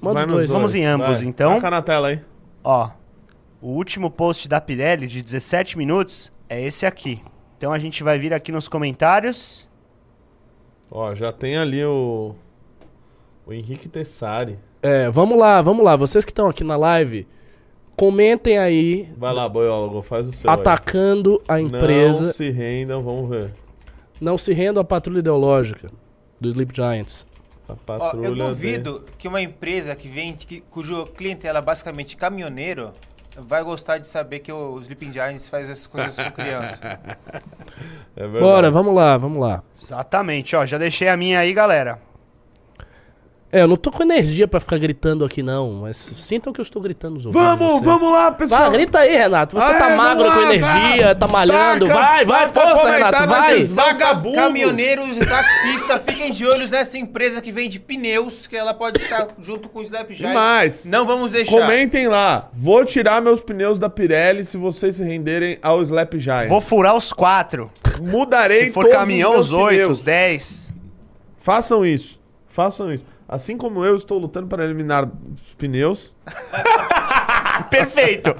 Manda 0.00 0.14
Vai 0.14 0.24
os 0.24 0.26
nos 0.26 0.36
dois. 0.36 0.52
Vamos 0.52 0.74
em 0.74 0.84
ambos, 0.84 1.18
Vai. 1.20 1.26
então. 1.28 1.54
Taca 1.56 1.70
na 1.70 1.82
tela 1.82 2.08
aí. 2.08 2.20
Ó, 2.64 2.90
o 3.60 3.68
último 3.70 4.10
post 4.10 4.48
da 4.48 4.60
Pirelli 4.60 5.06
de 5.06 5.22
17 5.22 5.78
minutos 5.78 6.32
é 6.48 6.60
esse 6.62 6.84
aqui. 6.86 7.22
Então 7.56 7.72
a 7.72 7.78
gente 7.78 8.02
vai 8.02 8.18
vir 8.18 8.32
aqui 8.34 8.50
nos 8.52 8.68
comentários. 8.68 9.68
Ó, 10.90 11.14
já 11.14 11.32
tem 11.32 11.56
ali 11.56 11.84
o. 11.84 12.34
O 13.46 13.52
Henrique 13.52 13.88
Tessari. 13.88 14.58
É, 14.82 15.08
vamos 15.10 15.38
lá, 15.38 15.62
vamos 15.62 15.84
lá. 15.84 15.96
Vocês 15.96 16.24
que 16.24 16.30
estão 16.30 16.48
aqui 16.48 16.62
na 16.62 16.76
live, 16.76 17.26
comentem 17.96 18.58
aí, 18.58 19.08
Vai 19.16 19.32
lá, 19.32 19.48
boiólogo, 19.48 20.02
faz 20.02 20.28
o 20.28 20.32
seu. 20.32 20.48
aí. 20.50 20.54
atacando 20.58 21.40
a 21.48 21.54
Não 21.54 21.60
empresa. 21.66 22.32
se 22.32 22.50
rendam, 22.50 23.02
vamos 23.02 23.30
ver. 23.30 23.52
Não 24.20 24.36
se 24.38 24.52
rendam 24.52 24.80
à 24.80 24.84
patrulha 24.84 25.18
ideológica 25.20 25.90
do 26.42 26.48
Sleep 26.50 26.74
Giants. 26.74 27.26
A 27.68 27.72
Ó, 27.72 27.76
patrulha. 27.76 28.26
eu 28.26 28.34
de- 28.34 28.38
duvido 28.40 29.04
que 29.16 29.26
uma 29.28 29.40
empresa 29.40 29.94
que 29.96 30.08
vende, 30.08 30.46
que, 30.46 30.60
cujo 30.62 31.06
clientela 31.06 31.60
é 31.60 31.62
basicamente 31.62 32.16
caminhoneiro, 32.16 32.92
vai 33.38 33.62
gostar 33.62 33.96
de 33.98 34.06
saber 34.06 34.40
que 34.40 34.52
o 34.52 34.78
Sleeping 34.80 35.12
Giants 35.12 35.48
faz 35.48 35.70
essas 35.70 35.86
coisas 35.86 36.16
com 36.16 36.30
criança. 36.32 37.00
É 38.14 38.20
verdade. 38.24 38.40
Bora, 38.44 38.70
vamos 38.70 38.94
lá, 38.94 39.16
vamos 39.16 39.40
lá. 39.40 39.62
Exatamente, 39.74 40.54
ó, 40.54 40.66
já 40.66 40.76
deixei 40.76 41.08
a 41.08 41.16
minha 41.16 41.38
aí, 41.38 41.52
galera. 41.54 41.98
É, 43.54 43.60
eu 43.60 43.68
não 43.68 43.76
tô 43.76 43.90
com 43.90 44.02
energia 44.02 44.48
pra 44.48 44.58
ficar 44.58 44.78
gritando 44.78 45.26
aqui, 45.26 45.42
não, 45.42 45.72
mas 45.82 45.98
sintam 45.98 46.54
que 46.54 46.58
eu 46.58 46.62
estou 46.62 46.80
gritando 46.80 47.16
nos 47.16 47.26
ouvidos. 47.26 47.46
Vamos, 47.46 47.72
vocês. 47.72 47.84
vamos 47.84 48.10
lá, 48.10 48.32
pessoal. 48.32 48.60
Vai, 48.62 48.70
grita 48.70 48.98
aí, 49.00 49.14
Renato. 49.14 49.54
Você 49.60 49.70
Ah, 49.72 49.78
tá 49.78 49.90
é, 49.90 49.94
magro 49.94 50.24
vamos 50.24 50.34
com 50.38 50.40
lá, 50.40 50.54
energia, 50.54 51.14
tá 51.14 51.28
malhando. 51.28 51.86
Taca, 51.86 52.00
vai, 52.00 52.24
vai, 52.24 52.48
força, 52.48 52.90
Renato, 52.90 53.26
vai. 53.28 53.54
nesses 53.56 53.74
Vagabundo. 53.76 54.36
Caminhoneiros 54.36 55.18
e 55.18 55.20
taxistas, 55.26 56.00
fiquem 56.06 56.32
de 56.32 56.46
olhos 56.46 56.70
nessa 56.70 56.96
empresa 56.96 57.42
que 57.42 57.52
vende 57.52 57.78
pneus, 57.78 58.46
que 58.46 58.56
ela 58.56 58.72
pode 58.72 58.98
estar 58.98 59.28
junto 59.38 59.68
com 59.68 59.80
o 59.80 59.82
Slap 59.82 60.10
Giants. 60.12 60.32
Demais. 60.32 60.84
Não 60.86 61.04
vamos 61.06 61.30
deixar. 61.30 61.50
Comentem 61.50 62.08
lá. 62.08 62.48
Vou 62.54 62.86
tirar 62.86 63.20
meus 63.20 63.42
pneus 63.42 63.78
da 63.78 63.90
Pirelli 63.90 64.46
se 64.46 64.56
vocês 64.56 64.96
se 64.96 65.04
renderem 65.04 65.58
ao 65.60 65.82
Slap 65.82 66.14
Giant. 66.16 66.48
Vou 66.48 66.62
furar 66.62 66.96
os 66.96 67.12
quatro. 67.12 67.70
Mudarei 68.00 68.64
Se 68.64 68.70
for 68.70 68.84
todos 68.84 68.96
caminhão, 68.96 69.38
os 69.38 69.52
oito, 69.52 69.90
os 69.90 70.00
dez. 70.00 70.72
Façam 71.36 71.84
isso. 71.84 72.18
Façam 72.48 72.90
isso. 72.90 73.11
Assim 73.32 73.56
como 73.56 73.82
eu 73.82 73.96
estou 73.96 74.18
lutando 74.18 74.46
para 74.46 74.62
eliminar 74.62 75.06
os 75.06 75.54
pneus, 75.56 76.14
Perfeito. 77.70 78.36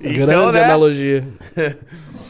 Então, 0.00 0.26
Grande 0.26 0.52
né, 0.52 0.64
analogia. 0.64 1.28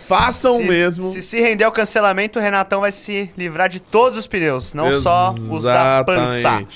façam 0.07 0.59
se, 0.59 0.65
mesmo. 0.65 1.11
Se 1.11 1.23
se 1.23 1.41
render 1.41 1.65
ao 1.65 1.73
cancelamento, 1.73 2.39
o 2.39 2.43
Renatão 2.43 2.83
vai 2.83 2.93
se 2.93 3.31
livrar 3.37 3.71
de 3.71 3.81
todos 3.81 4.19
os 4.19 4.27
pneus, 4.27 4.75
não 4.75 5.01
só 5.01 5.33
os 5.33 5.65
da 5.65 6.05
pança. 6.05 6.67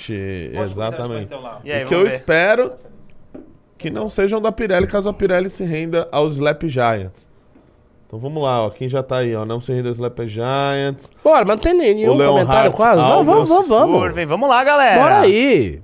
Exatamente. 0.55 1.25
Então? 1.25 1.61
E 1.65 1.71
aí, 1.71 1.85
o 1.85 1.89
que 1.89 1.95
eu 1.95 2.05
ver. 2.05 2.13
espero 2.13 2.73
que 3.77 3.91
não 3.91 4.09
sejam 4.09 4.41
da 4.41 4.51
Pirelli, 4.51 4.87
caso 4.87 5.09
a 5.11 5.13
Pirelli 5.13 5.51
se 5.51 5.65
renda 5.65 6.09
aos 6.11 6.35
Slap 6.35 6.65
Giants. 6.65 7.30
Então 8.11 8.19
vamos 8.19 8.43
lá, 8.43 8.67
ó. 8.67 8.71
Quem 8.71 8.89
já 8.89 9.05
tá 9.05 9.19
aí, 9.19 9.37
ó. 9.37 9.45
Não 9.45 9.61
se 9.61 9.73
renda 9.73 9.89
aos 9.89 9.99
Slap 9.99 10.19
Giants. 10.27 11.13
Bora, 11.23 11.45
mas 11.45 11.55
não 11.55 11.63
tem 11.63 11.75
nenhum 11.75 12.19
comentário 12.19 12.73
quase. 12.73 13.01
Vamos, 13.01 13.25
vamos, 13.25 13.49
vamos, 13.49 13.69
vamos. 13.69 14.27
Vamos 14.27 14.49
lá, 14.49 14.65
galera. 14.65 15.01
Bora 15.01 15.21
aí. 15.21 15.81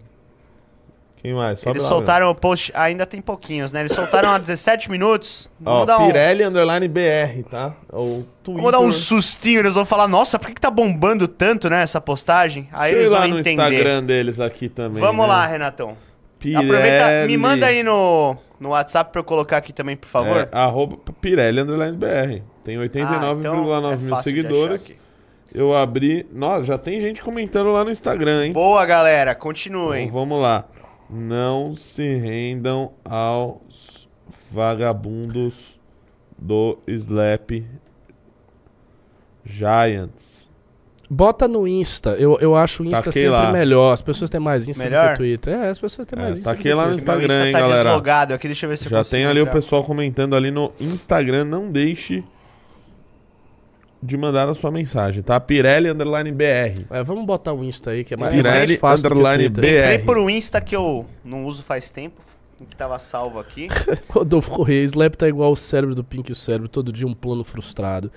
Quem 1.22 1.32
mais? 1.32 1.60
Sobe 1.60 1.70
Eles 1.70 1.84
lá, 1.84 1.88
soltaram 1.88 2.28
o 2.28 2.34
post, 2.34 2.72
ainda 2.74 3.06
tem 3.06 3.20
pouquinhos, 3.20 3.70
né? 3.70 3.78
Eles 3.80 3.92
soltaram 3.92 4.30
há 4.30 4.38
17 4.38 4.90
minutos. 4.90 5.48
Ó, 5.64 5.70
Vamos 5.72 5.86
dar 5.86 5.98
um, 5.98 6.06
Pirelli 6.08 6.42
underline 6.42 6.88
BR, 6.88 7.44
tá? 7.48 7.74
O 7.92 8.24
Twitter. 8.42 8.54
vamos 8.56 8.72
dar 8.72 8.80
um 8.80 8.90
sustinho, 8.90 9.60
eles 9.60 9.74
vão 9.74 9.84
falar, 9.84 10.08
nossa, 10.08 10.36
por 10.36 10.48
que, 10.48 10.54
que 10.54 10.60
tá 10.60 10.70
bombando 10.70 11.28
tanto, 11.28 11.70
né, 11.70 11.82
essa 11.82 12.00
postagem? 12.00 12.68
Aí 12.72 12.92
eles 12.92 13.06
ir 13.06 13.08
lá 13.10 13.20
vão 13.20 13.28
no 13.28 13.38
entender. 13.38 13.62
Instagram 13.62 14.02
deles 14.02 14.40
aqui 14.40 14.68
também. 14.68 15.00
Vamos 15.00 15.26
né? 15.26 15.32
lá, 15.32 15.46
Renatão. 15.46 15.96
Pirelli. 16.40 16.66
Aproveita, 16.66 17.26
me 17.26 17.36
manda 17.36 17.66
aí 17.66 17.84
no, 17.84 18.36
no 18.60 18.70
WhatsApp 18.70 19.10
pra 19.12 19.20
eu 19.20 19.24
colocar 19.24 19.56
aqui 19.58 19.72
também, 19.72 19.96
por 19.96 20.06
favor. 20.08 20.36
É, 20.36 20.48
arroba 20.52 20.96
Pirelli 21.20 21.60
underline 21.60 21.96
BR. 21.96 22.42
Tem 22.64 22.76
Ah, 22.76 22.80
89,9 22.80 23.38
então 23.38 23.90
é 23.90 23.96
mil 23.96 24.16
seguidores. 24.22 24.92
Eu 25.54 25.74
abri. 25.76 26.26
Nossa, 26.32 26.64
já 26.64 26.76
tem 26.78 27.00
gente 27.00 27.22
comentando 27.22 27.72
lá 27.72 27.84
no 27.84 27.90
Instagram, 27.90 28.46
hein? 28.46 28.52
Boa, 28.52 28.84
galera, 28.84 29.30
Então, 29.30 29.40
continuem. 29.42 30.10
vamos 30.10 30.40
lá. 30.42 30.64
Não 31.08 31.74
se 31.76 32.16
rendam 32.16 32.92
aos 33.04 34.08
vagabundos 34.50 35.78
do 36.36 36.78
Slap 36.86 37.64
Giants. 39.44 40.45
Bota 41.08 41.46
no 41.46 41.68
Insta. 41.68 42.10
Eu, 42.18 42.38
eu 42.40 42.56
acho 42.56 42.82
o 42.82 42.86
Insta 42.86 42.96
Taquei 43.04 43.12
sempre 43.22 43.30
lá. 43.30 43.52
melhor. 43.52 43.92
As 43.92 44.02
pessoas 44.02 44.28
têm 44.28 44.40
mais 44.40 44.66
Insta 44.66 44.82
do 44.84 44.90
Melhor? 44.90 45.10
que 45.12 45.16
Twitter. 45.18 45.54
É, 45.54 45.68
as 45.68 45.78
pessoas 45.78 46.06
têm 46.06 46.18
É, 46.18 46.22
mais 46.22 46.38
Insta 46.38 46.52
do 46.54 46.58
que 46.60 46.74
lá 46.74 46.82
no 46.86 46.96
Twitter. 46.96 47.06
Meu 47.06 47.16
Instagram, 47.16 47.34
Insta 47.34 47.46
hein, 47.46 47.52
tá 47.52 47.60
galera? 47.60 47.82
deslogado 47.84 48.34
aqui, 48.34 48.46
deixa 48.48 48.66
eu 48.66 48.70
ver 48.70 48.76
se 48.76 48.86
eu 48.86 48.90
Já 48.90 48.96
consigo 48.98 49.10
tem 49.16 49.24
ali 49.26 49.40
o 49.40 49.42
entrar. 49.42 49.52
pessoal 49.52 49.84
comentando 49.84 50.34
ali 50.34 50.50
no 50.50 50.72
Instagram. 50.80 51.44
Não 51.44 51.70
deixe 51.70 52.24
de 54.02 54.16
mandar 54.16 54.48
a 54.48 54.54
sua 54.54 54.70
mensagem, 54.70 55.22
tá? 55.22 55.38
Pirelli 55.40 55.90
underline 55.90 56.30
BR. 56.30 56.84
É, 56.90 57.02
vamos 57.02 57.24
botar 57.24 57.52
o 57.52 57.64
Insta 57.64 57.90
aí, 57.90 58.04
que 58.04 58.14
é 58.14 58.16
mais, 58.16 58.34
Pirelli 58.34 58.66
mais 58.68 58.78
fácil 58.78 59.02
do 59.04 59.08
que 59.10 59.14
o 59.14 59.18
underline 59.20 59.50
Twitter. 59.50 59.80
Entrei 59.82 59.98
BR. 59.98 60.04
por 60.04 60.18
um 60.18 60.30
Insta 60.30 60.60
que 60.60 60.76
eu 60.76 61.06
não 61.24 61.44
uso 61.46 61.62
faz 61.62 61.90
tempo, 61.90 62.20
que 62.68 62.76
tava 62.76 62.98
salvo 62.98 63.38
aqui. 63.38 63.68
Rodolfo 64.10 64.50
Correia, 64.50 64.84
Slap 64.84 65.14
tá 65.14 65.28
igual 65.28 65.50
o 65.52 65.56
cérebro 65.56 65.94
do 65.94 66.04
Pink 66.04 66.30
e 66.30 66.32
o 66.32 66.34
cérebro, 66.36 66.68
todo 66.68 66.92
dia 66.92 67.06
um 67.06 67.14
plano 67.14 67.42
frustrado. 67.42 68.10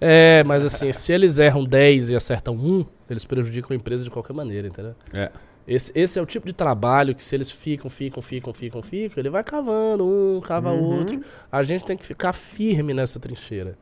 É, 0.00 0.44
mas 0.44 0.64
assim, 0.64 0.92
se 0.92 1.12
eles 1.12 1.38
erram 1.38 1.64
10 1.64 2.10
e 2.10 2.16
acertam 2.16 2.54
1, 2.54 2.84
eles 3.08 3.24
prejudicam 3.24 3.72
a 3.72 3.76
empresa 3.76 4.04
de 4.04 4.10
qualquer 4.10 4.32
maneira, 4.32 4.68
entendeu? 4.68 4.94
É. 5.12 5.30
Esse, 5.66 5.90
esse 5.96 6.18
é 6.18 6.22
o 6.22 6.26
tipo 6.26 6.46
de 6.46 6.52
trabalho 6.52 7.14
que 7.14 7.24
se 7.24 7.34
eles 7.34 7.50
ficam, 7.50 7.90
ficam, 7.90 8.22
ficam, 8.22 8.52
ficam, 8.54 8.82
ficam, 8.82 9.18
ele 9.20 9.30
vai 9.30 9.42
cavando 9.42 10.06
um, 10.06 10.40
cava 10.40 10.70
Uhum. 10.70 10.98
outro. 10.98 11.20
A 11.50 11.62
gente 11.62 11.84
tem 11.84 11.96
que 11.96 12.06
ficar 12.06 12.32
firme 12.32 12.94
nessa 12.94 13.18
trincheira. 13.18 13.76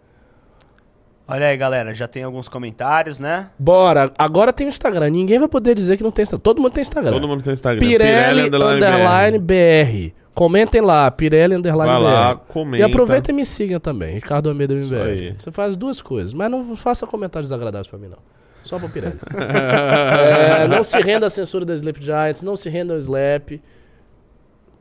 Olha 1.26 1.46
aí, 1.46 1.56
galera, 1.56 1.94
já 1.94 2.06
tem 2.06 2.22
alguns 2.22 2.48
comentários, 2.48 3.18
né? 3.18 3.50
Bora, 3.58 4.12
agora 4.18 4.52
tem 4.52 4.66
o 4.66 4.68
Instagram. 4.68 5.08
Ninguém 5.10 5.38
vai 5.38 5.48
poder 5.48 5.74
dizer 5.74 5.96
que 5.96 6.02
não 6.02 6.10
tem 6.10 6.22
Instagram. 6.22 6.42
Todo 6.42 6.60
mundo 6.60 6.72
tem 6.72 6.82
Instagram. 6.82 7.12
Todo 7.12 7.26
mundo 7.28 7.42
tem 7.42 7.52
Instagram. 7.54 7.80
Pirelli, 7.80 8.42
underline, 8.42 9.38
BR. 9.38 10.14
Comentem 10.34 10.80
lá, 10.80 11.08
Pirelli 11.10 11.54
underline 11.54 11.92
Vai 11.92 12.02
lá, 12.02 12.34
comenta. 12.34 12.82
E 12.82 12.82
aproveita 12.82 13.30
e 13.30 13.34
me 13.34 13.46
siga 13.46 13.78
também, 13.78 14.14
Ricardo 14.14 14.48
Almeida. 14.48 14.74
MBR. 14.74 15.36
Você 15.38 15.52
faz 15.52 15.76
duas 15.76 16.02
coisas, 16.02 16.32
mas 16.32 16.50
não 16.50 16.74
faça 16.74 17.06
comentários 17.06 17.50
desagradáveis 17.50 17.86
pra 17.86 17.98
mim, 17.98 18.08
não. 18.08 18.18
Só 18.64 18.78
pro 18.78 18.88
Pirelli. 18.88 19.18
É, 19.36 20.66
não 20.66 20.82
se 20.82 20.98
renda 21.00 21.26
à 21.26 21.30
censura 21.30 21.64
da 21.64 21.74
Slap 21.74 21.98
Giants, 22.00 22.42
não 22.42 22.56
se 22.56 22.68
renda 22.68 22.94
ao 22.94 22.98
Slap. 22.98 23.60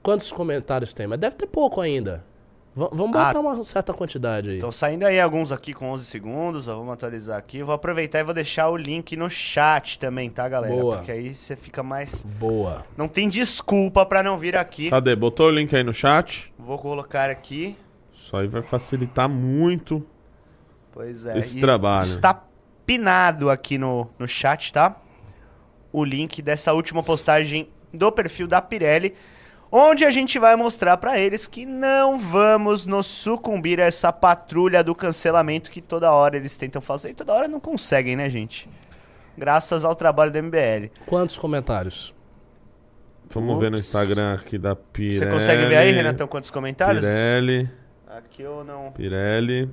Quantos 0.02 0.32
comentários 0.32 0.94
tem? 0.94 1.06
Mas 1.06 1.20
deve 1.20 1.36
ter 1.36 1.48
pouco 1.48 1.80
ainda. 1.82 2.24
V- 2.76 2.90
vamos 2.92 3.16
Ah. 3.16 3.28
botar 3.28 3.40
uma 3.40 3.64
certa 3.64 3.94
quantidade 3.94 4.50
aí. 4.50 4.56
Estão 4.56 4.72
saindo 4.72 5.06
aí 5.06 5.20
alguns 5.20 5.52
aqui 5.52 5.74
com 5.74 5.90
11 5.92 6.06
segundos, 6.06 6.68
ó, 6.68 6.76
vamos 6.78 6.94
atualizar 6.94 7.38
aqui. 7.38 7.60
Eu 7.60 7.66
vou 7.68 7.76
aproveitar 7.76 8.20
e 8.20 8.24
vou 8.24 8.34
deixar 8.34 8.70
o 8.70 8.76
link 8.78 9.16
no 9.16 9.30
chat 9.30 10.00
também, 10.00 10.30
tá, 10.30 10.50
galera? 10.50 10.74
Boa. 10.76 10.96
Porque 10.98 11.12
aí 11.12 11.36
você 11.36 11.56
fica 11.56 11.84
mais... 11.84 12.24
Boa. 12.24 12.84
Não 12.98 13.08
tem 13.08 13.30
desculpa 13.30 14.06
pra 14.06 14.24
não 14.24 14.38
vir 14.38 14.58
aqui. 14.58 14.90
Cadê? 14.90 15.16
Botou 15.16 15.48
o 15.48 15.52
link 15.52 15.76
aí 15.76 15.84
no 15.84 15.94
chat? 15.94 16.52
Vou 16.58 16.80
colocar 16.80 17.30
aqui. 17.30 17.78
Isso 18.16 18.36
aí 18.36 18.48
vai 18.48 18.62
facilitar 18.64 19.30
muito. 19.30 20.04
Pois 20.92 21.26
é. 21.28 21.38
Esse 21.40 21.58
e 21.58 21.62
trabalho. 21.62 22.04
Está 22.04 22.44
pinado 22.86 23.50
aqui 23.50 23.78
no, 23.78 24.10
no 24.18 24.28
chat, 24.28 24.74
tá? 24.74 24.96
O 25.92 26.04
link 26.04 26.42
dessa 26.42 26.74
última 26.74 27.04
postagem 27.04 27.70
do 27.94 28.12
perfil 28.12 28.48
da 28.48 28.60
Pirelli, 28.60 29.14
onde 29.76 30.06
a 30.06 30.12
gente 30.12 30.38
vai 30.38 30.56
mostrar 30.56 30.98
pra 30.98 31.18
eles 31.18 31.48
que 31.48 31.66
não 31.66 32.20
vamos 32.20 32.86
nos 32.86 33.08
sucumbir 33.08 33.82
a 33.82 33.86
essa 33.86 34.14
patrulha 34.14 34.84
do 34.84 34.94
cancelamento 34.94 35.72
que 35.72 35.82
toda 35.82 36.12
hora 36.12 36.38
eles 36.38 36.56
tentam 36.56 36.80
fazer 36.80 37.10
e 37.10 37.14
toda 37.16 37.34
hora 37.34 37.48
não 37.48 37.60
conseguem, 37.60 38.16
né, 38.16 38.30
gente? 38.30 38.70
Graças 39.36 39.84
ao 39.84 39.96
trabalho 39.96 40.32
do 40.32 40.44
MBL. 40.44 40.92
Quantos 41.08 41.36
comentários? 41.36 42.14
Vamos 43.32 43.58
ver 43.60 43.72
no 43.72 43.78
Ups. 43.78 43.88
Instagram 43.88 44.36
aqui 44.36 44.60
da 44.60 44.76
Pirelli. 44.76 45.18
Você 45.18 45.26
consegue 45.26 45.66
ver 45.66 45.78
aí, 45.78 45.92
Renatão, 45.92 46.28
quantos 46.28 46.52
comentários? 46.52 47.02
Pirelli, 47.02 47.68
Aqui 48.08 48.44
eu 48.44 48.64
não. 48.64 48.92
Pirelli. 48.92 49.68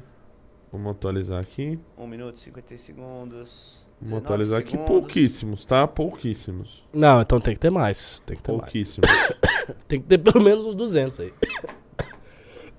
Vamos 0.73 0.93
atualizar 0.93 1.39
aqui. 1.43 1.79
1 1.99 2.07
minuto 2.07 2.37
e 2.37 2.39
50 2.39 2.79
segundos. 2.79 3.87
Vamos 4.03 4.23
19 4.23 4.25
atualizar 4.25 4.61
aqui. 4.61 4.71
segundos. 4.71 4.91
Pouquíssimos, 4.91 5.65
tá? 5.65 5.87
Pouquíssimos. 5.87 6.83
Não, 6.93 7.21
então 7.21 7.41
tem 7.41 7.55
que 7.55 7.61
ter 7.61 7.71
mais. 7.71 8.21
Tem 8.25 8.37
que 8.37 8.43
ter 8.43 8.53
mais. 8.53 8.63
Pouquíssimos. 8.63 9.09
Tem 9.87 10.01
que 10.01 10.07
ter 10.07 10.19
pelo 10.19 10.43
menos 10.43 10.67
uns 10.67 10.75
200 10.75 11.21
aí. 11.21 11.33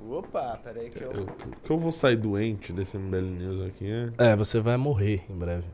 Opa, 0.08 0.58
peraí 0.64 0.88
que 0.88 1.02
eu... 1.02 1.12
Eu, 1.12 1.26
que 1.62 1.70
eu 1.70 1.78
vou 1.78 1.92
sair 1.92 2.16
doente 2.16 2.72
desse 2.72 2.96
MBL 2.96 3.20
News 3.20 3.66
aqui, 3.66 3.84
né? 3.84 4.10
É, 4.16 4.34
você 4.34 4.58
vai 4.58 4.78
morrer 4.78 5.22
em 5.28 5.34
breve. 5.34 5.64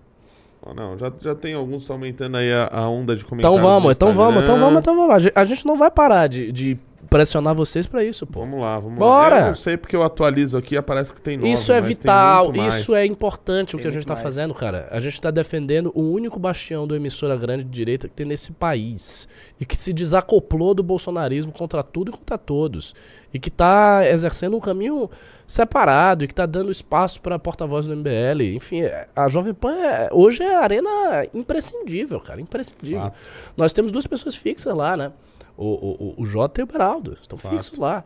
Oh, 0.60 0.74
não, 0.74 0.98
já, 0.98 1.12
já 1.20 1.34
tem 1.34 1.54
alguns 1.54 1.76
que 1.76 1.82
estão 1.82 1.96
aumentando 1.96 2.36
aí 2.38 2.50
a, 2.52 2.68
a 2.72 2.88
onda 2.88 3.14
de 3.14 3.24
comentários. 3.24 3.58
Então 3.58 3.70
vamos, 3.70 3.92
então 3.92 4.14
vamos, 4.14 4.42
então 4.42 4.58
vamos, 4.58 4.78
então 4.78 4.96
vamos. 4.96 5.14
A 5.14 5.18
gente, 5.18 5.32
a 5.36 5.44
gente 5.44 5.66
não 5.66 5.76
vai 5.76 5.90
parar 5.90 6.26
de, 6.26 6.50
de 6.50 6.78
pressionar 7.10 7.54
vocês 7.54 7.86
pra 7.86 8.02
isso, 8.04 8.26
pô. 8.26 8.40
Vamos 8.40 8.60
lá, 8.60 8.78
vamos 8.78 8.98
Bora! 8.98 9.34
lá. 9.36 9.40
Eu 9.42 9.46
não 9.48 9.54
sei 9.54 9.76
porque 9.76 9.94
eu 9.94 10.02
atualizo 10.02 10.56
aqui 10.56 10.76
aparece 10.76 11.12
que 11.12 11.20
tem 11.20 11.36
nove, 11.36 11.52
Isso 11.52 11.72
é 11.72 11.76
mas 11.76 11.86
tem 11.88 11.96
vital, 11.96 12.44
muito 12.46 12.60
mais. 12.60 12.74
isso 12.74 12.94
é 12.94 13.04
importante 13.06 13.76
o 13.76 13.78
que 13.78 13.86
a 13.86 13.90
gente 13.90 14.06
tá 14.06 14.14
mais. 14.14 14.22
fazendo, 14.22 14.54
cara. 14.54 14.88
A 14.90 15.00
gente 15.00 15.20
tá 15.20 15.30
defendendo 15.30 15.90
o 15.94 16.02
único 16.02 16.38
bastião 16.38 16.86
do 16.86 16.94
emissora 16.96 17.36
grande 17.36 17.64
de 17.64 17.70
direita 17.70 18.08
que 18.08 18.14
tem 18.16 18.26
nesse 18.26 18.52
país. 18.52 19.28
E 19.60 19.64
que 19.64 19.76
se 19.76 19.92
desacoplou 19.92 20.74
do 20.74 20.82
bolsonarismo 20.82 21.52
contra 21.52 21.82
tudo 21.82 22.10
e 22.10 22.12
contra 22.12 22.36
todos. 22.38 22.94
E 23.32 23.38
que 23.38 23.50
tá 23.50 24.02
exercendo 24.06 24.56
um 24.56 24.60
caminho 24.60 25.10
separado 25.46 26.24
e 26.24 26.28
que 26.28 26.34
tá 26.34 26.46
dando 26.46 26.70
espaço 26.70 27.20
pra 27.20 27.38
porta-voz 27.38 27.86
do 27.86 27.94
MBL. 27.94 28.54
Enfim, 28.54 28.82
é- 28.82 29.08
a 29.14 29.28
Jovem 29.28 29.52
Pan 29.52 29.74
é- 29.74 30.08
hoje 30.12 30.42
é 30.42 30.54
a 30.56 30.60
arena 30.60 30.88
imprescindível, 31.34 32.20
cara. 32.20 32.40
Imprescindível. 32.40 33.00
Fato. 33.02 33.16
Nós 33.56 33.72
temos 33.72 33.92
duas 33.92 34.06
pessoas 34.06 34.34
fixas 34.36 34.74
lá, 34.74 34.96
né? 34.96 35.12
O, 35.56 35.64
o, 35.66 36.14
o- 36.18 36.22
o 36.22 36.26
Jota 36.26 36.60
e 36.60 36.64
o 36.64 36.66
Beraldo. 36.66 37.16
Estão 37.20 37.38
Fato. 37.38 37.54
fixos 37.56 37.78
lá. 37.78 38.04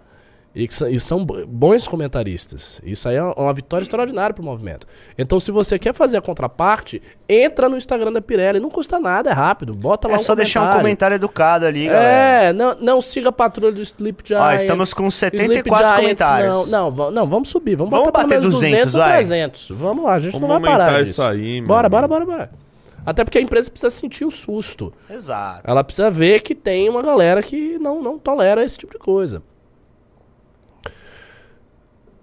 E, 0.57 0.65
e 0.91 0.99
são 0.99 1.25
bo- 1.25 1.47
bons 1.47 1.87
comentaristas. 1.87 2.81
Isso 2.83 3.09
aí 3.09 3.15
é 3.17 3.23
uma 3.23 3.53
vitória 3.53 3.85
extraordinária 3.85 4.35
pro 4.35 4.43
movimento. 4.43 4.87
Então, 5.17 5.39
se 5.39 5.51
você 5.53 5.79
quer 5.79 5.93
fazer 5.95 6.17
a 6.17 6.23
contraparte, 6.23 7.01
entra 7.29 7.69
no 7.69 7.77
Instagram 7.77 8.11
da 8.11 8.21
Pirelli. 8.21 8.59
Não 8.59 8.71
custa 8.71 8.99
nada, 8.99 9.31
é 9.31 9.33
rápido. 9.33 9.73
Bota 9.75 10.09
lá 10.09 10.15
É 10.15 10.17
um 10.17 10.21
só 10.21 10.35
deixar 10.35 10.63
um 10.75 10.77
comentário. 10.79 11.15
educado 11.15 11.65
ali, 11.67 11.87
galera. 11.87 12.47
É, 12.49 12.53
não, 12.53 12.75
não 12.81 13.01
siga 13.01 13.29
a 13.29 13.33
patrulha 13.33 13.71
do 13.71 13.81
Sleep 13.83 14.23
Giants. 14.27 14.63
estamos 14.63 14.93
com 14.95 15.07
Sleep 15.09 15.37
74 15.37 15.87
Giants, 15.87 16.01
comentários. 16.01 16.69
Não, 16.71 16.91
não, 16.91 17.11
não, 17.11 17.27
vamos 17.29 17.51
subir. 17.51 17.77
Vamos, 17.77 17.91
Vamos 17.91 18.07
botar 18.07 18.21
pelo 18.21 18.29
bater 18.31 18.41
menos 18.41 18.55
200, 18.57 18.93
200 18.93 18.95
ou 18.95 19.01
vai. 19.01 19.13
300. 19.19 19.69
Vamos 19.71 20.05
lá, 20.05 20.15
a 20.15 20.19
gente 20.19 20.33
Vamos 20.33 20.49
não 20.49 20.61
vai 20.61 20.71
parar 20.71 20.99
disso. 21.01 21.11
isso 21.13 21.23
aí, 21.23 21.61
bora, 21.61 21.89
bora, 21.89 22.09
bora, 22.09 22.25
bora. 22.27 22.51
Até 23.09 23.25
porque 23.25 23.39
a 23.39 23.41
empresa 23.41 23.71
precisa 23.71 23.89
sentir 23.89 24.27
o 24.27 24.31
susto. 24.31 24.93
Exato. 25.09 25.63
Ela 25.65 25.83
precisa 25.83 26.11
ver 26.11 26.43
que 26.43 26.55
tem 26.55 26.91
uma 26.91 27.01
galera 27.01 27.43
que 27.43 27.79
não, 27.79 28.03
não 28.03 28.19
tolera 28.19 28.63
esse 28.63 28.77
tipo 28.77 28.93
de 28.93 28.99
coisa. 28.99 29.43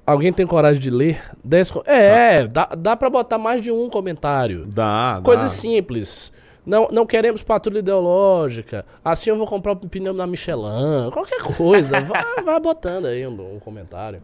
Alguém 0.06 0.32
tem 0.32 0.46
coragem 0.46 0.80
de 0.80 0.92
ler? 0.92 1.20
10 1.44 1.72
co- 1.72 1.84
É, 1.88 2.46
dá, 2.46 2.70
dá 2.78 2.96
pra 2.96 3.10
botar 3.10 3.40
mais 3.40 3.64
de 3.64 3.72
um 3.72 3.90
comentário. 3.90 4.68
Dá, 4.68 5.16
dá. 5.16 5.22
Coisa 5.24 5.48
simples. 5.48 6.32
Não, 6.64 6.88
não 6.92 7.04
queremos 7.08 7.42
patrulha 7.42 7.80
ideológica. 7.80 8.86
Assim 9.04 9.32
eu 9.32 9.38
vou 9.38 9.48
comprar 9.48 9.72
um 9.72 9.78
pneu 9.78 10.14
na 10.14 10.28
Michelin. 10.28 11.10
Qualquer 11.12 11.42
coisa. 11.42 12.00
vai, 12.02 12.24
vai 12.46 12.60
botando 12.60 13.08
aí 13.08 13.26
um, 13.26 13.56
um 13.56 13.60
comentário. 13.60 14.22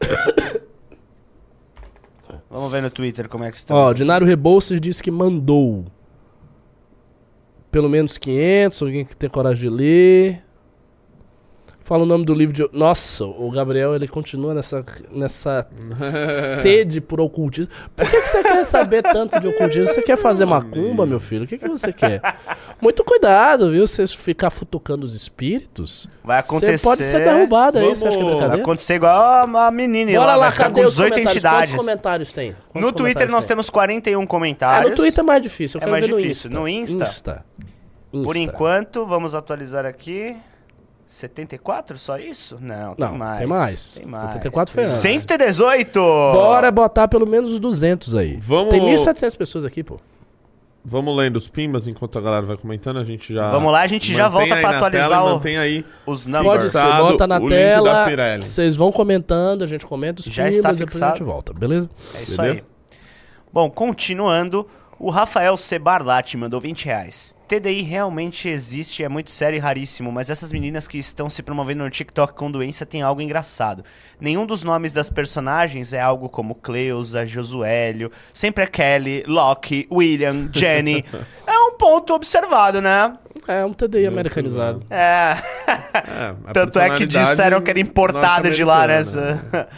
Vamos 2.50 2.70
ver 2.70 2.82
no 2.82 2.90
Twitter 2.90 3.28
como 3.28 3.44
é 3.44 3.50
que 3.50 3.56
estão. 3.56 3.76
Ó, 3.76 3.92
Dinário 3.92 4.26
Rebouças 4.26 4.80
disse 4.80 5.02
que 5.02 5.10
mandou. 5.10 5.84
Pelo 7.70 7.88
menos 7.88 8.18
500. 8.18 8.82
Alguém 8.82 9.04
que 9.04 9.16
tem 9.16 9.30
coragem 9.30 9.68
de 9.68 9.74
ler. 9.74 10.44
Fala 11.92 12.04
o 12.04 12.06
nome 12.06 12.24
do 12.24 12.32
livro 12.32 12.54
de. 12.54 12.66
Nossa, 12.72 13.22
o 13.26 13.50
Gabriel 13.50 13.94
ele 13.94 14.08
continua 14.08 14.54
nessa, 14.54 14.82
nessa 15.10 15.66
sede 16.62 17.02
por 17.02 17.20
ocultismo. 17.20 17.70
Por 17.94 18.08
que, 18.08 18.18
que 18.22 18.28
você 18.30 18.42
quer 18.42 18.64
saber 18.64 19.02
tanto 19.02 19.38
de 19.38 19.48
ocultismo? 19.48 19.88
Você 19.88 20.00
quer 20.00 20.16
fazer 20.16 20.46
macumba, 20.46 21.04
meu 21.04 21.20
filho? 21.20 21.44
O 21.44 21.46
que, 21.46 21.58
que 21.58 21.68
você 21.68 21.92
quer? 21.92 22.22
Muito 22.80 23.04
cuidado, 23.04 23.70
viu? 23.70 23.86
Você 23.86 24.06
ficar 24.06 24.48
futucando 24.48 25.04
os 25.04 25.14
espíritos. 25.14 26.08
Vai 26.24 26.40
acontecer- 26.40 26.78
Você 26.78 26.82
pode 26.82 27.02
ser 27.02 27.24
derrubado 27.24 27.78
aí, 27.78 27.84
você 27.90 28.06
acha 28.08 28.16
que 28.16 28.22
é 28.22 28.24
Vamos- 28.24 28.30
Vai 28.30 28.36
brincadeira? 28.38 28.62
acontecer 28.62 28.94
igual 28.94 29.20
a, 29.22 29.66
a 29.66 29.70
menina 29.70 30.12
Bora 30.12 30.24
lá, 30.24 30.36
lá, 30.36 30.52
cadê 30.52 30.80
com 30.80 30.88
os 30.88 30.94
18 30.94 31.10
comentários? 31.12 31.36
entidades. 31.36 31.70
Quantos 31.72 31.84
comentários 31.84 32.32
tem? 32.32 32.50
No 32.52 32.56
Quantos 32.56 32.80
Twitter 32.92 32.96
comentários 33.02 33.32
nós 33.32 33.44
tem? 33.44 33.48
temos 33.48 33.68
41 33.68 34.22
Ah, 34.22 34.26
comentários. 34.26 34.90
no 34.92 34.96
Twitter 34.96 35.20
é 35.20 35.26
mais 35.26 35.42
difícil. 35.42 35.78
Eu 35.78 35.86
É 35.86 35.90
mais 35.90 36.06
ver 36.06 36.10
no 36.10 36.16
difícil. 36.22 36.48
Insta. 36.50 36.58
No 36.58 36.66
Insta? 36.66 37.04
Insta. 37.04 37.44
Por 38.24 38.34
enquanto, 38.34 39.04
vamos 39.04 39.34
atualizar 39.34 39.84
aqui. 39.84 40.34
74? 41.16 41.98
Só 41.98 42.16
isso? 42.18 42.56
Não, 42.60 42.94
tem 42.94 43.06
Não, 43.06 43.16
mais. 43.16 43.38
tem 43.38 43.46
mais. 43.46 43.94
Tem 43.94 44.06
mais. 44.06 44.20
74 44.24 44.72
foi 44.74 44.82
antes. 44.84 44.94
118! 44.96 46.00
Bora 46.00 46.70
botar 46.70 47.06
pelo 47.06 47.26
menos 47.26 47.52
os 47.52 47.60
200 47.60 48.14
aí. 48.14 48.38
Vamos- 48.40 48.70
Tem 48.70 48.80
1.700 48.80 49.36
pessoas 49.36 49.64
aqui, 49.64 49.82
pô. 49.84 50.00
Vamos 50.84 51.16
lendo 51.16 51.36
os 51.36 51.46
pimbas 51.48 51.86
enquanto 51.86 52.18
a 52.18 52.22
galera 52.22 52.44
vai 52.44 52.56
comentando, 52.56 52.98
a 52.98 53.04
gente 53.04 53.32
já... 53.32 53.48
Vamos 53.52 53.70
lá, 53.70 53.82
a 53.82 53.86
gente 53.86 54.12
já 54.12 54.28
volta 54.28 54.56
na 54.60 54.68
atualizar 54.70 55.08
tela 55.10 55.22
o- 55.22 55.34
Mantém 55.36 55.56
aí. 55.56 55.84
Os 56.04 56.24
Pode 56.24 56.32
numbers. 56.36 56.72
ser, 56.72 56.80
Fixado 56.80 57.02
bota 57.04 57.26
na 57.26 57.40
tela. 57.40 58.04
Pirelli. 58.04 58.42
Vocês 58.42 58.74
vão 58.74 58.90
comentando, 58.90 59.62
a 59.62 59.66
gente 59.66 59.86
comenta 59.86 60.20
os 60.20 60.26
Já 60.26 60.42
pimbas, 60.44 60.56
está 60.56 60.72
depois 60.72 60.88
a 60.88 60.90
fixado. 60.92 61.18
gente 61.18 61.26
volta, 61.26 61.52
beleza? 61.52 61.88
É 62.16 62.22
isso 62.22 62.34
Entendeu? 62.34 62.52
aí. 62.54 62.64
Bom, 63.52 63.70
continuando, 63.70 64.66
o 64.98 65.08
Rafael 65.10 65.56
Cebarlati 65.56 66.36
mandou 66.36 66.60
20 66.60 66.86
reais. 66.86 67.31
TDI 67.48 67.82
realmente 67.82 68.48
existe, 68.48 69.02
é 69.02 69.08
muito 69.08 69.30
sério 69.30 69.56
e 69.56 69.60
raríssimo, 69.60 70.10
mas 70.10 70.30
essas 70.30 70.52
meninas 70.52 70.88
que 70.88 70.98
estão 70.98 71.28
se 71.28 71.42
promovendo 71.42 71.84
no 71.84 71.90
TikTok 71.90 72.34
com 72.34 72.50
doença 72.50 72.86
tem 72.86 73.02
algo 73.02 73.20
engraçado. 73.20 73.84
Nenhum 74.20 74.46
dos 74.46 74.62
nomes 74.62 74.92
das 74.92 75.10
personagens 75.10 75.92
é 75.92 76.00
algo 76.00 76.28
como 76.28 76.54
Cleusa, 76.54 77.26
Josuélio, 77.26 78.10
sempre 78.32 78.64
é 78.64 78.66
Kelly, 78.66 79.24
Locke, 79.26 79.86
William, 79.92 80.48
Jenny. 80.54 81.04
é 81.46 81.58
um 81.58 81.72
ponto 81.76 82.14
observado, 82.14 82.80
né? 82.80 83.12
É 83.48 83.64
um 83.64 83.72
TDI 83.72 84.06
americanizado. 84.06 84.82
É. 84.88 85.36
É, 85.66 86.52
Tanto 86.52 86.78
é 86.78 86.90
que 86.96 87.06
disseram 87.06 87.60
que 87.60 87.70
era 87.70 87.80
importado 87.80 88.50
de 88.50 88.62
lá, 88.64 88.86
né? 88.86 88.98
essa- 89.00 89.68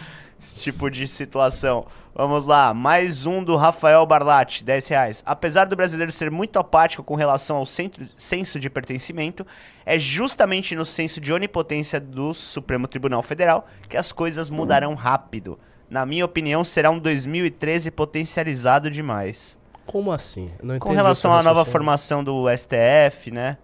Esse 0.45 0.61
tipo 0.61 0.91
de 0.91 1.09
situação. 1.09 1.87
Vamos 2.15 2.45
lá, 2.45 2.75
mais 2.75 3.25
um 3.25 3.43
do 3.43 3.57
Rafael 3.57 4.05
Barlatti, 4.05 4.62
10 4.62 4.89
reais. 4.89 5.23
Apesar 5.25 5.65
do 5.65 5.75
brasileiro 5.75 6.12
ser 6.12 6.31
muito 6.31 6.59
apático 6.59 7.03
com 7.03 7.15
relação 7.15 7.57
ao 7.57 7.65
centro- 7.65 8.07
senso 8.15 8.61
de 8.61 8.69
pertencimento, 8.69 9.47
é 9.87 9.99
justamente 9.99 10.77
no 10.77 10.85
senso 10.85 11.19
de 11.19 11.33
onipotência 11.33 11.99
do 11.99 12.35
Supremo 12.35 12.87
Tribunal 12.87 13.23
Federal 13.23 13.66
que 13.89 13.97
as 13.97 14.12
coisas 14.12 14.51
mudarão 14.51 14.95
rápido. 14.95 15.59
Na 15.89 16.05
minha 16.05 16.27
opinião, 16.27 16.62
será 16.62 16.91
um 16.91 16.99
2013 16.99 17.91
potencializado 17.91 18.91
demais. 18.91 19.59
Como 19.87 20.12
assim? 20.12 20.51
Com 20.79 20.91
relação 20.97 21.31
à 21.33 21.43
nova 21.43 21.61
formação 21.73 22.23
do 22.23 22.45
STF, 22.55 23.31
né? 23.31 23.57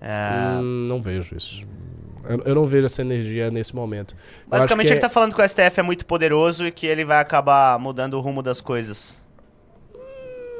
É, 0.00 0.58
Hum, 0.60 0.86
não 0.88 1.00
vejo 1.02 1.36
isso. 1.36 1.64
Eu, 2.28 2.40
eu 2.44 2.54
não 2.54 2.66
vejo 2.66 2.86
essa 2.86 3.00
energia 3.02 3.50
nesse 3.50 3.74
momento. 3.74 4.14
Basicamente 4.46 4.86
que 4.86 4.92
ele 4.92 4.98
é- 4.98 5.02
tá 5.02 5.08
falando 5.10 5.34
que 5.34 5.40
o 5.40 5.44
STF 5.48 5.80
é 5.80 5.82
muito 5.82 6.06
poderoso 6.06 6.66
e 6.66 6.70
que 6.72 6.86
ele 6.86 7.04
vai 7.04 7.18
acabar 7.18 7.78
mudando 7.78 8.14
o 8.14 8.20
rumo 8.20 8.42
das 8.42 8.60
coisas. 8.60 9.20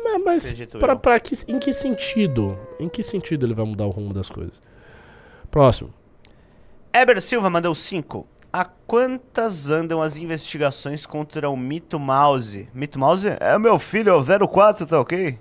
É, 0.04 0.18
mas 0.18 0.52
pra, 0.78 0.96
pra 0.96 1.20
que, 1.20 1.34
em 1.48 1.58
que 1.58 1.72
sentido? 1.72 2.58
Em 2.78 2.88
que 2.88 3.02
sentido 3.02 3.46
ele 3.46 3.54
vai 3.54 3.64
mudar 3.64 3.86
o 3.86 3.90
rumo 3.90 4.12
das 4.12 4.28
coisas? 4.28 4.60
Próximo. 5.50 5.92
Eber 6.92 7.20
Silva 7.22 7.48
mandou 7.48 7.74
5. 7.74 8.26
A 8.52 8.64
quantas 8.64 9.70
andam 9.70 10.02
as 10.02 10.18
investigações 10.18 11.06
contra 11.06 11.48
o 11.48 11.56
Mito 11.56 11.98
Mouse? 11.98 12.68
Mito 12.74 12.98
Mouse? 12.98 13.28
É 13.40 13.56
o 13.56 13.60
meu 13.60 13.78
filho, 13.78 14.10
é 14.10 14.14
o 14.14 14.48
04, 14.48 14.86
tá 14.86 15.00
ok? 15.00 15.38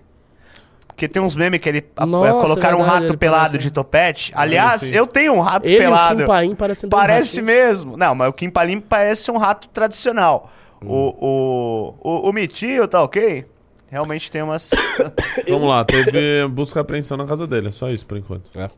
Porque 1.01 1.09
tem 1.11 1.19
uns 1.19 1.35
memes 1.35 1.59
que 1.59 1.67
ele 1.67 1.83
a- 1.97 2.05
Nossa, 2.05 2.31
colocaram 2.33 2.77
um 2.77 2.81
verdade, 2.81 2.99
rato 3.01 3.11
ele 3.13 3.17
pelado 3.17 3.43
parece- 3.45 3.57
de 3.57 3.71
topete. 3.71 4.31
Aliás, 4.35 4.81
sim. 4.81 4.93
eu 4.93 5.07
tenho 5.07 5.33
um 5.33 5.39
rato 5.39 5.65
Ele 5.65 5.73
e 5.73 5.77
o 5.77 5.79
pelado. 5.79 6.17
Kim 6.19 6.25
Paim 6.27 6.55
parecem 6.55 6.89
Parece 6.91 7.41
mesmo. 7.41 7.97
Não, 7.97 8.13
mas 8.13 8.29
o 8.29 8.33
Kim 8.33 8.51
Palim 8.51 8.79
parece 8.79 9.31
um 9.31 9.37
rato 9.37 9.67
tradicional. 9.69 10.51
Hum. 10.79 10.87
O, 10.87 11.15
o, 11.19 12.27
o, 12.27 12.29
o 12.29 12.33
Mitinho, 12.33 12.87
tá 12.87 13.01
ok? 13.01 13.47
Realmente 13.89 14.29
tem 14.29 14.43
umas... 14.43 14.69
Vamos 15.49 15.67
lá, 15.67 15.83
teve 15.83 16.47
busca 16.49 16.79
e 16.79 16.81
apreensão 16.81 17.17
na 17.17 17.25
casa 17.25 17.47
dele, 17.47 17.69
é 17.69 17.71
só 17.71 17.89
isso 17.89 18.05
por 18.05 18.15
enquanto. 18.19 18.51
É. 18.55 18.69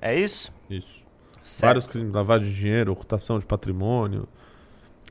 É 0.00 0.16
isso? 0.16 0.52
Isso. 0.70 1.02
Certo. 1.42 1.60
Vários 1.66 1.86
crimes, 1.88 2.14
lavagem 2.14 2.48
de 2.48 2.54
dinheiro, 2.54 2.92
ocultação 2.92 3.36
de 3.40 3.44
patrimônio. 3.44 4.28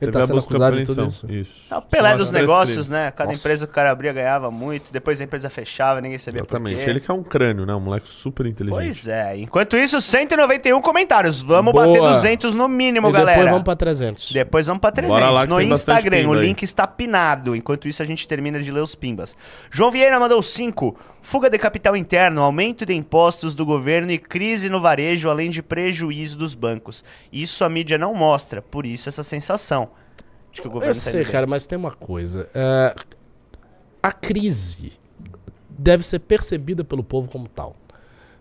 Ele 0.04 0.12
Teve 0.12 0.18
tá 0.18 0.24
a 0.24 0.26
sendo 0.26 0.34
busca 0.36 0.50
acusado 0.54 0.76
de 0.76 0.84
tudo 0.84 1.06
isso. 1.06 1.26
Isso. 1.30 1.74
É 1.74 1.76
o 1.76 1.82
Pelé 1.82 2.16
dos 2.16 2.30
negócios, 2.30 2.88
né? 2.88 3.10
Cada 3.10 3.30
Nossa, 3.30 3.40
empresa 3.40 3.66
que 3.66 3.72
o 3.72 3.74
cara 3.74 3.90
abria 3.90 4.12
ganhava 4.12 4.50
muito, 4.50 4.92
depois 4.92 5.20
a 5.20 5.24
empresa 5.24 5.50
fechava, 5.50 6.00
ninguém 6.00 6.18
sabia 6.18 6.40
Exatamente. 6.40 6.76
por 6.76 6.84
quê. 6.84 6.90
Ele 6.90 7.00
que 7.00 7.10
é 7.10 7.14
um 7.14 7.22
crânio, 7.22 7.66
né? 7.66 7.74
Um 7.74 7.80
moleque 7.80 8.08
super 8.08 8.46
inteligente. 8.46 8.76
Pois 8.78 9.08
é. 9.08 9.36
Enquanto 9.38 9.76
isso, 9.76 10.00
191 10.00 10.80
comentários. 10.80 11.42
Vamos 11.42 11.72
Boa. 11.72 11.86
bater 11.86 12.00
200 12.00 12.54
no 12.54 12.68
mínimo, 12.68 13.08
E 13.08 13.12
galera. 13.12 13.32
depois 13.32 13.50
vamos 13.50 13.64
pra 13.64 13.76
300. 13.76 14.32
Depois 14.32 14.66
vamos 14.66 14.80
pra 14.80 14.92
300 14.92 15.20
Bora 15.20 15.30
lá 15.32 15.42
que 15.42 15.48
no 15.48 15.60
Instagram. 15.60 16.28
O 16.28 16.34
link 16.34 16.62
está 16.62 16.86
pinado. 16.86 17.54
Enquanto 17.56 17.88
isso, 17.88 18.02
a 18.02 18.06
gente 18.06 18.26
termina 18.28 18.62
de 18.62 18.70
ler 18.70 18.80
os 18.80 18.94
pimbas. 18.94 19.36
João 19.70 19.90
Vieira 19.90 20.18
mandou 20.20 20.42
5. 20.42 20.96
Fuga 21.26 21.48
de 21.48 21.56
capital 21.56 21.96
interno, 21.96 22.42
aumento 22.42 22.84
de 22.84 22.92
impostos 22.92 23.54
do 23.54 23.64
governo 23.64 24.12
e 24.12 24.18
crise 24.18 24.68
no 24.68 24.78
varejo, 24.78 25.30
além 25.30 25.48
de 25.48 25.62
prejuízo 25.62 26.36
dos 26.36 26.54
bancos. 26.54 27.02
Isso 27.32 27.64
a 27.64 27.68
mídia 27.70 27.96
não 27.96 28.14
mostra, 28.14 28.60
por 28.60 28.84
isso 28.84 29.08
essa 29.08 29.22
sensação. 29.22 29.88
Acho 30.52 30.60
que 30.60 30.68
o 30.68 30.70
governo 30.70 30.90
Eu 30.90 30.94
tá 30.94 31.00
sei, 31.00 31.24
bem. 31.24 31.32
cara, 31.32 31.46
mas 31.46 31.66
tem 31.66 31.78
uma 31.78 31.92
coisa. 31.92 32.46
é, 32.54 32.94
a 34.02 34.12
crise 34.12 34.92
deve 35.70 36.04
ser 36.04 36.18
percebida 36.18 36.84
pelo 36.84 37.02
povo 37.02 37.26
como 37.30 37.48
tal. 37.48 37.74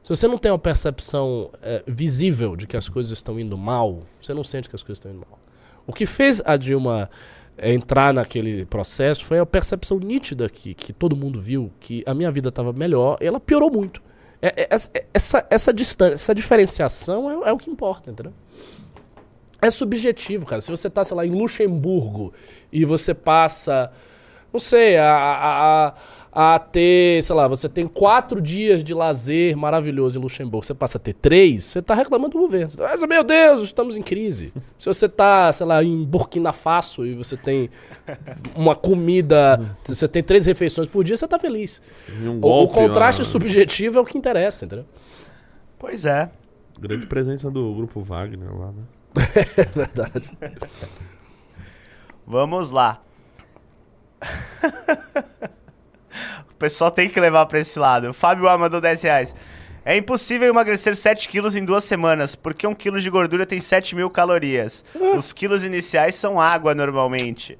Se 0.03 0.09
você 0.09 0.27
não 0.27 0.37
tem 0.37 0.51
uma 0.51 0.59
percepção 0.59 1.51
eh, 1.61 1.83
visível 1.87 2.57
de 2.57 2.67
que 2.67 2.75
as 2.75 2.89
coisas 2.89 3.13
estão 3.13 3.39
indo 3.39 3.57
mal, 3.57 4.03
você 4.21 4.33
não 4.33 4.43
sente 4.43 4.69
que 4.69 4.75
as 4.75 4.83
coisas 4.83 4.97
estão 4.97 5.09
indo 5.09 5.25
mal. 5.25 5.39
O 5.87 5.93
que 5.93 6.05
fez 6.05 6.41
a 6.43 6.57
Dilma 6.57 7.09
entrar 7.61 8.13
naquele 8.13 8.65
processo 8.65 9.25
foi 9.25 9.39
a 9.39 9.45
percepção 9.45 9.99
nítida 9.99 10.49
que, 10.49 10.73
que 10.73 10.91
todo 10.91 11.15
mundo 11.15 11.39
viu 11.39 11.71
que 11.79 12.03
a 12.05 12.13
minha 12.13 12.31
vida 12.31 12.49
estava 12.49 12.73
melhor 12.73 13.17
ela 13.21 13.39
piorou 13.39 13.71
muito. 13.71 14.01
É- 14.41 14.63
é- 14.63 14.67
essa, 14.69 14.91
essa, 15.13 15.47
essa 15.49 15.73
distância, 15.73 16.13
essa 16.15 16.35
diferenciação 16.35 17.45
é, 17.45 17.49
é 17.49 17.53
o 17.53 17.57
que 17.57 17.69
importa, 17.69 18.11
entendeu? 18.11 18.33
É 19.61 19.71
subjetivo, 19.71 20.45
cara. 20.45 20.59
Se 20.59 20.69
você 20.69 20.89
tá, 20.89 21.05
sei 21.05 21.15
lá, 21.15 21.25
em 21.25 21.31
Luxemburgo 21.31 22.33
e 22.69 22.83
você 22.83 23.13
passa, 23.13 23.89
não 24.51 24.59
sei, 24.59 24.97
a, 24.97 25.05
a, 25.15 25.87
a, 25.87 25.93
a 26.35 26.57
ter, 26.57 27.23
sei 27.23 27.35
lá, 27.35 27.47
você 27.47 27.69
tem 27.69 27.85
quatro 27.85 28.41
dias 28.41 28.83
de 28.83 28.91
lazer 28.91 29.55
maravilhoso 29.55 30.17
em 30.17 30.21
Luxemburgo, 30.21 30.65
você 30.65 30.73
passa 30.73 30.97
a 30.97 31.01
ter 31.01 31.13
três, 31.13 31.63
você 31.65 31.79
tá 31.79 31.93
reclamando 31.93 32.31
do 32.31 32.39
governo. 32.39 32.75
Tá, 32.75 32.85
"Mas, 32.89 33.03
meu 33.07 33.23
Deus, 33.23 33.61
estamos 33.61 33.95
em 33.95 34.01
crise. 34.01 34.51
Se 34.75 34.87
você 34.87 35.07
tá, 35.07 35.53
sei 35.53 35.65
lá, 35.67 35.83
em 35.83 36.03
Burkina 36.03 36.51
Faso 36.51 37.05
e 37.05 37.13
você 37.13 37.37
tem 37.37 37.69
uma 38.55 38.75
comida, 38.75 39.61
você 39.85 40.07
tem 40.07 40.23
três 40.23 40.47
refeições 40.47 40.87
por 40.87 41.03
dia, 41.03 41.15
você 41.15 41.27
tá 41.27 41.37
feliz. 41.37 41.79
Um 42.19 42.29
O, 42.29 42.37
o 42.37 42.39
golpe 42.39 42.73
contraste 42.73 43.23
subjetivo 43.23 43.99
é 43.99 44.01
o 44.01 44.05
que 44.05 44.17
interessa, 44.17 44.65
entendeu? 44.65 44.85
Pois 45.77 46.03
é. 46.03 46.31
Grande 46.79 47.05
presença 47.05 47.51
do 47.51 47.75
grupo 47.75 48.01
Wagner 48.01 48.51
lá, 48.57 48.71
né? 48.71 48.83
É 49.55 49.63
verdade. 49.77 50.31
Vamos 52.25 52.71
lá. 52.71 53.03
o 56.49 56.53
pessoal 56.55 56.91
tem 56.91 57.09
que 57.09 57.19
levar 57.19 57.45
pra 57.45 57.59
esse 57.59 57.77
lado. 57.79 58.09
O 58.09 58.13
Fábio 58.13 58.47
A 58.47 58.57
mandou 58.57 58.79
10 58.81 59.01
reais. 59.01 59.35
É 59.85 59.97
impossível 59.97 60.47
emagrecer 60.47 60.95
7 60.95 61.27
quilos 61.27 61.55
em 61.55 61.65
duas 61.65 61.83
semanas, 61.83 62.35
porque 62.35 62.65
um 62.65 62.73
quilo 62.73 63.01
de 63.01 63.09
gordura 63.09 63.45
tem 63.45 63.59
7 63.59 63.95
mil 63.95 64.09
calorias. 64.09 64.83
Os 65.17 65.33
quilos 65.33 65.63
iniciais 65.65 66.15
são 66.15 66.39
água 66.39 66.73
normalmente. 66.73 67.57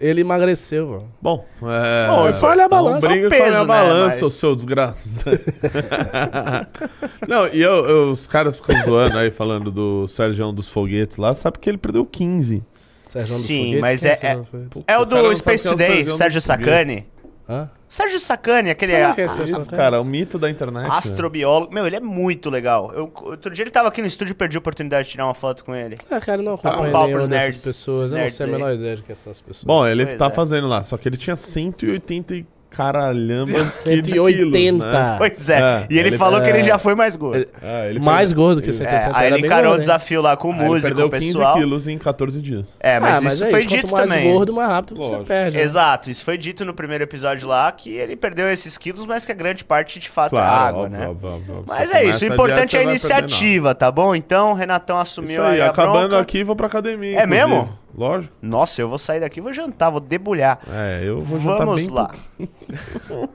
Ele 0.00 0.22
emagreceu, 0.22 0.88
mano. 0.88 1.12
Bom, 1.20 1.46
é... 1.62 2.06
Bom, 2.08 2.26
é 2.26 2.32
só 2.32 2.48
olhar 2.50 2.64
a 2.64 2.68
balança. 2.68 3.00
Não 3.06 3.08
briga 3.08 3.28
Só 3.28 3.36
com 3.36 3.42
a 3.42 3.44
peso, 3.46 3.58
né, 3.60 3.64
balança, 3.66 4.06
mas- 4.16 4.22
o 4.22 4.30
seu 4.30 4.56
desgraça. 4.56 4.96
não, 7.28 7.46
e 7.48 7.60
eu, 7.60 7.86
eu- 7.86 8.10
os 8.10 8.26
caras 8.26 8.56
ficam 8.56 8.82
zoando 8.86 9.18
aí, 9.18 9.30
falando 9.30 9.70
do 9.70 10.08
Sérgio 10.08 10.50
dos 10.52 10.68
Foguetes 10.68 11.18
lá, 11.18 11.34
sabe 11.34 11.58
que 11.58 11.68
ele 11.68 11.78
perdeu 11.78 12.04
15. 12.04 12.64
Sérgio 13.08 13.36
dos 13.36 13.46
Sim, 13.46 13.58
Foguetes? 13.58 13.80
mas 13.80 14.04
é- 14.04 14.36
dos 14.36 14.48
Foguetes? 14.48 14.82
É 14.88 14.98
o 14.98 15.04
do 15.04 15.16
não 15.22 15.36
Space 15.36 15.62
quem 15.62 15.70
é 15.70 15.74
o 15.74 15.76
Today, 15.76 15.96
Sérgio 15.96 16.16
Sérgio 16.16 16.40
dos 16.40 16.44
Sacani. 16.46 17.06
Hã? 17.48 17.70
Sérgio 17.90 18.20
Sacani, 18.20 18.70
aquele 18.70 18.92
Sabe 18.92 19.22
é 19.22 19.28
Sérgio 19.28 19.58
Sacani? 19.58 19.76
cara, 19.76 20.00
o 20.00 20.04
mito 20.04 20.38
da 20.38 20.48
internet. 20.48 20.88
astrobiólogo. 20.92 21.74
Meu, 21.74 21.84
ele 21.88 21.96
é 21.96 22.00
muito 22.00 22.48
legal. 22.48 22.92
Eu, 22.94 23.12
outro 23.22 23.52
dia 23.52 23.64
ele 23.64 23.70
tava 23.72 23.88
aqui 23.88 24.00
no 24.00 24.06
estúdio 24.06 24.30
e 24.30 24.34
perdi 24.34 24.56
a 24.56 24.60
oportunidade 24.60 25.06
de 25.06 25.10
tirar 25.10 25.24
uma 25.26 25.34
foto 25.34 25.64
com 25.64 25.74
ele. 25.74 25.98
Ah, 26.08 26.20
cara, 26.20 26.40
eu 26.40 26.44
não 26.44 26.56
Tá 26.56 26.76
com 26.76 26.92
pau 26.92 27.08
pros 27.08 27.28
dessas 27.28 27.46
nerds, 27.48 27.64
pessoas. 27.64 28.04
Eu 28.06 28.10
não 28.12 28.18
nerds 28.18 28.34
sei 28.36 28.46
a 28.46 28.48
menor 28.48 28.72
ideia 28.74 28.96
de 28.96 29.02
quem 29.02 29.16
são 29.16 29.32
as 29.32 29.40
pessoas. 29.40 29.64
Bom, 29.64 29.84
ele 29.84 30.06
Pois 30.06 30.18
tá 30.18 30.26
é. 30.26 30.30
fazendo 30.30 30.68
lá, 30.68 30.84
só 30.84 30.96
que 30.96 31.08
ele 31.08 31.16
tinha 31.16 31.34
180 31.34 32.36
e 32.36 32.46
caralhambas 32.70 33.80
quilos, 33.84 34.06
180. 34.08 34.92
né? 34.92 35.14
Pois 35.18 35.48
é. 35.50 35.58
É, 35.60 35.86
e 35.90 35.98
ele, 35.98 36.08
ele- 36.10 36.18
falou 36.18 36.40
que 36.40 36.48
ele 36.48 36.60
é. 36.60 36.64
já 36.64 36.78
foi 36.78 36.94
mais 36.94 37.16
gordo. 37.16 37.36
Ele- 37.38 37.48
Ah, 37.62 37.86
ele 37.86 37.98
mais 37.98 38.30
perdeu- 38.30 38.44
gordo 38.44 38.60
que 38.62 38.66
ele- 38.68 38.72
180. 38.76 39.06
É, 39.06 39.10
aí 39.20 39.26
era 39.26 39.36
ele 39.38 39.46
encarou 39.46 39.74
o 39.74 39.78
desafio 39.78 40.22
lá 40.22 40.36
com 40.36 40.48
o 40.48 40.52
Ah, 40.52 40.56
ele 40.56 40.64
músico, 40.64 40.86
perdeu 40.88 41.06
o 41.06 41.10
15 41.10 41.26
pessoal. 41.26 41.54
quilos 41.56 41.86
em 41.86 41.98
14 41.98 42.40
dias. 42.40 42.68
É, 42.80 42.98
mas 43.00 43.16
ah, 43.16 43.20
mas 43.22 43.34
isso 43.34 43.44
é 43.44 43.50
foi 43.50 43.58
isso. 43.60 43.68
dito 43.68 43.90
mais 43.90 44.08
também. 44.08 44.32
gordo, 44.32 44.52
mais 44.52 44.68
rápido 44.70 44.96
você 44.96 45.10
Lógico. 45.10 45.26
perde. 45.28 45.56
né? 45.58 45.62
Exato, 45.62 46.10
isso 46.10 46.24
foi 46.24 46.38
dito 46.38 46.64
no 46.64 46.72
primeiro 46.74 47.04
episódio 47.04 47.48
lá, 47.48 47.70
que 47.72 47.90
ele 47.90 48.16
perdeu 48.16 48.50
esses 48.50 48.78
quilos, 48.78 49.06
mas 49.06 49.24
que 49.26 49.32
a 49.32 49.34
grande 49.34 49.64
parte 49.64 49.98
de 49.98 50.08
fato 50.08 50.36
é 50.36 50.38
Claro, 50.38 50.66
água, 50.68 50.82
óbvio, 50.84 50.98
né? 50.98 51.06
óbvio, 51.08 51.28
óbvio, 51.30 51.52
óbvio. 51.54 51.64
Mas 51.66 51.90
Você 51.90 51.96
é 51.98 52.04
isso, 52.04 52.24
o 52.24 52.28
importante 52.32 52.76
é 52.76 52.80
a 52.80 52.82
você 52.84 52.88
iniciativa, 52.88 53.74
tá 53.74 53.90
bom? 53.90 54.14
Então, 54.14 54.52
Renatão 54.52 54.98
assumiu 54.98 55.32
Isso 55.32 55.42
aí, 55.42 55.54
aí 55.60 55.60
a 55.66 55.70
acabando 55.70 56.08
bronca. 56.10 56.22
aqui, 56.22 56.44
vou 56.44 56.54
pra 56.56 56.66
academia. 56.66 57.18
É 57.20 57.24
inclusive. 57.24 57.46
mesmo? 57.48 57.80
Lógico. 57.94 58.34
Nossa, 58.40 58.80
eu 58.80 58.88
vou 58.88 58.98
sair 58.98 59.20
daqui, 59.20 59.40
vou 59.40 59.52
jantar, 59.52 59.90
vou 59.90 60.00
debulhar. 60.00 60.60
É, 60.70 61.02
eu 61.04 61.20
vou 61.22 61.38
jantar 61.40 61.66
Vamos 61.66 61.82
bem 61.86 61.94
lá. 61.94 62.14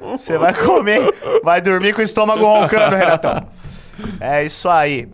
Você 0.01 0.37
vai 0.37 0.53
comer, 0.53 1.13
vai 1.43 1.61
dormir 1.61 1.93
com 1.93 2.01
o 2.01 2.03
estômago 2.03 2.45
roncando, 2.45 2.95
Renatão. 2.95 3.47
É 4.19 4.43
isso 4.43 4.67
aí. 4.69 5.07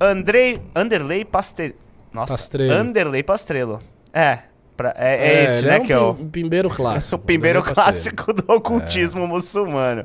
Andrei, 0.00 0.60
Anderley 0.74 1.24
Pastel... 1.24 1.72
Nossa, 2.12 2.34
Pastrello. 2.34 2.72
Anderley 2.72 3.22
Pastrello. 3.22 3.80
É, 4.12 4.38
pra- 4.76 4.94
é, 4.96 5.14
é 5.16 5.44
esse, 5.44 5.58
ele 5.58 5.66
né, 5.68 5.76
é 5.76 5.80
um 5.80 5.84
que 5.86 5.92
é 5.92 5.98
o... 5.98 6.14
pim- 6.14 6.28
pimbeiro 6.28 6.70
clássico. 6.70 7.16
O 7.16 7.18
Pastrello. 7.26 7.62
clássico 7.62 8.32
do 8.32 8.52
ocultismo 8.52 9.26
muçulmano. 9.26 10.04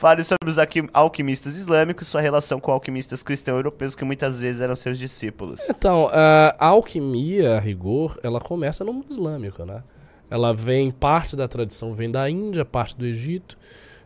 Fale 0.00 0.24
sobre 0.24 0.48
os 0.48 0.58
alqui- 0.58 0.88
alquimistas 0.94 1.58
islâmicos, 1.58 2.08
sua 2.08 2.22
relação 2.22 2.58
com 2.58 2.72
alquimistas 2.72 3.22
cristãos 3.22 3.56
europeus 3.58 3.94
que 3.94 4.02
muitas 4.02 4.40
vezes 4.40 4.62
eram 4.62 4.74
seus 4.74 4.98
discípulos. 4.98 5.60
Então, 5.68 6.08
a 6.10 6.66
alquimia, 6.68 7.58
a 7.58 7.60
rigor, 7.60 8.18
ela 8.22 8.40
começa 8.40 8.82
no 8.82 8.94
mundo 8.94 9.08
islâmico, 9.10 9.62
né? 9.66 9.82
Ela 10.30 10.54
vem, 10.54 10.90
parte 10.90 11.36
da 11.36 11.46
tradição 11.46 11.92
vem 11.92 12.10
da 12.10 12.30
Índia, 12.30 12.64
parte 12.64 12.96
do 12.96 13.04
Egito, 13.04 13.58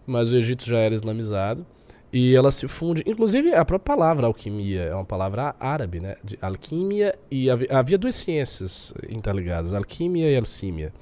mas 0.04 0.32
o 0.32 0.36
Egito 0.36 0.64
já 0.66 0.78
era 0.78 0.96
islamizado. 0.96 1.64
E 2.12 2.34
ela 2.34 2.50
se 2.50 2.66
funde, 2.66 3.04
inclusive 3.06 3.54
a 3.54 3.64
própria 3.64 3.94
palavra 3.96 4.26
alquimia 4.26 4.82
é 4.82 4.94
uma 4.96 5.04
palavra 5.04 5.54
árabe, 5.60 6.00
né? 6.00 6.16
De 6.24 6.36
alquimia 6.42 7.14
e 7.30 7.48
havia, 7.48 7.96
duas 7.96 8.16
ciências 8.16 8.92
interligadas, 9.08 9.72
alquimia 9.72 10.28
e 10.28 10.36
alcímia. 10.36 10.92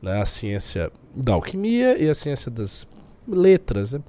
Né? 0.00 0.18
A 0.22 0.24
ciência 0.24 0.90
da 1.14 1.34
alquimia 1.34 2.02
e 2.02 2.08
a 2.08 2.14
ciência 2.14 2.50
das 2.50 2.86
letras, 3.26 3.92
né? 3.92 4.00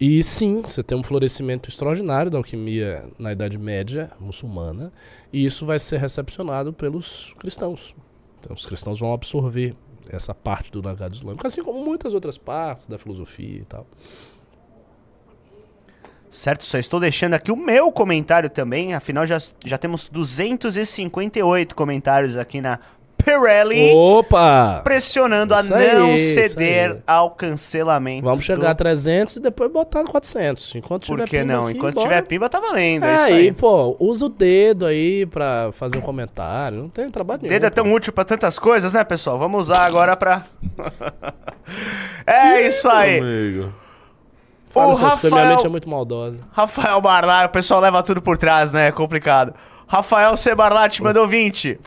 E 0.00 0.22
sim, 0.22 0.60
você 0.60 0.82
tem 0.82 0.98
um 0.98 1.02
florescimento 1.02 1.68
extraordinário 1.68 2.30
da 2.30 2.38
alquimia 2.38 3.04
na 3.18 3.32
Idade 3.32 3.56
Média 3.56 4.10
muçulmana, 4.18 4.92
e 5.32 5.44
isso 5.44 5.64
vai 5.64 5.78
ser 5.78 5.98
recepcionado 5.98 6.72
pelos 6.72 7.32
cristãos. 7.38 7.94
Então, 8.40 8.54
os 8.54 8.66
cristãos 8.66 8.98
vão 8.98 9.12
absorver 9.12 9.74
essa 10.10 10.34
parte 10.34 10.70
do 10.70 10.86
legado 10.86 11.14
islâmico, 11.14 11.46
assim 11.46 11.62
como 11.62 11.82
muitas 11.84 12.12
outras 12.12 12.36
partes 12.36 12.86
da 12.86 12.98
filosofia 12.98 13.60
e 13.60 13.64
tal. 13.64 13.86
Certo? 16.28 16.64
Só 16.64 16.78
estou 16.78 16.98
deixando 16.98 17.34
aqui 17.34 17.52
o 17.52 17.56
meu 17.56 17.92
comentário 17.92 18.50
também, 18.50 18.92
afinal 18.92 19.24
já, 19.24 19.38
já 19.64 19.78
temos 19.78 20.08
258 20.08 21.76
comentários 21.76 22.36
aqui 22.36 22.60
na 22.60 22.80
Pirelli, 23.24 23.92
Opa! 23.94 24.80
pressionando 24.84 25.54
Isso 25.54 25.72
a 25.74 25.94
não 25.98 26.06
aí, 26.12 26.18
ceder 26.34 26.98
ao 27.06 27.30
cancelamento. 27.30 28.24
Vamos 28.24 28.44
chegar 28.44 28.70
a 28.70 28.72
do... 28.72 28.76
300 28.78 29.36
e 29.36 29.40
depois 29.40 29.70
botar 29.72 30.02
no 30.02 30.10
400. 30.10 30.74
Enquanto 30.74 31.06
Por 31.06 31.14
tiver 31.16 31.28
que 31.28 31.38
pimba 31.40 31.52
não? 31.52 31.66
aqui, 31.66 31.76
Enquanto 31.78 31.94
bora. 31.94 32.08
tiver 32.08 32.22
pimba, 32.22 32.48
tá 32.48 32.60
valendo. 32.60 33.04
É, 33.04 33.08
É, 33.10 33.14
isso 33.14 33.22
aí, 33.24 33.32
aí. 33.34 33.52
pô, 33.52 33.96
usa 33.98 34.26
o 34.26 34.28
dedo 34.28 34.86
aí 34.86 35.24
pra 35.26 35.70
fazer 35.72 35.96
um 35.98 36.00
comentário. 36.02 36.78
Não 36.78 36.88
tem 36.88 37.08
trabalho 37.10 37.40
nenhum. 37.42 37.52
Dedo 37.54 37.66
é 37.66 37.70
tão 37.70 37.84
pô. 37.84 37.92
útil 37.94 38.12
pra 38.12 38.24
tantas 38.24 38.58
coisas, 38.58 38.92
né, 38.92 39.02
pessoal? 39.04 39.38
Vamos 39.38 39.62
usar 39.62 39.84
agora 39.84 40.16
pra. 40.16 40.42
é 42.26 42.66
isso 42.66 42.88
aí. 42.88 43.18
Amigo. 43.18 43.72
Fala 44.70 44.92
o 44.94 44.98
coisas, 44.98 45.22
minha 45.22 45.34
Rafael- 45.34 45.48
mente 45.56 45.66
é 45.66 45.68
muito 45.68 45.88
maldosa. 45.88 46.40
Rafael 46.52 47.00
Barlat, 47.00 47.46
o 47.46 47.50
pessoal 47.50 47.80
leva 47.80 48.02
tudo 48.02 48.20
por 48.20 48.36
trás, 48.36 48.72
né? 48.72 48.88
É 48.88 48.92
complicado. 48.92 49.54
Rafael 49.86 50.36
C. 50.36 50.54
Barlat 50.54 50.98
mandou 51.00 51.28
20. 51.28 51.78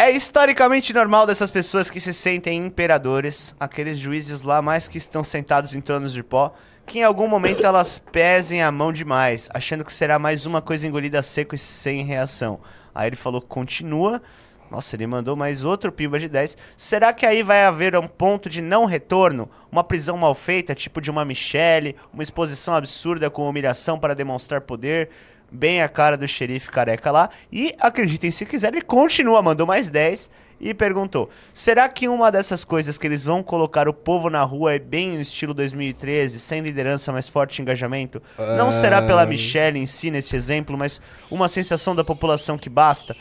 É 0.00 0.12
historicamente 0.12 0.94
normal 0.94 1.26
dessas 1.26 1.50
pessoas 1.50 1.90
que 1.90 1.98
se 1.98 2.14
sentem 2.14 2.64
imperadores, 2.64 3.52
aqueles 3.58 3.98
juízes 3.98 4.42
lá 4.42 4.62
mais 4.62 4.86
que 4.86 4.96
estão 4.96 5.24
sentados 5.24 5.74
em 5.74 5.80
tronos 5.80 6.12
de 6.12 6.22
pó, 6.22 6.54
que 6.86 7.00
em 7.00 7.02
algum 7.02 7.26
momento 7.26 7.66
elas 7.66 7.98
pesem 7.98 8.62
a 8.62 8.70
mão 8.70 8.92
demais, 8.92 9.48
achando 9.52 9.84
que 9.84 9.92
será 9.92 10.16
mais 10.16 10.46
uma 10.46 10.62
coisa 10.62 10.86
engolida 10.86 11.20
seco 11.20 11.56
e 11.56 11.58
sem 11.58 12.04
reação. 12.04 12.60
Aí 12.94 13.08
ele 13.08 13.16
falou, 13.16 13.42
continua. 13.42 14.22
Nossa, 14.70 14.94
ele 14.94 15.06
mandou 15.06 15.34
mais 15.34 15.64
outro 15.64 15.90
pimba 15.90 16.20
de 16.20 16.28
10. 16.28 16.56
Será 16.76 17.12
que 17.12 17.26
aí 17.26 17.42
vai 17.42 17.64
haver 17.64 17.96
um 17.96 18.06
ponto 18.06 18.48
de 18.48 18.62
não 18.62 18.84
retorno? 18.84 19.50
Uma 19.70 19.82
prisão 19.82 20.16
mal 20.16 20.34
feita, 20.34 20.76
tipo 20.76 21.00
de 21.00 21.10
uma 21.10 21.24
Michelle? 21.24 21.96
Uma 22.12 22.22
exposição 22.22 22.72
absurda 22.72 23.28
com 23.30 23.48
humilhação 23.48 23.98
para 23.98 24.14
demonstrar 24.14 24.60
poder? 24.60 25.10
Bem 25.50 25.82
a 25.82 25.88
cara 25.88 26.16
do 26.16 26.28
xerife 26.28 26.70
careca 26.70 27.10
lá. 27.10 27.30
E 27.50 27.74
acreditem 27.80 28.30
se 28.30 28.44
quiser, 28.44 28.72
ele 28.72 28.82
continua, 28.82 29.40
mandou 29.42 29.66
mais 29.66 29.88
10 29.88 30.28
e 30.60 30.74
perguntou: 30.74 31.30
será 31.54 31.88
que 31.88 32.06
uma 32.08 32.30
dessas 32.30 32.64
coisas 32.64 32.98
que 32.98 33.06
eles 33.06 33.24
vão 33.24 33.42
colocar 33.42 33.88
o 33.88 33.94
povo 33.94 34.28
na 34.28 34.42
rua 34.42 34.74
é 34.74 34.78
bem 34.78 35.12
no 35.14 35.20
estilo 35.22 35.54
2013, 35.54 36.38
sem 36.38 36.60
liderança, 36.60 37.10
mas 37.12 37.28
forte 37.28 37.62
engajamento? 37.62 38.20
Não 38.58 38.70
será 38.70 39.00
pela. 39.00 39.24
Michelle 39.24 39.78
em 39.78 39.86
si 39.86 40.10
nesse 40.10 40.34
exemplo, 40.36 40.76
mas 40.76 41.00
uma 41.30 41.48
sensação 41.48 41.94
da 41.96 42.04
população 42.04 42.58
que 42.58 42.68
basta? 42.68 43.16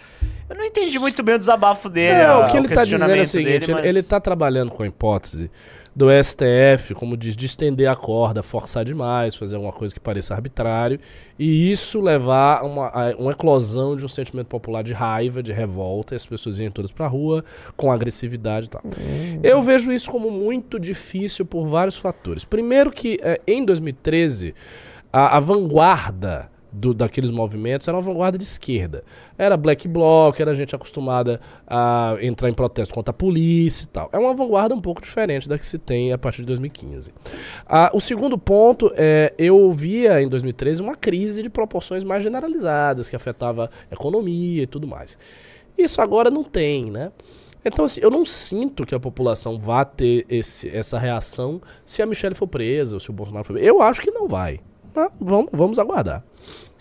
Eu 0.50 0.56
não 0.56 0.64
entendi 0.66 0.98
muito 1.00 1.22
bem 1.24 1.36
o 1.36 1.40
desabafo 1.40 1.90
dele. 1.90 2.20
É, 2.22 2.26
a- 2.26 2.40
o 2.40 2.48
que 2.52 2.58
ele 2.58 2.68
tá 2.70 2.84
dizendo 2.84 3.12
é 3.12 3.22
o 3.22 3.28
seguinte, 3.28 3.46
dele, 3.52 3.66
ele, 3.66 3.74
mas- 3.74 3.86
ele 3.86 4.04
tá 4.04 4.20
trabalhando 4.20 4.72
com 4.72 4.84
a 4.84 4.88
hipótese 4.88 5.50
do 5.98 6.10
STF, 6.12 6.94
como 6.94 7.18
diz, 7.18 7.36
de 7.36 7.48
estender 7.48 7.90
a 7.90 7.96
corda, 7.96 8.44
forçar 8.44 8.86
demais, 8.86 9.34
fazer 9.34 9.56
alguma 9.56 9.74
coisa 9.74 9.92
que 9.92 10.00
pareça 10.00 10.36
arbitrário, 10.36 11.00
e 11.40 11.72
isso 11.72 12.00
levar 12.00 12.60
a 12.60 12.64
uma, 12.64 12.88
a 12.90 13.16
uma 13.18 13.32
eclosão 13.32 13.98
de 13.98 14.06
um 14.06 14.08
sentimento 14.08 14.46
popular 14.46 14.84
de 14.84 14.94
raiva, 14.94 15.42
de 15.42 15.52
revolta, 15.52 16.14
e 16.14 16.16
as 16.16 16.24
pessoas 16.24 16.60
irem 16.60 16.70
todas 16.70 16.92
pra 16.92 17.08
rua 17.08 17.44
com 17.76 17.92
agressividade 17.92 18.68
e 18.68 18.70
tal. 18.70 18.84
Eu 19.42 19.60
vejo 19.60 19.92
isso 19.92 20.12
como 20.12 20.30
muito 20.30 20.80
difícil 20.80 21.48
por 21.48 21.66
vários 21.66 21.98
fatores. 21.98 22.44
Primeiro 22.44 22.92
que 22.92 23.18
eh, 23.24 23.42
em 23.48 23.66
2013, 23.66 24.54
a, 25.12 25.38
a 25.38 25.40
vanguarda 25.40 26.48
do- 26.78 26.94
daqueles 26.94 27.32
movimentos 27.32 27.88
era 27.88 27.98
uma 27.98 28.02
vanguarda 28.04 28.38
de 28.38 28.44
esquerda. 28.44 29.04
Era 29.38 29.58
black 29.58 29.88
bloc, 29.88 30.40
era 30.40 30.54
gente 30.56 30.76
acostumada 30.76 31.40
a 31.68 32.16
entrar 32.22 32.50
em 32.50 32.54
protesto 32.54 32.94
contra 32.94 33.12
a 33.12 33.14
polícia 33.14 33.84
e 33.86 33.88
tal. 33.88 34.10
É 34.14 34.18
uma 34.20 34.34
vanguarda 34.34 34.74
um 34.76 34.82
pouco 34.82 35.02
diferente 35.02 35.50
da 35.50 35.58
que 35.58 35.66
se 35.66 35.78
tem 35.78 36.14
a 36.14 36.18
partir 36.18 36.42
de 36.42 36.48
2015. 36.48 37.12
Ah, 37.68 37.90
o 37.94 38.00
segundo 38.00 38.38
ponto 38.38 38.92
é, 38.96 39.34
eu 39.38 39.72
via 39.72 40.22
em 40.22 40.28
2013 40.30 40.82
uma 40.82 40.96
crise 40.96 41.42
de 41.44 41.50
proporções 41.50 42.04
mais 42.04 42.24
generalizadas, 42.24 43.10
que 43.10 43.16
afetava 43.16 43.70
a 43.90 43.94
economia 43.94 44.64
e 44.64 44.68
tudo 44.68 44.88
mais. 44.88 45.18
Isso 45.78 46.02
agora 46.02 46.30
não 46.32 46.44
tem, 46.44 46.86
né? 46.90 47.12
Então, 47.66 47.84
assim, 47.84 48.00
eu 48.02 48.10
não 48.10 48.24
sinto 48.24 48.86
que 48.86 48.96
a 48.96 49.00
população 49.00 49.60
vá 49.60 49.84
ter 49.84 50.26
esse- 50.30 50.70
essa 50.70 50.98
reação 50.98 51.62
se 51.86 52.02
a 52.02 52.06
Michelle 52.06 52.34
for 52.34 52.48
presa 52.48 52.96
ou 52.96 53.00
se 53.00 53.10
o 53.10 53.14
Bolsonaro 53.14 53.44
for 53.44 53.54
preso. 53.54 53.68
Eu 53.68 53.82
acho 53.82 54.02
que 54.02 54.10
não 54.10 54.28
vai. 54.28 54.60
Mas 54.96 55.12
vamos, 55.20 55.50
vamos 55.52 55.78
aguardar. 55.78 56.24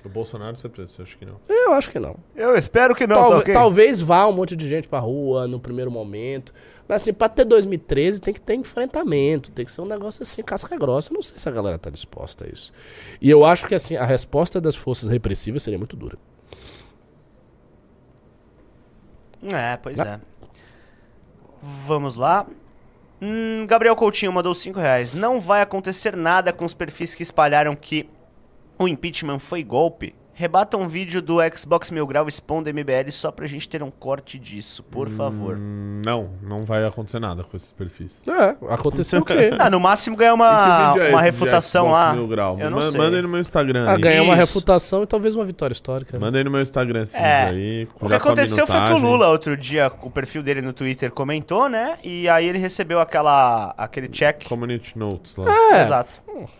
O 0.06 0.08
Bolsonaro 0.08 0.54
ser 0.56 0.68
preso, 0.68 1.02
acho 1.02 1.18
que 1.18 1.26
não. 1.26 1.40
Eu 1.48 1.72
acho 1.72 1.90
que 1.90 1.98
não. 1.98 2.16
Eu 2.34 2.54
espero 2.56 2.94
que 2.94 3.06
não, 3.06 3.16
Talve- 3.16 3.34
tá 3.34 3.40
ok? 3.40 3.54
Talvez 3.54 4.00
vá 4.00 4.26
um 4.26 4.32
monte 4.32 4.54
de 4.54 4.68
gente 4.68 4.86
pra 4.88 5.00
rua 5.00 5.48
no 5.48 5.58
primeiro 5.58 5.90
momento. 5.90 6.54
Mas 6.88 7.02
assim, 7.02 7.12
pra 7.12 7.28
ter 7.28 7.44
2013 7.44 8.20
tem 8.20 8.32
que 8.32 8.40
ter 8.40 8.54
enfrentamento, 8.54 9.50
tem 9.50 9.64
que 9.64 9.72
ser 9.72 9.80
um 9.80 9.86
negócio 9.86 10.22
assim, 10.22 10.42
casca 10.42 10.76
grossa. 10.78 11.10
Eu 11.10 11.14
não 11.14 11.22
sei 11.22 11.36
se 11.38 11.48
a 11.48 11.52
galera 11.52 11.76
tá 11.76 11.90
disposta 11.90 12.44
a 12.44 12.48
isso. 12.48 12.72
E 13.20 13.28
eu 13.28 13.44
acho 13.44 13.66
que 13.66 13.74
assim, 13.74 13.96
a 13.96 14.04
resposta 14.04 14.60
das 14.60 14.76
forças 14.76 15.08
repressivas 15.08 15.62
seria 15.64 15.78
muito 15.78 15.96
dura. 15.96 16.16
É, 19.52 19.76
pois 19.76 19.98
é. 19.98 20.20
Vamos 21.86 22.16
lá. 22.16 22.46
Hum, 23.20 23.66
Gabriel 23.66 23.96
Coutinho 23.96 24.32
mandou 24.32 24.54
5 24.54 24.78
reais. 24.78 25.14
Não 25.14 25.40
vai 25.40 25.62
acontecer 25.62 26.16
nada 26.16 26.52
com 26.52 26.64
os 26.64 26.74
perfis 26.74 27.14
que 27.14 27.22
espalharam 27.22 27.74
que 27.74 28.08
o 28.78 28.88
impeachment 28.88 29.38
foi 29.38 29.62
golpe. 29.62 30.14
Rebata 30.38 30.76
um 30.76 30.86
vídeo 30.86 31.22
do 31.22 31.38
Xbox 31.56 31.90
Mil 31.90 32.06
Grau 32.06 32.28
expondo 32.28 32.68
MBL 32.68 33.10
só 33.10 33.32
pra 33.32 33.46
gente 33.46 33.66
ter 33.66 33.82
um 33.82 33.90
corte 33.90 34.38
disso, 34.38 34.82
por 34.82 35.08
favor. 35.08 35.56
Hum, 35.56 36.02
Não, 36.04 36.28
não 36.42 36.62
vai 36.62 36.84
acontecer 36.84 37.18
nada 37.18 37.42
com 37.42 37.56
esses 37.56 37.72
perfis. 37.72 38.20
É, 38.28 38.54
aconteceu 38.74 39.20
o 39.20 39.24
quê? 39.24 39.48
Ah, 39.58 39.70
no 39.70 39.80
máximo 39.80 40.14
ganhar 40.14 40.34
uma, 40.34 40.94
é 40.98 41.08
uma 41.08 41.22
refutação 41.22 41.90
lá. 41.90 42.12
Mil 42.12 42.28
Grau? 42.28 42.58
Eu 42.60 42.68
não 42.70 42.80
Ma- 42.80 42.90
sei. 42.90 43.00
Manda 43.00 43.16
aí 43.16 43.22
no 43.22 43.28
meu 43.30 43.40
Instagram. 43.40 43.86
Ah, 43.88 43.92
aí. 43.94 43.98
ganhar 44.02 44.22
uma 44.24 44.34
Isso. 44.34 44.46
reputação 44.46 45.02
e 45.02 45.06
talvez 45.06 45.34
uma 45.34 45.44
vitória 45.46 45.72
histórica. 45.72 46.18
né? 46.18 46.18
Manda 46.26 46.36
aí 46.36 46.44
no 46.44 46.50
meu 46.50 46.60
Instagram 46.60 47.00
esse 47.00 47.16
É. 47.16 47.44
aí. 47.46 47.88
O 47.98 48.06
que 48.06 48.12
aconteceu 48.14 48.66
foi 48.66 48.76
que 48.78 48.92
o 48.92 48.98
Lula, 48.98 49.28
outro 49.28 49.56
dia, 49.56 49.90
o 50.02 50.10
perfil 50.10 50.42
dele 50.42 50.60
no 50.60 50.74
Twitter 50.74 51.10
comentou, 51.12 51.66
né? 51.66 51.96
E 52.04 52.28
aí 52.28 52.46
ele 52.46 52.58
recebeu 52.58 53.00
aquela, 53.00 53.74
aquele 53.78 54.08
check. 54.08 54.46
Community 54.46 54.98
Notes 54.98 55.34
lá. 55.34 55.46
É. 55.78 55.80
Exato. 55.80 56.10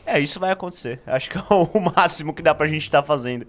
É, 0.05 0.19
isso 0.19 0.39
vai 0.41 0.51
acontecer. 0.51 1.01
Acho 1.07 1.31
que 1.31 1.39
é 1.39 1.43
o 1.51 1.69
máximo 1.97 2.33
que 2.33 2.43
dá 2.43 2.55
pra 2.55 2.67
gente 2.67 2.83
estar 2.83 3.03
fazendo. 3.03 3.47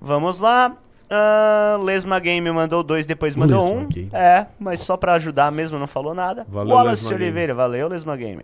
Vamos 0.00 0.40
lá. 0.40 0.76
Ah, 1.08 1.78
Lesma 1.82 2.18
Game 2.18 2.50
mandou 2.50 2.82
dois, 2.82 3.06
depois 3.06 3.36
mandou 3.36 3.58
Lesma 3.60 3.74
um. 3.74 3.86
Game. 3.86 4.10
É, 4.12 4.46
mas 4.58 4.80
só 4.80 4.96
pra 4.96 5.14
ajudar 5.14 5.52
mesmo, 5.52 5.78
não 5.78 5.86
falou 5.86 6.14
nada. 6.14 6.46
Valeu, 6.48 6.74
Wallace 6.74 7.04
Lesma 7.04 7.10
Game. 7.10 7.24
Oliveira, 7.24 7.54
valeu, 7.54 7.88
Lesma 7.88 8.16
Game. 8.16 8.42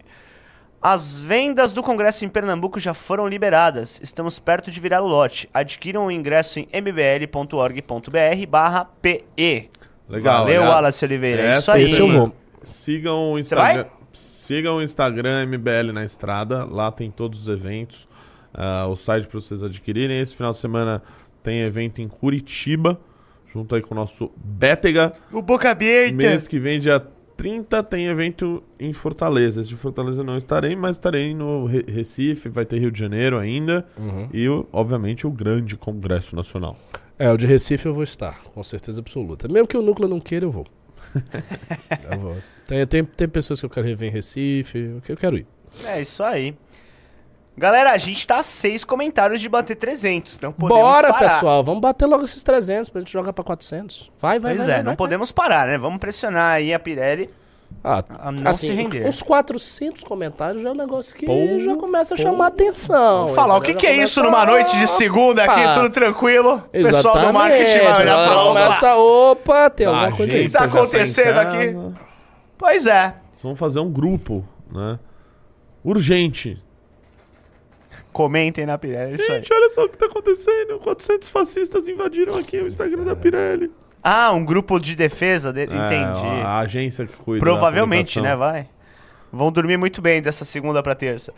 As 0.82 1.18
vendas 1.18 1.74
do 1.74 1.82
Congresso 1.82 2.24
em 2.24 2.28
Pernambuco 2.28 2.81
já 2.81 2.94
foram 2.94 3.28
liberadas. 3.28 4.01
Estamos 4.02 4.39
perto 4.39 4.70
de 4.70 4.81
virar 4.81 5.02
o 5.02 5.06
lote. 5.06 5.48
Adquiram 5.52 6.06
o 6.06 6.10
ingresso 6.10 6.59
em 6.59 6.68
mbl.org.br 6.72 8.47
barra 8.48 8.86
PE. 9.02 9.70
Legal. 10.09 10.39
Valeu, 10.44 10.62
aliás, 10.62 10.74
Wallace 10.74 11.05
Oliveira, 11.05 11.43
é 11.43 11.51
isso 11.52 11.59
essa 11.59 11.74
aí. 11.74 11.85
Esse 11.85 12.01
eu 12.01 12.09
vou. 12.09 12.32
Sigam 12.62 13.32
o 13.32 13.35
Você 13.35 13.40
Instagram. 13.40 13.86
Vai? 14.20 14.40
Sigam 14.51 14.76
o 14.78 14.82
Instagram 14.82 15.47
MBL 15.47 15.92
na 15.92 16.05
estrada. 16.05 16.64
Lá 16.64 16.90
tem 16.90 17.10
todos 17.10 17.42
os 17.42 17.48
eventos. 17.48 18.09
ah, 18.52 18.86
o 18.88 18.97
site 18.97 19.26
para 19.28 19.40
vocês 19.40 19.62
adquirirem. 19.62 20.18
Esse 20.18 20.34
final 20.34 20.52
de 20.52 20.59
semana 20.59 21.02
tem 21.42 21.60
evento 21.62 22.01
em 22.01 22.09
Curitiba. 22.09 23.01
Junto 23.52 23.74
aí 23.74 23.82
com 23.82 23.94
o 23.94 23.97
nosso 23.97 24.30
Bétega. 24.36 25.12
O 25.32 25.42
Boca 25.42 25.70
Aberta. 25.70 26.14
Mês 26.14 26.47
que 26.48 26.59
vem, 26.60 26.78
dia 26.80 27.01
30, 27.36 27.82
tem 27.84 28.06
evento 28.06 28.62
em 28.78 28.92
Fortaleza. 28.92 29.60
Esse 29.60 29.70
de 29.70 29.76
Fortaleza 29.76 30.20
eu 30.20 30.24
não 30.24 30.36
estarei, 30.36 30.76
mas 30.76 30.92
estarei 30.97 31.34
no 31.34 31.64
Re- 31.66 31.84
Recife. 31.88 32.48
Vai 32.48 32.64
ter 32.64 32.78
Rio 32.78 32.90
de 32.92 32.98
Janeiro 33.01 33.38
ainda. 33.38 33.86
E, 34.32 34.48
o- 34.48 34.66
obviamente, 34.72 35.26
o 35.26 35.30
grande 35.30 35.76
Congresso 35.76 36.34
Nacional. 36.36 36.76
É, 37.18 37.30
o 37.32 37.36
de 37.36 37.44
Recife 37.47 37.86
eu 37.86 37.92
vou 37.94 38.02
estar, 38.02 38.40
com 38.55 38.62
certeza 38.62 39.01
absoluta. 39.01 39.47
Mesmo 39.48 39.66
que 39.68 39.76
o 39.76 39.82
núcleo 39.82 40.09
não 40.09 40.20
queira, 40.20 40.44
eu 40.47 40.51
vou. 40.51 40.66
eu 42.12 42.18
vou. 42.20 42.36
Tem, 42.70 42.86
tem, 42.86 43.05
tem 43.05 43.28
pessoas 43.28 43.59
que 43.59 43.66
eu 43.66 43.70
quero 43.70 43.84
rever 43.84 44.09
em 44.09 44.12
Recife, 44.12 45.01
que 45.05 45.10
eu 45.10 45.16
quero 45.16 45.36
ir. 45.36 45.47
É 45.86 46.01
isso 46.01 46.22
aí. 46.22 46.55
Galera, 47.59 47.90
a 47.90 47.98
gente 47.98 48.24
tá 48.24 48.36
a 48.38 48.42
seis 48.44 48.84
comentários 48.84 49.40
de 49.40 49.48
bater 49.48 49.74
300. 49.74 50.38
Não 50.38 50.52
podemos 50.52 50.80
Bora, 50.82 51.12
parar. 51.12 51.28
pessoal, 51.28 51.64
vamos 51.64 51.80
bater 51.80 52.06
logo 52.06 52.22
esses 52.22 52.44
300 52.44 52.88
pra 52.88 53.01
gente 53.01 53.12
jogar 53.12 53.32
pra 53.32 53.42
400. 53.42 54.10
Vai, 54.20 54.38
vai, 54.38 54.55
Pois 54.55 54.66
vai. 54.66 54.70
é, 54.70 54.74
vai, 54.76 54.82
não 54.84 54.90
vai, 54.92 54.97
podemos 54.97 55.32
parar, 55.32 55.66
né? 55.66 55.76
Vamos 55.78 55.98
pressionar 55.98 56.52
aí 56.55 56.72
a 56.72 56.78
Pirelli 56.78 57.28
Ah, 57.82 58.05
a 58.20 58.30
não 58.32 58.48
assim, 58.48 58.68
se 58.68 58.72
render. 58.72 59.05
Uns 59.05 59.20
400 59.20 60.05
comentários 60.05 60.62
já 60.62 60.68
é 60.68 60.72
um 60.72 60.76
negócio 60.76 61.12
que 61.14 61.26
Pô, 61.26 61.59
já 61.59 61.74
começa 61.74 62.14
a 62.14 62.16
pô. 62.16 62.22
chamar 62.22 62.47
atenção. 62.47 63.22
Vamos 63.22 63.34
falar, 63.34 63.56
o 63.56 63.60
que, 63.60 63.74
que 63.74 63.86
é 63.86 63.94
isso 63.97 64.20
começa- 64.22 64.22
numa 64.22 64.47
noite 64.47 64.78
de 64.78 64.86
segunda 64.86 65.42
aqui, 65.42 65.60
Opa! 65.60 65.74
tudo 65.74 65.90
tranquilo? 65.90 66.55
O 66.55 66.70
pessoal 66.70 66.92
Exatamente. 67.01 67.26
do 67.26 67.32
marketing 67.34 67.78
vai 67.78 68.01
olhar 68.01 68.28
opa, 68.30 68.44
começa, 68.48 68.94
opa, 68.97 69.70
tem 69.70 69.86
Da 69.86 69.92
alguma 69.92 70.16
coisa 70.16 70.32
aí. 70.34 70.38
agência 70.40 70.59
Tá 70.60 70.66
já 70.68 70.74
em 70.74 70.78
acontecendo 70.78 71.34
casa. 71.34 71.59
aqui? 71.59 72.10
Pois 72.61 72.87
é. 72.87 73.15
Vocês 73.32 73.43
vão 73.43 73.57
fazer 73.57 73.81
um 73.81 73.91
grupo, 73.91 74.47
né? 74.70 74.99
Urgente. 75.82 76.62
Comentem 78.12 78.66
na 78.66 78.77
Pirelli, 78.77 79.12
é 79.12 79.15
isso 79.15 79.32
aí. 79.32 79.39
Gente, 79.39 79.51
olha 79.51 79.70
só 79.70 79.85
o 79.87 79.89
que 79.89 79.97
tá 79.97 80.05
acontecendo. 80.05 80.78
400 80.78 81.28
fascistas 81.28 81.89
invadiram 81.89 82.37
aqui 82.37 82.59
o 82.59 82.66
Instagram 82.66 83.03
da 83.05 83.16
Pirelli. 83.16 83.73
Ah, 84.03 84.32
um 84.32 84.45
grupo 84.45 84.78
de 84.78 84.95
defesa 84.95 85.51
dele. 85.55 85.73
É, 85.73 85.87
Entendi. 85.87 86.43
a 86.45 86.59
agência 86.59 87.07
que 87.07 87.16
cuida 87.16 87.41
Provavelmente, 87.41 88.20
né? 88.20 88.37
Vai. 88.37 88.69
Vão 89.32 89.51
dormir 89.51 89.78
muito 89.78 90.03
bem 90.03 90.20
dessa 90.20 90.45
segunda 90.45 90.82
pra 90.82 90.95
terça. 90.95 91.32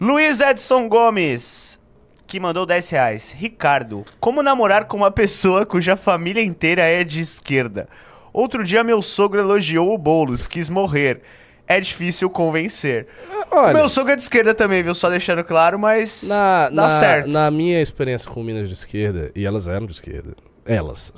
Luiz 0.00 0.40
Edson 0.40 0.88
Gomes, 0.88 1.78
que 2.26 2.40
mandou 2.40 2.66
10 2.66 2.90
reais. 2.90 3.30
Ricardo, 3.38 4.04
como 4.18 4.42
namorar 4.42 4.86
com 4.86 4.96
uma 4.96 5.12
pessoa 5.12 5.64
cuja 5.64 5.96
família 5.96 6.42
inteira 6.42 6.82
é 6.82 7.04
de 7.04 7.20
esquerda? 7.20 7.88
Outro 8.36 8.62
dia 8.62 8.84
meu 8.84 9.00
sogro 9.00 9.40
elogiou 9.40 9.94
o 9.94 9.96
Boulos, 9.96 10.46
quis 10.46 10.68
morrer. 10.68 11.22
É 11.66 11.80
difícil 11.80 12.28
convencer. 12.28 13.06
Olha, 13.50 13.72
Meu 13.72 13.88
sogro 13.88 14.12
é 14.12 14.16
de 14.16 14.20
esquerda 14.20 14.52
também, 14.52 14.82
viu? 14.82 14.94
Só 14.94 15.08
deixando 15.08 15.42
claro, 15.42 15.78
mas 15.78 16.22
na, 16.28 16.68
dá 16.68 16.82
na, 16.82 16.90
certo. 16.90 17.30
na 17.30 17.50
minha 17.50 17.80
experiência 17.80 18.30
com 18.30 18.42
minas 18.42 18.68
de 18.68 18.74
esquerda, 18.74 19.32
e 19.34 19.46
elas 19.46 19.68
eram 19.68 19.86
de 19.86 19.94
esquerda, 19.94 20.34
elas, 20.66 21.14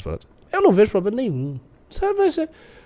eu 0.52 0.62
não 0.62 0.70
vejo 0.70 0.92
problema 0.92 1.16
nenhum. 1.16 1.58
Você, 1.90 2.06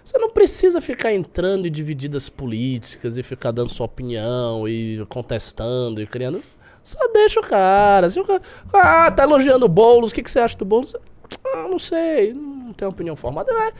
você 0.02 0.18
não 0.18 0.30
precisa 0.30 0.80
ficar 0.80 1.12
entrando 1.12 1.68
em 1.68 1.70
divididas 1.70 2.30
políticas 2.30 3.18
e 3.18 3.22
ficar 3.22 3.50
dando 3.50 3.68
sua 3.68 3.84
opinião 3.84 4.66
e 4.66 5.04
contestando 5.10 6.00
e 6.00 6.06
criando. 6.06 6.42
Só 6.82 6.98
deixa 7.12 7.38
o 7.38 7.42
cara. 7.42 8.08
Se 8.08 8.18
o 8.18 8.24
cara 8.24 8.40
ah, 8.72 9.10
tá 9.10 9.24
elogiando 9.24 9.66
o 9.66 9.68
Boulos, 9.68 10.10
o 10.10 10.14
que, 10.14 10.22
que 10.22 10.30
você 10.30 10.40
acha 10.40 10.56
do 10.56 10.64
Boulos? 10.64 10.96
Ah, 11.54 11.68
não 11.68 11.78
sei, 11.78 12.34
não 12.72 12.74
tenho 12.74 12.90
opinião 12.90 13.14
formada. 13.14 13.52
Vai, 13.52 13.72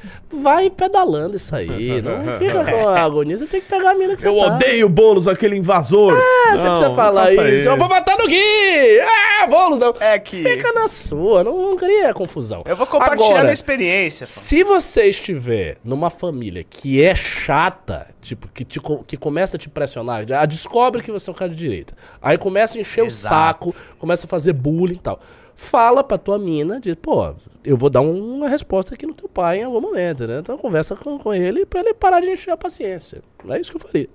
vai 0.43 0.71
pedalando 0.71 1.37
isso 1.37 1.55
aí. 1.57 2.03
Não 2.03 2.39
fica 2.39 2.65
com 2.65 2.89
a 2.89 3.01
agonia, 3.01 3.39
você 3.39 3.47
tem 3.47 3.61
que 3.61 3.69
pegar 3.69 3.93
a 3.93 3.95
mina 3.95 4.15
que 4.15 4.21
você 4.21 4.29
Eu 4.29 4.37
tá. 4.37 4.55
odeio 4.55 4.89
Boulos, 4.89 5.27
aquele 5.27 5.57
invasor. 5.57 6.17
É, 6.17 6.53
você 6.53 6.69
precisa 6.69 6.95
falar 6.95 7.33
isso. 7.33 7.69
Eu 7.69 7.77
vou 7.77 7.89
matar 7.89 8.17
no 8.19 8.27
Gui! 8.27 9.01
Ah, 9.01 9.47
Boulos 9.47 9.79
não. 9.79 9.95
É 9.99 10.19
que 10.19 10.43
Fica 10.43 10.73
na 10.73 10.89
sua, 10.89 11.43
não, 11.43 11.57
não 11.57 11.77
cria 11.77 12.13
confusão. 12.13 12.63
eu 12.67 12.77
vou 12.77 12.87
compartilhar 12.87 13.25
Agora, 13.25 13.43
minha 13.43 13.53
experiência. 13.53 14.27
Se 14.27 14.63
você 14.63 15.05
estiver 15.05 15.79
numa 15.85 16.11
família 16.11 16.65
que 16.65 17.03
é 17.03 17.15
chata, 17.15 18.09
tipo, 18.21 18.49
que, 18.49 18.65
te 18.65 18.81
que 19.07 19.17
começa 19.17 19.57
a 19.57 19.61
te 19.61 19.69
pressionar, 19.69 20.25
descobre 20.47 21.03
que 21.03 21.11
você 21.11 21.31
é 21.31 21.33
um 21.33 21.37
cara 21.37 21.51
de 21.51 21.57
direita. 21.57 21.95
Aí 22.21 22.37
começa 22.37 22.79
a 22.79 22.81
encher 22.81 23.05
Exato. 23.05 23.69
o 23.69 23.73
saco, 23.73 23.77
começa 23.99 24.27
a 24.27 24.29
fazer 24.29 24.53
bullying 24.53 24.97
e 24.97 24.99
tal. 24.99 25.21
Fala 25.55 26.03
pra 26.03 26.19
tua 26.19 26.39
mina, 26.39 26.81
diz, 26.81 26.95
pô, 27.01 27.35
eu 27.65 27.77
vou 27.77 27.89
dar 27.91 28.01
um- 28.01 28.37
uma 28.39 28.49
resposta 28.49 28.95
aqui 28.95 29.07
no 29.07 29.15
teu 29.15 29.29
pai 29.29 29.59
em 29.59 29.65
algum 29.65 29.81
momento, 29.81 30.27
né? 30.27 30.39
Então 30.41 30.59
conversa 30.59 30.97
com, 30.97 31.19
com 31.19 31.33
ele 31.33 31.65
pra 31.65 31.81
ele 31.81 31.95
parar 31.95 32.21
de 32.21 32.31
encher 32.31 32.51
a 32.51 32.57
paciência. 32.57 33.23
É 33.49 33.61
isso 33.61 33.71
que 33.71 33.77
eu 33.77 33.81
faria. 33.81 34.09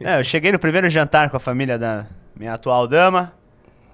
É, 0.00 0.18
eu 0.20 0.24
cheguei 0.24 0.50
no 0.52 0.58
primeiro 0.58 0.90
jantar 0.90 1.30
com 1.30 1.36
a 1.36 1.40
família 1.40 1.78
da 1.78 2.06
minha 2.34 2.52
atual 2.54 2.86
dama. 2.86 3.32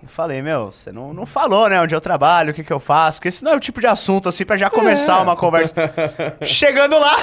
Eu 0.03 0.09
falei, 0.09 0.43
meu, 0.43 0.73
você 0.73 0.91
não, 0.91 1.13
não 1.15 1.25
falou, 1.25 1.69
né, 1.69 1.81
onde 1.81 1.95
eu 1.95 2.01
trabalho, 2.01 2.51
o 2.51 2.55
que 2.55 2.65
que 2.65 2.73
eu 2.73 2.81
faço, 2.81 3.19
porque 3.19 3.29
esse 3.29 3.45
não 3.45 3.53
é 3.53 3.57
o 3.57 3.61
tipo 3.61 3.81
de 3.81 3.87
assunto, 3.87 4.29
assim, 4.29 4.45
pra 4.45 4.59
já 4.59 4.69
começar 4.69 5.21
uma 5.21 5.37
conversa. 5.37 5.75
Chegando 6.43 6.99
lá, 6.99 7.17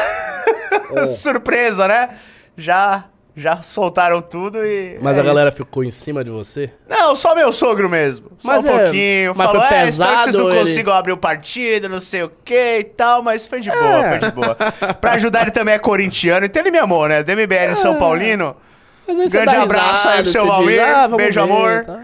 surpresa, 1.17 1.87
né? 1.89 2.17
Já, 2.55 3.05
já 3.35 3.61
soltaram 3.61 4.21
tudo 4.21 4.65
e... 4.65 4.97
Mas 5.01 5.17
é 5.17 5.21
a 5.21 5.23
galera 5.23 5.51
ficou 5.51 5.83
em 5.83 5.91
cima 5.91 6.23
de 6.23 6.29
você? 6.29 6.65
isso. 6.65 6.73
Não, 6.89 7.15
só 7.15 7.33
meu 7.35 7.51
sogro 7.53 7.89
mesmo. 7.89 8.31
Mas 8.43 8.63
só 8.63 8.69
um 8.69 8.75
é, 8.75 8.83
pouquinho. 8.83 9.33
mas 9.35 9.47
falou, 9.47 9.67
foi 9.67 9.77
é, 9.77 9.87
espero 9.87 10.09
que 10.09 10.23
vocês 10.23 10.35
não 10.35 10.41
pesado, 10.43 10.49
ele- 10.51 10.59
consigam 10.69 10.93
abrir 10.93 11.11
o 11.13 11.17
partido, 11.17 11.87
não 11.89 11.99
sei 12.01 12.23
o 12.23 12.31
que 12.43 12.77
e 12.79 12.83
tal, 12.83 13.21
mas 13.23 13.47
foi 13.47 13.61
de 13.61 13.69
boa, 13.71 14.05
É. 14.05 14.09
foi 14.09 14.29
de 14.29 14.31
boa. 14.35 14.55
pra 14.99 15.11
ajudar, 15.13 15.43
ele 15.43 15.51
também 15.51 15.73
é 15.73 15.79
corintiano, 15.79 16.45
então 16.45 16.61
ele 16.61 16.71
me 16.71 16.77
amou, 16.79 17.07
né, 17.07 17.23
do 17.23 17.31
MBL 17.31 17.75
São 17.75 17.95
Paulino. 17.97 18.55
Mas 19.07 19.19
aí 19.19 19.29
você 19.29 19.37
Grande 19.39 19.55
abraço 19.55 20.07
aí 20.07 20.17
pro 20.17 20.25
risada, 20.25 20.31
seu 20.31 20.45
Valmir, 20.45 20.81
"Ah, 20.83 21.07
beijo, 21.07 21.33
ver", 21.33 21.39
amor. 21.39 21.85
tá. 21.85 21.99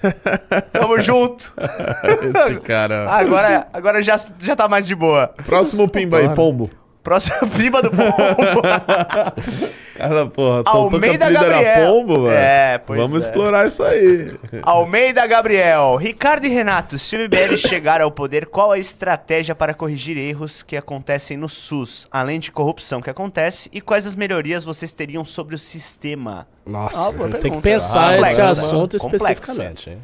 Tamo 0.72 1.00
junto. 1.00 1.52
Esse 2.46 2.60
cara. 2.60 3.08
Agora, 3.10 3.68
agora 3.72 4.02
já, 4.02 4.18
já 4.38 4.56
tá 4.56 4.66
mais 4.68 4.86
de 4.86 4.94
boa. 4.94 5.28
Próximo 5.44 5.88
pimba 5.88 6.18
aí, 6.18 6.28
pombo. 6.30 6.70
Próxima 7.02 7.38
prima 7.48 7.82
do 7.82 7.90
povo. 7.90 8.62
Cara, 9.96 10.26
porra, 10.26 10.62
Almeida 10.64 11.30
Gabriel. 11.30 11.86
pombo, 11.92 12.22
velho. 12.24 12.34
É, 12.36 12.78
pois 12.78 12.98
Vamos 12.98 13.22
é. 13.22 13.26
explorar 13.28 13.68
isso 13.68 13.82
aí. 13.82 14.32
Almeida 14.62 15.26
Gabriel. 15.26 15.96
Ricardo 15.96 16.46
e 16.46 16.48
Renato, 16.48 16.98
se 16.98 17.16
o 17.16 17.20
MBL 17.20 17.56
chegar 17.58 18.00
ao 18.00 18.10
poder, 18.10 18.46
qual 18.46 18.72
a 18.72 18.78
estratégia 18.78 19.54
para 19.54 19.74
corrigir 19.74 20.16
erros 20.16 20.62
que 20.62 20.74
acontecem 20.76 21.36
no 21.36 21.48
SUS, 21.50 22.06
além 22.10 22.40
de 22.40 22.50
corrupção 22.50 23.02
que 23.02 23.10
acontece, 23.10 23.68
e 23.72 23.80
quais 23.80 24.06
as 24.06 24.14
melhorias 24.14 24.64
vocês 24.64 24.90
teriam 24.90 25.22
sobre 25.24 25.54
o 25.54 25.58
sistema? 25.58 26.46
Nossa, 26.66 27.08
Ah, 27.08 27.38
tem 27.38 27.52
que 27.52 27.60
pensar 27.60 28.18
esse 28.20 28.40
assunto 28.40 28.96
Complexa. 28.98 29.32
especificamente. 29.32 29.90
hein? 29.90 29.98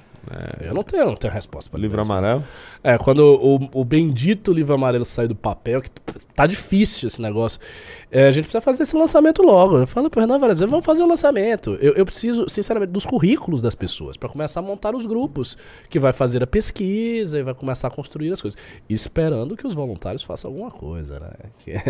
Eu 0.60 0.74
não 0.74 0.82
tenho, 0.82 1.06
não 1.06 1.16
tenho 1.16 1.32
resposta 1.32 1.70
pra 1.70 1.78
Livro 1.78 2.00
amarelo. 2.00 2.44
É, 2.82 2.96
quando 2.98 3.20
o, 3.20 3.80
o 3.80 3.84
bendito 3.84 4.52
livro 4.52 4.74
amarelo 4.74 5.04
sai 5.04 5.26
do 5.26 5.34
papel, 5.34 5.82
que 5.82 5.90
tá 6.34 6.46
difícil 6.46 7.08
esse 7.08 7.20
negócio, 7.20 7.60
é, 8.10 8.28
a 8.28 8.30
gente 8.30 8.44
precisa 8.44 8.60
fazer 8.60 8.82
esse 8.82 8.96
lançamento 8.96 9.42
logo. 9.42 9.78
Eu 9.78 9.86
falo 9.86 10.08
pro 10.08 10.20
Renan 10.20 10.38
várias 10.38 10.58
vezes, 10.58 10.70
vamos 10.70 10.86
fazer 10.86 11.02
o 11.02 11.06
lançamento. 11.06 11.76
Eu, 11.80 11.94
eu 11.94 12.04
preciso, 12.04 12.48
sinceramente, 12.48 12.92
dos 12.92 13.04
currículos 13.04 13.60
das 13.60 13.74
pessoas, 13.74 14.16
pra 14.16 14.28
começar 14.28 14.60
a 14.60 14.62
montar 14.62 14.94
os 14.94 15.06
grupos, 15.06 15.56
que 15.88 15.98
vai 15.98 16.12
fazer 16.12 16.42
a 16.42 16.46
pesquisa 16.46 17.38
e 17.38 17.42
vai 17.42 17.54
começar 17.54 17.88
a 17.88 17.90
construir 17.90 18.32
as 18.32 18.40
coisas. 18.40 18.58
Esperando 18.88 19.56
que 19.56 19.66
os 19.66 19.74
voluntários 19.74 20.22
façam 20.22 20.50
alguma 20.50 20.70
coisa, 20.70 21.20
né? 21.20 21.30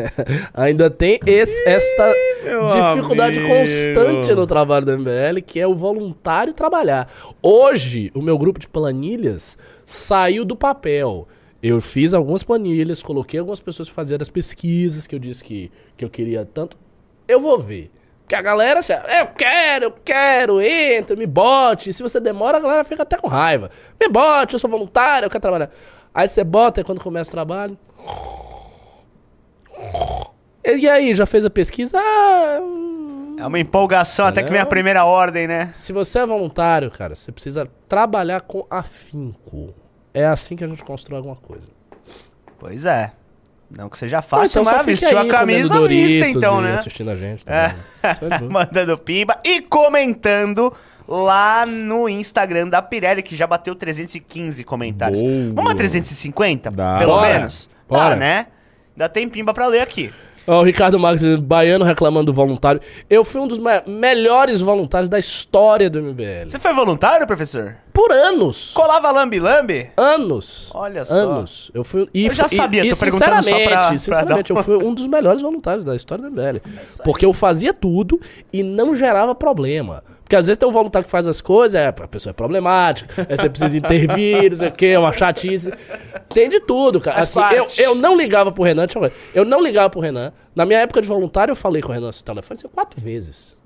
Ainda 0.55 0.91
tem 0.91 1.19
esse, 1.27 1.69
esta 1.69 2.15
meu 2.45 2.69
dificuldade 2.69 3.39
amigo. 3.39 3.55
constante 3.55 4.35
no 4.35 4.47
trabalho 4.47 4.87
do 4.87 4.99
MBL, 4.99 5.43
que 5.47 5.61
é 5.61 5.67
o 5.67 5.75
voluntário 5.75 6.55
trabalhar. 6.55 7.11
Hoje, 7.43 8.11
o 8.15 8.23
meu 8.27 8.37
grupo 8.37 8.59
de 8.59 8.67
planilhas 8.67 9.57
saiu 9.85 10.45
do 10.45 10.57
papel. 10.57 11.29
Eu 11.63 11.81
fiz 11.81 12.13
algumas 12.13 12.43
planilhas, 12.43 13.03
coloquei 13.03 13.39
algumas 13.41 13.61
pessoas 13.61 13.89
para 13.89 13.95
fazer 13.95 14.21
as 14.21 14.29
pesquisas 14.29 15.07
que 15.07 15.15
eu 15.15 15.19
disse 15.19 15.43
que, 15.43 15.71
que 15.97 16.05
eu 16.05 16.11
queria 16.11 16.45
tanto. 16.45 16.77
Eu 17.27 17.41
vou 17.41 17.59
ver. 17.59 17.91
Porque 18.23 18.35
a 18.35 18.43
galera, 18.43 18.81
acha, 18.81 19.05
eu 19.21 19.27
quero, 19.29 19.85
eu 19.85 19.95
quero, 20.05 20.61
entra, 20.61 21.15
me 21.15 21.27
bote. 21.27 21.93
Se 21.93 22.03
você 22.03 22.19
demora, 22.19 22.59
a 22.59 22.61
galera 22.61 22.83
fica 22.83 23.05
até 23.05 23.17
com 23.17 23.29
raiva. 23.29 23.71
Me 24.01 24.09
bote, 24.09 24.55
eu 24.55 24.59
sou 24.59 24.69
voluntário, 24.69 25.27
eu 25.27 25.31
quero 25.31 25.43
trabalhar. 25.43 25.71
Aí 26.13 26.29
você 26.29 26.43
bota, 26.43 26.81
e 26.81 26.85
quando 26.85 27.01
começa 27.01 27.31
o 27.31 27.33
trabalho. 27.33 27.79
E 30.65 30.89
aí, 30.89 31.15
já 31.15 31.25
fez 31.25 31.45
a 31.45 31.51
pesquisa? 31.51 31.97
Ah, 31.97 32.59
É 33.39 33.47
uma 33.47 33.59
empolgação 33.59 34.27
até 34.27 34.43
que 34.43 34.51
vem 34.51 34.61
a 34.61 34.67
primeira 34.67 35.05
ordem, 35.05 35.47
né? 35.47 35.71
se 35.75 35.93
você 35.93 36.21
é 36.21 36.27
voluntário, 36.27 36.91
cara, 36.91 37.15
você 37.15 37.31
precisa 37.31 37.69
trabalhar 37.89 38.41
com 38.41 38.67
afinco. 38.71 39.75
É 40.15 40.25
assim 40.27 40.57
que 40.57 40.65
a 40.65 40.69
gente 40.69 40.83
constrói 40.83 41.19
alguma 41.19 41.37
coisa. 41.37 41.69
Pois 42.59 42.85
é. 42.87 43.13
Não 43.71 43.89
que 43.91 43.99
seja 43.99 44.19
Ah, 44.19 44.23
fácil, 44.23 44.65
só 44.65 44.73
mas 44.73 44.87
vestiu 44.87 45.19
a 45.19 45.27
camisa 45.27 45.75
Doritos 45.75 46.29
então, 46.29 46.61
né? 46.61 46.75
assistindo 46.75 47.11
a 47.11 47.17
gente. 47.17 47.45
É. 47.47 47.75
também. 48.15 48.39
Boa. 48.39 48.51
Mandando 48.65 48.97
pimba 48.97 49.39
e 49.45 49.61
comentando 49.61 50.73
lá 51.07 51.67
no 51.67 52.09
Instagram 52.09 52.69
da 52.69 52.81
Pirelli, 52.81 53.23
que 53.23 53.35
já 53.37 53.47
bateu 53.47 53.75
315 53.75 54.63
comentários. 54.65 55.21
Boa. 55.21 55.53
Vamos 55.55 55.73
a 55.73 55.75
350? 55.75 56.71
Dá. 56.71 56.99
Pelo 56.99 57.13
Bora. 57.17 57.33
menos? 57.35 57.69
Bora. 57.89 58.11
Tá, 58.11 58.17
né? 58.17 58.47
Ainda 58.95 59.09
tem 59.09 59.29
pimba 59.29 59.53
pra 59.53 59.67
ler 59.67 59.81
aqui. 59.81 60.13
Ó, 60.47 60.61
o 60.61 60.63
Ricardo 60.63 60.99
Marques, 60.99 61.37
baiano 61.37 61.85
reclamando 61.85 62.27
do 62.27 62.33
voluntário. 62.33 62.81
Eu 63.11 63.25
fui 63.25 63.41
um 63.41 63.49
dos 63.49 63.59
me- 63.59 63.83
melhores 63.87 64.61
voluntários 64.61 65.09
da 65.09 65.19
história 65.19 65.91
do 65.91 66.01
MBL. 66.01 66.49
Você 66.49 66.59
foi 66.59 66.73
voluntário, 66.73 67.27
professor? 67.27 67.77
Por 67.93 68.13
anos. 68.13 68.71
Colava 68.75 69.11
lambi-lambi? 69.11 69.91
Anos. 69.97 70.71
Olha 70.75 71.05
só. 71.05 71.15
Anos. 71.15 71.71
Eu 71.75 71.83
fui. 71.83 72.07
E, 72.15 72.27
Eu 72.27 72.33
já 72.35 72.47
e- 72.47 72.55
sabia, 72.55 72.85
e, 72.85 72.91
tô 72.91 72.97
perguntando 72.97 73.25
só 73.25 73.33
pra- 73.33 73.43
sinceramente, 73.43 73.69
pra 73.89 73.99
Sinceramente, 73.99 74.53
dar 74.53 74.61
eu 74.61 74.65
fui 74.65 74.77
um 74.77 74.95
dos 74.95 75.07
melhores 75.07 75.41
voluntários 75.43 75.85
da 75.85 75.97
história 75.97 76.23
do 76.23 76.31
MBL. 76.31 76.61
Porque 77.03 77.25
eu 77.25 77.33
fazia 77.33 77.73
tudo 77.73 78.21
e 78.53 78.63
não 78.63 78.95
gerava 78.95 79.35
problema. 79.35 80.05
Porque 80.27 80.35
às 80.35 80.49
vezes 80.49 80.59
tem 80.59 80.69
um 80.69 80.73
voluntário 80.73 81.05
que 81.05 81.11
faz 81.11 81.29
as 81.29 81.41
coisas, 81.41 81.77
é, 81.81 81.87
a 81.87 81.93
pessoa 81.93 82.33
é 82.33 82.35
problemática, 82.35 83.25
aí 83.31 83.37
você 83.37 83.49
precisa 83.49 83.79
intervir, 83.79 84.51
não 84.51 84.57
sei 84.57 84.69
o 84.69 84.73
quê, 84.73 84.87
é 84.87 84.99
uma 84.99 85.13
chatice. 85.13 85.73
Tem 86.31 86.51
de 86.51 86.59
tudo, 86.59 87.01
cara. 87.01 87.21
Assim, 87.21 87.39
eu, 87.55 87.69
eu 87.79 87.95
não 87.95 88.17
ligava 88.17 88.51
pro 88.51 88.65
Renan, 88.65 88.87
deixa 88.87 88.99
eu 88.99 89.03
ver. 89.03 89.13
Eu 89.33 89.45
não 89.45 89.63
ligava 89.63 89.89
pro 89.89 90.01
Renan. 90.01 90.33
Na 90.53 90.67
minha 90.67 90.81
época 90.81 91.01
de 91.01 91.07
voluntário, 91.07 91.53
eu 91.53 91.57
falei 91.57 91.81
com 91.81 91.91
o 91.91 91.95
Renan 91.95 92.09
no 92.09 92.13
telefone 92.13 92.59
assim, 92.59 92.67
quatro 92.69 93.01
vezes. 93.01 93.57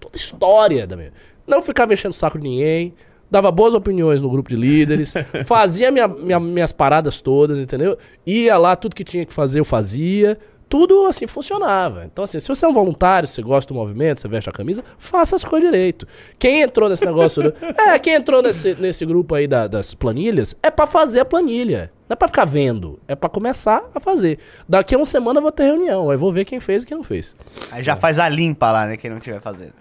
Toda 0.00 0.16
história 0.16 0.84
da 0.84 0.96
minha. 0.96 1.12
Não 1.46 1.62
ficava 1.62 1.92
enchendo 1.94 2.10
o 2.12 2.16
saco 2.18 2.38
de 2.40 2.48
ninguém. 2.48 2.92
Dava 3.30 3.48
boas 3.52 3.74
opiniões 3.74 4.20
no 4.20 4.28
grupo 4.28 4.48
de 4.48 4.56
líderes. 4.56 5.14
fazia 5.46 5.92
minha- 5.92 6.08
minha- 6.08 6.40
minhas 6.40 6.72
paradas 6.72 7.20
todas, 7.20 7.56
entendeu? 7.56 7.96
Ia 8.26 8.58
lá, 8.58 8.74
tudo 8.74 8.96
que 8.96 9.04
tinha 9.04 9.24
que 9.24 9.32
fazer, 9.32 9.60
eu 9.60 9.64
fazia. 9.64 10.36
Tudo 10.70 11.04
assim 11.06 11.26
funcionava. 11.26 12.04
Então, 12.04 12.22
assim, 12.24 12.38
se 12.40 12.46
você 12.48 12.64
é 12.64 12.68
um 12.68 12.72
voluntário, 12.72 13.26
você 13.28 13.42
gosta 13.42 13.74
do 13.74 13.76
movimento, 13.78 14.20
você 14.20 14.28
veste 14.28 14.48
a 14.48 14.52
camisa, 14.52 14.84
faça 14.96 15.34
as 15.34 15.44
coisas 15.44 15.68
direito. 15.68 16.06
Quem 16.38 16.62
entrou 16.62 16.88
nesse 16.88 17.04
negócio. 17.04 17.42
do- 17.42 17.54
é, 17.76 17.98
quem 17.98 18.14
entrou 18.14 18.40
nesse, 18.40 18.74
nesse 18.76 19.04
grupo 19.04 19.34
aí 19.34 19.46
da- 19.48 19.66
das 19.66 19.92
planilhas 19.94 20.54
é 20.62 20.70
pra 20.70 20.86
fazer 20.86 21.20
a 21.20 21.24
planilha. 21.24 21.92
Não 22.08 22.14
é 22.14 22.16
pra 22.16 22.28
ficar 22.28 22.44
vendo. 22.44 23.00
É 23.08 23.14
pra 23.16 23.28
começar 23.28 23.82
a 23.94 23.98
fazer. 24.00 24.38
Daqui 24.68 24.94
a 24.94 24.98
uma 24.98 25.04
semana 25.06 25.38
eu 25.38 25.42
vou 25.42 25.52
ter 25.52 25.64
reunião. 25.64 26.08
Aí 26.08 26.16
vou 26.16 26.32
ver 26.32 26.44
quem 26.44 26.60
fez 26.60 26.84
e 26.84 26.86
quem 26.86 26.96
não 26.96 27.04
fez. 27.04 27.34
Aí 27.72 27.82
já 27.82 27.96
faz 27.96 28.18
a 28.20 28.28
limpa 28.28 28.70
lá, 28.70 28.86
né? 28.86 28.96
Quem 28.96 29.10
não 29.10 29.18
estiver 29.18 29.40
fazendo. 29.40 29.72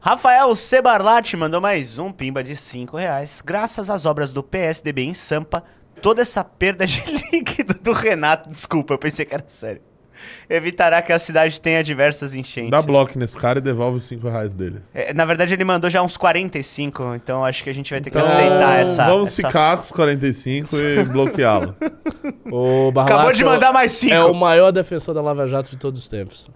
Rafael 0.00 0.54
Sebarlati 0.54 1.36
mandou 1.36 1.60
mais 1.60 1.98
um 1.98 2.10
pimba 2.12 2.42
de 2.44 2.56
5 2.56 2.96
reais. 2.96 3.42
Graças 3.44 3.90
às 3.90 4.06
obras 4.06 4.32
do 4.32 4.42
PSDB 4.42 5.02
em 5.02 5.12
Sampa, 5.14 5.62
toda 6.00 6.22
essa 6.22 6.42
perda 6.42 6.86
de 6.86 7.02
líquido 7.32 7.74
do 7.74 7.92
Renato, 7.92 8.48
desculpa, 8.48 8.94
eu 8.94 8.98
pensei 8.98 9.26
que 9.26 9.34
era 9.34 9.44
sério, 9.46 9.82
evitará 10.48 11.00
que 11.02 11.12
a 11.12 11.18
cidade 11.18 11.60
tenha 11.60 11.82
diversas 11.82 12.34
enchentes. 12.34 12.70
Dá 12.70 12.80
bloco 12.82 13.18
nesse 13.18 13.36
cara 13.36 13.58
e 13.58 13.62
devolve 13.62 13.98
os 13.98 14.04
5 14.04 14.28
reais 14.28 14.52
dele. 14.52 14.80
É, 14.94 15.12
na 15.14 15.24
verdade, 15.24 15.52
ele 15.54 15.64
mandou 15.64 15.88
já 15.90 16.02
uns 16.02 16.16
45, 16.16 17.14
então 17.14 17.44
acho 17.44 17.62
que 17.64 17.70
a 17.70 17.74
gente 17.74 17.90
vai 17.90 18.00
ter 18.00 18.10
que 18.10 18.18
Então, 18.18 18.30
aceitar 18.30 18.78
essa. 18.80 19.04
Vamos 19.06 19.28
essa- 19.28 19.46
ficar 19.48 19.76
com 19.76 19.82
os 19.84 19.90
45 19.92 20.76
e 20.76 21.04
bloqueá-lo. 21.04 21.74
O 22.52 22.92
Acabou 23.00 23.32
de 23.32 23.44
mandar 23.44 23.72
mais 23.72 23.92
5. 23.92 24.12
É 24.12 24.24
o 24.24 24.34
maior 24.34 24.70
defensor 24.72 25.14
da 25.14 25.22
Lava 25.22 25.46
Jato 25.46 25.70
de 25.70 25.76
todos 25.76 26.00
os 26.00 26.08
tempos. 26.08 26.50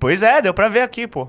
Pois 0.00 0.22
é, 0.22 0.40
deu 0.40 0.54
pra 0.54 0.68
ver 0.68 0.80
aqui, 0.80 1.06
pô. 1.06 1.28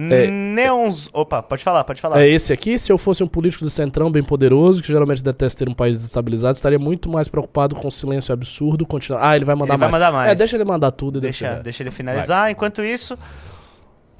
Neons. 0.00 1.10
Opa, 1.12 1.42
pode 1.42 1.64
falar, 1.64 1.82
pode 1.84 2.00
falar. 2.00 2.20
É 2.20 2.28
esse 2.28 2.52
aqui. 2.52 2.78
Se 2.78 2.92
eu 2.92 2.96
fosse 2.98 3.22
um 3.24 3.26
político 3.26 3.64
do 3.64 3.70
Centrão 3.70 4.10
bem 4.10 4.22
poderoso, 4.22 4.80
que 4.80 4.88
geralmente 4.88 5.22
detesta 5.24 5.64
ter 5.64 5.70
um 5.70 5.74
país 5.74 5.96
desestabilizado, 5.98 6.54
estaria 6.56 6.78
muito 6.78 7.08
mais 7.10 7.26
preocupado 7.28 7.74
com 7.74 7.88
o 7.88 7.90
silêncio 7.90 8.32
absurdo. 8.32 8.86
Continuar. 8.86 9.28
Ah, 9.30 9.34
ele 9.36 9.44
vai 9.44 9.54
mandar 9.56 9.74
Ele 9.74 9.78
vai 9.80 9.90
mais. 9.90 10.02
mandar 10.04 10.12
mais. 10.16 10.30
É, 10.30 10.34
deixa 10.34 10.56
ele 10.56 10.64
mandar 10.64 10.92
tudo 10.92 11.18
e 11.18 11.20
Deixa, 11.22 11.46
deixa. 11.48 11.62
deixa 11.62 11.82
ele 11.82 11.90
finalizar. 11.90 12.50
Enquanto 12.50 12.82
isso, 12.84 13.18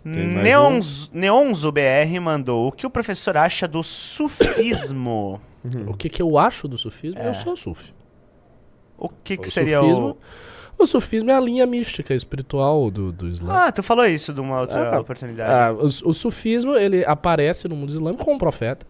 Neons, 0.05 1.11
Neonzo 1.13 1.71
BR 1.71 2.21
mandou 2.21 2.69
o 2.69 2.73
que 2.73 2.87
o 2.87 2.91
professor 2.91 3.37
acha 3.37 3.69
do 3.69 3.83
sufismo. 3.83 5.41
O 5.87 5.95
que, 5.95 6.09
que 6.09 6.23
eu 6.23 6.39
acho 6.39 6.67
do 6.67 6.79
sufismo? 6.79 7.21
Eu 7.21 7.35
sou 7.35 7.57
suf. 7.57 7.93
O 8.97 9.09
que, 9.09 9.37
que 9.37 9.49
O 9.49 9.51
seria 9.51 9.81
sufismo, 9.81 10.09
o. 10.11 10.17
o 10.79 10.87
sufismo 10.87 11.31
é 11.31 11.35
a 11.35 11.41
linha 11.41 11.67
mística 11.67 12.15
espiritual 12.15 12.91
do, 12.91 13.11
do 13.13 13.29
Islã. 13.29 13.53
Ah, 13.67 13.73
tu 13.73 13.83
falou 13.83 14.07
isso 14.07 14.33
de 14.33 14.41
uma 14.41 14.61
outra 14.61 14.97
Ah, 14.97 15.01
oportunidade. 15.01 15.51
Ah, 15.51 15.73
o, 15.73 15.87
o 15.87 16.15
sufismo 16.15 16.75
ele 16.75 17.05
aparece 17.05 17.67
no 17.69 17.75
mundo 17.77 17.91
islâmico 17.91 18.25
como 18.25 18.39
profeta. 18.39 18.87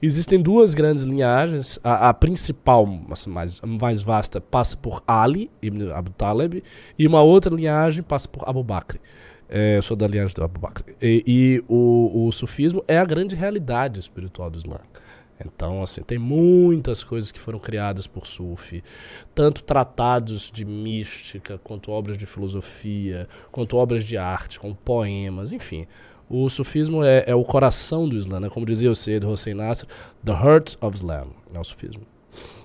Existem 0.00 0.40
duas 0.40 0.74
grandes 0.74 1.04
linhagens. 1.04 1.78
A, 1.82 2.08
a 2.08 2.14
principal, 2.14 2.86
mais, 3.26 3.60
mais 3.60 4.00
vasta, 4.00 4.40
passa 4.40 4.76
por 4.76 5.02
Ali 5.06 5.50
ibn 5.60 5.90
Abu 5.92 6.10
Talib, 6.10 6.62
e 6.98 7.06
uma 7.06 7.22
outra 7.22 7.54
linhagem 7.54 8.02
passa 8.02 8.28
por 8.28 8.48
Abu 8.48 8.62
Bakr. 8.64 8.98
É, 9.48 9.76
eu 9.76 9.82
sou 9.82 9.96
da 9.96 10.06
linhagem 10.06 10.34
do 10.34 10.42
Abu 10.42 10.58
Bakr. 10.58 10.82
E, 11.00 11.22
e 11.26 11.64
o, 11.68 12.26
o 12.26 12.32
sufismo 12.32 12.82
é 12.88 12.98
a 12.98 13.04
grande 13.04 13.34
realidade 13.36 14.00
espiritual 14.00 14.50
do 14.50 14.56
Islã. 14.58 14.78
Então, 15.44 15.82
assim, 15.82 16.02
tem 16.02 16.18
muitas 16.18 17.02
coisas 17.02 17.32
que 17.32 17.38
foram 17.38 17.58
criadas 17.58 18.06
por 18.06 18.26
Sufi, 18.26 18.82
tanto 19.34 19.62
tratados 19.62 20.50
de 20.52 20.64
mística, 20.64 21.58
quanto 21.62 21.90
obras 21.90 22.16
de 22.16 22.26
filosofia, 22.26 23.28
quanto 23.50 23.76
obras 23.76 24.04
de 24.04 24.16
arte, 24.16 24.58
como 24.58 24.74
poemas, 24.74 25.52
enfim. 25.52 25.86
O 26.28 26.48
sufismo 26.48 27.04
é, 27.04 27.24
é 27.26 27.34
o 27.34 27.44
coração 27.44 28.08
do 28.08 28.16
Islã, 28.16 28.40
né? 28.40 28.48
como 28.48 28.64
dizia 28.64 28.90
o 28.90 28.96
Sayyid 28.96 29.26
Hossein 29.26 29.54
Nasr, 29.54 29.86
the 30.24 30.32
heart 30.32 30.76
of 30.80 30.96
Islam, 30.96 31.28
é 31.54 31.58
o 31.58 31.64
sufismo. 31.64 32.11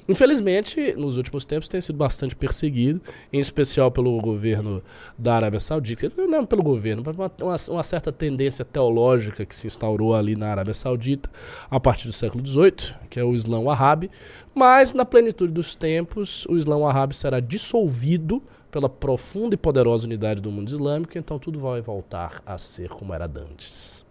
Infelizmente, 0.08 0.94
nos 0.94 1.18
últimos 1.18 1.44
tempos 1.44 1.68
tem 1.68 1.82
sido 1.82 1.98
bastante 1.98 2.36
perseguido, 2.36 3.02
em 3.32 3.40
especial 3.40 3.92
pelo 3.92 4.18
governo 4.20 4.82
da 5.18 5.36
Arábia 5.36 5.60
Saudita. 5.60 6.12
Não 6.16 6.46
pelo 6.46 6.64
governo, 6.64 7.04
mas 7.06 7.16
uma, 7.42 7.56
uma, 7.76 7.84
certa 7.84 8.12
tendência 8.12 8.64
teológica 8.64 9.46
que 9.46 9.56
se 9.56 9.68
instaurou 9.68 10.16
ali 10.16 10.36
na 10.36 10.50
Arábia 10.50 10.74
Saudita 10.74 11.30
a 11.70 11.80
partir 11.80 12.08
do 12.08 12.14
século 12.14 12.46
XVIII, 12.46 12.96
que 13.10 13.20
é 13.20 13.24
o 13.24 13.36
Islã 13.36 13.60
Wahhabi. 13.60 14.10
Mas, 14.56 14.94
na 14.94 15.04
plenitude 15.04 15.52
dos 15.52 15.76
tempos, 15.76 16.46
o 16.46 16.58
Islã 16.58 16.78
Wahhabi 16.78 17.16
será 17.16 17.40
dissolvido 17.40 18.42
pela 18.72 18.90
profunda 18.90 19.56
e 19.56 19.58
poderosa 19.58 20.06
unidade 20.06 20.42
do 20.42 20.52
mundo 20.52 20.70
islâmico, 20.70 21.18
então 21.18 21.40
tudo 21.40 21.60
vai 21.60 21.82
voltar 21.82 22.42
a 22.46 22.58
ser 22.58 22.90
como 22.90 23.14
era 23.14 23.26
antes. 23.26 24.06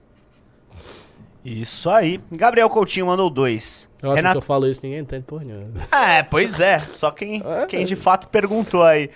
Isso 1.45 1.89
aí. 1.89 2.21
Gabriel 2.33 2.69
Coutinho 2.69 3.07
mandou 3.07 3.31
dois. 3.31 3.89
Eu 4.07 4.13
acho 4.13 4.17
Renato- 4.17 4.35
que 4.35 4.39
eu 4.39 4.47
falo 4.47 4.67
isso, 4.67 4.81
ninguém 4.83 5.01
entende 5.01 5.25
porra 5.25 5.45
nenhuma. 5.45 5.69
É, 5.93 6.23
pois 6.23 6.61
é. 6.61 6.79
Só 6.81 7.11
quem, 7.11 7.43
É, 7.45 7.67
quem 7.67 7.85
de 7.85 7.97
fato 7.97 8.29
perguntou 8.29 8.83
aí. 8.83 9.11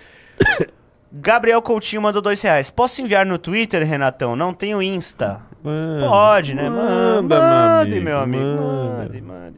Gabriel 1.12 1.60
Coutinho 1.60 2.02
mandou 2.02 2.22
dois 2.22 2.40
reais. 2.40 2.70
Posso 2.70 3.02
enviar 3.02 3.26
no 3.26 3.36
Twitter, 3.38 3.84
Renatão? 3.86 4.36
Não 4.36 4.54
tenho 4.54 4.80
Insta. 4.80 5.42
Manda, 5.62 6.08
Pode, 6.08 6.54
né? 6.54 6.70
Manda, 6.70 7.22
Manda, 7.22 7.40
mande, 7.40 8.00
meu 8.00 8.18
amigo. 8.18 8.44
Mande, 8.44 9.20
mande. 9.20 9.56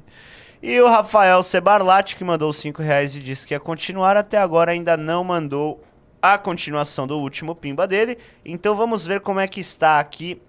E 0.63 0.81
o 0.81 0.89
Rafael 0.89 1.43
Sebarlati, 1.43 2.17
que 2.17 2.25
mandou 2.25 2.53
cinco 2.53 2.83
reais 2.83 3.15
e 3.17 3.21
disse 3.21 3.47
que 3.47 3.53
ia 3.55 3.61
continuar, 3.61 4.17
até 4.17 4.39
agora 4.39 4.71
ainda 4.73 4.97
não 4.97 5.23
mandou 5.23 5.83
a 6.21 6.39
continuação 6.39 7.07
do 7.07 7.19
último 7.19 7.55
pimba 7.55 7.87
dele. 7.87 8.17
Então 8.45 8.75
vamos 8.75 9.05
ver 9.05 9.21
como 9.21 9.41
é 9.41 9.47
que 9.47 9.61
está 9.61 9.99
aqui 10.01 10.41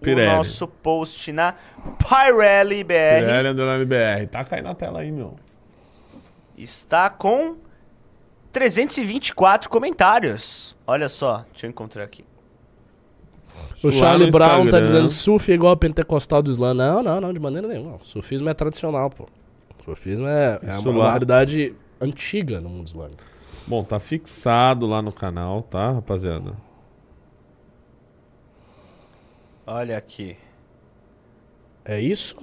Pirelli. 0.00 0.28
o 0.28 0.36
nosso 0.36 0.66
post 0.66 1.32
na 1.32 1.54
Pirelli 1.98 2.84
BR. 2.84 3.26
PL 3.26 3.48
Underline 3.48 3.84
BR. 3.84 4.26
Tá 4.30 4.44
caindo 4.44 4.64
na 4.64 4.74
tela 4.74 5.00
aí, 5.00 5.10
meu. 5.10 5.36
Está 6.56 7.10
com 7.10 7.56
324 8.52 9.68
comentários. 9.68 10.76
Olha 10.86 11.08
só, 11.08 11.44
deixa 11.50 11.66
eu 11.66 11.70
encontrar 11.70 12.04
aqui. 12.04 12.24
O 13.82 13.88
Lá 13.88 13.92
Charlie 13.92 14.30
Brown 14.30 14.68
tá 14.68 14.80
dizendo 14.80 15.08
surf 15.08 15.50
é 15.50 15.54
igual 15.54 15.72
a 15.72 15.76
pentecostal 15.76 16.42
do 16.42 16.50
Islã. 16.50 16.72
Não, 16.72 17.02
não, 17.02 17.20
não, 17.20 17.32
de 17.32 17.38
maneira 17.38 17.68
nenhuma. 17.68 17.96
O 17.96 18.04
surfismo 18.04 18.48
é 18.48 18.54
tradicional, 18.54 19.10
pô. 19.10 19.28
O 19.78 19.84
surfismo 19.84 20.26
é, 20.26 20.58
é 20.62 20.78
uma 20.78 20.96
lá. 20.96 21.10
realidade 21.10 21.74
antiga 22.00 22.60
no 22.60 22.68
mundo 22.68 22.86
islâmico. 22.86 23.22
Bom, 23.66 23.82
tá 23.82 23.98
fixado 23.98 24.86
lá 24.86 25.02
no 25.02 25.12
canal, 25.12 25.62
tá, 25.62 25.90
rapaziada? 25.92 26.52
Olha 29.66 29.96
aqui. 29.96 30.36
É 31.84 32.00
isso? 32.00 32.36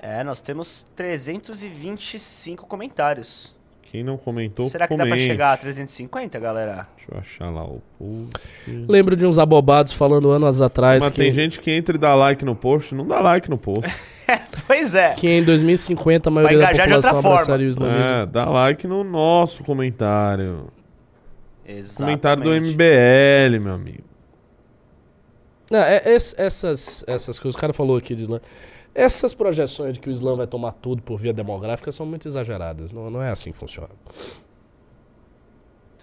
É, 0.00 0.22
nós 0.24 0.40
temos 0.40 0.86
325 0.96 2.66
comentários. 2.66 3.54
Quem 3.90 4.02
não 4.02 4.16
comentou, 4.16 4.70
Será 4.70 4.88
que 4.88 4.96
dá 4.96 5.04
pra 5.04 5.10
comente. 5.12 5.26
chegar 5.26 5.52
a 5.52 5.56
350, 5.56 6.40
galera? 6.40 6.88
Deixa 6.96 7.12
eu 7.12 7.18
achar 7.18 7.50
lá 7.50 7.62
o 7.64 7.82
post. 7.98 8.86
Lembro 8.88 9.14
de 9.14 9.26
uns 9.26 9.38
abobados 9.38 9.92
falando 9.92 10.30
anos 10.30 10.62
atrás 10.62 11.02
Mas 11.02 11.12
que, 11.12 11.20
tem 11.20 11.32
gente 11.32 11.60
que 11.60 11.70
entra 11.70 11.94
e 11.94 11.98
dá 11.98 12.14
like 12.14 12.42
no 12.42 12.56
post. 12.56 12.94
Não 12.94 13.06
dá 13.06 13.20
like 13.20 13.48
no 13.50 13.58
post. 13.58 13.82
Pois 14.66 14.94
é. 14.94 15.12
que 15.14 15.28
em 15.28 15.44
2050 15.44 16.30
a 16.30 16.32
maioria 16.32 16.56
da 16.58 16.64
engajar 16.64 16.86
de 16.88 16.94
outra 16.94 17.10
população 17.10 17.22
forma. 17.22 17.34
abraçaria 17.36 17.66
o 17.66 17.70
islamismo. 17.70 18.06
é, 18.06 18.26
dá 18.26 18.44
like 18.48 18.86
no 18.86 19.04
nosso 19.04 19.62
comentário. 19.62 20.68
Exatamente. 21.66 21.96
Comentário 21.98 22.42
do 22.42 22.50
MBL, 22.50 23.60
meu 23.60 23.74
amigo. 23.74 24.04
Não, 25.70 25.78
é- 25.78 26.02
es- 26.14 26.34
essas, 26.36 27.04
essas 27.06 27.38
coisas, 27.38 27.56
o 27.56 27.60
cara 27.60 27.72
falou 27.72 27.96
aqui 27.96 28.14
de 28.14 28.22
Islã. 28.24 28.40
Essas 28.94 29.32
projeções 29.32 29.94
de 29.94 30.00
que 30.00 30.10
o 30.10 30.12
Islã 30.12 30.36
vai 30.36 30.46
tomar 30.46 30.72
tudo 30.72 31.00
por 31.02 31.18
via 31.18 31.32
demográfica 31.32 31.90
são 31.90 32.04
muito 32.04 32.28
exageradas. 32.28 32.92
Não, 32.92 33.10
não 33.10 33.22
é 33.22 33.30
assim 33.30 33.50
que 33.50 33.58
funciona. 33.58 33.88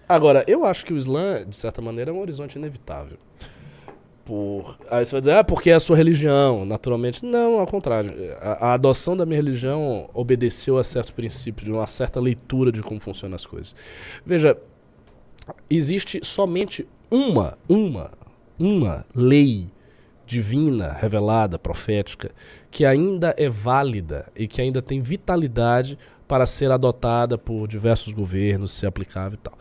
Agora, 0.07 0.43
eu 0.47 0.65
acho 0.65 0.83
que 0.85 0.91
o 0.93 0.97
Islã, 0.97 1.45
de 1.47 1.55
certa 1.55 1.81
maneira, 1.81 2.09
é 2.09 2.13
um 2.13 2.19
horizonte 2.19 2.57
inevitável. 2.57 3.17
Por... 4.25 4.77
Aí 4.89 5.05
você 5.05 5.11
vai 5.11 5.21
dizer, 5.21 5.33
ah, 5.33 5.43
porque 5.43 5.69
é 5.69 5.75
a 5.75 5.79
sua 5.79 5.95
religião, 5.95 6.65
naturalmente. 6.65 7.23
Não, 7.23 7.59
ao 7.59 7.67
contrário. 7.67 8.11
A, 8.41 8.69
a 8.69 8.73
adoção 8.73 9.15
da 9.15 9.23
minha 9.25 9.37
religião 9.37 10.09
obedeceu 10.13 10.79
a 10.79 10.83
certos 10.83 11.11
princípios, 11.11 11.65
de 11.65 11.71
uma 11.71 11.85
certa 11.85 12.19
leitura 12.19 12.71
de 12.71 12.81
como 12.81 12.99
funcionam 12.99 13.35
as 13.35 13.45
coisas. 13.45 13.75
Veja, 14.25 14.57
existe 15.69 16.19
somente 16.23 16.87
uma, 17.11 17.55
uma, 17.67 18.11
uma 18.59 19.05
lei 19.15 19.67
divina, 20.25 20.95
revelada, 20.99 21.57
profética, 21.57 22.29
que 22.69 22.85
ainda 22.85 23.33
é 23.37 23.49
válida 23.49 24.27
e 24.35 24.47
que 24.47 24.61
ainda 24.61 24.81
tem 24.81 25.01
vitalidade 25.01 25.97
para 26.27 26.45
ser 26.45 26.69
adotada 26.69 27.35
por 27.35 27.67
diversos 27.67 28.13
governos, 28.13 28.71
ser 28.71 28.85
aplicável 28.85 29.33
e 29.33 29.37
tal. 29.37 29.57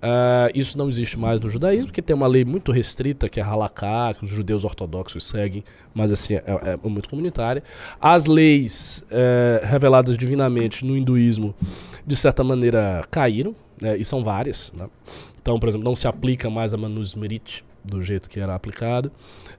Ah, 0.00 0.48
isso 0.54 0.78
não 0.78 0.88
existe 0.88 1.18
mais 1.18 1.40
no 1.40 1.48
judaísmo, 1.48 1.86
porque 1.86 2.00
tem 2.00 2.14
uma 2.14 2.28
lei 2.28 2.44
muito 2.44 2.70
restrita, 2.70 3.28
que 3.28 3.40
é 3.40 3.42
Halaká, 3.42 4.14
que 4.14 4.24
os 4.24 4.30
judeus 4.30 4.64
ortodoxos 4.64 5.24
seguem, 5.24 5.64
mas 5.92 6.12
assim, 6.12 6.34
é, 6.34 6.44
é 6.46 6.88
muito 6.88 7.08
comunitária. 7.08 7.62
As 8.00 8.26
leis 8.26 9.04
eh, 9.10 9.60
reveladas 9.64 10.16
divinamente 10.16 10.84
no 10.84 10.96
hinduísmo, 10.96 11.54
de 12.06 12.14
certa 12.16 12.44
maneira, 12.44 13.04
caíram, 13.10 13.54
né, 13.80 13.96
e 13.96 14.04
são 14.04 14.22
várias. 14.22 14.72
Né? 14.76 14.88
Então, 15.40 15.58
por 15.58 15.68
exemplo, 15.68 15.84
não 15.84 15.96
se 15.96 16.06
aplica 16.06 16.48
mais 16.48 16.72
a 16.72 16.76
Manusmriti 16.76 17.64
do 17.84 18.02
jeito 18.02 18.28
que 18.28 18.40
era 18.40 18.54
aplicado. 18.54 19.10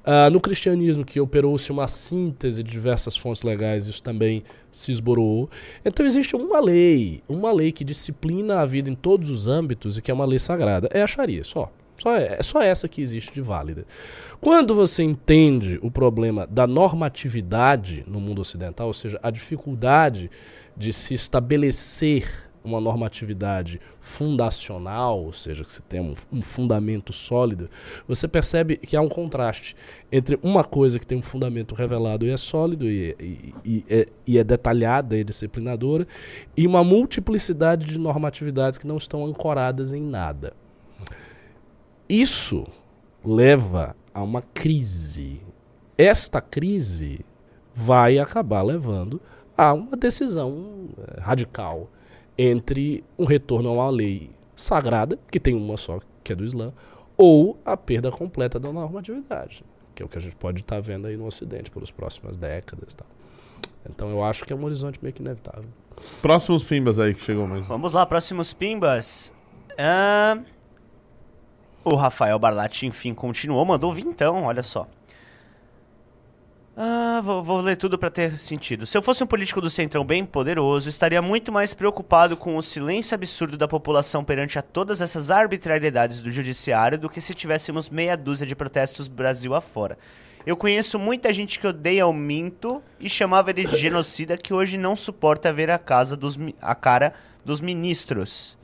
Ah, 0.03 0.29
no 0.29 0.39
cristianismo, 0.39 1.05
que 1.05 1.19
operou-se 1.19 1.71
uma 1.71 1.87
síntese 1.87 2.63
de 2.63 2.71
diversas 2.71 3.15
fontes 3.15 3.43
legais, 3.43 3.87
isso 3.87 4.01
também 4.01 4.43
se 4.71 4.91
esboroou. 4.91 5.49
Então 5.85 6.05
existe 6.05 6.35
uma 6.35 6.59
lei, 6.59 7.21
uma 7.27 7.51
lei 7.51 7.71
que 7.71 7.83
disciplina 7.83 8.59
a 8.59 8.65
vida 8.65 8.89
em 8.89 8.95
todos 8.95 9.29
os 9.29 9.47
âmbitos 9.47 9.97
e 9.97 10.01
que 10.01 10.11
é 10.11 10.13
uma 10.13 10.25
lei 10.25 10.39
sagrada. 10.39 10.89
É 10.91 11.01
a 11.01 11.07
Sharia, 11.07 11.43
só. 11.43 11.71
Só 11.97 12.15
é, 12.15 12.37
é 12.39 12.43
só 12.43 12.61
essa 12.61 12.87
que 12.87 13.01
existe 13.01 13.33
de 13.33 13.41
válida. 13.41 13.85
Quando 14.41 14.75
você 14.75 15.03
entende 15.03 15.79
o 15.81 15.91
problema 15.91 16.47
da 16.47 16.67
normatividade 16.67 18.03
no 18.07 18.19
mundo 18.19 18.41
ocidental, 18.41 18.87
ou 18.87 18.93
seja, 18.93 19.19
a 19.23 19.29
dificuldade 19.29 20.29
de 20.75 20.91
se 20.91 21.13
estabelecer 21.13 22.49
uma 22.63 22.79
normatividade 22.79 23.79
fundacional, 23.99 25.23
ou 25.23 25.33
seja, 25.33 25.63
que 25.63 25.71
você 25.71 25.81
tem 25.87 25.99
um, 25.99 26.15
um 26.31 26.41
fundamento 26.41 27.11
sólido, 27.11 27.69
você 28.07 28.27
percebe 28.27 28.77
que 28.77 28.95
há 28.95 29.01
um 29.01 29.09
contraste 29.09 29.75
entre 30.11 30.39
uma 30.41 30.63
coisa 30.63 30.97
que 30.99 31.05
tem 31.07 31.17
um 31.17 31.21
fundamento 31.21 31.75
revelado 31.75 32.25
e 32.25 32.29
é 32.29 32.37
sólido 32.37 32.85
e, 32.89 33.15
e- 33.19 33.53
e 33.65 33.85
é, 33.89 34.07
e 34.25 34.37
é 34.37 34.43
detalhada 34.43 35.17
e 35.17 35.23
disciplinadora, 35.23 36.07
e 36.55 36.65
uma 36.65 36.83
multiplicidade 36.83 37.85
de 37.85 37.99
normatividades 37.99 38.79
que 38.79 38.87
não 38.87 38.97
estão 38.97 39.25
ancoradas 39.25 39.91
em 39.91 40.01
nada. 40.01 40.53
Isso 42.07 42.65
leva 43.23 43.95
a 44.13 44.21
uma 44.21 44.41
crise. 44.41 45.41
Esta 45.97 46.41
crise 46.41 47.25
vai 47.73 48.19
acabar 48.19 48.61
levando 48.61 49.21
a 49.57 49.73
uma 49.73 49.95
decisão 49.95 50.89
eh, 50.97 51.19
radical 51.21 51.89
entre 52.37 53.03
um 53.17 53.25
retorno 53.25 53.69
a 53.69 53.73
uma 53.73 53.89
lei 53.89 54.31
sagrada, 54.55 55.17
que 55.29 55.39
tem 55.39 55.55
uma 55.55 55.77
só, 55.77 55.99
que 56.23 56.33
é 56.33 56.35
do 56.35 56.43
Islã, 56.43 56.73
ou 57.17 57.57
a 57.65 57.77
perda 57.77 58.11
completa 58.11 58.59
da 58.59 58.71
normatividade, 58.71 59.63
que 59.93 60.01
é 60.01 60.05
o 60.05 60.09
que 60.09 60.17
a 60.17 60.21
gente 60.21 60.35
pode 60.35 60.61
estar 60.61 60.79
vendo 60.81 61.07
aí 61.07 61.15
no 61.15 61.25
Ocidente 61.25 61.69
pelas 61.69 61.91
próximas 61.91 62.35
décadas. 62.35 62.93
e 62.93 62.97
tal. 62.97 63.07
Então 63.89 64.09
eu 64.09 64.23
acho 64.23 64.45
que 64.45 64.53
é 64.53 64.55
um 64.55 64.63
horizonte 64.63 64.99
meio 65.01 65.13
que 65.13 65.21
inevitável. 65.21 65.65
Próximos 66.21 66.63
pimbas 66.63 66.99
aí 66.99 67.13
que 67.13 67.21
chegou 67.21 67.47
mais. 67.47 67.67
Vamos 67.67 67.93
lá, 67.93 68.05
próximos 68.05 68.53
pimbas. 68.53 69.33
O 71.83 71.95
Rafael 71.95 72.39
Barlatti, 72.39 72.85
enfim, 72.85 73.13
continuou, 73.13 73.65
mandou 73.65 73.91
vintão, 73.91 74.43
olha 74.43 74.63
só. 74.63 74.87
Ah, 76.75 77.21
vou, 77.23 77.43
vou 77.43 77.61
ler 77.61 77.75
tudo 77.75 77.99
pra 77.99 78.09
ter 78.09 78.39
sentido. 78.39 78.87
Se 78.87 78.97
eu 78.97 79.03
fosse 79.03 79.23
um 79.23 79.27
político 79.27 79.61
do 79.61 79.69
Centrão 79.69 80.03
bem 80.03 80.25
poderoso, 80.25 80.89
estaria 80.89 81.21
muito 81.21 81.51
mais 81.51 81.71
preocupado 81.71 82.35
com 82.35 82.57
o 82.57 82.63
silêncio 82.63 83.13
absurdo 83.13 83.55
da 83.55 83.67
população 83.67 84.23
perante 84.23 84.57
a 84.57 84.61
todas 84.63 84.99
essas 84.99 85.29
arbitrariedades 85.29 86.19
do 86.19 86.31
judiciário 86.31 86.97
do 86.97 87.09
que 87.09 87.21
se 87.21 87.35
tivéssemos 87.35 87.91
meia 87.91 88.17
dúzia 88.17 88.47
de 88.47 88.55
protestos 88.55 89.07
Brasil 89.07 89.53
afora. 89.53 89.99
Eu 90.47 90.57
conheço 90.57 90.97
muita 90.97 91.31
gente 91.31 91.59
que 91.59 91.67
odeia 91.67 92.07
o 92.07 92.11
Minto 92.11 92.81
e 92.99 93.07
chamava 93.07 93.51
ele 93.51 93.65
de 93.65 93.77
genocida 93.77 94.35
que 94.35 94.53
hoje 94.53 94.75
não 94.75 94.95
suporta 94.95 95.53
ver 95.53 95.69
a, 95.69 95.77
casa 95.77 96.17
dos, 96.17 96.37
a 96.59 96.73
cara 96.73 97.13
dos 97.45 97.61
ministros. 97.61 98.57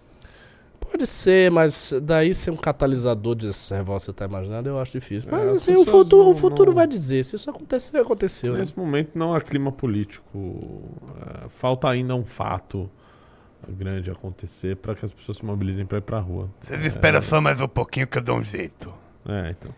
Pode 0.91 1.05
ser, 1.07 1.51
mas 1.51 1.93
daí 2.03 2.33
ser 2.33 2.51
um 2.51 2.57
catalisador 2.57 3.35
dessa 3.35 3.75
revolta 3.75 3.99
que 4.01 4.05
você 4.05 4.11
está 4.11 4.25
imaginando, 4.25 4.69
eu 4.69 4.79
acho 4.79 4.91
difícil. 4.93 5.29
Mas 5.31 5.41
É, 5.41 5.43
as 5.45 5.51
assim, 5.57 5.75
o 5.75 5.85
futuro, 5.85 6.23
não- 6.25 6.31
o 6.31 6.35
futuro 6.35 6.71
não- 6.71 6.75
vai 6.75 6.87
dizer. 6.87 7.23
Se 7.23 7.35
isso 7.35 7.49
acontecer, 7.49 7.97
aconteceu. 7.97 8.53
né? 8.53 8.59
Nesse 8.59 8.77
momento 8.77 9.11
não 9.17 9.33
há 9.33 9.41
clima 9.41 9.71
político. 9.71 10.81
É, 11.45 11.49
Falta 11.49 11.87
ainda 11.89 12.15
um 12.15 12.25
fato 12.25 12.89
grande 13.67 14.09
acontecer 14.09 14.75
para 14.77 14.95
que 14.95 15.05
as 15.05 15.11
pessoas 15.11 15.37
se 15.37 15.45
mobilizem 15.45 15.85
para 15.85 15.97
ir 15.99 16.01
pra 16.01 16.19
rua. 16.19 16.49
Vocês 16.61 16.85
esperam 16.85 17.21
só 17.21 17.39
mais 17.39 17.61
um 17.61 17.67
pouquinho 17.67 18.07
que 18.07 18.17
eu 18.17 18.21
dou 18.23 18.37
um 18.37 18.43
jeito. 18.43 18.91
É, 19.27 19.51
então. 19.51 19.71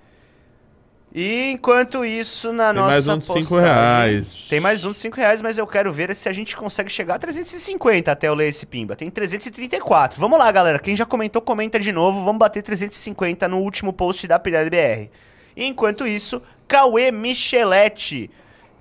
E 1.14 1.52
enquanto 1.52 2.06
isso, 2.06 2.54
na 2.54 2.68
Tem 2.68 2.76
nossa 2.82 2.92
mais 2.92 3.08
um 3.10 3.18
de 3.18 3.26
5 3.26 3.38
postagem- 3.40 3.64
reais. 3.66 4.46
Tem 4.50 4.60
mais 4.62 4.86
um 4.86 4.92
de 4.94 4.98
5 4.98 5.18
reais, 5.18 5.42
mas 5.42 5.58
eu 5.58 5.68
quero 5.68 5.92
ver 5.92 6.16
se 6.16 6.30
a 6.30 6.32
gente 6.32 6.56
consegue 6.56 6.90
chegar 6.90 7.16
a 7.16 7.20
350 7.20 8.10
até 8.12 8.30
eu 8.30 8.34
ler 8.34 8.48
esse 8.48 8.66
pimba. 8.66 8.96
Tem 8.96 9.10
334. 9.10 10.18
Vamos 10.20 10.40
lá, 10.40 10.50
galera. 10.52 10.80
Quem 10.80 10.96
já 10.96 11.06
comentou, 11.06 11.42
comenta 11.42 11.78
de 11.78 11.92
novo. 11.92 12.24
Vamos 12.24 12.40
bater 12.40 12.62
350 12.64 13.46
no 13.50 13.58
último 13.60 13.92
post 13.92 14.26
da 14.26 14.40
Pirelli 14.40 14.70
BR. 14.70 15.10
E 15.56 15.66
enquanto 15.66 16.08
isso, 16.08 16.42
Cauê 16.66 17.12
Micheletti 17.12 18.32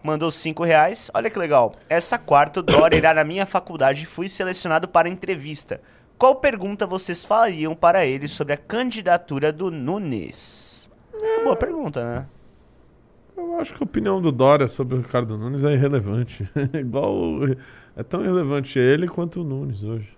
mandou 0.01 0.31
5 0.31 0.63
reais. 0.63 1.11
Olha 1.13 1.29
que 1.29 1.39
legal. 1.39 1.75
Essa 1.89 2.17
quarta, 2.17 2.61
o 2.61 2.63
Dora 2.63 2.95
irá 2.95 3.13
na 3.13 3.25
minha 3.25 3.45
faculdade 3.45 4.05
e 4.05 4.07
fui 4.07 4.29
selecionado 4.29 4.87
para 4.87 5.09
entrevista. 5.09 5.81
Qual 6.17 6.37
pergunta 6.37 6.87
vocês 6.87 7.25
fariam 7.25 7.75
para 7.75 8.07
ele 8.07 8.29
sobre 8.29 8.53
a 8.53 8.57
candidatura 8.57 9.51
do 9.53 9.69
Nunes? 9.69 10.70
É, 11.23 11.45
boa 11.45 11.57
pergunta, 11.57 12.03
né? 12.03 12.27
Eu 13.37 13.59
acho 13.59 13.75
que 13.75 13.83
a 13.83 13.85
opinião 13.85 14.21
do 14.21 14.31
Dória 14.31 14.69
sobre 14.69 14.95
o 14.97 14.99
Ricardo 14.99 15.37
Nunes 15.39 15.65
é 15.65 15.73
irrelevante. 15.73 16.49
Igual. 16.75 17.15
o- 17.15 17.57
É 17.97 18.03
tão 18.03 18.23
irrelevante 18.23 18.79
ele 18.79 19.09
quanto 19.09 19.41
o 19.41 19.45
Nunes 19.45 19.83
hoje. 19.83 20.09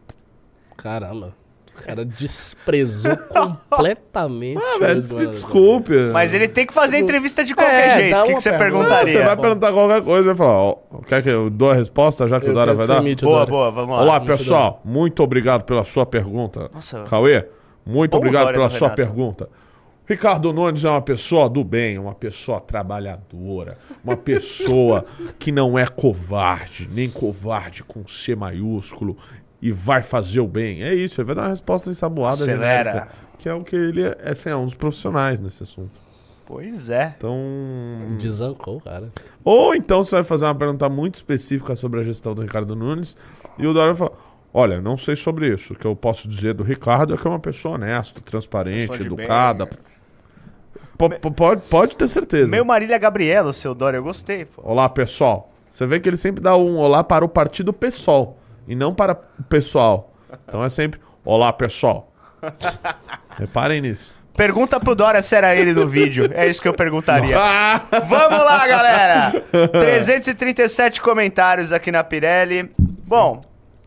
Caramba. 0.76 1.34
O 1.78 1.82
cara 1.84 2.04
desprezou 2.04 3.16
completamente. 3.32 4.60
Ah, 4.62 4.76
o 4.76 4.80
velho, 4.80 5.00
desculpe. 5.30 5.94
Mas 6.12 6.34
ele 6.34 6.46
tem 6.46 6.66
que 6.66 6.74
fazer 6.74 6.98
entrevista 6.98 7.42
de 7.44 7.54
qualquer 7.54 7.88
É, 7.88 7.94
jeito. 7.98 8.16
O 8.18 8.24
que, 8.24 8.34
que 8.34 8.40
você 8.42 8.50
pergunta. 8.50 8.84
Ah, 8.86 8.88
perguntaria? 8.98 9.06
você 9.12 9.24
vai 9.24 9.36
perguntar 9.38 9.72
qualquer 9.72 10.02
coisa 10.02 10.20
e 10.30 10.34
vai 10.34 10.36
falar: 10.36 10.58
ó, 10.58 10.76
quer 11.06 11.22
que 11.22 11.30
eu 11.30 11.48
dou 11.48 11.70
a 11.70 11.74
resposta 11.74 12.28
já 12.28 12.38
que 12.38 12.46
o 12.46 12.50
Eu 12.50 12.54
Dória 12.54 12.74
quero 12.74 12.86
vai 12.86 12.96
dar? 12.96 13.02
o 13.02 13.04
Boa, 13.26 13.38
Dória. 13.38 13.50
boa, 13.50 13.70
vamos 13.70 13.96
lá. 13.96 14.02
Olá, 14.02 14.18
Muito 14.20 14.26
pessoal. 14.32 14.82
Muito 14.84 15.22
obrigado 15.22 15.64
pela 15.64 15.82
sua 15.82 16.04
pergunta. 16.04 16.70
Nossa. 16.74 17.04
Cauê, 17.04 17.46
muito 17.86 18.10
Bom 18.10 18.18
obrigado 18.18 18.42
Dória 18.44 18.58
pela 18.58 18.70
sua 18.70 18.88
Renato. 18.88 18.96
pergunta. 18.96 19.48
Ricardo 20.12 20.52
Nunes 20.52 20.84
é 20.84 20.90
uma 20.90 21.00
pessoa 21.00 21.48
do 21.48 21.64
bem, 21.64 21.98
uma 21.98 22.14
pessoa 22.14 22.60
trabalhadora, 22.60 23.78
uma 24.04 24.14
pessoa 24.14 25.06
que 25.38 25.50
não 25.50 25.78
é 25.78 25.86
covarde, 25.86 26.86
nem 26.92 27.08
covarde 27.08 27.82
com 27.82 28.06
C 28.06 28.36
maiúsculo 28.36 29.16
e 29.60 29.72
vai 29.72 30.02
fazer 30.02 30.40
o 30.40 30.46
bem. 30.46 30.82
É 30.82 30.94
isso, 30.94 31.18
ele 31.18 31.26
vai 31.26 31.34
dar 31.34 31.42
uma 31.42 31.48
resposta 31.48 31.88
ensaboada, 31.88 32.42
Acelera. 32.42 32.90
genérica, 32.90 33.08
que 33.38 33.48
é 33.48 33.54
o 33.54 33.64
que 33.64 33.74
ele 33.74 34.02
é, 34.02 34.18
assim, 34.22 34.50
é 34.50 34.56
um 34.56 34.66
dos 34.66 34.74
profissionais 34.74 35.40
nesse 35.40 35.62
assunto. 35.62 35.98
Pois 36.44 36.90
é. 36.90 37.14
Então, 37.16 37.38
Desancou, 38.18 38.82
cara. 38.82 39.10
ou 39.42 39.74
então 39.74 40.04
você 40.04 40.16
vai 40.16 40.24
fazer 40.24 40.44
uma 40.44 40.54
pergunta 40.54 40.90
muito 40.90 41.14
específica 41.14 41.74
sobre 41.74 42.00
a 42.00 42.02
gestão 42.02 42.34
do 42.34 42.42
Ricardo 42.42 42.76
Nunes 42.76 43.16
e 43.58 43.66
o 43.66 43.72
Dória 43.72 43.94
vai 43.94 44.08
falar: 44.08 44.20
Olha, 44.52 44.78
não 44.82 44.98
sei 44.98 45.16
sobre 45.16 45.48
isso. 45.48 45.72
O 45.72 45.76
que 45.76 45.86
eu 45.86 45.96
posso 45.96 46.28
dizer 46.28 46.52
do 46.52 46.62
Ricardo 46.62 47.14
é 47.14 47.16
que 47.16 47.26
é 47.26 47.30
uma 47.30 47.40
pessoa 47.40 47.76
honesta, 47.76 48.20
transparente, 48.20 48.90
Pessoa 48.90 49.08
de 49.08 49.14
bem. 49.16 49.26
Pode, 51.08 51.62
pode 51.62 51.96
ter 51.96 52.08
certeza. 52.08 52.48
Meu 52.48 52.64
Marília 52.64 52.98
Gabriela, 52.98 53.50
o 53.50 53.52
seu 53.52 53.74
Dória, 53.74 53.98
eu 53.98 54.02
gostei, 54.02 54.44
pô. 54.44 54.62
Olá, 54.64 54.88
pessoal. 54.88 55.50
Você 55.68 55.86
vê 55.86 55.98
que 55.98 56.08
ele 56.08 56.16
sempre 56.16 56.42
dá 56.42 56.56
um 56.56 56.76
olá 56.76 57.02
para 57.02 57.24
o 57.24 57.28
partido 57.28 57.72
PSOL 57.72 58.38
e 58.68 58.74
não 58.74 58.94
para 58.94 59.18
o 59.38 59.42
pessoal. 59.44 60.12
Então 60.46 60.62
é 60.62 60.68
sempre 60.68 61.00
olá, 61.24 61.52
pessoal. 61.52 62.12
Reparem 63.38 63.80
nisso. 63.80 64.22
Pergunta 64.36 64.80
pro 64.80 64.94
Dória 64.94 65.20
se 65.22 65.34
era 65.34 65.54
ele 65.54 65.72
no 65.72 65.86
vídeo. 65.86 66.30
É 66.34 66.46
isso 66.46 66.60
que 66.60 66.68
eu 66.68 66.74
perguntaria. 66.74 67.36
Ah! 67.38 67.80
Vamos 68.06 68.38
lá, 68.38 68.66
galera! 68.66 69.44
337 69.50 71.00
comentários 71.00 71.72
aqui 71.72 71.90
na 71.92 72.02
Pirelli. 72.02 72.70
Bom, 73.08 73.42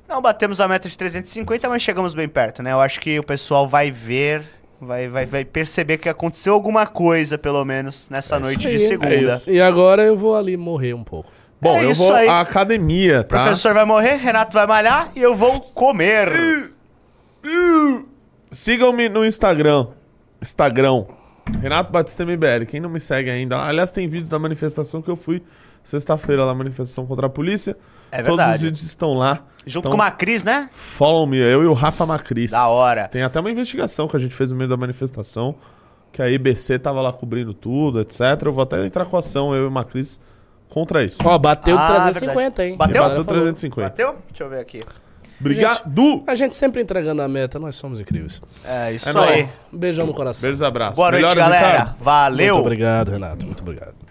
não 0.08 0.22
batemos 0.22 0.62
a 0.62 0.68
meta 0.68 0.88
de 0.88 0.96
350, 0.98 1.68
mas 1.68 1.82
chegamos 1.82 2.14
bem 2.14 2.28
perto, 2.28 2.62
né? 2.62 2.72
Eu 2.72 2.80
acho 2.80 3.00
que 3.00 3.20
o 3.20 3.24
pessoal 3.24 3.68
vai 3.68 3.90
ver, 3.90 4.44
vai, 4.80 5.08
vai, 5.08 5.26
vai 5.26 5.46
perceber 5.46 5.98
que 5.98 6.10
aconteceu 6.10 6.54
alguma 6.54 6.86
coisa, 6.86 7.38
pelo 7.38 7.64
menos, 7.66 8.10
nessa 8.10 8.40
noite 8.40 8.60
de 8.62 8.68
aí. 8.68 8.80
segunda. 8.80 9.42
É 9.48 9.52
E 9.52 9.62
agora 9.62 10.04
eu 10.04 10.16
vou 10.18 10.36
ali 10.36 10.56
morrer 10.58 10.94
um 10.94 11.04
pouco. 11.04 11.32
Bom, 11.62 11.78
É 11.78 11.86
eu 11.86 11.94
vou 11.94 12.14
aí. 12.14 12.28
à 12.28 12.42
academia, 12.42 13.22
O 13.22 13.24
tá? 13.24 13.44
professor 13.44 13.74
vai 13.74 13.86
morrer, 13.86 14.16
Renato 14.16 14.54
vai 14.54 14.68
malhar 14.68 15.12
e 15.16 15.22
eu 15.22 15.36
vou 15.36 15.60
comer. 15.62 16.30
Sigam-me 18.52 19.10
no 19.10 19.26
Instagram. 19.26 19.88
Instagram. 20.42 21.06
Renato 21.62 21.92
Batista 21.92 22.26
MBL. 22.26 22.66
Quem 22.68 22.80
não 22.80 22.90
me 22.90 23.00
segue 23.00 23.30
ainda. 23.30 23.58
Aliás, 23.60 23.92
tem 23.92 24.08
vídeo 24.08 24.28
da 24.28 24.40
manifestação 24.40 25.02
que 25.02 25.10
eu 25.10 25.16
fui 25.16 25.42
sexta-feira 25.86 26.44
lá, 26.44 26.54
manifestação 26.54 27.06
contra 27.06 27.28
a 27.28 27.30
polícia. 27.30 27.78
É 28.12 28.18
Todos 28.18 28.32
os 28.32 28.38
verdade. 28.38 28.64
vídeos 28.64 28.82
estão 28.84 29.14
lá. 29.14 29.40
Junto 29.66 29.88
Então, 29.88 29.92
com 29.92 29.98
uma 30.04 30.12
Cris, 30.12 30.44
né? 30.44 30.70
Follow 30.74 31.26
me, 31.26 31.38
eu 31.38 31.64
e 31.64 31.66
o 31.66 31.74
Rafa 31.74 32.06
Macris. 32.06 32.52
Da 32.52 32.68
hora. 32.68 33.08
Tem 33.08 33.24
até 33.24 33.40
uma 33.40 33.50
investigação 33.50 34.08
que 34.08 34.16
a 34.16 34.20
gente 34.20 34.36
fez 34.36 34.52
no 34.52 34.58
meio 34.58 34.70
da 34.70 34.78
manifestação. 34.78 35.56
Que 36.12 36.22
a 36.22 36.30
IBC 36.30 36.80
tava 36.80 37.02
lá 37.02 37.12
cobrindo 37.12 37.54
tudo, 37.54 38.00
etc. 38.00 38.22
Eu 38.46 38.52
vou 38.54 38.64
até 38.64 38.86
entrar 38.86 39.06
com 39.06 39.18
ação, 39.18 39.54
eu 39.56 39.66
e 39.66 39.68
o 39.68 39.72
Macris, 39.72 40.20
contra 40.70 41.04
isso. 41.04 41.18
Ó, 41.26 41.38
bateu 41.38 41.78
Ah, 41.78 41.88
350, 42.12 42.66
hein? 42.66 42.78
Bateu? 42.78 42.92
A 42.92 42.94
galera 43.08 43.10
Bateu 43.10 43.26
falou. 43.26 43.42
350. 43.42 43.90
Bateu? 43.90 44.16
Deixa 44.30 44.44
eu 44.44 44.50
ver 44.50 44.60
aqui. 44.60 44.82
Obrigado! 45.38 46.24
A 46.26 46.34
gente 46.36 46.56
sempre 46.56 46.82
entregando 46.82 47.22
a 47.22 47.28
meta, 47.28 47.60
nós 47.60 47.76
somos 47.76 48.00
incríveis. 48.00 48.42
É 48.64 48.94
isso 48.94 49.10
É 49.10 49.12
aí. 49.12 49.16
nóis. 49.16 49.66
Um 49.74 49.78
beijão 49.78 50.06
no 50.06 50.14
coração. 50.14 50.44
Beijos 50.44 50.62
e 50.62 50.66
abraços. 50.66 50.96
Boa 50.96 51.12
noite, 51.12 51.24
Melhoras, 51.26 51.44
galera. 51.44 51.96
Valeu. 52.00 52.54
Muito 52.56 52.66
obrigado, 52.66 53.12
Renato. 53.12 53.46
Muito 53.46 53.62
obrigado. 53.62 54.05